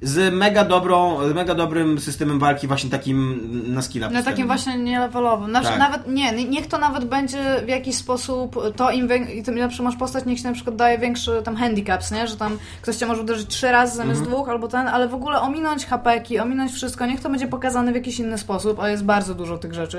z 0.04 0.34
mega 0.34 0.64
dobrą, 0.66 1.30
z 1.30 1.34
mega 1.34 1.56
dobrym 1.56 2.00
systemem 2.00 2.40
walki 2.40 2.68
właśnie 2.68 2.90
takim 2.90 3.40
na 3.74 3.82
skilla 3.82 4.10
No 4.10 4.24
takim 4.24 4.48
właśnie 4.48 4.78
nielevelowym. 4.78 5.54
Tak. 5.54 5.80
Nawet 5.80 6.08
nie, 6.08 6.32
nie- 6.32 6.46
niech 6.46 6.68
to 6.68 6.78
nawet 6.78 7.06
będzie 7.06 7.62
w 7.66 7.68
jakiś 7.68 7.96
sposób, 7.96 8.56
to 8.76 8.92
im, 8.92 9.10
tym 9.46 9.56
lepszy 9.56 9.84
masz 9.84 9.96
postać, 9.96 10.26
niech 10.26 10.40
się 10.40 10.48
na 10.48 10.54
przykład 10.54 10.76
daje 10.76 10.98
większy 10.98 11.42
tam 11.44 11.56
handicaps, 11.56 12.12
nie? 12.12 12.28
Że 12.28 12.38
tam 12.38 12.58
ktoś 12.82 12.96
cię 12.96 13.06
może 13.06 13.22
uderzyć 13.22 13.48
trzy 13.48 13.72
razy 13.72 13.98
zamiast 13.98 14.20
Mhm. 14.20 14.36
dwóch, 14.36 14.50
albo 14.50 14.68
ten, 14.68 14.88
ale 14.88 15.08
w 15.08 15.14
ogóle 15.14 15.42
ominąć 15.42 15.86
hapeki, 15.86 16.40
ominąć 16.40 16.72
wszystko, 16.72 17.06
niech 17.06 17.20
to 17.22 17.30
będzie 17.30 17.48
pokazane 17.48 17.92
w 17.92 17.96
jakiś 17.96 18.20
inny 18.20 18.38
sposób, 18.38 18.80
a 18.80 18.90
jest 18.90 19.04
bardzo 19.04 19.36
dużo 19.36 19.58
tych 19.58 19.74
rzeczy. 19.74 19.98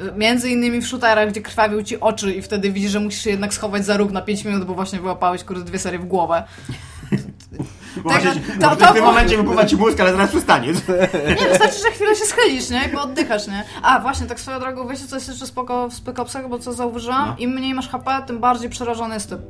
Y, 0.00 0.12
Między 0.16 0.50
innymi 0.50 0.80
w 0.80 0.86
shooterach, 0.86 1.28
gdzie 1.28 1.40
krwawią 1.40 1.82
ci 1.82 2.00
oczy 2.00 2.34
i 2.34 2.42
wtedy 2.42 2.72
widzisz, 2.72 2.90
że 2.90 3.00
musisz 3.00 3.22
się 3.24 3.30
jednak 3.30 3.54
schować 3.54 3.84
za 3.86 3.96
róg 3.96 4.12
na 4.12 4.22
5 4.22 4.44
minut, 4.44 4.64
bo 4.64 4.74
właśnie 4.74 5.00
wyłapałeś 5.00 5.44
kurde 5.44 5.64
dwie 5.64 5.78
serie 5.78 5.98
w 5.98 6.04
głowę. 6.06 6.42
Bo 7.96 8.10
właśnie, 8.10 8.32
to- 8.60 8.68
bo 8.70 8.74
w 8.74 8.78
to 8.78 8.92
tym 8.94 9.04
momencie 9.04 9.36
wypływa 9.36 9.66
ci 9.66 9.76
mózg, 9.76 10.00
ale 10.00 10.12
zaraz 10.12 10.30
przestanie. 10.30 10.68
Nie, 10.68 11.48
wystarczy, 11.48 11.78
że 11.82 11.90
chwilę 11.90 12.16
się 12.16 12.24
schylisz, 12.24 12.70
nie? 12.70 12.90
Bo 12.94 13.02
oddychasz, 13.02 13.46
nie? 13.46 13.64
A, 13.82 14.00
właśnie, 14.00 14.26
tak 14.26 14.40
swoją 14.40 14.60
drogą, 14.60 14.88
wiecie, 14.88 15.06
co 15.06 15.16
jest 15.16 15.28
jeszcze 15.28 15.46
spoko 15.46 15.88
w 15.88 15.94
Spec 15.94 16.18
Opsach, 16.18 16.48
bo 16.48 16.58
co 16.58 16.72
zauważyłam? 16.72 17.26
No. 17.28 17.34
Im 17.38 17.50
mniej 17.50 17.74
masz 17.74 17.88
HP, 17.88 18.22
tym 18.26 18.38
bardziej 18.40 18.70
przerażony 18.70 19.14
jest 19.14 19.30
typ. 19.30 19.40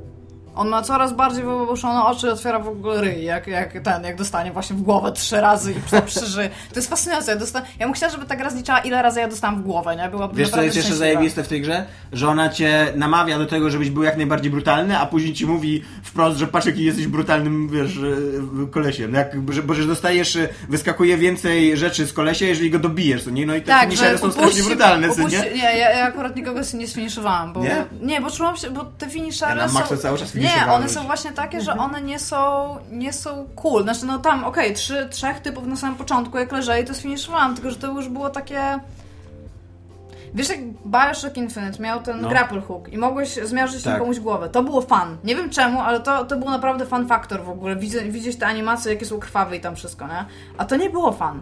On 0.55 0.69
ma 0.69 0.83
coraz 0.83 1.13
bardziej 1.13 1.45
wybuszone 1.45 2.05
oczy 2.05 2.27
i 2.27 2.31
otwiera 2.31 2.59
w 2.59 2.69
ogóle 2.69 3.01
ryj, 3.01 3.25
jak, 3.25 3.47
jak 3.47 3.73
ten, 3.73 4.05
jak 4.05 4.17
dostanie 4.17 4.53
właśnie 4.53 4.77
w 4.77 4.83
głowę 4.83 5.13
trzy 5.13 5.41
razy 5.41 5.73
i 5.73 6.03
przyży. 6.07 6.51
To 6.73 6.77
jest 6.77 6.91
fascynujące. 6.91 7.31
Ja, 7.33 7.37
dosta... 7.39 7.63
ja 7.79 7.87
bym 7.87 7.95
chciała, 7.95 8.13
żeby 8.13 8.27
ta 8.27 8.37
gra 8.37 8.51
zliczała, 8.51 8.79
ile 8.79 9.03
razy 9.03 9.21
ja 9.21 9.29
dostałam 9.29 9.63
w 9.63 9.63
głowę, 9.63 9.97
nie? 9.97 10.09
Byłaby 10.09 10.37
Wiesz 10.37 10.51
co 10.51 10.63
jest 10.63 10.77
jeszcze 10.77 10.95
zajebiste 10.95 11.45
w 11.45 11.49
tej 11.49 11.61
grze? 11.61 11.87
Że 12.13 12.29
ona 12.29 12.49
cię 12.49 12.93
namawia 12.97 13.39
do 13.39 13.47
tego, 13.47 13.71
żebyś 13.71 13.91
był 13.91 14.03
jak 14.03 14.17
najbardziej 14.17 14.51
brutalny, 14.51 14.99
a 14.99 15.07
później 15.07 15.35
ci 15.35 15.47
mówi 15.47 15.83
wprost, 16.03 16.39
że 16.39 16.47
patrz 16.47 16.67
jaki 16.67 16.85
jesteś 16.85 17.07
brutalnym, 17.07 17.69
wiesz, 17.69 17.97
e, 17.97 18.67
kolesiem. 18.71 19.15
Jak, 19.15 19.33
że, 19.49 19.63
bo 19.63 19.75
że 19.75 19.87
dostajesz, 19.87 20.37
e, 20.37 20.49
wyskakuje 20.69 21.17
więcej 21.17 21.77
rzeczy 21.77 22.07
z 22.07 22.13
kolesia, 22.13 22.47
jeżeli 22.47 22.71
go 22.71 22.79
dobijesz, 22.79 23.25
to 23.25 23.31
nie? 23.31 23.47
No 23.47 23.55
i 23.55 23.61
te 23.61 23.67
Tak, 23.67 23.85
finishery 23.85 24.11
że 24.11 24.19
są 24.19 24.33
strasznie 24.33 24.63
brutalne, 24.63 25.09
upuści- 25.09 25.33
nie? 25.33 25.51
Nie, 25.51 25.79
ja, 25.79 25.91
ja 25.91 26.07
akurat 26.07 26.37
nikogo 26.37 26.61
nie 26.75 26.89
sfiniszowałam, 26.89 27.53
bo... 27.53 27.61
Nie? 27.63 27.85
Nie, 28.01 28.21
bo 28.21 28.31
czułam 28.31 28.57
się, 28.57 28.71
bo 28.71 28.85
te 28.85 29.11
finishery 29.11 29.61
Ja 29.61 29.69
są... 29.69 29.97
cały 29.97 30.19
czas 30.19 30.35
Nie, 30.45 30.73
one 30.73 30.89
są 30.89 31.03
właśnie 31.07 31.33
takie, 31.33 31.61
że 31.61 31.77
one 31.77 32.03
nie 32.03 32.19
są, 32.19 32.77
nie 32.91 33.13
są 33.13 33.47
cool. 33.57 33.83
Znaczy, 33.83 34.07
no 34.07 34.19
tam, 34.19 34.45
okej, 34.45 34.75
trzy, 34.75 35.09
trzech 35.11 35.41
typów 35.41 35.67
na 35.67 35.77
samym 35.77 35.97
początku, 35.97 36.39
jak 36.39 36.53
leżeli, 36.53 36.85
to 36.87 36.95
sfiniszowałam, 36.95 37.55
tylko 37.55 37.71
że 37.71 37.77
to 37.77 37.87
już 37.87 38.09
było 38.09 38.31
takie... 38.31 38.79
Wiesz, 40.35 40.49
jak 40.49 40.59
Bioshock 40.87 41.37
Infinite 41.37 41.83
miał 41.83 42.03
ten 42.03 42.21
No. 42.21 42.29
grapple 42.29 42.61
hook 42.61 42.89
i 42.89 42.99
mogłeś 42.99 43.35
zmierzyć 43.35 43.83
Tak. 43.85 43.99
komuś 44.01 44.21
głowę. 44.21 44.49
To 44.49 44.63
było 44.63 44.81
fan. 44.81 45.17
Nie 45.25 45.37
wiem 45.37 45.51
czemu, 45.51 45.81
ale 45.81 46.01
to, 46.01 46.25
to 46.25 46.37
był 46.37 46.51
naprawdę 46.51 46.87
fan 46.87 47.07
faktor 47.09 47.45
w 47.45 47.49
ogóle. 47.51 47.77
Widzieć, 47.77 48.03
widzieć 48.11 48.37
te 48.37 48.47
animacje, 48.47 48.93
jakie 48.93 49.07
są 49.07 49.19
krwawe 49.21 49.57
i 49.57 49.61
tam 49.61 49.77
wszystko, 49.77 50.07
nie? 50.07 50.25
A 50.59 50.65
to 50.65 50.77
nie 50.77 50.91
było 50.91 51.13
fan. 51.13 51.41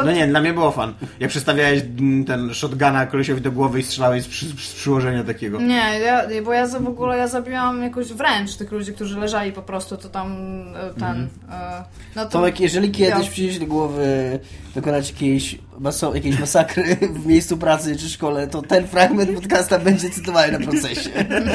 To, 0.00 0.04
No 0.04 0.12
nie, 0.12 0.26
dla 0.26 0.40
mnie 0.40 0.52
było 0.52 0.70
fan. 0.70 0.94
Jak 1.20 1.30
przestawiałeś 1.30 1.82
ten 2.26 2.54
shotguna 2.54 3.06
kolesiowi 3.06 3.40
do 3.40 3.52
głowy 3.52 3.80
i 3.80 3.82
strzelałeś 3.82 4.22
z, 4.22 4.28
przy, 4.28 4.46
z 4.46 4.52
przyłożenia 4.74 5.24
takiego. 5.24 5.60
Nie, 5.60 6.00
ja, 6.04 6.22
bo 6.44 6.52
ja 6.52 6.66
za, 6.66 6.80
w 6.80 6.88
ogóle 6.88 7.18
ja 7.18 7.28
zabiłam 7.28 7.82
jakoś 7.82 8.12
wręcz 8.12 8.56
tych 8.56 8.72
ludzi, 8.72 8.92
którzy 8.92 9.18
leżali 9.20 9.52
po 9.52 9.62
prostu, 9.62 9.96
to 9.96 10.08
tam 10.08 10.36
e, 10.76 11.00
ten... 11.00 11.28
E, 11.52 11.84
no 12.16 12.24
to, 12.24 12.30
Tomek, 12.30 12.60
jeżeli 12.60 12.90
kiedyś 12.90 13.24
Ja- 13.26 13.30
przyjdzie 13.32 13.60
do 13.60 13.66
głowy 13.66 14.38
dokonać 14.74 15.10
jakiejś, 15.10 15.58
maso, 15.78 16.14
jakiejś 16.14 16.40
masakry 16.40 16.96
w 16.96 17.26
miejscu 17.26 17.56
pracy 17.58 17.96
czy 17.96 18.08
szkole, 18.08 18.46
to 18.46 18.62
ten 18.62 18.86
fragment 18.88 19.30
podcasta 19.34 19.78
będzie 19.78 20.10
cytowany 20.10 20.58
na 20.58 20.66
procesie. 20.66 21.10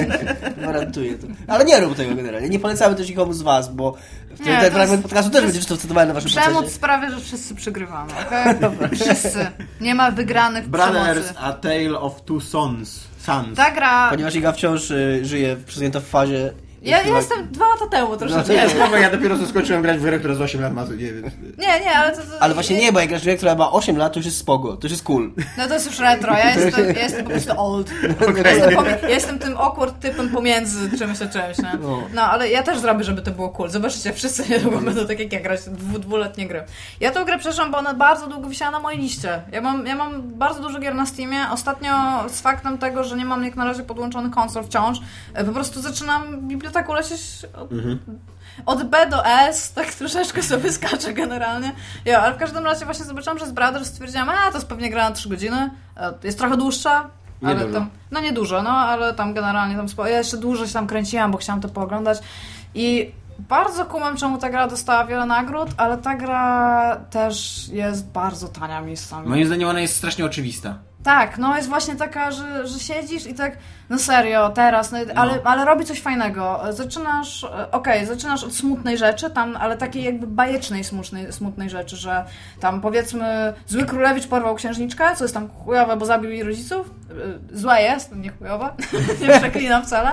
Gwarantuję 0.62 1.14
to. 1.18 1.28
Ale 1.48 1.66
nie 1.66 1.80
rób 1.80 1.96
tego 1.96 2.16
generalnie. 2.16 2.50
Nie 2.50 2.60
polecamy 2.60 2.96
też 2.96 3.10
nikomu 3.10 3.34
z 3.34 3.42
was, 3.42 3.76
bo 3.76 3.96
ten, 4.38 4.48
Nie, 4.48 4.56
to 4.56 4.62
ten 4.62 4.72
fragment 4.74 5.02
podcastu 5.02 5.32
też 5.32 5.42
będzie 5.46 5.62
cytowany 5.62 6.08
na 6.08 6.14
waszym 6.14 6.30
Przemoc 6.30 6.52
procesie. 6.54 6.76
sprawia, 6.76 7.10
że 7.10 7.20
wszyscy 7.20 7.56
przegrywamy, 7.56 8.12
okej? 8.28 8.56
Wszyscy. 9.00 9.48
Nie 9.82 9.96
ma 9.96 10.12
wygranych 10.12 10.66
w 10.66 10.70
Brothers, 10.70 11.20
przemocy. 11.20 11.40
A 11.40 11.54
Tale 11.54 12.00
of 12.00 12.22
Two 12.22 12.40
Sons. 12.42 13.00
Sons. 13.18 13.58
Ta 13.58 13.72
gra... 13.72 14.10
Ponieważ 14.10 14.36
Iga 14.36 14.52
wciąż 14.52 14.92
y, 14.92 15.20
żyje, 15.26 15.58
przesunięta 15.66 16.00
w 16.00 16.06
fazie... 16.06 16.54
Ja, 16.82 17.02
ja 17.02 17.18
jestem 17.18 17.48
dwa 17.52 17.66
lata 17.68 17.88
temu 17.88 18.18
troszeczkę. 18.18 18.54
Nie, 18.54 18.70
spoko, 18.70 18.98
ja 19.06 19.10
dopiero 19.10 19.38
co 19.38 19.48
skończyłem 19.48 19.82
grać 19.82 19.98
w 19.98 20.02
grę, 20.02 20.20
która 20.20 20.36
z 20.36 20.42
8 20.42 20.62
lat 20.62 20.74
ma, 20.74 20.86
to 20.86 20.92
nie 20.92 21.14
wiem. 21.14 21.32
Nie, 21.58 21.80
nie, 21.80 21.92
ale 21.92 22.12
to... 22.12 22.18
to 22.18 22.28
Ale 22.40 22.54
właśnie 22.54 22.78
nie, 22.78 22.92
bo 22.92 23.00
jak 23.00 23.10
grasz 23.10 23.22
w 23.22 23.24
grę, 23.24 23.38
która 23.38 23.56
ma 23.56 23.72
8 23.72 23.98
lat, 23.98 24.14
to 24.14 24.20
już 24.20 24.26
jest 24.26 24.38
spogo, 24.38 24.78
to 24.78 24.86
już 24.88 24.92
jest 24.92 25.04
cool. 25.04 25.32
No 25.58 25.68
to 25.68 25.74
jest 25.74 25.86
już 25.86 26.00
retro, 26.00 26.34
ja 26.34 26.56
jestem, 26.56 26.86
ja 26.96 27.02
jestem 27.02 27.24
po 27.24 27.30
prostu 27.30 27.52
old. 27.58 27.92
Ja, 28.44 28.52
jestem 28.52 28.86
ja 29.02 29.10
jestem 29.10 29.40
tym 29.40 29.58
awkward 29.58 30.00
typem 30.00 30.30
pomiędzy 30.30 30.98
czymś 30.98 31.22
a 31.22 31.28
czymś, 31.28 31.58
nie? 31.58 31.80
No. 31.82 32.04
No, 32.14 32.22
ale 32.22 32.50
ja 32.50 32.64
też 32.64 32.80
zrobię, 32.80 33.04
żeby 33.04 33.22
to 33.22 33.32
było 33.32 33.50
cool. 33.50 33.70
Zobaczycie, 33.70 34.14
wszyscy 34.14 34.50
niedługo 34.50 34.82
będą 34.82 35.08
tak 35.08 35.20
jak 35.20 35.34
ja 35.34 35.40
grać 35.40 35.62
dwu, 35.70 36.00
dwuletnie 36.00 36.48
gry. 36.48 36.64
Ja 37.00 37.12
tę 37.12 37.26
grę 37.26 37.38
przeszłam, 37.40 37.72
bo 37.72 37.78
ona 37.78 37.94
bardzo 37.94 38.28
długo 38.28 38.50
wisiała 38.50 38.72
na 38.72 38.80
mojej 38.80 39.00
liście. 39.00 39.42
Ja 39.52 39.62
mam, 39.62 39.86
ja 39.86 39.96
mam 39.96 40.22
bardzo 40.22 40.62
dużo 40.62 40.80
gier 40.80 40.96
na 40.96 41.06
Steamie. 41.06 41.40
Ostatnio 41.54 41.90
z 42.30 42.42
faktem 42.42 42.78
tego, 42.78 43.04
że 43.04 43.18
nie 43.18 43.26
mam 43.26 43.44
jak 43.44 43.56
na 43.56 43.66
razie 43.66 43.84
podłączony 43.84 44.30
konsol 44.30 44.64
wciąż, 44.64 45.00
e, 45.34 45.44
po 45.44 45.52
prostu 45.52 45.82
zaczynam 45.82 46.40
bibliotekę 46.42 46.71
lecieć 46.94 47.22
od, 47.58 47.70
od 48.66 48.84
B 48.84 49.08
do 49.10 49.26
S, 49.26 49.74
tak 49.74 49.94
troszeczkę 49.94 50.44
sobie 50.44 50.72
skaczę 50.72 51.14
generalnie. 51.14 51.72
Ja, 52.06 52.22
ale 52.22 52.34
w 52.36 52.38
każdym 52.38 52.66
razie 52.66 52.86
właśnie 52.86 53.06
zobaczyłam, 53.06 53.40
że 53.40 53.46
z 53.48 53.52
Brothers 53.52 53.88
stwierdziłam, 53.88 54.30
a 54.30 54.52
to 54.52 54.58
jest 54.58 54.68
pewnie 54.68 54.90
gra 54.90 55.10
na 55.10 55.16
3 55.16 55.30
godziny. 55.30 55.70
E, 55.98 56.14
Jest 56.24 56.38
trochę 56.38 56.58
dłuższa, 56.58 57.10
ale 57.44 57.56
Niedużo. 57.56 57.74
tam, 57.74 57.90
no 58.12 58.20
niedużo, 58.20 58.64
no 58.64 58.70
ale 58.70 59.14
tam 59.14 59.34
generalnie 59.34 59.76
tam 59.76 59.90
spo... 59.90 60.08
ja 60.08 60.18
jeszcze 60.18 60.38
dłużej 60.38 60.68
się 60.68 60.74
tam 60.74 60.88
kręciłam, 60.88 61.32
bo 61.32 61.38
chciałam 61.38 61.62
to 61.62 61.70
pooglądać 61.70 62.20
i 62.76 63.12
bardzo 63.40 63.86
kumam, 63.86 64.18
czemu 64.18 64.38
ta 64.38 64.50
gra 64.50 64.68
dostała 64.68 65.06
wiele 65.06 65.26
nagród, 65.26 65.70
ale 65.78 65.98
ta 65.98 66.16
gra 66.16 66.96
też 67.10 67.68
jest 67.68 68.08
bardzo 68.08 68.48
tania 68.48 68.82
miejscami. 68.82 69.28
Moim 69.30 69.46
zdaniem 69.46 69.70
ona 69.70 69.80
jest 69.80 69.96
strasznie 69.96 70.26
oczywista. 70.26 70.76
Tak, 71.04 71.38
no 71.38 71.58
jest 71.58 71.70
właśnie 71.70 71.96
taka, 71.96 72.32
że, 72.32 72.68
że 72.68 72.80
siedzisz 72.80 73.26
i 73.26 73.34
tak, 73.34 73.58
no 73.90 74.00
serio, 74.00 74.50
teraz, 74.50 74.92
no, 74.92 74.98
ale, 75.16 75.40
ale 75.44 75.66
robi 75.66 75.86
coś 75.86 76.02
fajnego. 76.02 76.60
Zaczynasz, 76.70 77.44
e, 77.44 77.72
okej, 77.72 78.06
zaczynasz 78.06 78.44
od 78.44 78.56
smutnej 78.56 78.98
rzeczy, 78.98 79.30
tam, 79.30 79.56
ale 79.56 79.78
takiej 79.78 80.04
jakby 80.04 80.28
bajecznej 80.28 80.84
smutnej, 80.84 81.34
smutnej 81.34 81.70
rzeczy, 81.70 81.96
że 81.98 82.26
tam 82.60 82.82
powiedzmy 82.82 83.54
zły 83.68 83.86
królewicz 83.86 84.28
porwał 84.28 84.56
księżniczkę, 84.56 85.16
co 85.16 85.24
jest 85.24 85.34
tam 85.34 85.50
chujowe, 85.50 85.98
bo 85.98 86.06
zabił 86.06 86.32
jej 86.32 86.44
rodziców. 86.44 86.90
E, 87.52 87.58
Złe 87.58 87.82
jest, 87.82 88.16
nie 88.16 88.30
chujowe, 88.30 88.70
nie 89.22 89.40
przeklinam 89.40 89.84
wcale. 89.86 90.12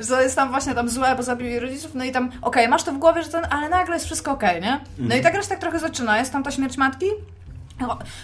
Że 0.00 0.22
jest 0.22 0.36
tam 0.36 0.50
właśnie 0.50 0.74
tam 0.74 0.88
złe, 0.88 1.14
bo 1.16 1.22
zabił 1.22 1.46
jej 1.46 1.60
rodziców, 1.60 1.94
no 1.94 2.04
i 2.04 2.12
tam, 2.12 2.30
okej, 2.42 2.68
masz 2.68 2.82
to 2.82 2.92
w 2.92 2.98
głowie, 2.98 3.22
że 3.22 3.28
ten, 3.28 3.46
ale 3.50 3.68
nagle 3.68 3.94
jest 3.94 4.06
wszystko 4.06 4.30
okej, 4.32 4.62
nie? 4.62 4.80
No 4.98 5.16
i 5.16 5.20
ta 5.20 5.30
gra 5.30 5.42
się 5.42 5.48
tak 5.48 5.58
trochę 5.58 5.78
zaczyna, 5.78 6.18
jest 6.18 6.32
tam 6.32 6.42
ta 6.42 6.50
śmierć 6.50 6.76
matki, 6.76 7.06
no, 7.45 7.45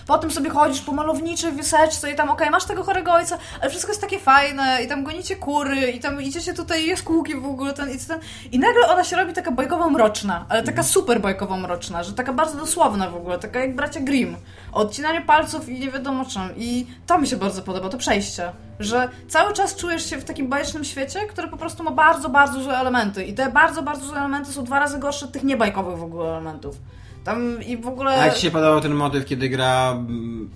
Potem 0.07 0.31
sobie 0.31 0.51
chodzisz 0.51 0.81
po 0.81 0.93
malowniczej 0.93 1.53
wyseczce 1.53 2.11
i 2.11 2.15
tam, 2.15 2.31
okej, 2.31 2.51
masz 2.51 2.65
tego 2.65 2.85
chorego 2.85 3.13
ojca, 3.13 3.39
ale 3.61 3.71
wszystko 3.71 3.91
jest 3.91 4.01
takie 4.01 4.19
fajne 4.19 4.83
i 4.85 4.89
tam 4.89 5.05
gonicie 5.05 5.37
kury 5.37 5.91
i 5.91 6.01
tam 6.01 6.23
idziecie 6.23 6.55
tutaj, 6.55 6.87
jest 6.87 7.03
kółki 7.03 7.35
w 7.35 7.47
ogóle, 7.47 7.73
ten 7.73 7.91
i 7.91 7.99
ten. 7.99 8.21
I 8.53 8.59
nagle 8.59 8.89
ona 8.89 9.05
się 9.05 9.17
robi 9.17 9.33
taka 9.33 9.51
bajkowo 9.51 9.91
mroczna, 9.91 10.47
ale 10.49 10.63
taka 10.63 10.83
super 10.83 11.21
bajkowo 11.21 11.57
mroczna, 11.57 12.03
że 12.03 12.13
taka 12.13 12.33
bardzo 12.33 12.59
dosłowna 12.59 13.11
w 13.11 13.17
ogóle, 13.17 13.39
taka 13.39 13.61
jak 13.61 13.77
bracia 13.77 14.01
Grimm. 14.01 14.37
Odcinanie 14.73 15.21
palców 15.21 15.69
i 15.69 15.81
nie 15.81 15.91
wiadomo 15.91 16.25
czym. 16.25 16.43
I 16.57 16.87
to 17.07 17.19
mi 17.19 17.27
się 17.27 17.37
bardzo 17.37 17.63
podoba, 17.63 17.89
to 17.89 17.99
przejście. 17.99 18.53
Że 18.81 19.09
cały 19.29 19.53
czas 19.53 19.77
czujesz 19.77 20.11
się 20.11 20.17
w 20.17 20.25
takim 20.25 20.49
bajecznym 20.49 20.85
świecie, 20.85 21.21
który 21.21 21.49
po 21.49 21.57
prostu 21.57 21.83
ma 21.83 21.91
bardzo, 21.91 22.29
bardzo 22.29 22.63
złe 22.63 22.79
elementy. 22.79 23.25
I 23.25 23.35
te 23.35 23.51
bardzo, 23.51 23.83
bardzo 23.83 24.07
złe 24.07 24.19
elementy 24.19 24.53
są 24.53 24.65
dwa 24.65 24.79
razy 24.79 24.99
gorsze 24.99 25.27
od 25.27 25.33
tych 25.33 25.43
niebajkowych 25.43 25.99
w 25.99 26.03
ogóle 26.03 26.31
elementów. 26.31 26.77
Tam 27.25 27.63
i 27.63 27.77
w 27.77 27.87
ogóle... 27.87 28.11
A 28.11 28.25
jak 28.27 28.35
ci 28.35 28.41
się 28.43 28.51
podobał 28.51 28.81
ten 28.81 28.95
motyw, 28.95 29.25
kiedy 29.25 29.49
gra 29.49 29.91
mm, 29.93 30.51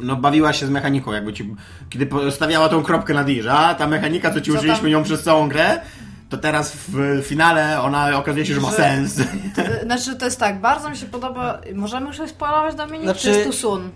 no 0.00 0.16
bawiła 0.16 0.52
się 0.52 0.66
z 0.66 0.70
mechaniką, 0.70 1.12
jakby 1.12 1.32
ci, 1.32 1.54
kiedy 1.90 2.06
postawiała 2.06 2.68
tą 2.68 2.82
kropkę 2.82 3.14
na 3.14 3.24
że 3.42 3.52
a 3.52 3.74
ta 3.74 3.86
mechanika, 3.86 4.30
co 4.30 4.40
ci 4.40 4.52
Co 4.52 4.58
użyliśmy 4.58 4.82
tam? 4.82 4.90
nią 4.90 5.02
przez 5.02 5.22
całą 5.22 5.48
grę, 5.48 5.80
to 6.28 6.38
teraz 6.38 6.76
w 6.88 7.22
finale 7.26 7.80
ona 7.82 8.16
okazuje 8.18 8.46
się, 8.46 8.54
że 8.54 8.60
ma 8.60 8.70
Że- 8.70 8.76
sens. 8.76 9.16
To- 9.56 9.84
Znaczy, 9.84 10.16
to 10.16 10.24
jest 10.24 10.40
tak, 10.40 10.60
bardzo 10.60 10.90
mi 10.90 10.96
się 10.96 11.06
podoba. 11.06 11.60
Możemy 11.74 12.06
już 12.06 12.16
coś 12.16 12.30
spoilować, 12.30 12.74
Dominik? 12.74 13.02
Znaczy- 13.04 13.20
Czy 13.20 13.28
jest 13.30 13.44
tu 13.46 13.52
sun? 13.52 13.90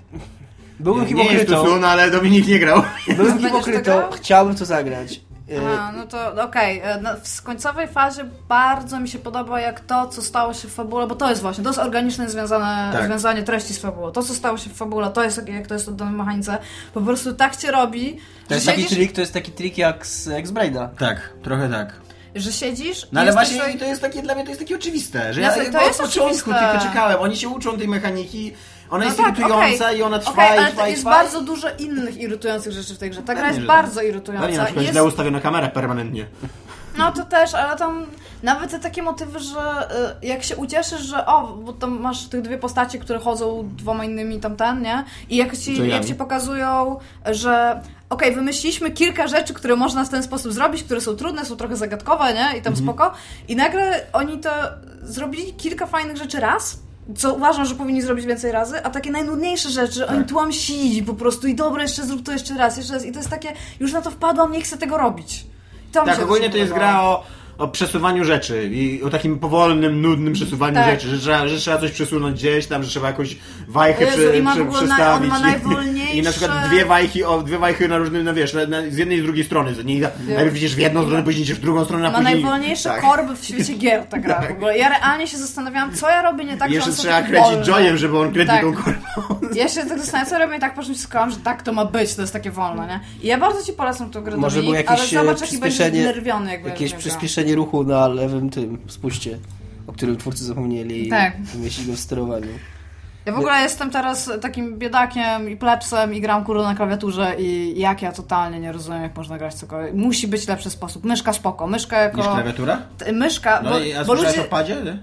Byłem 0.81 1.01
Nie 1.01 1.25
jest 1.25 1.29
hipokrytą. 1.29 1.65
to 1.65 1.71
Sun, 1.71 1.85
ale 1.85 2.11
Dominik 2.11 2.49
nie 2.49 2.59
grał. 2.59 2.83
Byłem 3.17 3.39
hipokrytą, 3.45 3.93
chciałbym 4.13 4.57
to 4.57 4.65
zagrać. 4.65 5.21
Aha, 5.59 5.93
no 5.97 6.07
to 6.07 6.43
okej. 6.45 6.81
e, 6.85 7.01
no, 7.03 7.11
W 7.25 7.43
końcowej 7.43 7.89
fazie 7.89 8.25
bardzo 8.49 9.01
mi 9.01 9.09
się 9.09 9.19
podoba, 9.19 9.61
jak 9.61 9.81
to, 9.81 10.07
co 10.09 10.23
stało 10.23 10.55
się 10.55 10.69
w 10.69 10.75
fabule, 10.75 11.07
bo 11.07 11.15
to 11.15 11.31
jest 11.31 11.43
właśnie, 11.43 11.65
to 11.65 11.71
jest 11.71 11.79
organiczne 11.81 12.31
związane, 12.31 12.93
Tak. 12.93 13.07
związanie 13.07 13.43
treści 13.43 13.75
z 13.75 13.79
fabułą. 13.79 14.11
To, 14.13 14.23
co 14.23 14.35
stało 14.35 14.59
się 14.59 14.71
w 14.71 14.73
fabule, 14.73 15.11
to 15.11 15.25
jest 15.25 15.49
jak- 15.49 15.67
to 15.67 15.75
jest 15.75 15.89
oddane 15.89 16.11
mechanice. 16.11 16.59
Po 16.95 17.01
prostu 17.01 17.33
tak 17.35 17.57
cię 17.57 17.71
robi, 17.71 18.21
To 18.49 18.55
jest 18.55 18.67
że, 18.67 18.73
taki 18.73 18.83
siedzisz, 18.83 18.99
trik, 18.99 19.13
to 19.13 19.21
jest 19.21 19.33
taki 19.33 19.53
trik 19.53 19.79
jak 19.79 20.07
z 20.07 20.29
X-Braida. 20.29 20.89
Tak, 20.99 21.33
trochę 21.43 21.69
tak. 21.71 21.93
że 22.35 22.53
siedzisz 22.53 23.07
No 23.13 23.21
i 23.21 23.23
ale 23.23 23.33
właśnie 23.33 23.61
sobie- 23.61 23.79
to 23.79 23.85
jest 23.85 24.01
takie, 24.01 24.23
dla 24.23 24.35
mnie 24.35 24.45
to 24.45 24.49
jest 24.51 24.61
takie 24.61 24.77
oczywiste, 24.77 25.35
że 25.35 25.41
No 25.41 25.47
ja 25.47 25.53
to- 25.55 25.61
to 25.73 25.85
od 25.87 25.97
początku 25.97 26.21
oczywiste. 26.23 26.55
tylko 26.73 26.79
czekałem. 26.89 27.17
Oni 27.21 27.37
się 27.37 27.49
uczą 27.49 27.79
tej 27.79 27.89
mechaniki, 27.89 28.53
ona 28.91 28.99
No 28.99 29.05
jest 29.05 29.17
tak, 29.17 29.39
irytująca 29.39 29.85
okej. 29.87 29.99
i 29.99 30.03
ona 30.03 30.19
trwa 30.19 30.33
Okej, 30.33 30.57
i 30.57 30.59
ale 30.59 30.67
trwa 30.71 30.83
to 30.83 30.89
i 30.89 30.91
jest 30.91 31.03
trwa. 31.03 31.11
bardzo 31.11 31.41
dużo 31.41 31.69
innych 31.79 32.17
irytujących 32.21 32.73
rzeczy 32.73 32.95
w 32.95 32.99
tej 32.99 33.11
grze. 33.11 33.23
Ta 33.23 33.35
gra 33.35 33.43
Pewnie, 33.43 33.57
jest 33.57 33.67
bardzo 33.67 34.01
tak. 34.01 34.09
irytująca. 34.09 34.43
Pewnie 34.47 34.59
na 34.59 34.65
przykład 34.65 34.83
Jest- 34.83 34.93
źle 34.95 35.05
ustawiona 35.05 35.41
kamera 35.41 35.69
permanentnie. 35.69 36.27
No 36.99 37.13
to 37.13 37.25
też, 37.25 37.55
ale 37.55 37.77
tam 37.79 38.07
nawet 38.43 38.71
te 38.71 38.79
takie 38.79 39.03
motywy, 39.03 39.39
że 39.41 39.89
y, 40.23 40.27
jak 40.27 40.43
się 40.43 40.57
ucieszysz, 40.57 41.01
że 41.01 41.27
o, 41.27 41.47
bo 41.47 41.73
tam 41.73 42.01
masz 42.01 42.27
tych 42.29 42.43
dwie 42.43 42.59
postacie, 42.59 42.99
które 42.99 43.19
chodzą 43.19 43.69
dwoma 43.77 44.05
innymi 44.05 44.41
tamten, 44.41 44.83
nie? 44.83 45.05
I 45.31 45.37
jak 45.37 45.57
ci, 45.57 45.89
jak 45.89 46.05
ci 46.05 46.15
pokazują, 46.15 46.99
że 47.27 47.81
okej, 48.11 48.35
wymyśliliśmy 48.35 48.91
kilka 48.91 49.27
rzeczy, 49.29 49.55
które 49.55 49.77
można 49.77 50.05
w 50.05 50.09
ten 50.09 50.23
sposób 50.23 50.53
zrobić, 50.53 50.83
które 50.83 51.01
są 51.01 51.17
trudne, 51.17 51.45
są 51.45 51.57
trochę 51.57 51.77
zagadkowe, 51.77 52.35
nie? 52.35 52.59
I 52.59 52.63
tam 52.63 52.77
spoko. 52.77 53.13
I 53.49 53.57
nagle 53.57 54.01
oni 54.13 54.39
to 54.39 54.51
zrobili 55.03 55.55
kilka 55.55 55.87
fajnych 55.87 56.17
rzeczy 56.17 56.41
raz, 56.41 56.79
co 57.17 57.35
uważam, 57.35 57.67
że 57.67 57.75
powinni 57.75 58.03
zrobić 58.03 58.27
więcej 58.27 58.53
razy, 58.53 58.85
a 58.85 58.91
takie 58.91 59.11
najnudniejsze 59.11 59.71
rzeczy, 59.71 60.07
oni 60.07 60.25
tłamsili 60.25 61.03
po 61.03 61.15
prostu 61.15 61.47
i 61.47 61.55
dobra, 61.55 61.83
jeszcze 61.83 62.07
zrób 62.07 62.23
to 62.23 62.33
jeszcze 62.33 62.55
raz, 62.55 62.77
jeszcze 62.77 62.93
raz. 62.95 63.05
I 63.05 63.13
to 63.13 63.19
jest 63.19 63.31
takie, 63.31 63.53
już 63.81 63.93
na 63.93 64.03
to 64.03 64.11
wpadłam, 64.11 64.53
nie 64.53 64.61
chcę 64.63 64.77
tego 64.79 64.99
robić. 64.99 65.47
I 65.89 65.93
to 65.93 66.05
Tak, 66.05 66.17
się 66.17 66.23
ogólnie 66.25 66.51
to 66.51 66.57
jest 66.57 66.73
gra 66.73 67.03
o, 67.03 67.23
o 67.59 67.69
przesuwaniu 67.69 68.25
rzeczy 68.25 68.71
i 68.73 69.03
o 69.03 69.11
takim 69.11 69.39
powolnym, 69.39 70.01
nudnym 70.03 70.33
przesuwaniu 70.33 70.75
Tak. 70.75 70.91
rzeczy, 70.91 71.09
że 71.09 71.19
trzeba, 71.19 71.49
że 71.49 71.59
trzeba 71.59 71.79
coś 71.79 71.91
przesunąć 71.91 72.39
gdzieś 72.39 72.67
tam, 72.67 72.83
że 72.83 72.89
trzeba 72.91 73.07
jakąś 73.07 73.37
wajchę 73.69 74.05
Jezu, 74.05 74.17
przy, 74.19 74.39
i 74.39 74.43
ma 74.43 74.51
przy, 74.53 74.65
w 74.65 74.69
ogóle 74.69 74.83
na- 74.83 74.87
przestawić. 74.95 75.33
on 75.33 75.41
ma 75.41 75.49
I- 75.49 75.53
najwolniejsze- 75.53 76.15
I 76.15 76.23
na 76.23 76.31
przykład 76.31 76.69
dwie 76.69 76.85
wajchy, 76.85 77.27
o, 77.29 77.43
dwie 77.43 77.59
wajchy 77.59 77.89
na 77.89 77.99
różnym, 77.99 78.25
no 78.25 78.35
wiesz, 78.35 78.55
na, 78.55 78.67
na, 78.67 78.83
z 78.91 78.97
jednej 78.97 79.19
i 79.19 79.21
z 79.21 79.25
drugiej 79.25 79.45
strony. 79.45 79.73
Nie, 79.85 80.01
najpierw 80.29 80.57
idziesz 80.57 80.75
w 80.75 80.79
jedną 80.79 81.05
stronę, 81.05 81.23
później 81.23 81.43
idziesz 81.43 81.57
w 81.59 81.61
drugą 81.61 81.85
stronę, 81.85 82.09
a 82.09 82.11
Ma 82.11 82.19
później... 82.19 82.35
najwolniejsze 82.35 82.89
tak. 82.89 83.01
korby 83.03 83.37
w 83.37 83.45
świecie 83.45 83.75
gier 83.75 84.07
ta 84.07 84.19
gra 84.19 84.43
w 84.49 84.51
ogóle. 84.51 84.79
Ja 84.79 84.89
realnie 84.89 85.29
się 85.29 85.37
zastanawiałam, 85.37 85.95
co 85.95 86.09
ja 86.11 86.23
robię 86.23 86.45
nie 86.45 86.57
tak, 86.57 86.69
I 86.71 86.73
że 86.73 86.77
jeszcze 86.77 86.93
są 86.93 87.03
trzeba 87.03 87.23
kręcić 87.23 87.67
joyem, 87.67 87.97
żeby 87.97 88.19
on 88.19 88.33
kręcił 88.33 88.55
Tak. 88.55 88.63
tą 88.63 88.73
korbą. 88.73 89.47
Ja 89.55 89.69
się 89.69 89.85
tak 89.87 89.99
zastanawiam, 89.99 90.31
co 90.31 90.39
robię 90.39 90.53
nie 90.55 90.61
tak, 90.61 90.75
po 90.75 90.83
czym 90.83 90.95
się 90.95 91.01
skłam, 91.01 91.31
że 91.31 91.37
tak 91.37 91.63
to 91.63 91.73
ma 91.73 91.85
być, 91.85 92.15
to 92.15 92.21
jest 92.21 92.33
takie 92.33 92.51
wolne, 92.51 92.87
nie? 92.87 93.01
I 93.23 93.27
ja 93.27 93.39
bardzo 93.39 93.63
Ci 93.63 93.73
polecam 93.73 94.11
tę 94.11 94.23
grę, 94.23 94.37
Może 94.37 94.57
Dominik, 94.57 94.87
było 94.87 94.95
jakieś 94.95 95.15
ale 95.15 95.23
e, 95.23 95.25
zobacz, 95.25 95.41
jaki 95.41 95.59
będziesz 95.59 95.79
przyspieszenie, 95.79 96.03
znerwiony, 96.03 96.53
jak 96.53 96.65
jakieś 96.67 96.93
będziesz 96.93 97.13
grał. 97.47 97.55
przyspieszenie 97.55 97.55
ruchu 97.57 97.85
na 97.85 98.09
lewym 98.09 98.51
tym 98.51 98.79
spuście, 98.89 99.39
o 99.87 99.93
którym 99.93 100.17
twórcy 100.17 100.45
zapomnieli 100.45 101.09
Tak. 101.09 101.33
umieścić 101.55 101.87
go 101.87 101.93
w 101.93 101.99
sterowaniu. 102.01 102.49
Ja 103.27 103.33
w 103.33 103.39
ogóle 103.39 103.63
jestem 103.63 103.91
teraz 103.91 104.31
takim 104.41 104.79
biedakiem 104.79 105.51
i 105.51 105.57
plepsem 105.57 106.15
i 106.15 106.21
gram 106.21 106.45
kurde 106.45 106.63
na 106.63 106.75
klawiaturze 106.75 107.35
i 107.39 107.75
jak 107.81 108.03
ja 108.03 108.13
totalnie 108.13 108.61
nie 108.61 108.73
rozumiem, 108.73 109.03
jak 109.03 109.17
można 109.17 109.39
grać 109.39 109.55
cokolwiek. 109.55 109.95
Musi 109.95 110.29
być 110.29 110.49
lepszy 110.49 110.71
sposób. 110.71 111.05
Myszka 111.05 111.33
spoko, 111.33 111.67
myszka 111.67 111.99
jako... 111.99 112.17
Niż 112.17 112.27
klawiatura? 112.27 112.79
T- 112.99 113.13
Myszka, 113.13 113.61
No 113.65 113.71
bo, 113.71 113.79
i 113.79 113.93
a 113.95 114.05
bo 114.05 114.15
ludzie... 114.15 114.41
o 114.41 114.45
padzie? 114.45 114.77
nie? 114.85 114.99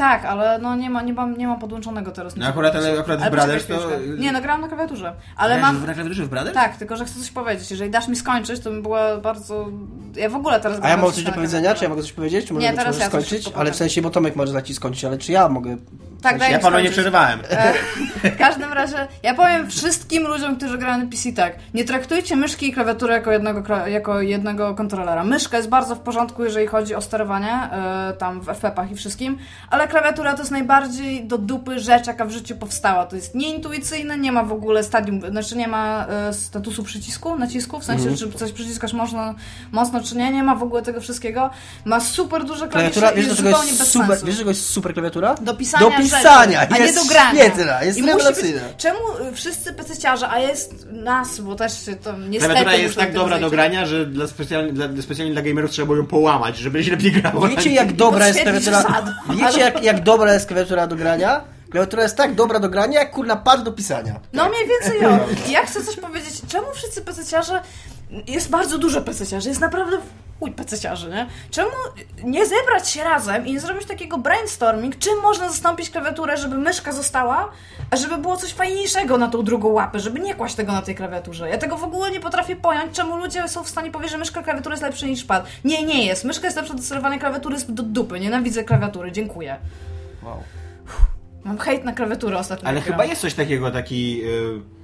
Tak, 0.00 0.24
ale 0.24 0.58
no 0.58 0.76
nie, 0.76 0.90
ma, 0.90 1.02
nie, 1.02 1.12
mam, 1.12 1.38
nie 1.38 1.46
mam 1.46 1.58
podłączonego 1.58 2.10
teraz. 2.10 2.36
No 2.36 2.46
akurat, 2.46 2.76
ale 2.76 3.00
akurat 3.00 3.18
w 3.18 3.22
Ale 3.22 3.30
Brothers 3.30 3.64
poczekaj 3.64 3.98
to... 3.98 4.16
Nie, 4.16 4.32
no 4.32 4.40
grałam 4.40 4.60
na 4.60 4.68
klawiaturze. 4.68 5.12
Ale 5.36 5.56
Grałeś 5.56 5.74
mam... 5.74 5.82
w 5.82 5.84
klawiaturze 5.84 6.24
w 6.24 6.28
Brothers? 6.28 6.54
Tak, 6.54 6.76
tylko 6.76 6.96
że 6.96 7.04
chcę 7.04 7.20
coś 7.20 7.30
powiedzieć. 7.30 7.70
Jeżeli 7.70 7.90
dasz 7.90 8.08
mi 8.08 8.16
skończyć, 8.16 8.60
to 8.60 8.70
bym 8.70 8.82
była 8.82 9.16
bardzo... 9.16 9.68
Ja 10.16 10.28
w 10.28 10.34
ogóle 10.34 10.60
teraz... 10.60 10.78
A 10.82 10.88
ja 10.88 10.96
mam 10.96 11.12
coś 11.12 11.24
do 11.24 11.30
na 11.30 11.34
powiedzenia? 11.34 11.74
Czy 11.74 11.84
ja 11.84 11.90
mogę 11.90 12.02
coś 12.02 12.12
powiedzieć? 12.12 12.46
Czy 12.46 12.54
Nie, 12.54 12.72
teraz 12.72 12.98
ja 12.98 13.10
coś 13.10 13.26
skończyć? 13.26 13.52
Ale 13.56 13.72
w 13.72 13.76
sensie, 13.76 14.02
bo 14.02 14.10
Tomek 14.10 14.36
może 14.36 14.52
dać 14.52 14.68
ci 14.68 14.74
skończyć, 14.74 15.04
ale 15.04 15.18
czy 15.18 15.32
ja 15.32 15.48
mogę 15.48 15.76
Tak, 16.22 16.50
Ja 16.50 16.58
panu 16.58 16.80
nie 16.80 16.90
przerywałem. 16.90 17.40
E, 17.50 17.72
W 18.30 18.38
każdym 18.38 18.72
razie, 18.72 19.08
ja 19.22 19.34
powiem 19.34 19.70
wszystkim 19.70 20.26
ludziom, 20.26 20.56
którzy 20.56 20.78
grają 20.78 20.98
na 20.98 21.10
PC 21.10 21.32
tak, 21.32 21.52
nie 21.74 21.84
traktujcie 21.84 22.36
myszki 22.36 22.68
i 22.68 22.72
klawiatury 22.72 23.12
jako 23.12 23.32
jednego, 23.32 23.62
jako 23.86 24.20
jednego 24.20 24.74
kontrolera. 24.74 25.24
Myszka 25.24 25.56
jest 25.56 25.68
bardzo 25.68 25.94
w 25.94 25.98
porządku, 26.00 26.44
jeżeli 26.44 26.66
chodzi 26.66 26.94
o 26.94 27.00
sterowanie, 27.00 27.52
e, 27.52 28.12
tam 28.18 28.40
w 28.40 28.48
FF-ach 28.48 28.90
i 28.90 28.94
wszystkim, 28.96 29.38
ale 29.70 29.88
klawiatura 29.88 30.32
to 30.32 30.38
jest 30.38 30.50
najbardziej 30.50 31.24
do 31.26 31.38
dupy 31.38 31.78
rzecz, 31.78 32.06
jaka 32.06 32.24
w 32.24 32.30
życiu 32.30 32.56
powstała. 32.56 33.06
To 33.06 33.16
jest 33.16 33.34
nieintuicyjne, 33.34 34.18
nie 34.18 34.32
ma 34.32 34.44
w 34.44 34.52
ogóle 34.52 34.84
stadium, 34.84 35.20
znaczy 35.30 35.56
nie 35.56 35.68
ma 35.68 36.06
e, 36.08 36.32
statusu 36.32 36.82
przycisku, 36.82 37.38
nacisku, 37.38 37.80
w 37.80 37.84
sensie, 37.84 38.08
Mhm. 38.08 38.16
czy 38.32 38.38
coś 38.38 38.52
przyciskasz 38.52 38.92
mocno, 38.92 39.34
mocno, 39.72 40.00
czy 40.02 40.16
nie, 40.16 40.30
nie 40.32 40.42
ma 40.42 40.54
w 40.54 40.62
ogóle 40.62 40.82
tego 40.82 41.00
wszystkiego. 41.00 41.50
Ma 41.84 42.00
super 42.00 42.44
duże 42.44 42.68
klawisze 42.68 43.00
Klawiatura, 43.00 43.10
i 43.10 43.16
wiesz, 43.16 43.26
jest 43.26 43.36
zupełnie 43.36 43.66
jest 43.66 43.78
bez 43.78 43.90
super, 43.90 44.08
sensu. 44.08 44.26
wiesz, 44.26 44.34
dlaczego 44.34 44.50
jest 44.50 44.66
super 44.70 44.92
klawiatura? 44.94 45.34
Do 45.34 45.54
pisania, 45.54 45.90
Do 45.90 45.96
pisania, 46.16 46.60
rzeczy, 46.60 46.74
a 46.74 46.78
nie 46.78 46.84
jest 46.84 46.94
do 46.94 47.04
grania. 47.04 47.44
świetna, 47.44 47.82
jest 47.82 47.98
I 47.98 48.02
musi 48.02 48.14
być, 48.14 48.24
rewelacyjna. 48.24 48.60
czemu 48.76 48.98
y, 49.30 49.34
wszyscy 49.34 49.72
pececiarze, 49.72 50.28
a 50.28 50.38
jest 50.38 50.86
nas, 50.92 51.40
bo 51.40 51.54
też 51.54 51.72
to 52.02 52.18
niestety... 52.18 52.54
Klawiatura 52.54 52.76
jest 52.76 52.96
tak 52.96 53.12
dobra 53.12 53.38
do 53.38 53.50
grania, 53.50 53.86
że 53.86 54.06
dla 54.06 54.26
specjalnie 54.26 54.72
dla, 54.72 55.02
specjalnie 55.02 55.32
dla 55.32 55.42
gamerów 55.42 55.70
trzeba 55.70 55.86
było 55.86 55.98
ją 55.98 56.06
połamać, 56.06 56.56
żeby 56.56 56.84
się 56.84 56.90
lepiej 56.90 57.12
grało. 57.12 57.48
Wiecie 57.48 57.70
jak 57.70 57.92
dobra 57.92 58.26
jest 58.28 58.40
klawiatura... 58.40 58.84
Wiecie 59.30 59.60
jak, 59.60 59.84
jak 59.84 60.02
dobra 60.02 60.34
jest 60.34 60.46
klawiatura 60.46 60.86
do 60.86 60.96
grania? 60.96 61.40
Klawiatura 61.70 62.02
jest 62.02 62.16
tak 62.16 62.34
dobra 62.34 62.60
do 62.60 62.68
grania, 62.68 62.98
jak 62.98 63.10
kurna 63.10 63.36
pad 63.36 63.62
do 63.62 63.72
pisania. 63.72 64.20
No 64.32 64.48
mniej 64.48 64.68
więcej 64.68 65.00
jo. 65.02 65.18
I 65.48 65.52
ja 65.52 65.66
chcę 65.66 65.84
coś 65.84 65.96
powiedzieć, 65.96 66.34
czemu 66.48 66.66
wszyscy 66.74 67.02
pececiarze... 67.02 67.62
Jest 68.26 68.50
bardzo 68.50 68.78
dużo 68.78 69.00
pececiarzy, 69.00 69.48
jest 69.48 69.60
naprawdę 69.60 69.96
uj, 70.40 70.52
pececiarzy, 70.52 71.10
nie? 71.10 71.26
Czemu 71.50 71.70
nie 72.24 72.46
zebrać 72.46 72.88
się 72.90 73.04
razem 73.04 73.46
i 73.46 73.52
nie 73.52 73.60
zrobić 73.60 73.86
takiego 73.86 74.18
brainstorming, 74.18 74.98
czym 74.98 75.20
można 75.22 75.48
zastąpić 75.48 75.90
klawiaturę, 75.90 76.36
żeby 76.36 76.58
myszka 76.58 76.92
została, 76.92 77.50
a 77.90 77.96
żeby 77.96 78.18
było 78.18 78.36
coś 78.36 78.52
fajniejszego 78.52 79.18
na 79.18 79.28
tą 79.28 79.42
drugą 79.42 79.68
łapę, 79.68 80.00
żeby 80.00 80.20
nie 80.20 80.34
kłaść 80.34 80.54
tego 80.54 80.72
na 80.72 80.82
tej 80.82 80.94
klawiaturze. 80.94 81.48
Ja 81.48 81.58
tego 81.58 81.76
w 81.76 81.84
ogóle 81.84 82.10
nie 82.10 82.20
potrafię 82.20 82.56
pojąć, 82.56 82.96
czemu 82.96 83.16
ludzie 83.16 83.48
są 83.48 83.64
w 83.64 83.68
stanie 83.68 83.90
powiedzieć, 83.90 84.12
że 84.12 84.18
myszka 84.18 84.42
klawiatura 84.42 84.72
jest 84.72 84.82
lepsza 84.82 85.06
niż 85.06 85.24
pad. 85.24 85.46
Nie, 85.64 85.84
nie 85.84 86.06
jest. 86.06 86.24
Myszka 86.24 86.46
jest 86.46 86.56
lepsza 86.56 86.74
do 86.74 86.82
sterowania 86.82 87.18
klawiatury 87.18 87.56
do 87.68 87.82
dupy. 87.82 88.20
Nienawidzę 88.20 88.64
klawiatury. 88.64 89.12
Dziękuję. 89.12 89.56
Wow. 90.22 90.42
Mam 91.44 91.58
hejt 91.58 91.84
na 91.84 91.92
klawiaturę 91.92 92.38
ostatnio. 92.38 92.68
Ale 92.68 92.80
chyba 92.80 93.04
jest 93.04 93.20
coś 93.20 93.34
takiego, 93.34 93.70
taki... 93.70 94.22
y, 94.24 94.79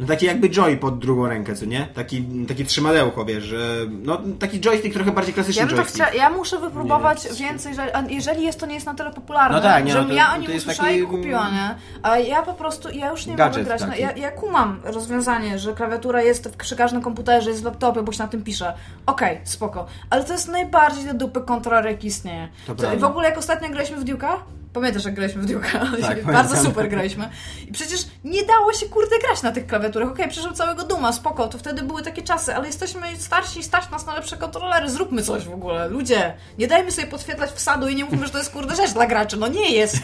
No 0.00 0.06
taki 0.06 0.26
jakby 0.26 0.50
joy 0.50 0.76
pod 0.76 0.98
drugą 0.98 1.26
rękę, 1.26 1.54
co 1.54 1.64
nie? 1.66 1.86
Taki, 1.94 2.24
taki 2.48 2.64
trzymadełko, 2.64 3.24
wiesz, 3.24 3.44
że... 3.44 3.58
No 4.02 4.18
taki 4.38 4.60
joystick 4.60 4.94
trochę 4.94 5.12
bardziej 5.12 5.34
klasyczny 5.34 5.60
Ja, 5.60 5.66
bym 5.66 5.76
tak 5.76 5.84
joystick. 5.86 6.04
chcia... 6.06 6.14
ja 6.18 6.30
muszę 6.30 6.58
wypróbować 6.58 7.24
Nie 7.24 7.36
więcej, 7.48 7.74
że... 7.74 7.92
jeżeli 8.08 8.42
jest, 8.44 8.60
to 8.60 8.66
nie 8.66 8.74
jest 8.74 8.86
na 8.86 8.94
tyle 8.94 9.10
popularne, 9.10 9.56
No 9.56 9.62
tak, 9.62 9.84
nie, 9.84 9.92
żebym 9.92 10.08
no 10.08 10.14
to- 10.14 10.18
ja 10.18 10.30
o 10.30 10.34
to 10.34 10.40
nim 10.40 10.56
usłyszała 10.56 10.88
taki- 10.88 11.00
i 11.00 11.06
kupiła, 11.06 11.50
nie? 11.50 11.74
A 12.02 12.18
ja 12.18 12.42
po 12.42 12.54
prostu, 12.54 12.90
ja 12.90 13.10
już 13.10 13.26
nie 13.26 13.36
Gadżet 13.36 13.68
mogę 13.68 13.78
grać. 13.78 13.90
No, 13.90 13.96
ja, 14.04 14.12
ja 14.16 14.30
kumam 14.30 14.80
rozwiązanie, 14.84 15.58
że 15.58 15.72
klawiatura 15.74 16.22
jest 16.22 16.48
w, 16.48 16.56
przy 16.56 16.76
każdym 16.76 17.02
komputerze, 17.02 17.50
jest 17.50 17.62
w 17.62 17.64
laptopie, 17.64 18.02
bo 18.02 18.12
się 18.12 18.22
na 18.22 18.28
tym 18.28 18.42
pisze. 18.42 18.72
Okej, 19.06 19.40
spoko. 19.44 19.86
Ale 20.10 20.24
to 20.24 20.32
jest 20.32 20.48
najbardziej 20.48 21.04
do 21.04 21.14
dupy 21.14 21.40
kontroler, 21.40 21.86
jaki 21.86 22.06
istnieje. 22.06 22.48
To 22.66 22.74
w 22.74 22.76
prawda. 22.78 23.06
ogóle 23.06 23.28
jak 23.28 23.38
ostatnio 23.38 23.68
graliśmy 23.68 23.96
w 23.96 24.04
Duke'a, 24.04 24.32
Pamiętasz, 24.72 25.04
jak 25.04 25.14
graliśmy 25.14 25.42
w 25.42 25.46
Duke'a? 25.46 26.00
Tak, 26.00 26.24
Bardzo 26.32 26.56
super 26.56 26.88
graliśmy. 26.88 27.30
I 27.68 27.72
przecież 27.72 28.00
nie 28.24 28.44
dało 28.44 28.72
się, 28.72 28.86
kurde, 28.86 29.18
grać 29.18 29.42
na 29.42 29.52
tych 29.52 29.66
klawiaturach. 29.66 30.08
Okej, 30.08 30.28
przeszło 30.28 30.52
całego 30.52 30.84
Duma, 30.84 31.12
spoko, 31.12 31.48
to 31.48 31.58
wtedy 31.58 31.82
były 31.82 32.02
takie 32.02 32.22
czasy, 32.22 32.54
ale 32.54 32.66
jesteśmy 32.66 33.02
starsi 33.18 33.60
i 33.60 33.62
stać 33.62 33.90
nas 33.90 34.06
na 34.06 34.14
lepsze 34.14 34.36
kontrolery. 34.36 34.90
Zróbmy 34.90 35.22
coś 35.22 35.44
w 35.44 35.52
ogóle. 35.52 35.88
Ludzie, 35.88 36.34
nie 36.58 36.68
dajmy 36.68 36.92
sobie 36.92 37.06
podświetlać 37.06 37.50
wsadu 37.50 37.88
i 37.88 37.96
nie 37.96 38.04
mówmy, 38.04 38.26
że 38.26 38.32
to 38.32 38.38
jest, 38.38 38.50
kurde, 38.50 38.76
rzecz 38.76 38.92
dla 38.92 39.06
graczy. 39.06 39.36
No 39.36 39.48
nie 39.48 39.70
jest. 39.72 39.96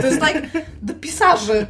To 0.00 0.06
jest 0.06 0.20
tak 0.20 0.42
do 0.82 0.94
pisarzy, 0.94 1.66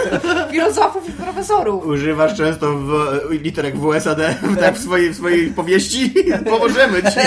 filozofów 0.50 1.08
i 1.08 1.12
profesorów. 1.12 1.86
Używasz 1.86 2.36
często 2.36 2.74
w, 2.74 2.90
literek 3.30 3.76
WSAD 3.78 4.18
tak, 4.60 4.74
w, 4.74 4.82
swojej, 4.82 5.10
w 5.10 5.16
swojej 5.16 5.50
powieści? 5.50 6.14
Pomożemy 6.50 7.02
ci. 7.02 7.18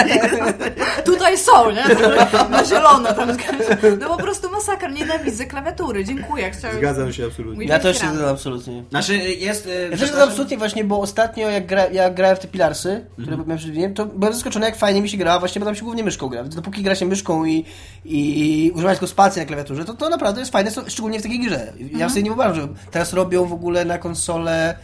Tutaj 1.06 1.38
są, 1.38 1.72
nie? 1.72 1.84
Na 2.50 2.66
zielono 2.66 3.14
tam. 3.14 3.30
No 4.00 4.10
po 4.10 4.18
prostu 4.18 4.50
masakra, 4.52 4.67
nienawidzę 4.94 5.46
klawiatury. 5.46 6.06
Dziękuję. 6.06 6.52
Chciałem... 6.52 6.78
Zgadzam 6.78 7.14
się 7.14 7.26
absolutnie. 7.26 7.66
Ja 7.66 7.80
też 7.80 7.98
się 8.00 8.08
zgadzam 8.08 8.30
absolutnie. 8.30 8.84
Znaczy 8.90 9.18
jest... 9.18 9.68
e, 9.68 9.84
Ja 9.84 9.90
też 9.90 10.00
zgadzam 10.10 10.30
absolutnie 10.30 10.58
właśnie, 10.58 10.84
bo 10.84 11.00
ostatnio 11.00 11.50
jak, 11.50 11.66
gra, 11.66 11.86
jak 11.86 12.16
grałem 12.16 12.36
w 12.38 12.40
te 12.40 12.48
Pilarsy, 12.48 13.06
które 13.22 13.38
miałem 13.38 13.58
przed 13.58 13.96
to 13.96 14.06
byłem 14.06 14.34
zaskoczony 14.34 14.66
jak 14.66 14.76
fajnie 14.76 15.02
mi 15.02 15.10
się 15.10 15.18
gra, 15.18 15.40
właśnie 15.40 15.60
bo 15.60 15.66
tam 15.66 15.76
się 15.76 15.84
głównie 15.84 16.04
myszką 16.04 16.30
gra. 16.30 16.44
Dopóki 16.44 16.84
gra 16.84 16.96
się 16.96 17.06
myszką 17.06 17.46
i, 17.46 17.66
i, 18.06 18.66
i 18.66 18.72
używać 18.72 18.98
tylko 18.98 19.08
spacji 19.08 19.40
na 19.40 19.46
klawiaturze, 19.46 19.86
to 19.86 19.94
to 19.94 20.10
naprawdę 20.10 20.42
jest 20.42 20.52
fajne, 20.52 20.72
szczególnie 20.88 21.20
w 21.20 21.24
takiej 21.24 21.40
grze. 21.40 21.74
Ja 21.98 22.10
sobie 22.10 22.24
nie 22.24 22.30
wyobrażam, 22.30 22.56
że 22.56 22.68
teraz 22.92 23.14
robią 23.14 23.46
w 23.46 23.54
ogóle 23.54 23.86
na 23.86 23.98
konsolę 23.98 24.76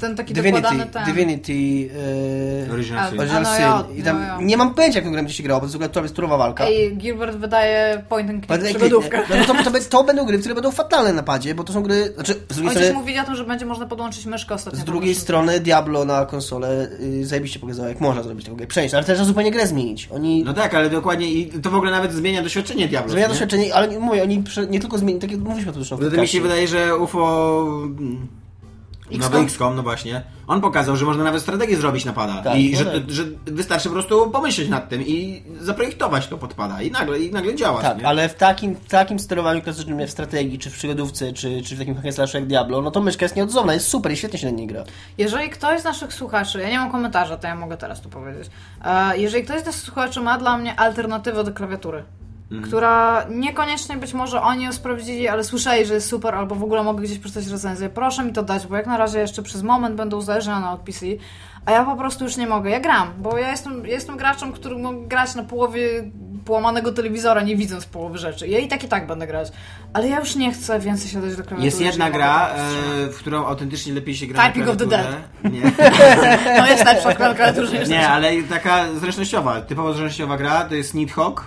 Ten 0.00 0.16
taki 0.16 0.34
Divinity, 0.34 0.62
dokładany 0.62 0.90
ten. 0.92 1.04
Divinity 1.04 1.52
yy, 1.52 2.72
Original 2.72 3.10
Sin. 3.10 3.20
Original 3.20 3.42
no 3.42 3.52
Sin. 3.52 3.62
ja, 3.62 3.84
I 3.96 4.02
tam 4.02 4.26
no 4.28 4.40
nie 4.40 4.56
mam 4.56 4.74
pojęcia, 4.74 4.98
jak 4.98 5.04
tą 5.04 5.10
grę 5.10 5.22
będzie 5.22 5.34
się 5.34 5.42
grało, 5.42 5.60
bo 5.60 5.66
to 5.66 5.66
jest 5.66 5.74
w 5.74 5.76
ogóle 5.76 5.88
to 5.88 6.02
jest 6.02 6.14
turowa 6.14 6.36
walka. 6.36 6.64
Ej, 6.64 6.96
Gilbert 6.96 7.36
wydaje 7.36 8.02
point 8.08 8.30
and 8.30 8.46
click 8.46 8.64
przygodówkę. 8.64 9.22
No 9.30 9.44
to, 9.44 9.64
to, 9.64 9.70
to, 9.70 9.78
to 9.90 10.04
będą 10.04 10.24
gry, 10.24 10.38
które 10.38 10.54
będą 10.54 10.70
fatalne 10.70 11.12
na 11.12 11.22
padzie, 11.22 11.54
bo 11.54 11.64
to 11.64 11.72
są 11.72 11.82
gry, 11.82 12.12
znaczy 12.14 12.34
z 12.48 12.56
drugiej 12.56 12.74
strony, 12.74 12.92
mówi 12.92 13.18
o 13.18 13.24
tym, 13.24 13.36
że 13.36 13.44
będzie 13.44 13.66
można 13.66 13.86
podłączyć 13.86 14.26
myszkę 14.26 14.54
ostatnio. 14.54 14.80
z 14.80 14.84
drugiej 14.84 15.14
strony 15.14 15.60
Diablo 15.60 16.04
na 16.04 16.26
konsolę 16.26 16.88
y, 17.00 17.26
zajebiście 17.26 17.58
pokazało, 17.58 17.88
jak 17.88 18.00
można 18.00 18.22
zrobić 18.22 18.44
taką 18.44 18.56
grę, 18.56 18.66
przejść, 18.66 18.94
ale 18.94 19.04
też 19.04 19.16
trzeba 19.16 19.26
zupełnie 19.26 19.50
grę 19.50 19.66
zmienić. 19.66 20.08
Oni 20.10 20.44
No 20.44 20.54
tak, 20.54 20.74
ale 20.74 20.90
dokładnie 20.90 21.32
i 21.32 21.46
to 21.46 21.70
w 21.70 21.74
ogóle 21.74 21.90
nawet 21.90 22.12
zmienia 22.12 22.42
doświadczenie 22.42 22.88
Diablo. 22.88 23.12
zmienia 23.12 23.26
nie? 23.26 23.32
doświadczenie, 23.32 23.74
ale 23.74 23.98
mówię, 24.00 24.22
oni 24.22 24.42
prze, 24.42 24.66
nie 24.66 24.80
tylko 24.80 24.98
zmienili, 24.98 25.20
tak 25.20 25.30
jak 25.30 25.40
mówiliśmy 25.40 25.70
o 25.70 25.72
tym 25.72 25.82
zresztą 25.82 25.96
w 25.96 26.00
Wtedy 26.00 26.18
mi 26.18 26.28
się 26.28 26.40
wydaje, 26.40 26.68
że 26.68 26.96
UFO... 26.96 27.66
Nowy 29.10 29.38
XCOM? 29.38 29.76
No 29.76 29.82
właśnie. 29.82 30.22
On 30.46 30.60
pokazał, 30.60 30.96
że 30.96 31.04
można 31.04 31.24
nawet 31.24 31.42
strategię 31.42 31.76
zrobić 31.76 32.04
na 32.04 32.12
pada. 32.12 32.42
Tak, 32.42 32.58
I 32.58 32.72
no 32.72 32.78
że, 32.78 32.84
tak. 32.84 33.10
że 33.10 33.24
wystarczy 33.44 33.88
po 33.88 33.92
prostu 33.92 34.30
pomyśleć 34.30 34.68
nad 34.68 34.88
tym 34.88 35.02
i 35.06 35.42
zaprojektować 35.60 36.26
to 36.26 36.38
pod 36.38 36.54
pada. 36.54 36.82
I 36.82 36.90
nagle, 36.90 37.18
i 37.18 37.32
nagle 37.32 37.54
działa. 37.54 37.82
Tak, 37.82 37.98
nie? 37.98 38.06
ale 38.06 38.28
w 38.28 38.34
takim, 38.34 38.74
w 38.74 38.88
takim 38.88 39.18
sterowaniu 39.18 39.62
klasycznym, 39.62 40.00
jak 40.00 40.08
w 40.08 40.12
strategii, 40.12 40.58
czy 40.58 40.70
w 40.70 40.72
przygodówce, 40.72 41.32
czy, 41.32 41.62
czy 41.62 41.76
w 41.76 41.78
takim 41.78 41.94
hack 41.94 42.34
jak 42.34 42.46
Diablo, 42.46 42.82
no 42.82 42.90
to 42.90 43.00
myszka 43.00 43.24
jest 43.24 43.36
nieodzowna, 43.36 43.74
jest 43.74 43.88
super 43.88 44.12
i 44.12 44.16
świetnie 44.16 44.38
się 44.38 44.46
na 44.46 44.52
niej 44.52 44.66
gra. 44.66 44.84
Jeżeli 45.18 45.50
ktoś 45.50 45.80
z 45.80 45.84
naszych 45.84 46.14
słuchaczy, 46.14 46.60
ja 46.60 46.70
nie 46.70 46.78
mam 46.78 46.90
komentarza, 46.90 47.36
to 47.36 47.46
ja 47.46 47.54
mogę 47.54 47.76
teraz 47.76 48.00
tu 48.00 48.08
powiedzieć. 48.08 48.50
E, 48.84 49.18
jeżeli 49.18 49.44
ktoś 49.44 49.62
z 49.62 49.66
naszych 49.66 49.82
słuchaczy 49.82 50.20
ma 50.20 50.38
dla 50.38 50.58
mnie 50.58 50.80
alternatywę 50.80 51.44
do 51.44 51.52
klawiatury, 51.52 52.04
Mhm. 52.52 52.68
która 52.68 53.26
niekoniecznie 53.30 53.96
być 53.96 54.14
może 54.14 54.42
oni 54.42 54.64
ją 54.64 54.72
sprawdzili, 54.72 55.28
ale 55.28 55.44
słyszeli, 55.44 55.86
że 55.86 55.94
jest 55.94 56.08
super, 56.08 56.34
albo 56.34 56.54
w 56.54 56.62
ogóle 56.62 56.82
mogę 56.82 57.02
gdzieś 57.02 57.18
przeczytać 57.18 57.46
recenzję, 57.46 57.88
proszę 57.88 58.24
mi 58.24 58.32
to 58.32 58.42
dać, 58.42 58.66
bo 58.66 58.76
jak 58.76 58.86
na 58.86 58.96
razie 58.96 59.18
jeszcze 59.18 59.42
przez 59.42 59.62
moment 59.62 59.96
będę 59.96 60.16
uzależniona 60.16 60.72
od 60.72 60.80
PC, 60.80 61.06
a 61.66 61.72
ja 61.72 61.84
po 61.84 61.96
prostu 61.96 62.24
już 62.24 62.36
nie 62.36 62.46
mogę. 62.46 62.70
Ja 62.70 62.80
gram, 62.80 63.12
bo 63.18 63.38
ja 63.38 63.50
jestem, 63.50 63.86
jestem 63.86 64.16
graczem, 64.16 64.52
który 64.52 64.76
mógł 64.76 65.08
grać 65.08 65.34
na 65.34 65.44
połowie 65.44 66.10
połamanego 66.44 66.92
telewizora, 66.92 67.42
nie 67.42 67.56
widząc 67.56 67.86
połowy 67.86 68.18
rzeczy. 68.18 68.48
Ja 68.48 68.58
i 68.58 68.68
tak 68.68 68.84
i 68.84 68.88
tak 68.88 69.06
będę 69.06 69.26
grać, 69.26 69.52
ale 69.92 70.08
ja 70.08 70.20
już 70.20 70.36
nie 70.36 70.52
chcę 70.52 70.80
więcej 70.80 71.10
siadać 71.10 71.30
do 71.30 71.42
klawiatury. 71.42 71.64
Jest 71.64 71.80
jedna 71.80 72.04
mogę 72.04 72.18
gra, 72.18 72.48
e, 72.48 73.08
w 73.08 73.18
którą 73.18 73.46
autentycznie 73.46 73.92
lepiej 73.92 74.14
się 74.14 74.26
gra 74.26 74.46
Typing 74.46 74.68
of 74.68 74.76
the 74.76 74.86
klawiaturę. 74.86 75.22
Nie. 75.44 75.62
No 76.58 76.66
jest 76.66 76.84
lepsza 76.84 77.10
w 77.10 77.16
klawiaturze 77.16 77.84
Nie, 77.86 78.08
ale 78.08 78.42
taka 78.42 78.92
zręcznościowa, 78.92 79.60
typowo 79.60 79.92
zręcznościowa 79.92 80.36
gra 80.36 80.64
to 80.64 80.74
jest 80.74 80.94
Nidhogg. 80.94 81.42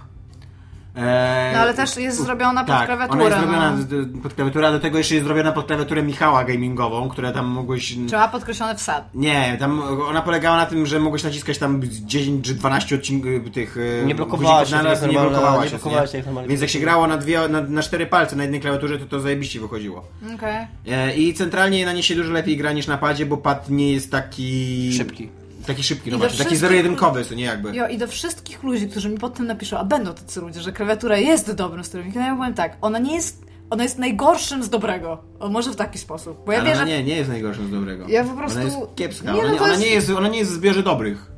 E, 0.95 1.51
No 1.53 1.59
ale 1.59 1.73
też 1.73 1.97
jest 1.97 2.23
zrobiona 2.23 2.63
pod 2.63 2.75
tak, 2.75 2.85
klawiaturę. 2.85 3.25
Ona 3.25 3.35
jest 3.35 3.37
zrobiona 3.37 3.77
no. 4.15 4.21
pod 4.23 4.33
klawiaturę, 4.33 4.67
a 4.67 4.71
do 4.71 4.79
tego 4.79 4.97
jeszcze 4.97 5.15
jest 5.15 5.25
zrobiona 5.25 5.51
pod 5.51 5.67
klawiaturę 5.67 6.03
Michała 6.03 6.43
gamingową, 6.43 7.09
która 7.09 7.31
tam 7.31 7.45
mogłeś... 7.45 7.95
Trzeba 8.07 8.27
podkreślony 8.27 8.75
wsad. 8.75 9.09
Nie, 9.13 9.57
tam 9.59 9.81
ona 10.09 10.21
polegała 10.21 10.57
na 10.57 10.65
tym, 10.65 10.85
że 10.85 10.99
mogłeś 10.99 11.23
naciskać 11.23 11.57
tam 11.57 11.81
10 11.83 12.45
czy 12.45 12.53
12 12.53 12.95
odcinków 12.95 13.31
tych 13.53 13.77
e, 14.03 14.05
Nie 14.05 14.15
blokowała 14.15 14.65
się 14.65 14.75
naraz 14.75 15.01
nie 15.01 15.07
blokowała 15.07 15.63
nie 15.63 15.69
się. 15.69 15.75
blokowała 15.75 16.01
nie? 16.01 16.07
się 16.07 16.23
Więc 16.47 16.61
jak 16.61 16.69
się 16.69 16.79
grało 16.79 17.07
na, 17.07 17.17
dwie, 17.17 17.47
na, 17.47 17.61
na 17.61 17.81
cztery 17.81 18.05
palce 18.05 18.35
na 18.35 18.43
jednej 18.43 18.61
klawiaturze, 18.61 18.99
to 18.99 19.05
to 19.05 19.19
zajebiście 19.19 19.59
wychodziło. 19.59 20.05
Okej. 20.35 20.67
E, 20.87 21.15
I 21.15 21.33
centralnie 21.33 21.85
na 21.85 21.93
nie 21.93 22.03
się 22.03 22.15
dużo 22.15 22.31
lepiej 22.31 22.57
gra 22.57 22.71
niż 22.71 22.87
na 22.87 22.97
padzie, 22.97 23.25
bo 23.25 23.37
pad 23.37 23.69
nie 23.69 23.93
jest 23.93 24.11
taki... 24.11 24.93
Szybki. 24.97 25.29
Taki 25.67 25.83
szybki, 25.83 26.11
no 26.11 26.17
właśnie, 26.17 26.43
taki 26.45 26.57
zero-jedynkowy, 26.57 27.25
co 27.25 27.35
nie 27.35 27.43
jakby. 27.43 27.75
Jo, 27.75 27.87
i 27.87 27.97
do 27.97 28.07
wszystkich 28.07 28.63
ludzi, 28.63 28.87
którzy 28.87 29.09
mi 29.09 29.17
pod 29.17 29.33
tym 29.33 29.47
napiszą, 29.47 29.77
a 29.77 29.83
będą 29.83 30.13
tacy 30.13 30.41
ludzie, 30.41 30.61
że 30.61 30.71
klawiatura 30.71 31.17
jest 31.17 31.51
dobrym 31.51 31.83
sterownikiem, 31.83 32.21
ja 32.21 32.35
powiem 32.35 32.53
tak, 32.53 32.77
ona 32.81 32.99
nie 32.99 33.15
jest, 33.15 33.41
ona 33.69 33.83
jest 33.83 33.97
najgorszym 33.97 34.63
z 34.63 34.69
dobrego. 34.69 35.23
O, 35.39 35.49
może 35.49 35.71
w 35.71 35.75
taki 35.75 35.97
sposób. 35.97 36.45
Bo 36.45 36.51
ja 36.51 36.59
Ale 36.59 36.69
wierzę, 36.69 36.81
ona 36.81 36.89
nie, 36.89 37.03
nie 37.03 37.15
jest 37.15 37.29
najgorszym 37.29 37.67
z 37.67 37.71
dobrego. 37.71 38.05
Ja 38.07 38.23
po 38.23 38.33
prostu- 38.37 38.59
Ona 38.59 38.65
jest 38.65 38.77
kiepska. 38.95 39.31
Nie, 39.31 39.39
ona, 39.39 39.47
no 39.47 39.53
nie, 39.53 39.57
to 39.57 39.63
ona, 39.63 39.73
jest- 39.73 39.83
nie 39.85 39.89
jest, 39.91 40.09
ona 40.09 40.27
nie 40.27 40.37
jest 40.39 40.51
w 40.51 40.53
zbiorze 40.53 40.83
dobrych. 40.83 41.31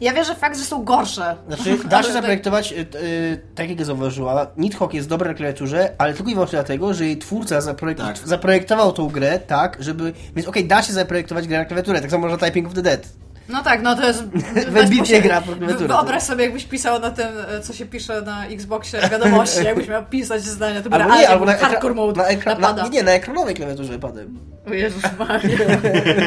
ja 0.00 0.12
wierzę 0.14 0.34
w 0.34 0.38
fakt, 0.38 0.58
że 0.58 0.64
są 0.64 0.84
gorsze. 0.84 1.36
Znaczy, 1.46 1.78
da 1.90 2.02
się 2.02 2.12
zaprojektować, 2.12 2.72
y, 2.72 2.76
y, 2.76 3.40
tak 3.54 3.70
jak 3.70 3.84
zauważyła, 3.84 4.46
Nidhogg 4.56 4.94
jest 4.94 5.08
dobry 5.08 5.28
na 5.28 5.34
klawiaturze, 5.34 5.94
ale 5.98 6.14
tylko 6.14 6.30
i 6.30 6.34
wyłącznie 6.34 6.56
dlatego, 6.56 6.94
że 6.94 7.04
jej 7.06 7.18
twórca 7.18 7.60
zaprojekt... 7.60 8.00
Tak. 8.02 8.18
zaprojektował 8.18 8.92
tą 8.92 9.08
grę 9.08 9.38
tak, 9.46 9.76
żeby... 9.80 10.12
Więc 10.36 10.48
okej, 10.48 10.64
da 10.64 10.82
się 10.82 10.92
zaprojektować 10.92 11.48
grę 11.48 11.58
na 11.58 11.64
klawiaturę, 11.64 12.00
tak 12.00 12.10
samo 12.10 12.28
można 12.28 12.46
Typing 12.46 12.66
of 12.66 12.74
the 12.74 12.82
Dead. 12.82 13.08
No 13.52 13.62
tak, 13.62 13.82
no 13.82 13.96
to 13.96 14.06
jest... 14.06 14.24
Wybitnie 14.70 15.22
gra 15.22 15.40
klawiaturze. 15.40 15.88
Wyobraź 15.88 16.22
sobie, 16.22 16.44
jakbyś 16.44 16.64
pisał 16.64 17.00
na 17.00 17.10
tym, 17.10 17.26
co 17.62 17.72
się 17.72 17.86
pisze 17.86 18.22
na 18.22 18.46
Xboxie 18.46 19.00
wiadomości, 19.10 19.64
jakbyś 19.64 19.88
miał 19.88 20.06
pisać 20.06 20.42
zdania, 20.42 20.82
to 20.82 20.90
by 20.90 20.96
Albo 20.96 21.16
nie, 21.16 21.28
albo 21.28 21.44
na, 21.44 21.56
hardcore 21.56 21.94
mode 21.94 22.22
na, 22.22 22.28
ekra- 22.28 22.46
napada. 22.46 22.82
na, 22.82 22.88
nie, 22.88 23.02
na 23.02 23.10
ekranowej 23.10 23.54
klawiaturze 23.54 23.98
padem. 23.98 24.38
O 24.66 24.74
Jezus 24.74 25.02
Maria. 25.18 25.58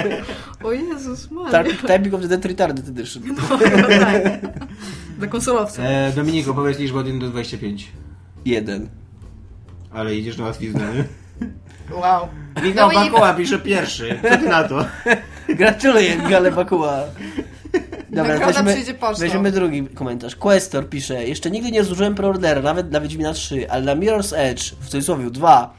o 0.64 0.72
Jezus 0.72 1.32
Maria. 1.32 1.64
Typing 1.64 1.82
typing 1.82 2.14
of 2.14 2.22
the 2.22 2.28
Dead 2.28 2.46
Retarded 2.46 2.88
Edition. 2.88 3.24
No, 3.28 3.58
tak. 4.00 4.24
Dla 5.18 5.28
konsolowców. 5.28 5.80
E, 5.80 6.12
Dominik, 6.16 6.48
opowiedz 6.48 6.80
liczbę 6.80 7.00
od 7.00 7.06
1 7.08 7.20
do 7.20 7.30
25. 7.30 7.92
Jeden. 8.46 8.90
Ale 9.92 10.16
idziesz 10.16 10.38
na 10.38 10.46
łatwiznę, 10.46 10.94
nie? 10.96 11.23
Wow. 11.92 12.28
Michał 12.64 12.90
Dominik- 12.90 13.12
Bakoła 13.12 13.34
pisze 13.34 13.60
pierwszy. 13.60 14.20
Co 14.22 14.38
ty 14.38 14.50
na 14.50 14.64
to? 14.64 14.86
Gratuluję, 15.60 16.18
Gale 16.30 16.52
Bakuła. 16.52 17.00
Dobra, 18.10 18.34
Nagroda 18.34 18.64
weźmy, 18.64 18.96
weźmiemy 19.20 19.52
drugi 19.52 19.88
komentarz. 19.88 20.36
Questor 20.36 20.90
pisze, 20.90 21.28
jeszcze 21.28 21.52
nigdy 21.52 21.72
nie 21.72 21.84
zużyłem 21.84 22.16
preordera, 22.16 22.62
nawet 22.62 22.92
na 22.92 23.02
Wiedźmina 23.02 23.34
3, 23.34 23.72
ale 23.72 23.84
na 23.84 23.96
Mirror's 23.96 24.38
Edge, 24.38 24.64
w 24.80 24.86
cudzysłowie 24.90 25.30
2, 25.30 25.74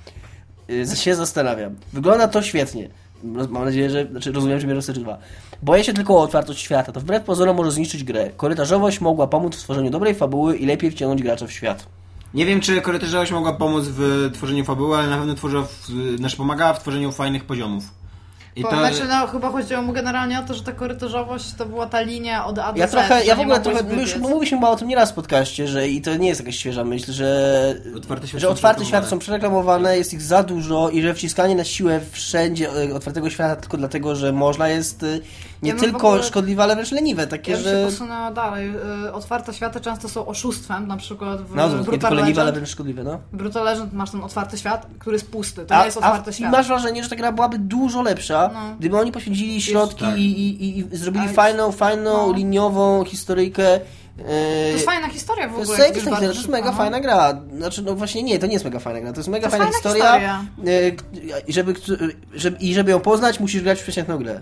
y, 0.71 0.97
się 0.97 1.15
zastanawiam. 1.15 1.75
Wygląda 1.93 2.29
to 2.29 2.43
świetnie. 2.43 2.89
Mam 3.25 3.65
nadzieję, 3.65 3.91
że, 3.91 4.07
znaczy 4.07 4.33
rozumiem, 4.33 4.61
że 4.61 4.67
Mirror's 4.67 4.91
Edge 4.91 4.99
2. 4.99 5.19
Boję 5.63 5.85
się 5.85 5.93
tylko 5.93 6.15
o 6.15 6.23
otwartość 6.23 6.61
świata. 6.61 6.93
To 6.93 7.01
wbrew 7.01 7.25
pozorom 7.25 7.57
może 7.57 7.71
zniszczyć 7.71 8.05
grę. 8.05 8.31
Korytarzowość 8.37 9.01
mogła 9.01 9.27
pomóc 9.27 9.57
w 9.57 9.61
tworzeniu 9.61 9.91
dobrej 9.91 10.15
fabuły 10.15 10.57
i 10.57 10.67
lepiej 10.67 10.91
wciągnąć 10.91 11.23
gracza 11.23 11.47
w 11.47 11.53
świat. 11.53 11.87
Nie 12.35 12.47
wiem, 12.47 12.61
czy 12.61 12.81
korytarzowość 12.81 13.33
mogła 13.33 13.53
pomóc 13.53 13.85
w 13.89 14.31
tworzeniu 14.35 14.65
fabuły, 14.65 14.97
ale 14.97 15.09
na 15.09 15.17
pewno 15.17 15.35
tworzyła 15.35 15.63
w, 15.63 15.89
znaczy 16.17 16.37
pomagała 16.37 16.73
w 16.73 16.81
tworzeniu 16.81 17.13
fajnych 17.13 17.45
poziomów. 17.45 17.85
I 18.57 18.63
Bo, 18.63 18.71
Znaczy, 18.71 19.03
no, 19.09 19.27
chyba 19.27 19.51
chodziło 19.51 19.83
mu 19.83 19.93
generalnie 19.93 20.39
o 20.39 20.43
to, 20.43 20.55
że 20.55 20.63
ta 20.63 20.73
korytarzowość 20.73 21.55
to 21.59 21.67
była 21.67 21.87
ta 21.87 22.01
linia 22.01 22.47
od 22.47 22.59
A 22.59 22.73
do 22.73 22.79
Ja 22.79 22.89
Z, 22.89 22.91
trochę, 22.91 23.25
ja 23.25 23.37
w 23.37 23.41
ogóle 23.41 23.61
trochę, 23.61 23.83
my 23.83 24.03
już 24.03 24.17
mówiliśmy 24.17 24.59
chyba 24.59 24.71
o 24.71 24.77
tym 24.77 24.89
nieraz 24.89 25.11
w 25.11 25.15
podcaście, 25.15 25.69
że 25.69 25.89
i 25.89 26.03
to 26.03 26.17
nie 26.17 26.29
jest 26.29 26.41
jakaś 26.41 26.57
świeża 26.57 26.85
myśl, 26.85 27.13
że 27.13 27.75
Otwarte 27.97 28.27
światy 28.29 28.41
że 28.41 28.47
są 28.47 28.53
otwarte 28.53 28.81
przereklamowane. 28.81 28.87
światy 28.89 29.09
są 29.09 29.19
przereklamowane, 29.19 29.99
jest 29.99 30.13
ich 30.15 30.23
za 30.23 30.43
dużo 30.43 30.91
i 30.91 31.03
że 31.03 31.15
wciskanie 31.15 31.55
na 31.55 31.65
siłę 31.65 32.01
wszędzie 32.13 32.69
e, 32.71 32.95
otwartego 32.95 33.31
świata 33.31 33.57
tylko 33.57 33.77
dlatego, 33.77 34.17
że 34.17 34.33
można 34.33 34.69
jest 34.69 35.03
e, 35.03 35.19
nie 35.65 35.71
Ja 35.71 35.77
tylko 35.79 36.09
ogóle- 36.09 36.23
szkodliwe, 36.23 36.63
ale 36.63 36.75
wręcz 36.75 36.93
leniwe, 36.93 37.27
takie, 37.27 37.51
Ja 37.53 37.57
bym 37.59 37.67
się 37.67 37.71
że 37.71 37.85
posunęła 37.85 38.31
dalej. 38.31 38.71
Y, 39.07 39.13
Otwarte 39.13 39.55
światy 39.55 39.81
często 39.81 40.09
są 40.09 40.27
oszustwem, 40.27 40.87
na 40.87 40.97
przykład 40.97 41.43
w 41.43 41.55
no, 41.55 41.69
to 41.69 41.77
nie 41.77 41.83
Brutal 41.83 41.99
tylko 42.01 42.15
leniwe, 42.15 42.43
ale 42.43 42.53
wręcz 42.53 42.69
szkodliwe, 42.69 43.05
no. 43.05 43.19
W 43.33 43.37
Brutal 43.37 43.65
Legend 43.65 43.93
masz 43.93 44.11
ten 44.11 44.23
otwarty 44.25 44.59
świat, 44.59 44.87
który 44.99 45.17
jest 45.17 45.31
pusty. 45.31 45.67
To 45.67 45.75
A, 45.75 45.79
nie 45.79 45.85
jest 45.85 45.97
a 45.97 46.01
otwarty 46.01 46.33
świat. 46.33 46.53
masz 46.53 46.67
wrażenie, 46.69 47.03
że 47.05 47.11
ta 47.11 47.17
gra 47.17 47.33
byłaby 47.33 47.59
dużo 47.59 48.03
lepsza, 48.03 48.51
No. 48.55 48.61
gdyby 48.79 48.99
oni 48.99 49.13
poświęcili 49.13 49.63
środki 49.63 50.05
tak. 50.05 50.19
i, 50.19 50.23
i, 50.23 50.79
i 50.79 50.97
zrobili 50.97 51.25
Ale- 51.25 51.35
fajną, 51.35 51.73
fajną, 51.73 52.27
no. 52.27 52.33
liniową 52.33 53.05
historyjkę. 53.05 53.81
To 54.17 54.23
jest 54.73 54.85
fajna 54.85 55.09
historia 55.09 55.49
w 55.49 55.51
To 55.55 55.57
ogóle. 55.63 55.69
jest, 55.79 55.89
jak 55.89 55.95
historia, 55.95 56.29
to 56.29 56.35
jest 56.35 56.49
mega 56.49 56.71
no. 56.71 56.77
fajna 56.77 57.01
gra. 57.01 57.39
Znaczy, 57.57 57.83
no 57.83 57.95
właśnie 57.95 58.23
nie, 58.23 58.39
to 58.39 58.47
nie 58.47 58.53
jest 58.53 58.65
mega 58.65 58.79
fajna 58.79 59.01
gra, 59.01 59.13
to 59.13 59.19
jest 59.19 59.29
mega 59.29 59.47
To 59.47 59.51
fajna, 59.51 59.65
fajna 59.65 59.77
historia. 59.79 60.05
historia. 60.05 60.45
e, 61.49 61.53
żeby, 61.53 61.75
żeby, 62.35 62.57
I 62.61 62.75
żeby 62.75 62.91
ją 62.91 63.01
poznać, 63.01 63.41
musisz 63.41 63.63
grać 63.63 63.81
w 63.81 63.83
przeciętną 63.83 64.19
grę. 64.19 64.41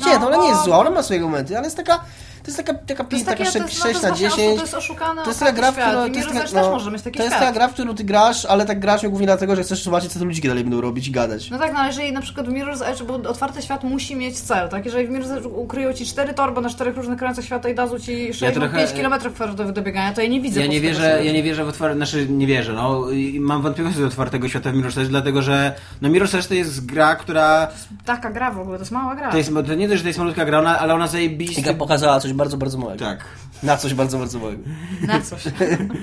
Przeciętną, 0.00 0.20
No, 0.30 0.36
ona 0.36 0.42
nie 0.42 0.48
jest 0.48 0.60
bo- 0.60 0.64
zła, 0.64 0.78
ona 0.78 0.90
ma 0.90 1.02
swoje 1.02 1.20
momenty, 1.20 1.56
ale 1.56 1.64
jest 1.66 1.76
taka, 1.76 2.00
to 2.42 2.46
jest 2.50 2.56
taka, 2.56 2.74
taka, 2.74 3.04
To 3.04 3.16
jest 3.16 3.26
taka 3.26 3.44
takie, 3.44 3.58
to 3.58 3.68
6, 3.68 3.74
jest, 3.74 3.78
no, 3.78 3.82
to 3.84 3.88
jest 3.88 4.02
na 4.02 4.08
właśnie 4.08 4.28
10. 4.28 4.48
oszu- 4.48 4.56
To 4.56 4.62
jest 4.62 4.74
oszukane 4.74 5.22
To 5.22 5.28
jest 5.28 5.40
taka 5.40 5.52
gra, 5.52 5.72
w 5.72 5.74
którą... 5.76 5.92
To 5.92 6.06
jest, 6.06 6.28
taka, 6.28 6.38
no, 6.40 6.44
też 6.44 6.52
może 6.54 6.90
mieć 6.90 7.02
taki 7.02 7.16
to 7.18 7.24
jest 7.24 7.36
taka 7.36 7.52
gra, 7.52 7.68
w 7.68 7.72
którą 7.72 7.94
ty 7.94 8.04
grasz, 8.04 8.44
ale 8.44 8.66
tak 8.66 8.80
grasz 8.80 9.06
głównie 9.06 9.26
dlatego, 9.26 9.56
że 9.56 9.62
chcesz 9.62 9.82
zobaczyć, 9.82 10.12
co 10.12 10.18
te 10.18 10.24
ludziki 10.24 10.48
dalej 10.48 10.64
będą 10.64 10.80
robić 10.80 11.08
i 11.08 11.10
gadać. 11.10 11.50
No 11.50 11.58
tak, 11.58 11.72
no 11.72 11.78
ale 11.78 11.88
jeżeli 11.88 12.12
na 12.12 12.20
przykład 12.20 12.46
w 12.46 12.50
Mirror's 12.52 12.84
Edge, 12.86 13.02
bo 13.02 13.14
otwarty 13.14 13.62
świat 13.62 13.84
musi 13.84 14.16
mieć 14.16 14.40
cel, 14.40 14.68
tak? 14.68 14.84
Jeżeli 14.84 15.06
w 15.06 15.10
Mirror's 15.10 15.36
Edge 15.38 15.46
ukryją 15.46 15.92
ci 15.92 16.06
cztery 16.06 16.34
torby 16.34 16.60
na 16.60 16.70
czterech 16.70 16.96
różnych 16.96 17.18
krańcach 17.18 17.44
świata 17.44 17.68
i 17.68 17.74
dadzą 17.74 17.98
ci 17.98 18.34
65 18.34 18.54
trochę- 18.90 19.02
km 19.18 19.34
kwadratowych 19.34 19.72
do 19.72 19.82
biegania, 19.82 20.12
to 20.12 20.20
ja 20.20 20.28
nie 20.28 20.40
widzę 20.40 20.60
Ja 20.60 20.66
nie 20.66 20.80
wierzę, 20.80 21.12
sobie. 21.12 21.24
ja 21.24 21.32
nie 21.32 21.42
wierzę 21.42 21.64
w 21.64 21.68
otwarte, 21.68 21.96
znaczy 21.96 22.26
nie 22.28 22.46
wierzę, 22.46 22.72
no 22.72 23.10
i 23.10 23.40
mam 23.40 23.62
wątpliwości 23.62 24.00
do 24.00 24.06
otwartego 24.06 24.48
świata 24.48 24.70
w 24.70 24.74
Mirror's 24.74 25.00
Edge, 25.00 25.08
dlatego 25.08 25.42
że 25.42 25.74
no 26.02 26.08
Mirror's 26.08 26.38
Edge 26.38 26.46
to 26.46 26.54
jest 26.54 26.86
gra, 26.86 27.14
która 27.16 27.68
Taka 28.04 28.30
gra 28.30 28.50
w 28.50 28.60
ogóle, 28.60 28.78
to 28.78 28.82
jest 28.82 28.92
mała 28.92 29.14
gra. 29.16 29.30
to 29.30 29.36
jest, 29.36 29.50
to 29.66 29.74
nie 29.74 29.88
to, 29.88 29.96
że 29.96 30.02
to 30.02 30.08
jest 30.08 30.18
malutka 30.18 30.44
gra, 30.44 30.58
ona, 30.58 30.78
ale 30.78 30.94
ona 30.94 31.06
zajebiście... 31.06 31.60
Iga 31.60 31.74
pokazała 31.74 32.20
coś 32.20 32.31
bardzo, 32.34 32.56
bardzo 32.56 32.78
małego. 32.78 33.04
Tak. 33.04 33.24
Na 33.62 33.76
coś 33.76 33.94
bardzo, 33.94 34.18
bardzo 34.18 34.38
małego. 34.38 34.62
Na 35.06 35.20
coś. 35.20 35.44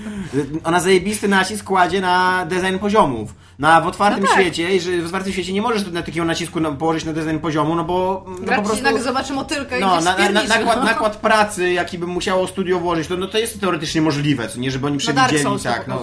Ona 0.64 0.80
zajebisty 0.80 1.28
nacisk 1.28 1.66
kładzie 1.66 2.02
na 2.02 2.46
design 2.46 2.78
poziomów. 2.80 3.34
Na 3.60 3.82
w 3.82 3.88
otwartym 3.88 4.24
No 4.24 4.30
tak. 4.30 4.42
świecie, 4.42 4.76
i 4.76 4.80
że 4.80 5.02
w 5.02 5.06
otwartym 5.06 5.34
świecie 5.34 5.54
nie 5.54 5.62
możesz 5.62 5.92
na 5.92 6.02
takiego 6.02 6.26
nacisku 6.26 6.60
na, 6.60 6.72
położyć 6.72 7.06
na 7.06 7.14
design 7.14 7.38
poziomu, 7.38 7.76
no 7.76 7.84
bo, 7.84 8.26
no 8.28 8.46
Gra 8.46 8.56
po 8.56 8.64
prostu... 8.64 8.84
nagle 8.84 9.02
zobaczy 9.02 9.34
motylkę 9.34 9.78
i 9.78 9.82
No, 9.82 9.98
cię 9.98 10.06
na, 10.06 10.18
na, 10.18 10.30
na, 10.30 10.44
nakład, 10.44 10.78
no. 10.78 10.84
nakład 10.94 11.18
pracy, 11.18 11.72
jaki 11.72 11.98
by 11.98 12.08
musiało 12.08 12.48
studio 12.48 12.80
włożyć, 12.80 13.08
to, 13.08 13.18
no 13.18 13.28
to 13.28 13.38
jest 13.38 13.62
teoretycznie 13.62 14.02
możliwe, 14.02 14.48
co 14.48 14.60
nie, 14.60 14.72
żeby 14.72 14.88
oni 14.88 14.98
No 15.08 15.14
Dark 15.14 15.28
przewidzieli, 15.28 15.58
to 15.58 15.64
tak, 15.64 15.88
no, 15.88 16.00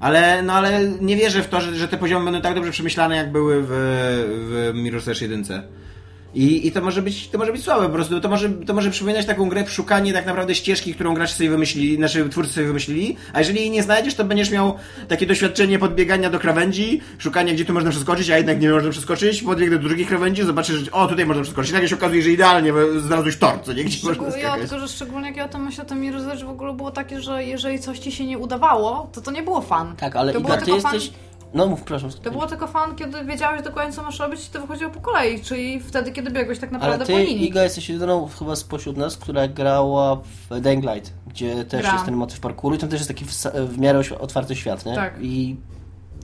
ale, 0.00 0.42
no 0.42 0.52
ale 0.52 0.88
nie 1.00 1.16
wierzę 1.16 1.42
w 1.42 1.48
to, 1.48 1.60
że, 1.60 1.76
że 1.76 1.88
te 1.88 1.96
poziomy 1.96 2.24
będą 2.24 2.40
tak 2.40 2.54
dobrze 2.54 2.70
przemyślane, 2.70 3.16
jak 3.16 3.32
były 3.32 3.62
w, 3.62 3.68
w 3.68 4.72
Mirror's 4.74 5.10
Edge 5.10 5.20
1. 5.22 5.44
I, 6.34 6.66
I 6.66 6.72
to 6.72 6.80
może 6.80 7.02
być 7.02 7.28
to 7.28 7.38
może 7.38 7.52
być 7.52 7.62
słabe 7.64 7.86
po 7.86 7.92
prostu. 7.92 8.20
To 8.20 8.28
może, 8.28 8.50
to 8.50 8.74
może 8.74 8.90
przypominać 8.90 9.26
taką 9.26 9.48
grę 9.48 9.64
w 9.64 9.72
szukanie 9.72 10.12
tak 10.12 10.26
naprawdę 10.26 10.54
ścieżki, 10.54 10.94
którą 10.94 11.14
gracz 11.14 11.30
sobie 11.30 11.50
wymyślili, 11.50 11.98
nasi 11.98 12.28
twórcy 12.30 12.52
sobie 12.52 12.66
wymyślili, 12.66 13.16
a 13.32 13.38
jeżeli 13.38 13.60
jej 13.60 13.70
nie 13.70 13.82
znajdziesz, 13.82 14.14
to 14.14 14.24
będziesz 14.24 14.50
miał 14.50 14.74
takie 15.08 15.26
doświadczenie 15.26 15.78
podbiegania 15.78 16.30
do 16.30 16.38
krawędzi, 16.38 17.00
szukania 17.18 17.52
gdzie 17.52 17.64
tu 17.64 17.72
można 17.72 17.90
przeskoczyć, 17.90 18.30
a 18.30 18.36
jednak 18.36 18.60
nie 18.60 18.70
można 18.70 18.90
przeskoczyć, 18.90 19.42
podbieg 19.42 19.70
do 19.70 19.78
drugiej 19.78 20.06
krawędzi, 20.06 20.42
zobaczysz, 20.42 20.76
że 20.76 20.90
o 20.92 21.06
tutaj 21.06 21.26
można 21.26 21.42
przeskoczyć. 21.42 21.70
I 21.70 21.74
nagle 21.74 21.88
się 21.88 21.96
okazuje, 21.96 22.22
że 22.22 22.30
idealnie 22.30 22.72
znalazłeś 22.98 23.36
tor, 23.36 23.60
co 23.62 23.72
nie? 23.72 23.84
Gdzie 23.84 24.06
można 24.06 24.24
Szczegół- 24.24 24.36
ja, 24.36 24.48
skakać. 24.48 24.60
tylko, 24.70 24.78
że 24.86 24.88
szczególnie 24.88 25.28
jak 25.28 25.36
ja 25.36 25.44
o 25.44 25.48
tym 25.48 25.64
myślę, 25.64 25.84
to 25.84 25.94
Mirror's 25.94 26.32
Edge 26.32 26.44
w 26.44 26.48
ogóle 26.48 26.72
było 26.72 26.90
takie, 26.90 27.20
że 27.20 27.44
jeżeli 27.44 27.78
coś 27.78 27.98
ci 27.98 28.12
się 28.12 28.26
nie 28.26 28.38
udawało, 28.38 29.10
to 29.12 29.20
to 29.20 29.30
nie 29.30 29.42
było 29.42 29.60
fan. 29.60 29.96
Tak, 29.96 30.16
ale 30.16 30.32
to 30.32 30.38
Iga, 30.38 30.48
było 30.48 30.60
ty 30.64 30.70
jesteś... 30.70 31.10
fan... 31.10 31.18
No 31.54 31.66
mów, 31.66 31.82
proszę. 31.82 32.08
To 32.22 32.30
było 32.30 32.46
tylko 32.46 32.66
fan, 32.66 32.96
kiedy 32.96 33.24
wiedziałeś 33.24 33.62
dokładnie, 33.62 33.92
co 33.92 34.02
masz 34.02 34.18
robić 34.18 34.46
i 34.46 34.50
to 34.50 34.60
wychodziło 34.60 34.90
po 34.90 35.00
kolei, 35.00 35.40
czyli 35.40 35.80
wtedy, 35.80 36.12
kiedy 36.12 36.30
biegłeś 36.30 36.58
tak 36.58 36.70
Ale 36.70 36.78
naprawdę 36.78 37.06
ty, 37.06 37.12
po 37.12 37.18
linii. 37.18 37.48
Iga, 37.48 37.62
jesteś 37.62 37.88
jedyną 37.88 38.28
chyba 38.38 38.56
spośród 38.56 38.96
nas, 38.96 39.16
która 39.16 39.48
grała 39.48 40.16
w 40.16 40.60
Dying 40.60 40.84
Light, 40.84 41.12
gdzie 41.26 41.64
też 41.64 41.80
Grałam. 41.80 41.96
jest 41.96 42.04
ten 42.06 42.16
motyw 42.16 42.40
parkouru 42.40 42.76
i 42.76 42.78
tam 42.78 42.88
też 42.88 43.00
jest 43.00 43.08
taki 43.08 43.24
w, 43.24 43.32
w 43.68 43.78
miarę 43.78 44.00
otwarty 44.20 44.56
świat, 44.56 44.86
nie? 44.86 44.94
Tak. 44.94 45.14
I 45.20 45.56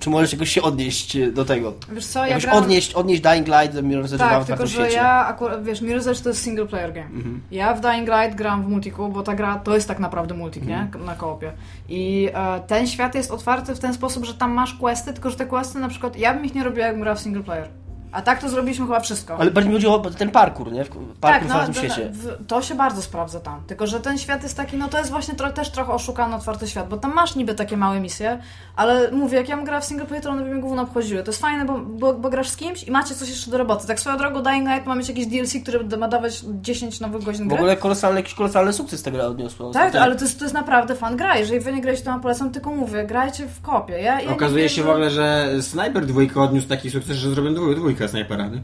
czy 0.00 0.10
możesz 0.10 0.32
jakoś 0.32 0.48
się 0.48 0.62
odnieść 0.62 1.16
do 1.32 1.44
tego? 1.44 1.72
Wiesz 1.92 2.06
co, 2.06 2.18
ja 2.20 2.26
Jakoś 2.26 2.44
grałam... 2.44 2.62
odnieść, 2.62 2.94
odnieść 2.94 3.22
Dying 3.22 3.46
Light 3.46 3.74
do 3.74 3.82
Mirror's 3.82 4.14
Edge 4.14 4.18
Tak, 4.18 4.44
tylko 4.44 4.66
że 4.66 4.90
ja 4.90 5.26
akurat, 5.26 5.64
wiesz, 5.64 5.82
Mirror's 5.82 6.10
Edge 6.10 6.20
to 6.20 6.28
jest 6.28 6.42
single 6.42 6.66
player 6.66 6.92
game. 6.92 7.06
Mhm. 7.06 7.42
Ja 7.50 7.74
w 7.74 7.80
Dying 7.80 8.08
Light 8.08 8.34
gram 8.34 8.62
w 8.62 8.68
multiku, 8.68 9.08
bo 9.08 9.22
ta 9.22 9.34
gra 9.34 9.58
to 9.58 9.74
jest 9.74 9.88
tak 9.88 9.98
naprawdę 9.98 10.34
multik, 10.34 10.66
nie? 10.66 10.78
Mhm. 10.78 11.04
Na 11.04 11.14
koopie. 11.14 11.52
I 11.88 12.28
e, 12.34 12.60
ten 12.66 12.86
świat 12.86 13.14
jest 13.14 13.30
otwarty 13.30 13.74
w 13.74 13.78
ten 13.78 13.94
sposób, 13.94 14.24
że 14.24 14.34
tam 14.34 14.52
masz 14.52 14.74
questy, 14.74 15.12
tylko 15.12 15.30
że 15.30 15.36
te 15.36 15.46
questy 15.46 15.78
na 15.78 15.88
przykład, 15.88 16.18
ja 16.18 16.34
bym 16.34 16.44
ich 16.44 16.54
nie 16.54 16.64
robiła, 16.64 16.86
jakbym 16.86 17.02
grała 17.02 17.16
w 17.16 17.20
single 17.20 17.42
player. 17.42 17.68
A 18.14 18.22
tak 18.22 18.40
to 18.40 18.48
zrobiliśmy 18.48 18.86
chyba 18.86 19.00
wszystko. 19.00 19.36
Ale 19.38 19.50
bardziej 19.50 19.68
mi 19.70 19.76
chodzi 19.76 19.86
o 19.86 19.98
ten 19.98 20.30
parkour, 20.30 20.72
nie? 20.72 20.84
W- 20.84 20.88
Parkour 20.88 21.18
tak, 21.20 21.44
w 21.44 21.48
no, 21.48 21.54
otwartym 21.54 21.74
to, 21.74 21.80
świecie. 21.80 22.10
w, 22.12 22.46
to 22.46 22.62
się 22.62 22.74
bardzo 22.74 23.02
sprawdza 23.02 23.40
tam. 23.40 23.60
Tylko, 23.66 23.86
że 23.86 24.00
ten 24.00 24.18
świat 24.18 24.42
jest 24.42 24.56
taki, 24.56 24.76
no 24.76 24.88
to 24.88 24.98
jest 24.98 25.10
właśnie 25.10 25.34
tro, 25.34 25.52
też 25.52 25.70
trochę 25.70 25.92
oszukany 25.92 26.34
otwarty 26.36 26.68
świat, 26.68 26.88
bo 26.88 26.96
tam 26.96 27.14
masz 27.14 27.34
niby 27.36 27.54
takie 27.54 27.76
małe 27.76 28.00
misje, 28.00 28.38
ale 28.76 29.10
mówię, 29.10 29.38
jak 29.38 29.48
ja 29.48 29.56
bym 29.56 29.64
grała 29.64 29.80
w 29.80 29.84
single 29.84 30.06
player, 30.06 30.22
to 30.24 30.30
one 30.30 30.42
by 30.42 30.50
mnie 30.50 30.60
głównie 30.60 30.80
obchodziły. 30.80 31.22
To 31.22 31.30
jest 31.30 31.40
fajne, 31.40 31.64
bo, 31.64 31.78
bo, 31.78 32.14
bo 32.14 32.30
grasz 32.30 32.48
z 32.48 32.56
kimś 32.56 32.82
i 32.84 32.90
macie 32.90 33.14
coś 33.14 33.28
jeszcze 33.28 33.50
do 33.50 33.58
roboty. 33.58 33.86
Tak 33.86 34.00
swoją 34.00 34.16
drogą 34.18 34.42
Dying 34.42 34.68
Light 34.68 34.86
ma 34.86 34.94
mieć 34.94 35.08
jakieś 35.08 35.26
DLC, 35.26 35.52
które 35.62 35.96
ma 35.98 36.08
dawać 36.08 36.40
10 36.62 37.00
nowych 37.00 37.24
godzin 37.24 37.44
W 37.44 37.48
gry. 37.48 37.56
ogóle 37.58 37.76
kolosalny, 37.76 38.20
jakiś 38.20 38.34
kolosalny 38.34 38.72
sukces 38.72 39.02
ta 39.02 39.10
gra 39.10 39.24
odniosła. 39.24 39.72
Tak, 39.72 39.94
ale 39.94 40.16
to 40.16 40.24
jest, 40.24 40.38
to 40.38 40.44
jest 40.44 40.54
naprawdę 40.54 40.94
fan 40.94 41.16
gra. 41.16 41.36
Jeżeli 41.36 41.60
wy 41.60 41.72
nie 41.72 41.80
graliście, 41.80 42.04
to 42.04 42.10
wam 42.10 42.20
polecam, 42.20 42.50
tylko 42.50 42.70
mówię, 42.72 43.04
grajcie 43.04 43.46
w 43.46 43.60
kopie. 43.60 44.00
Ja, 44.02 44.20
ja 44.20 44.30
Okazuje 44.30 44.68
się 44.68 44.82
w 44.82 44.84
wierzę- 44.84 44.90
ogóle, 44.92 45.10
że 45.10 45.48
Sniper 45.62 46.06
dwójka 46.06 46.40
odniósł 46.42 46.68
taki 46.68 46.90
sukces, 46.90 47.16
że 47.16 47.30
zrobią 47.30 47.54
dwój, 47.54 47.74
dwójkę 48.04 48.08
snajpera, 48.08 48.48
nie? 48.48 48.62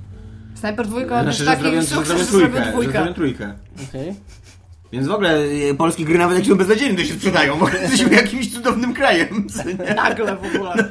Sniper 0.55 0.87
dwójka 0.87 1.23
Znaczy, 1.23 1.27
jest 1.29 1.39
że 1.39 1.57
taki 1.65 1.87
sukces, 1.87 2.19
że 2.19 2.25
zrobią 2.25 2.49
trójkę, 2.49 2.65
że 2.65 2.71
dwójkę. 2.73 2.93
zrobią 2.93 3.15
trójkę. 3.15 3.55
Okej. 3.89 4.15
Więc 4.93 5.07
w 5.07 5.11
ogóle 5.13 5.39
e, 5.71 5.75
polskie 5.75 6.05
gry 6.05 6.19
nawet 6.19 6.39
jak 6.39 6.47
są 6.47 6.55
beznadziejne, 6.55 6.97
to 6.97 7.05
się 7.05 7.15
sprzedają, 7.15 7.59
bo 7.59 7.69
jesteśmy 7.83 8.11
jakimś 8.17 8.53
cudownym 8.53 8.95
krajem. 8.95 9.47
Nagle 9.97 10.37
w 10.37 10.55
ogóle. 10.57 10.75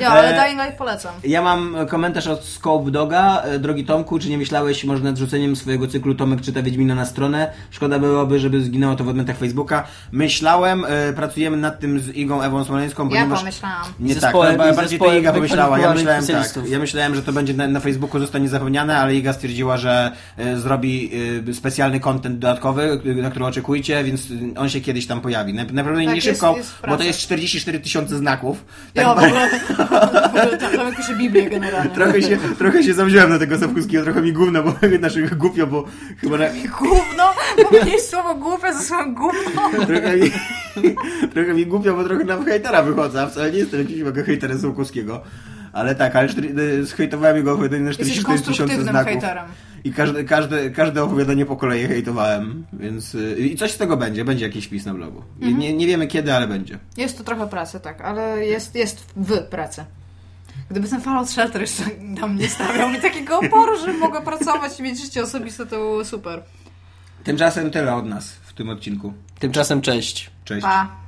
Ja, 0.00 0.08
ale 0.10 0.36
E, 0.36 0.44
Dying 0.44 0.60
Light 0.62 0.78
polecam. 0.78 1.14
Ja 1.24 1.42
mam 1.42 1.76
komentarz 1.88 2.26
od 2.26 2.44
Scope 2.44 2.90
Doga. 2.90 3.42
E, 3.42 3.58
Drogi 3.58 3.84
Tomku, 3.84 4.18
czy 4.18 4.28
nie 4.28 4.38
myślałeś 4.38 4.84
może 4.84 5.02
nad 5.04 5.16
rzuceniem 5.18 5.56
swojego 5.56 5.86
cyklu 5.86 6.14
Tomek 6.14 6.40
czyta 6.40 6.62
Wiedźmina 6.62 6.94
na 6.94 7.04
stronę? 7.06 7.50
Szkoda 7.70 7.98
byłoby, 7.98 8.38
żeby 8.40 8.60
zginęło 8.62 8.96
to 8.96 9.04
w 9.04 9.08
odmętach 9.08 9.36
Facebooka. 9.36 9.84
Myślałem, 10.12 10.84
e, 10.88 11.12
pracujemy 11.12 11.56
nad 11.56 11.80
tym 11.80 12.00
z 12.00 12.08
Igą 12.08 12.42
Ewą 12.42 12.64
Smoleńską, 12.64 13.04
Ja 13.04 13.08
ponieważ... 13.10 13.38
pomyślałam. 13.38 13.84
Nie 14.00 14.14
tak, 14.14 14.22
zespołem- 14.22 14.56
no, 14.56 14.72
z 14.72 14.76
bardziej 14.76 14.98
to 14.98 15.14
Iga 15.14 15.32
pomyślała. 15.32 15.78
Ja 15.78 15.94
myślałem 15.94 16.26
tak. 16.26 16.68
Ja 16.68 16.78
myślałem, 16.78 17.14
że 17.14 17.22
to 17.22 17.32
będzie 17.32 17.54
na, 17.54 17.68
na 17.68 17.80
Facebooku 17.80 18.20
zostanie 18.20 18.48
zapomniane, 18.48 18.98
ale 18.98 19.14
Iga 19.14 19.32
stwierdziła, 19.32 19.76
że 19.76 20.12
e, 20.36 20.56
zrobi 20.56 21.10
e, 21.50 21.54
specjalny 21.54 22.00
content 22.00 22.38
dodatkowy, 22.38 23.00
na 23.22 23.30
który 23.30 23.44
oczekujcie, 23.44 24.04
więc 24.04 24.22
on 24.56 24.68
się 24.68 24.80
kiedyś 24.80 25.06
tam 25.06 25.20
pojawi. 25.20 25.54
Na, 25.54 25.64
naprawdę 25.64 26.00
Tak, 26.00 26.08
nie 26.08 26.14
jest- 26.14 26.26
szybko, 26.26 26.56
jest 26.56 26.72
bo 26.88 26.96
to 26.96 27.02
jest 27.04 27.18
44 27.20 27.80
tysiące 27.80 28.16
znaków. 28.16 28.64
Ja, 28.94 29.14
Tak, 29.14 29.30
w 29.30 29.85
tam 30.76 30.88
jakieś 30.88 31.14
Biblię 31.18 31.50
generalnie. 31.50 31.90
Trochę 31.90 32.22
się, 32.22 32.38
trochę 32.58 32.82
się 32.82 32.94
zawziąłem 32.94 33.30
na 33.30 33.38
tego 33.38 33.58
Sapkowskiego, 33.58 34.04
trochę 34.04 34.22
mi 34.22 34.32
gówno, 34.32 34.62
bo 34.62 34.74
naszych 35.00 35.36
głupio, 35.36 35.66
bo 35.66 35.84
chyba 36.20 36.38
na, 36.38 36.44
Gówno, 36.78 37.24
powiedziałeś 37.70 38.02
słowo 38.02 38.34
głupie 38.34 38.72
za 38.74 38.80
słowem 38.80 39.14
gówno. 39.14 39.70
trochę, 39.86 40.16
mi, 40.16 40.30
trochę 41.34 41.54
mi 41.54 41.66
głupio, 41.66 41.94
bo 41.94 42.04
trochę 42.04 42.24
na 42.24 42.44
hejtera 42.44 42.82
wychodzę, 42.82 43.22
a 43.22 43.26
wcale 43.26 43.52
nie 43.52 43.58
jestem 43.58 43.80
jakimś 43.80 44.00
mega 44.00 44.22
hejterem 44.22 44.58
Sapkowskiego. 44.60 45.22
Ale 45.72 45.94
tak, 45.94 46.16
ale 46.16 46.28
y, 46.58 46.84
zhejtowałem 46.84 47.36
jego 47.36 47.52
opowiadanie 47.52 47.82
na 47.82 47.88
Jesteś 47.88 48.20
44 48.20 48.68
tysiące 48.68 48.82
znaków. 48.90 49.12
hejterem. 49.12 49.44
I 49.86 49.92
każde, 49.92 50.24
każde, 50.24 50.70
każde 50.70 51.02
opowiadanie 51.02 51.46
po 51.46 51.56
kolei 51.56 51.86
hejtowałem, 51.86 52.66
więc 52.72 53.14
y, 53.14 53.38
i 53.38 53.56
coś 53.56 53.72
z 53.72 53.76
tego 53.76 53.96
będzie, 53.96 54.24
będzie 54.24 54.46
jakiś 54.46 54.66
wpis 54.66 54.86
na 54.86 54.94
blogu. 54.94 55.22
Mhm. 55.34 55.58
Nie, 55.58 55.72
nie 55.72 55.86
wiemy 55.86 56.06
kiedy, 56.06 56.34
ale 56.34 56.48
będzie. 56.48 56.78
Jest 56.96 57.18
to 57.18 57.24
trochę 57.24 57.46
pracy, 57.48 57.80
tak, 57.80 58.00
ale 58.00 58.46
jest, 58.46 58.74
jest 58.74 59.12
w 59.16 59.42
pracy. 59.42 59.84
Gdyby 60.70 60.88
ten 60.88 61.00
Fallout 61.00 61.30
Shelter 61.30 61.60
jeszcze 61.60 61.84
nam 62.00 62.36
nie 62.36 62.48
stawiał 62.48 62.90
mi 62.90 63.00
takiego 63.00 63.38
oporu, 63.38 63.78
że 63.80 63.92
mogę 63.92 64.22
pracować 64.22 64.80
i 64.80 64.82
mieć 64.82 65.02
życie 65.02 65.22
osobiste, 65.22 65.66
to 65.66 65.76
było 65.76 66.04
super. 66.04 66.42
Tymczasem 67.24 67.70
tyle 67.70 67.94
od 67.94 68.06
nas 68.06 68.30
w 68.30 68.52
tym 68.52 68.68
odcinku. 68.68 69.12
Tymczasem 69.38 69.80
cześć. 69.80 70.30
Cześć. 70.44 70.62
Pa. 70.62 71.05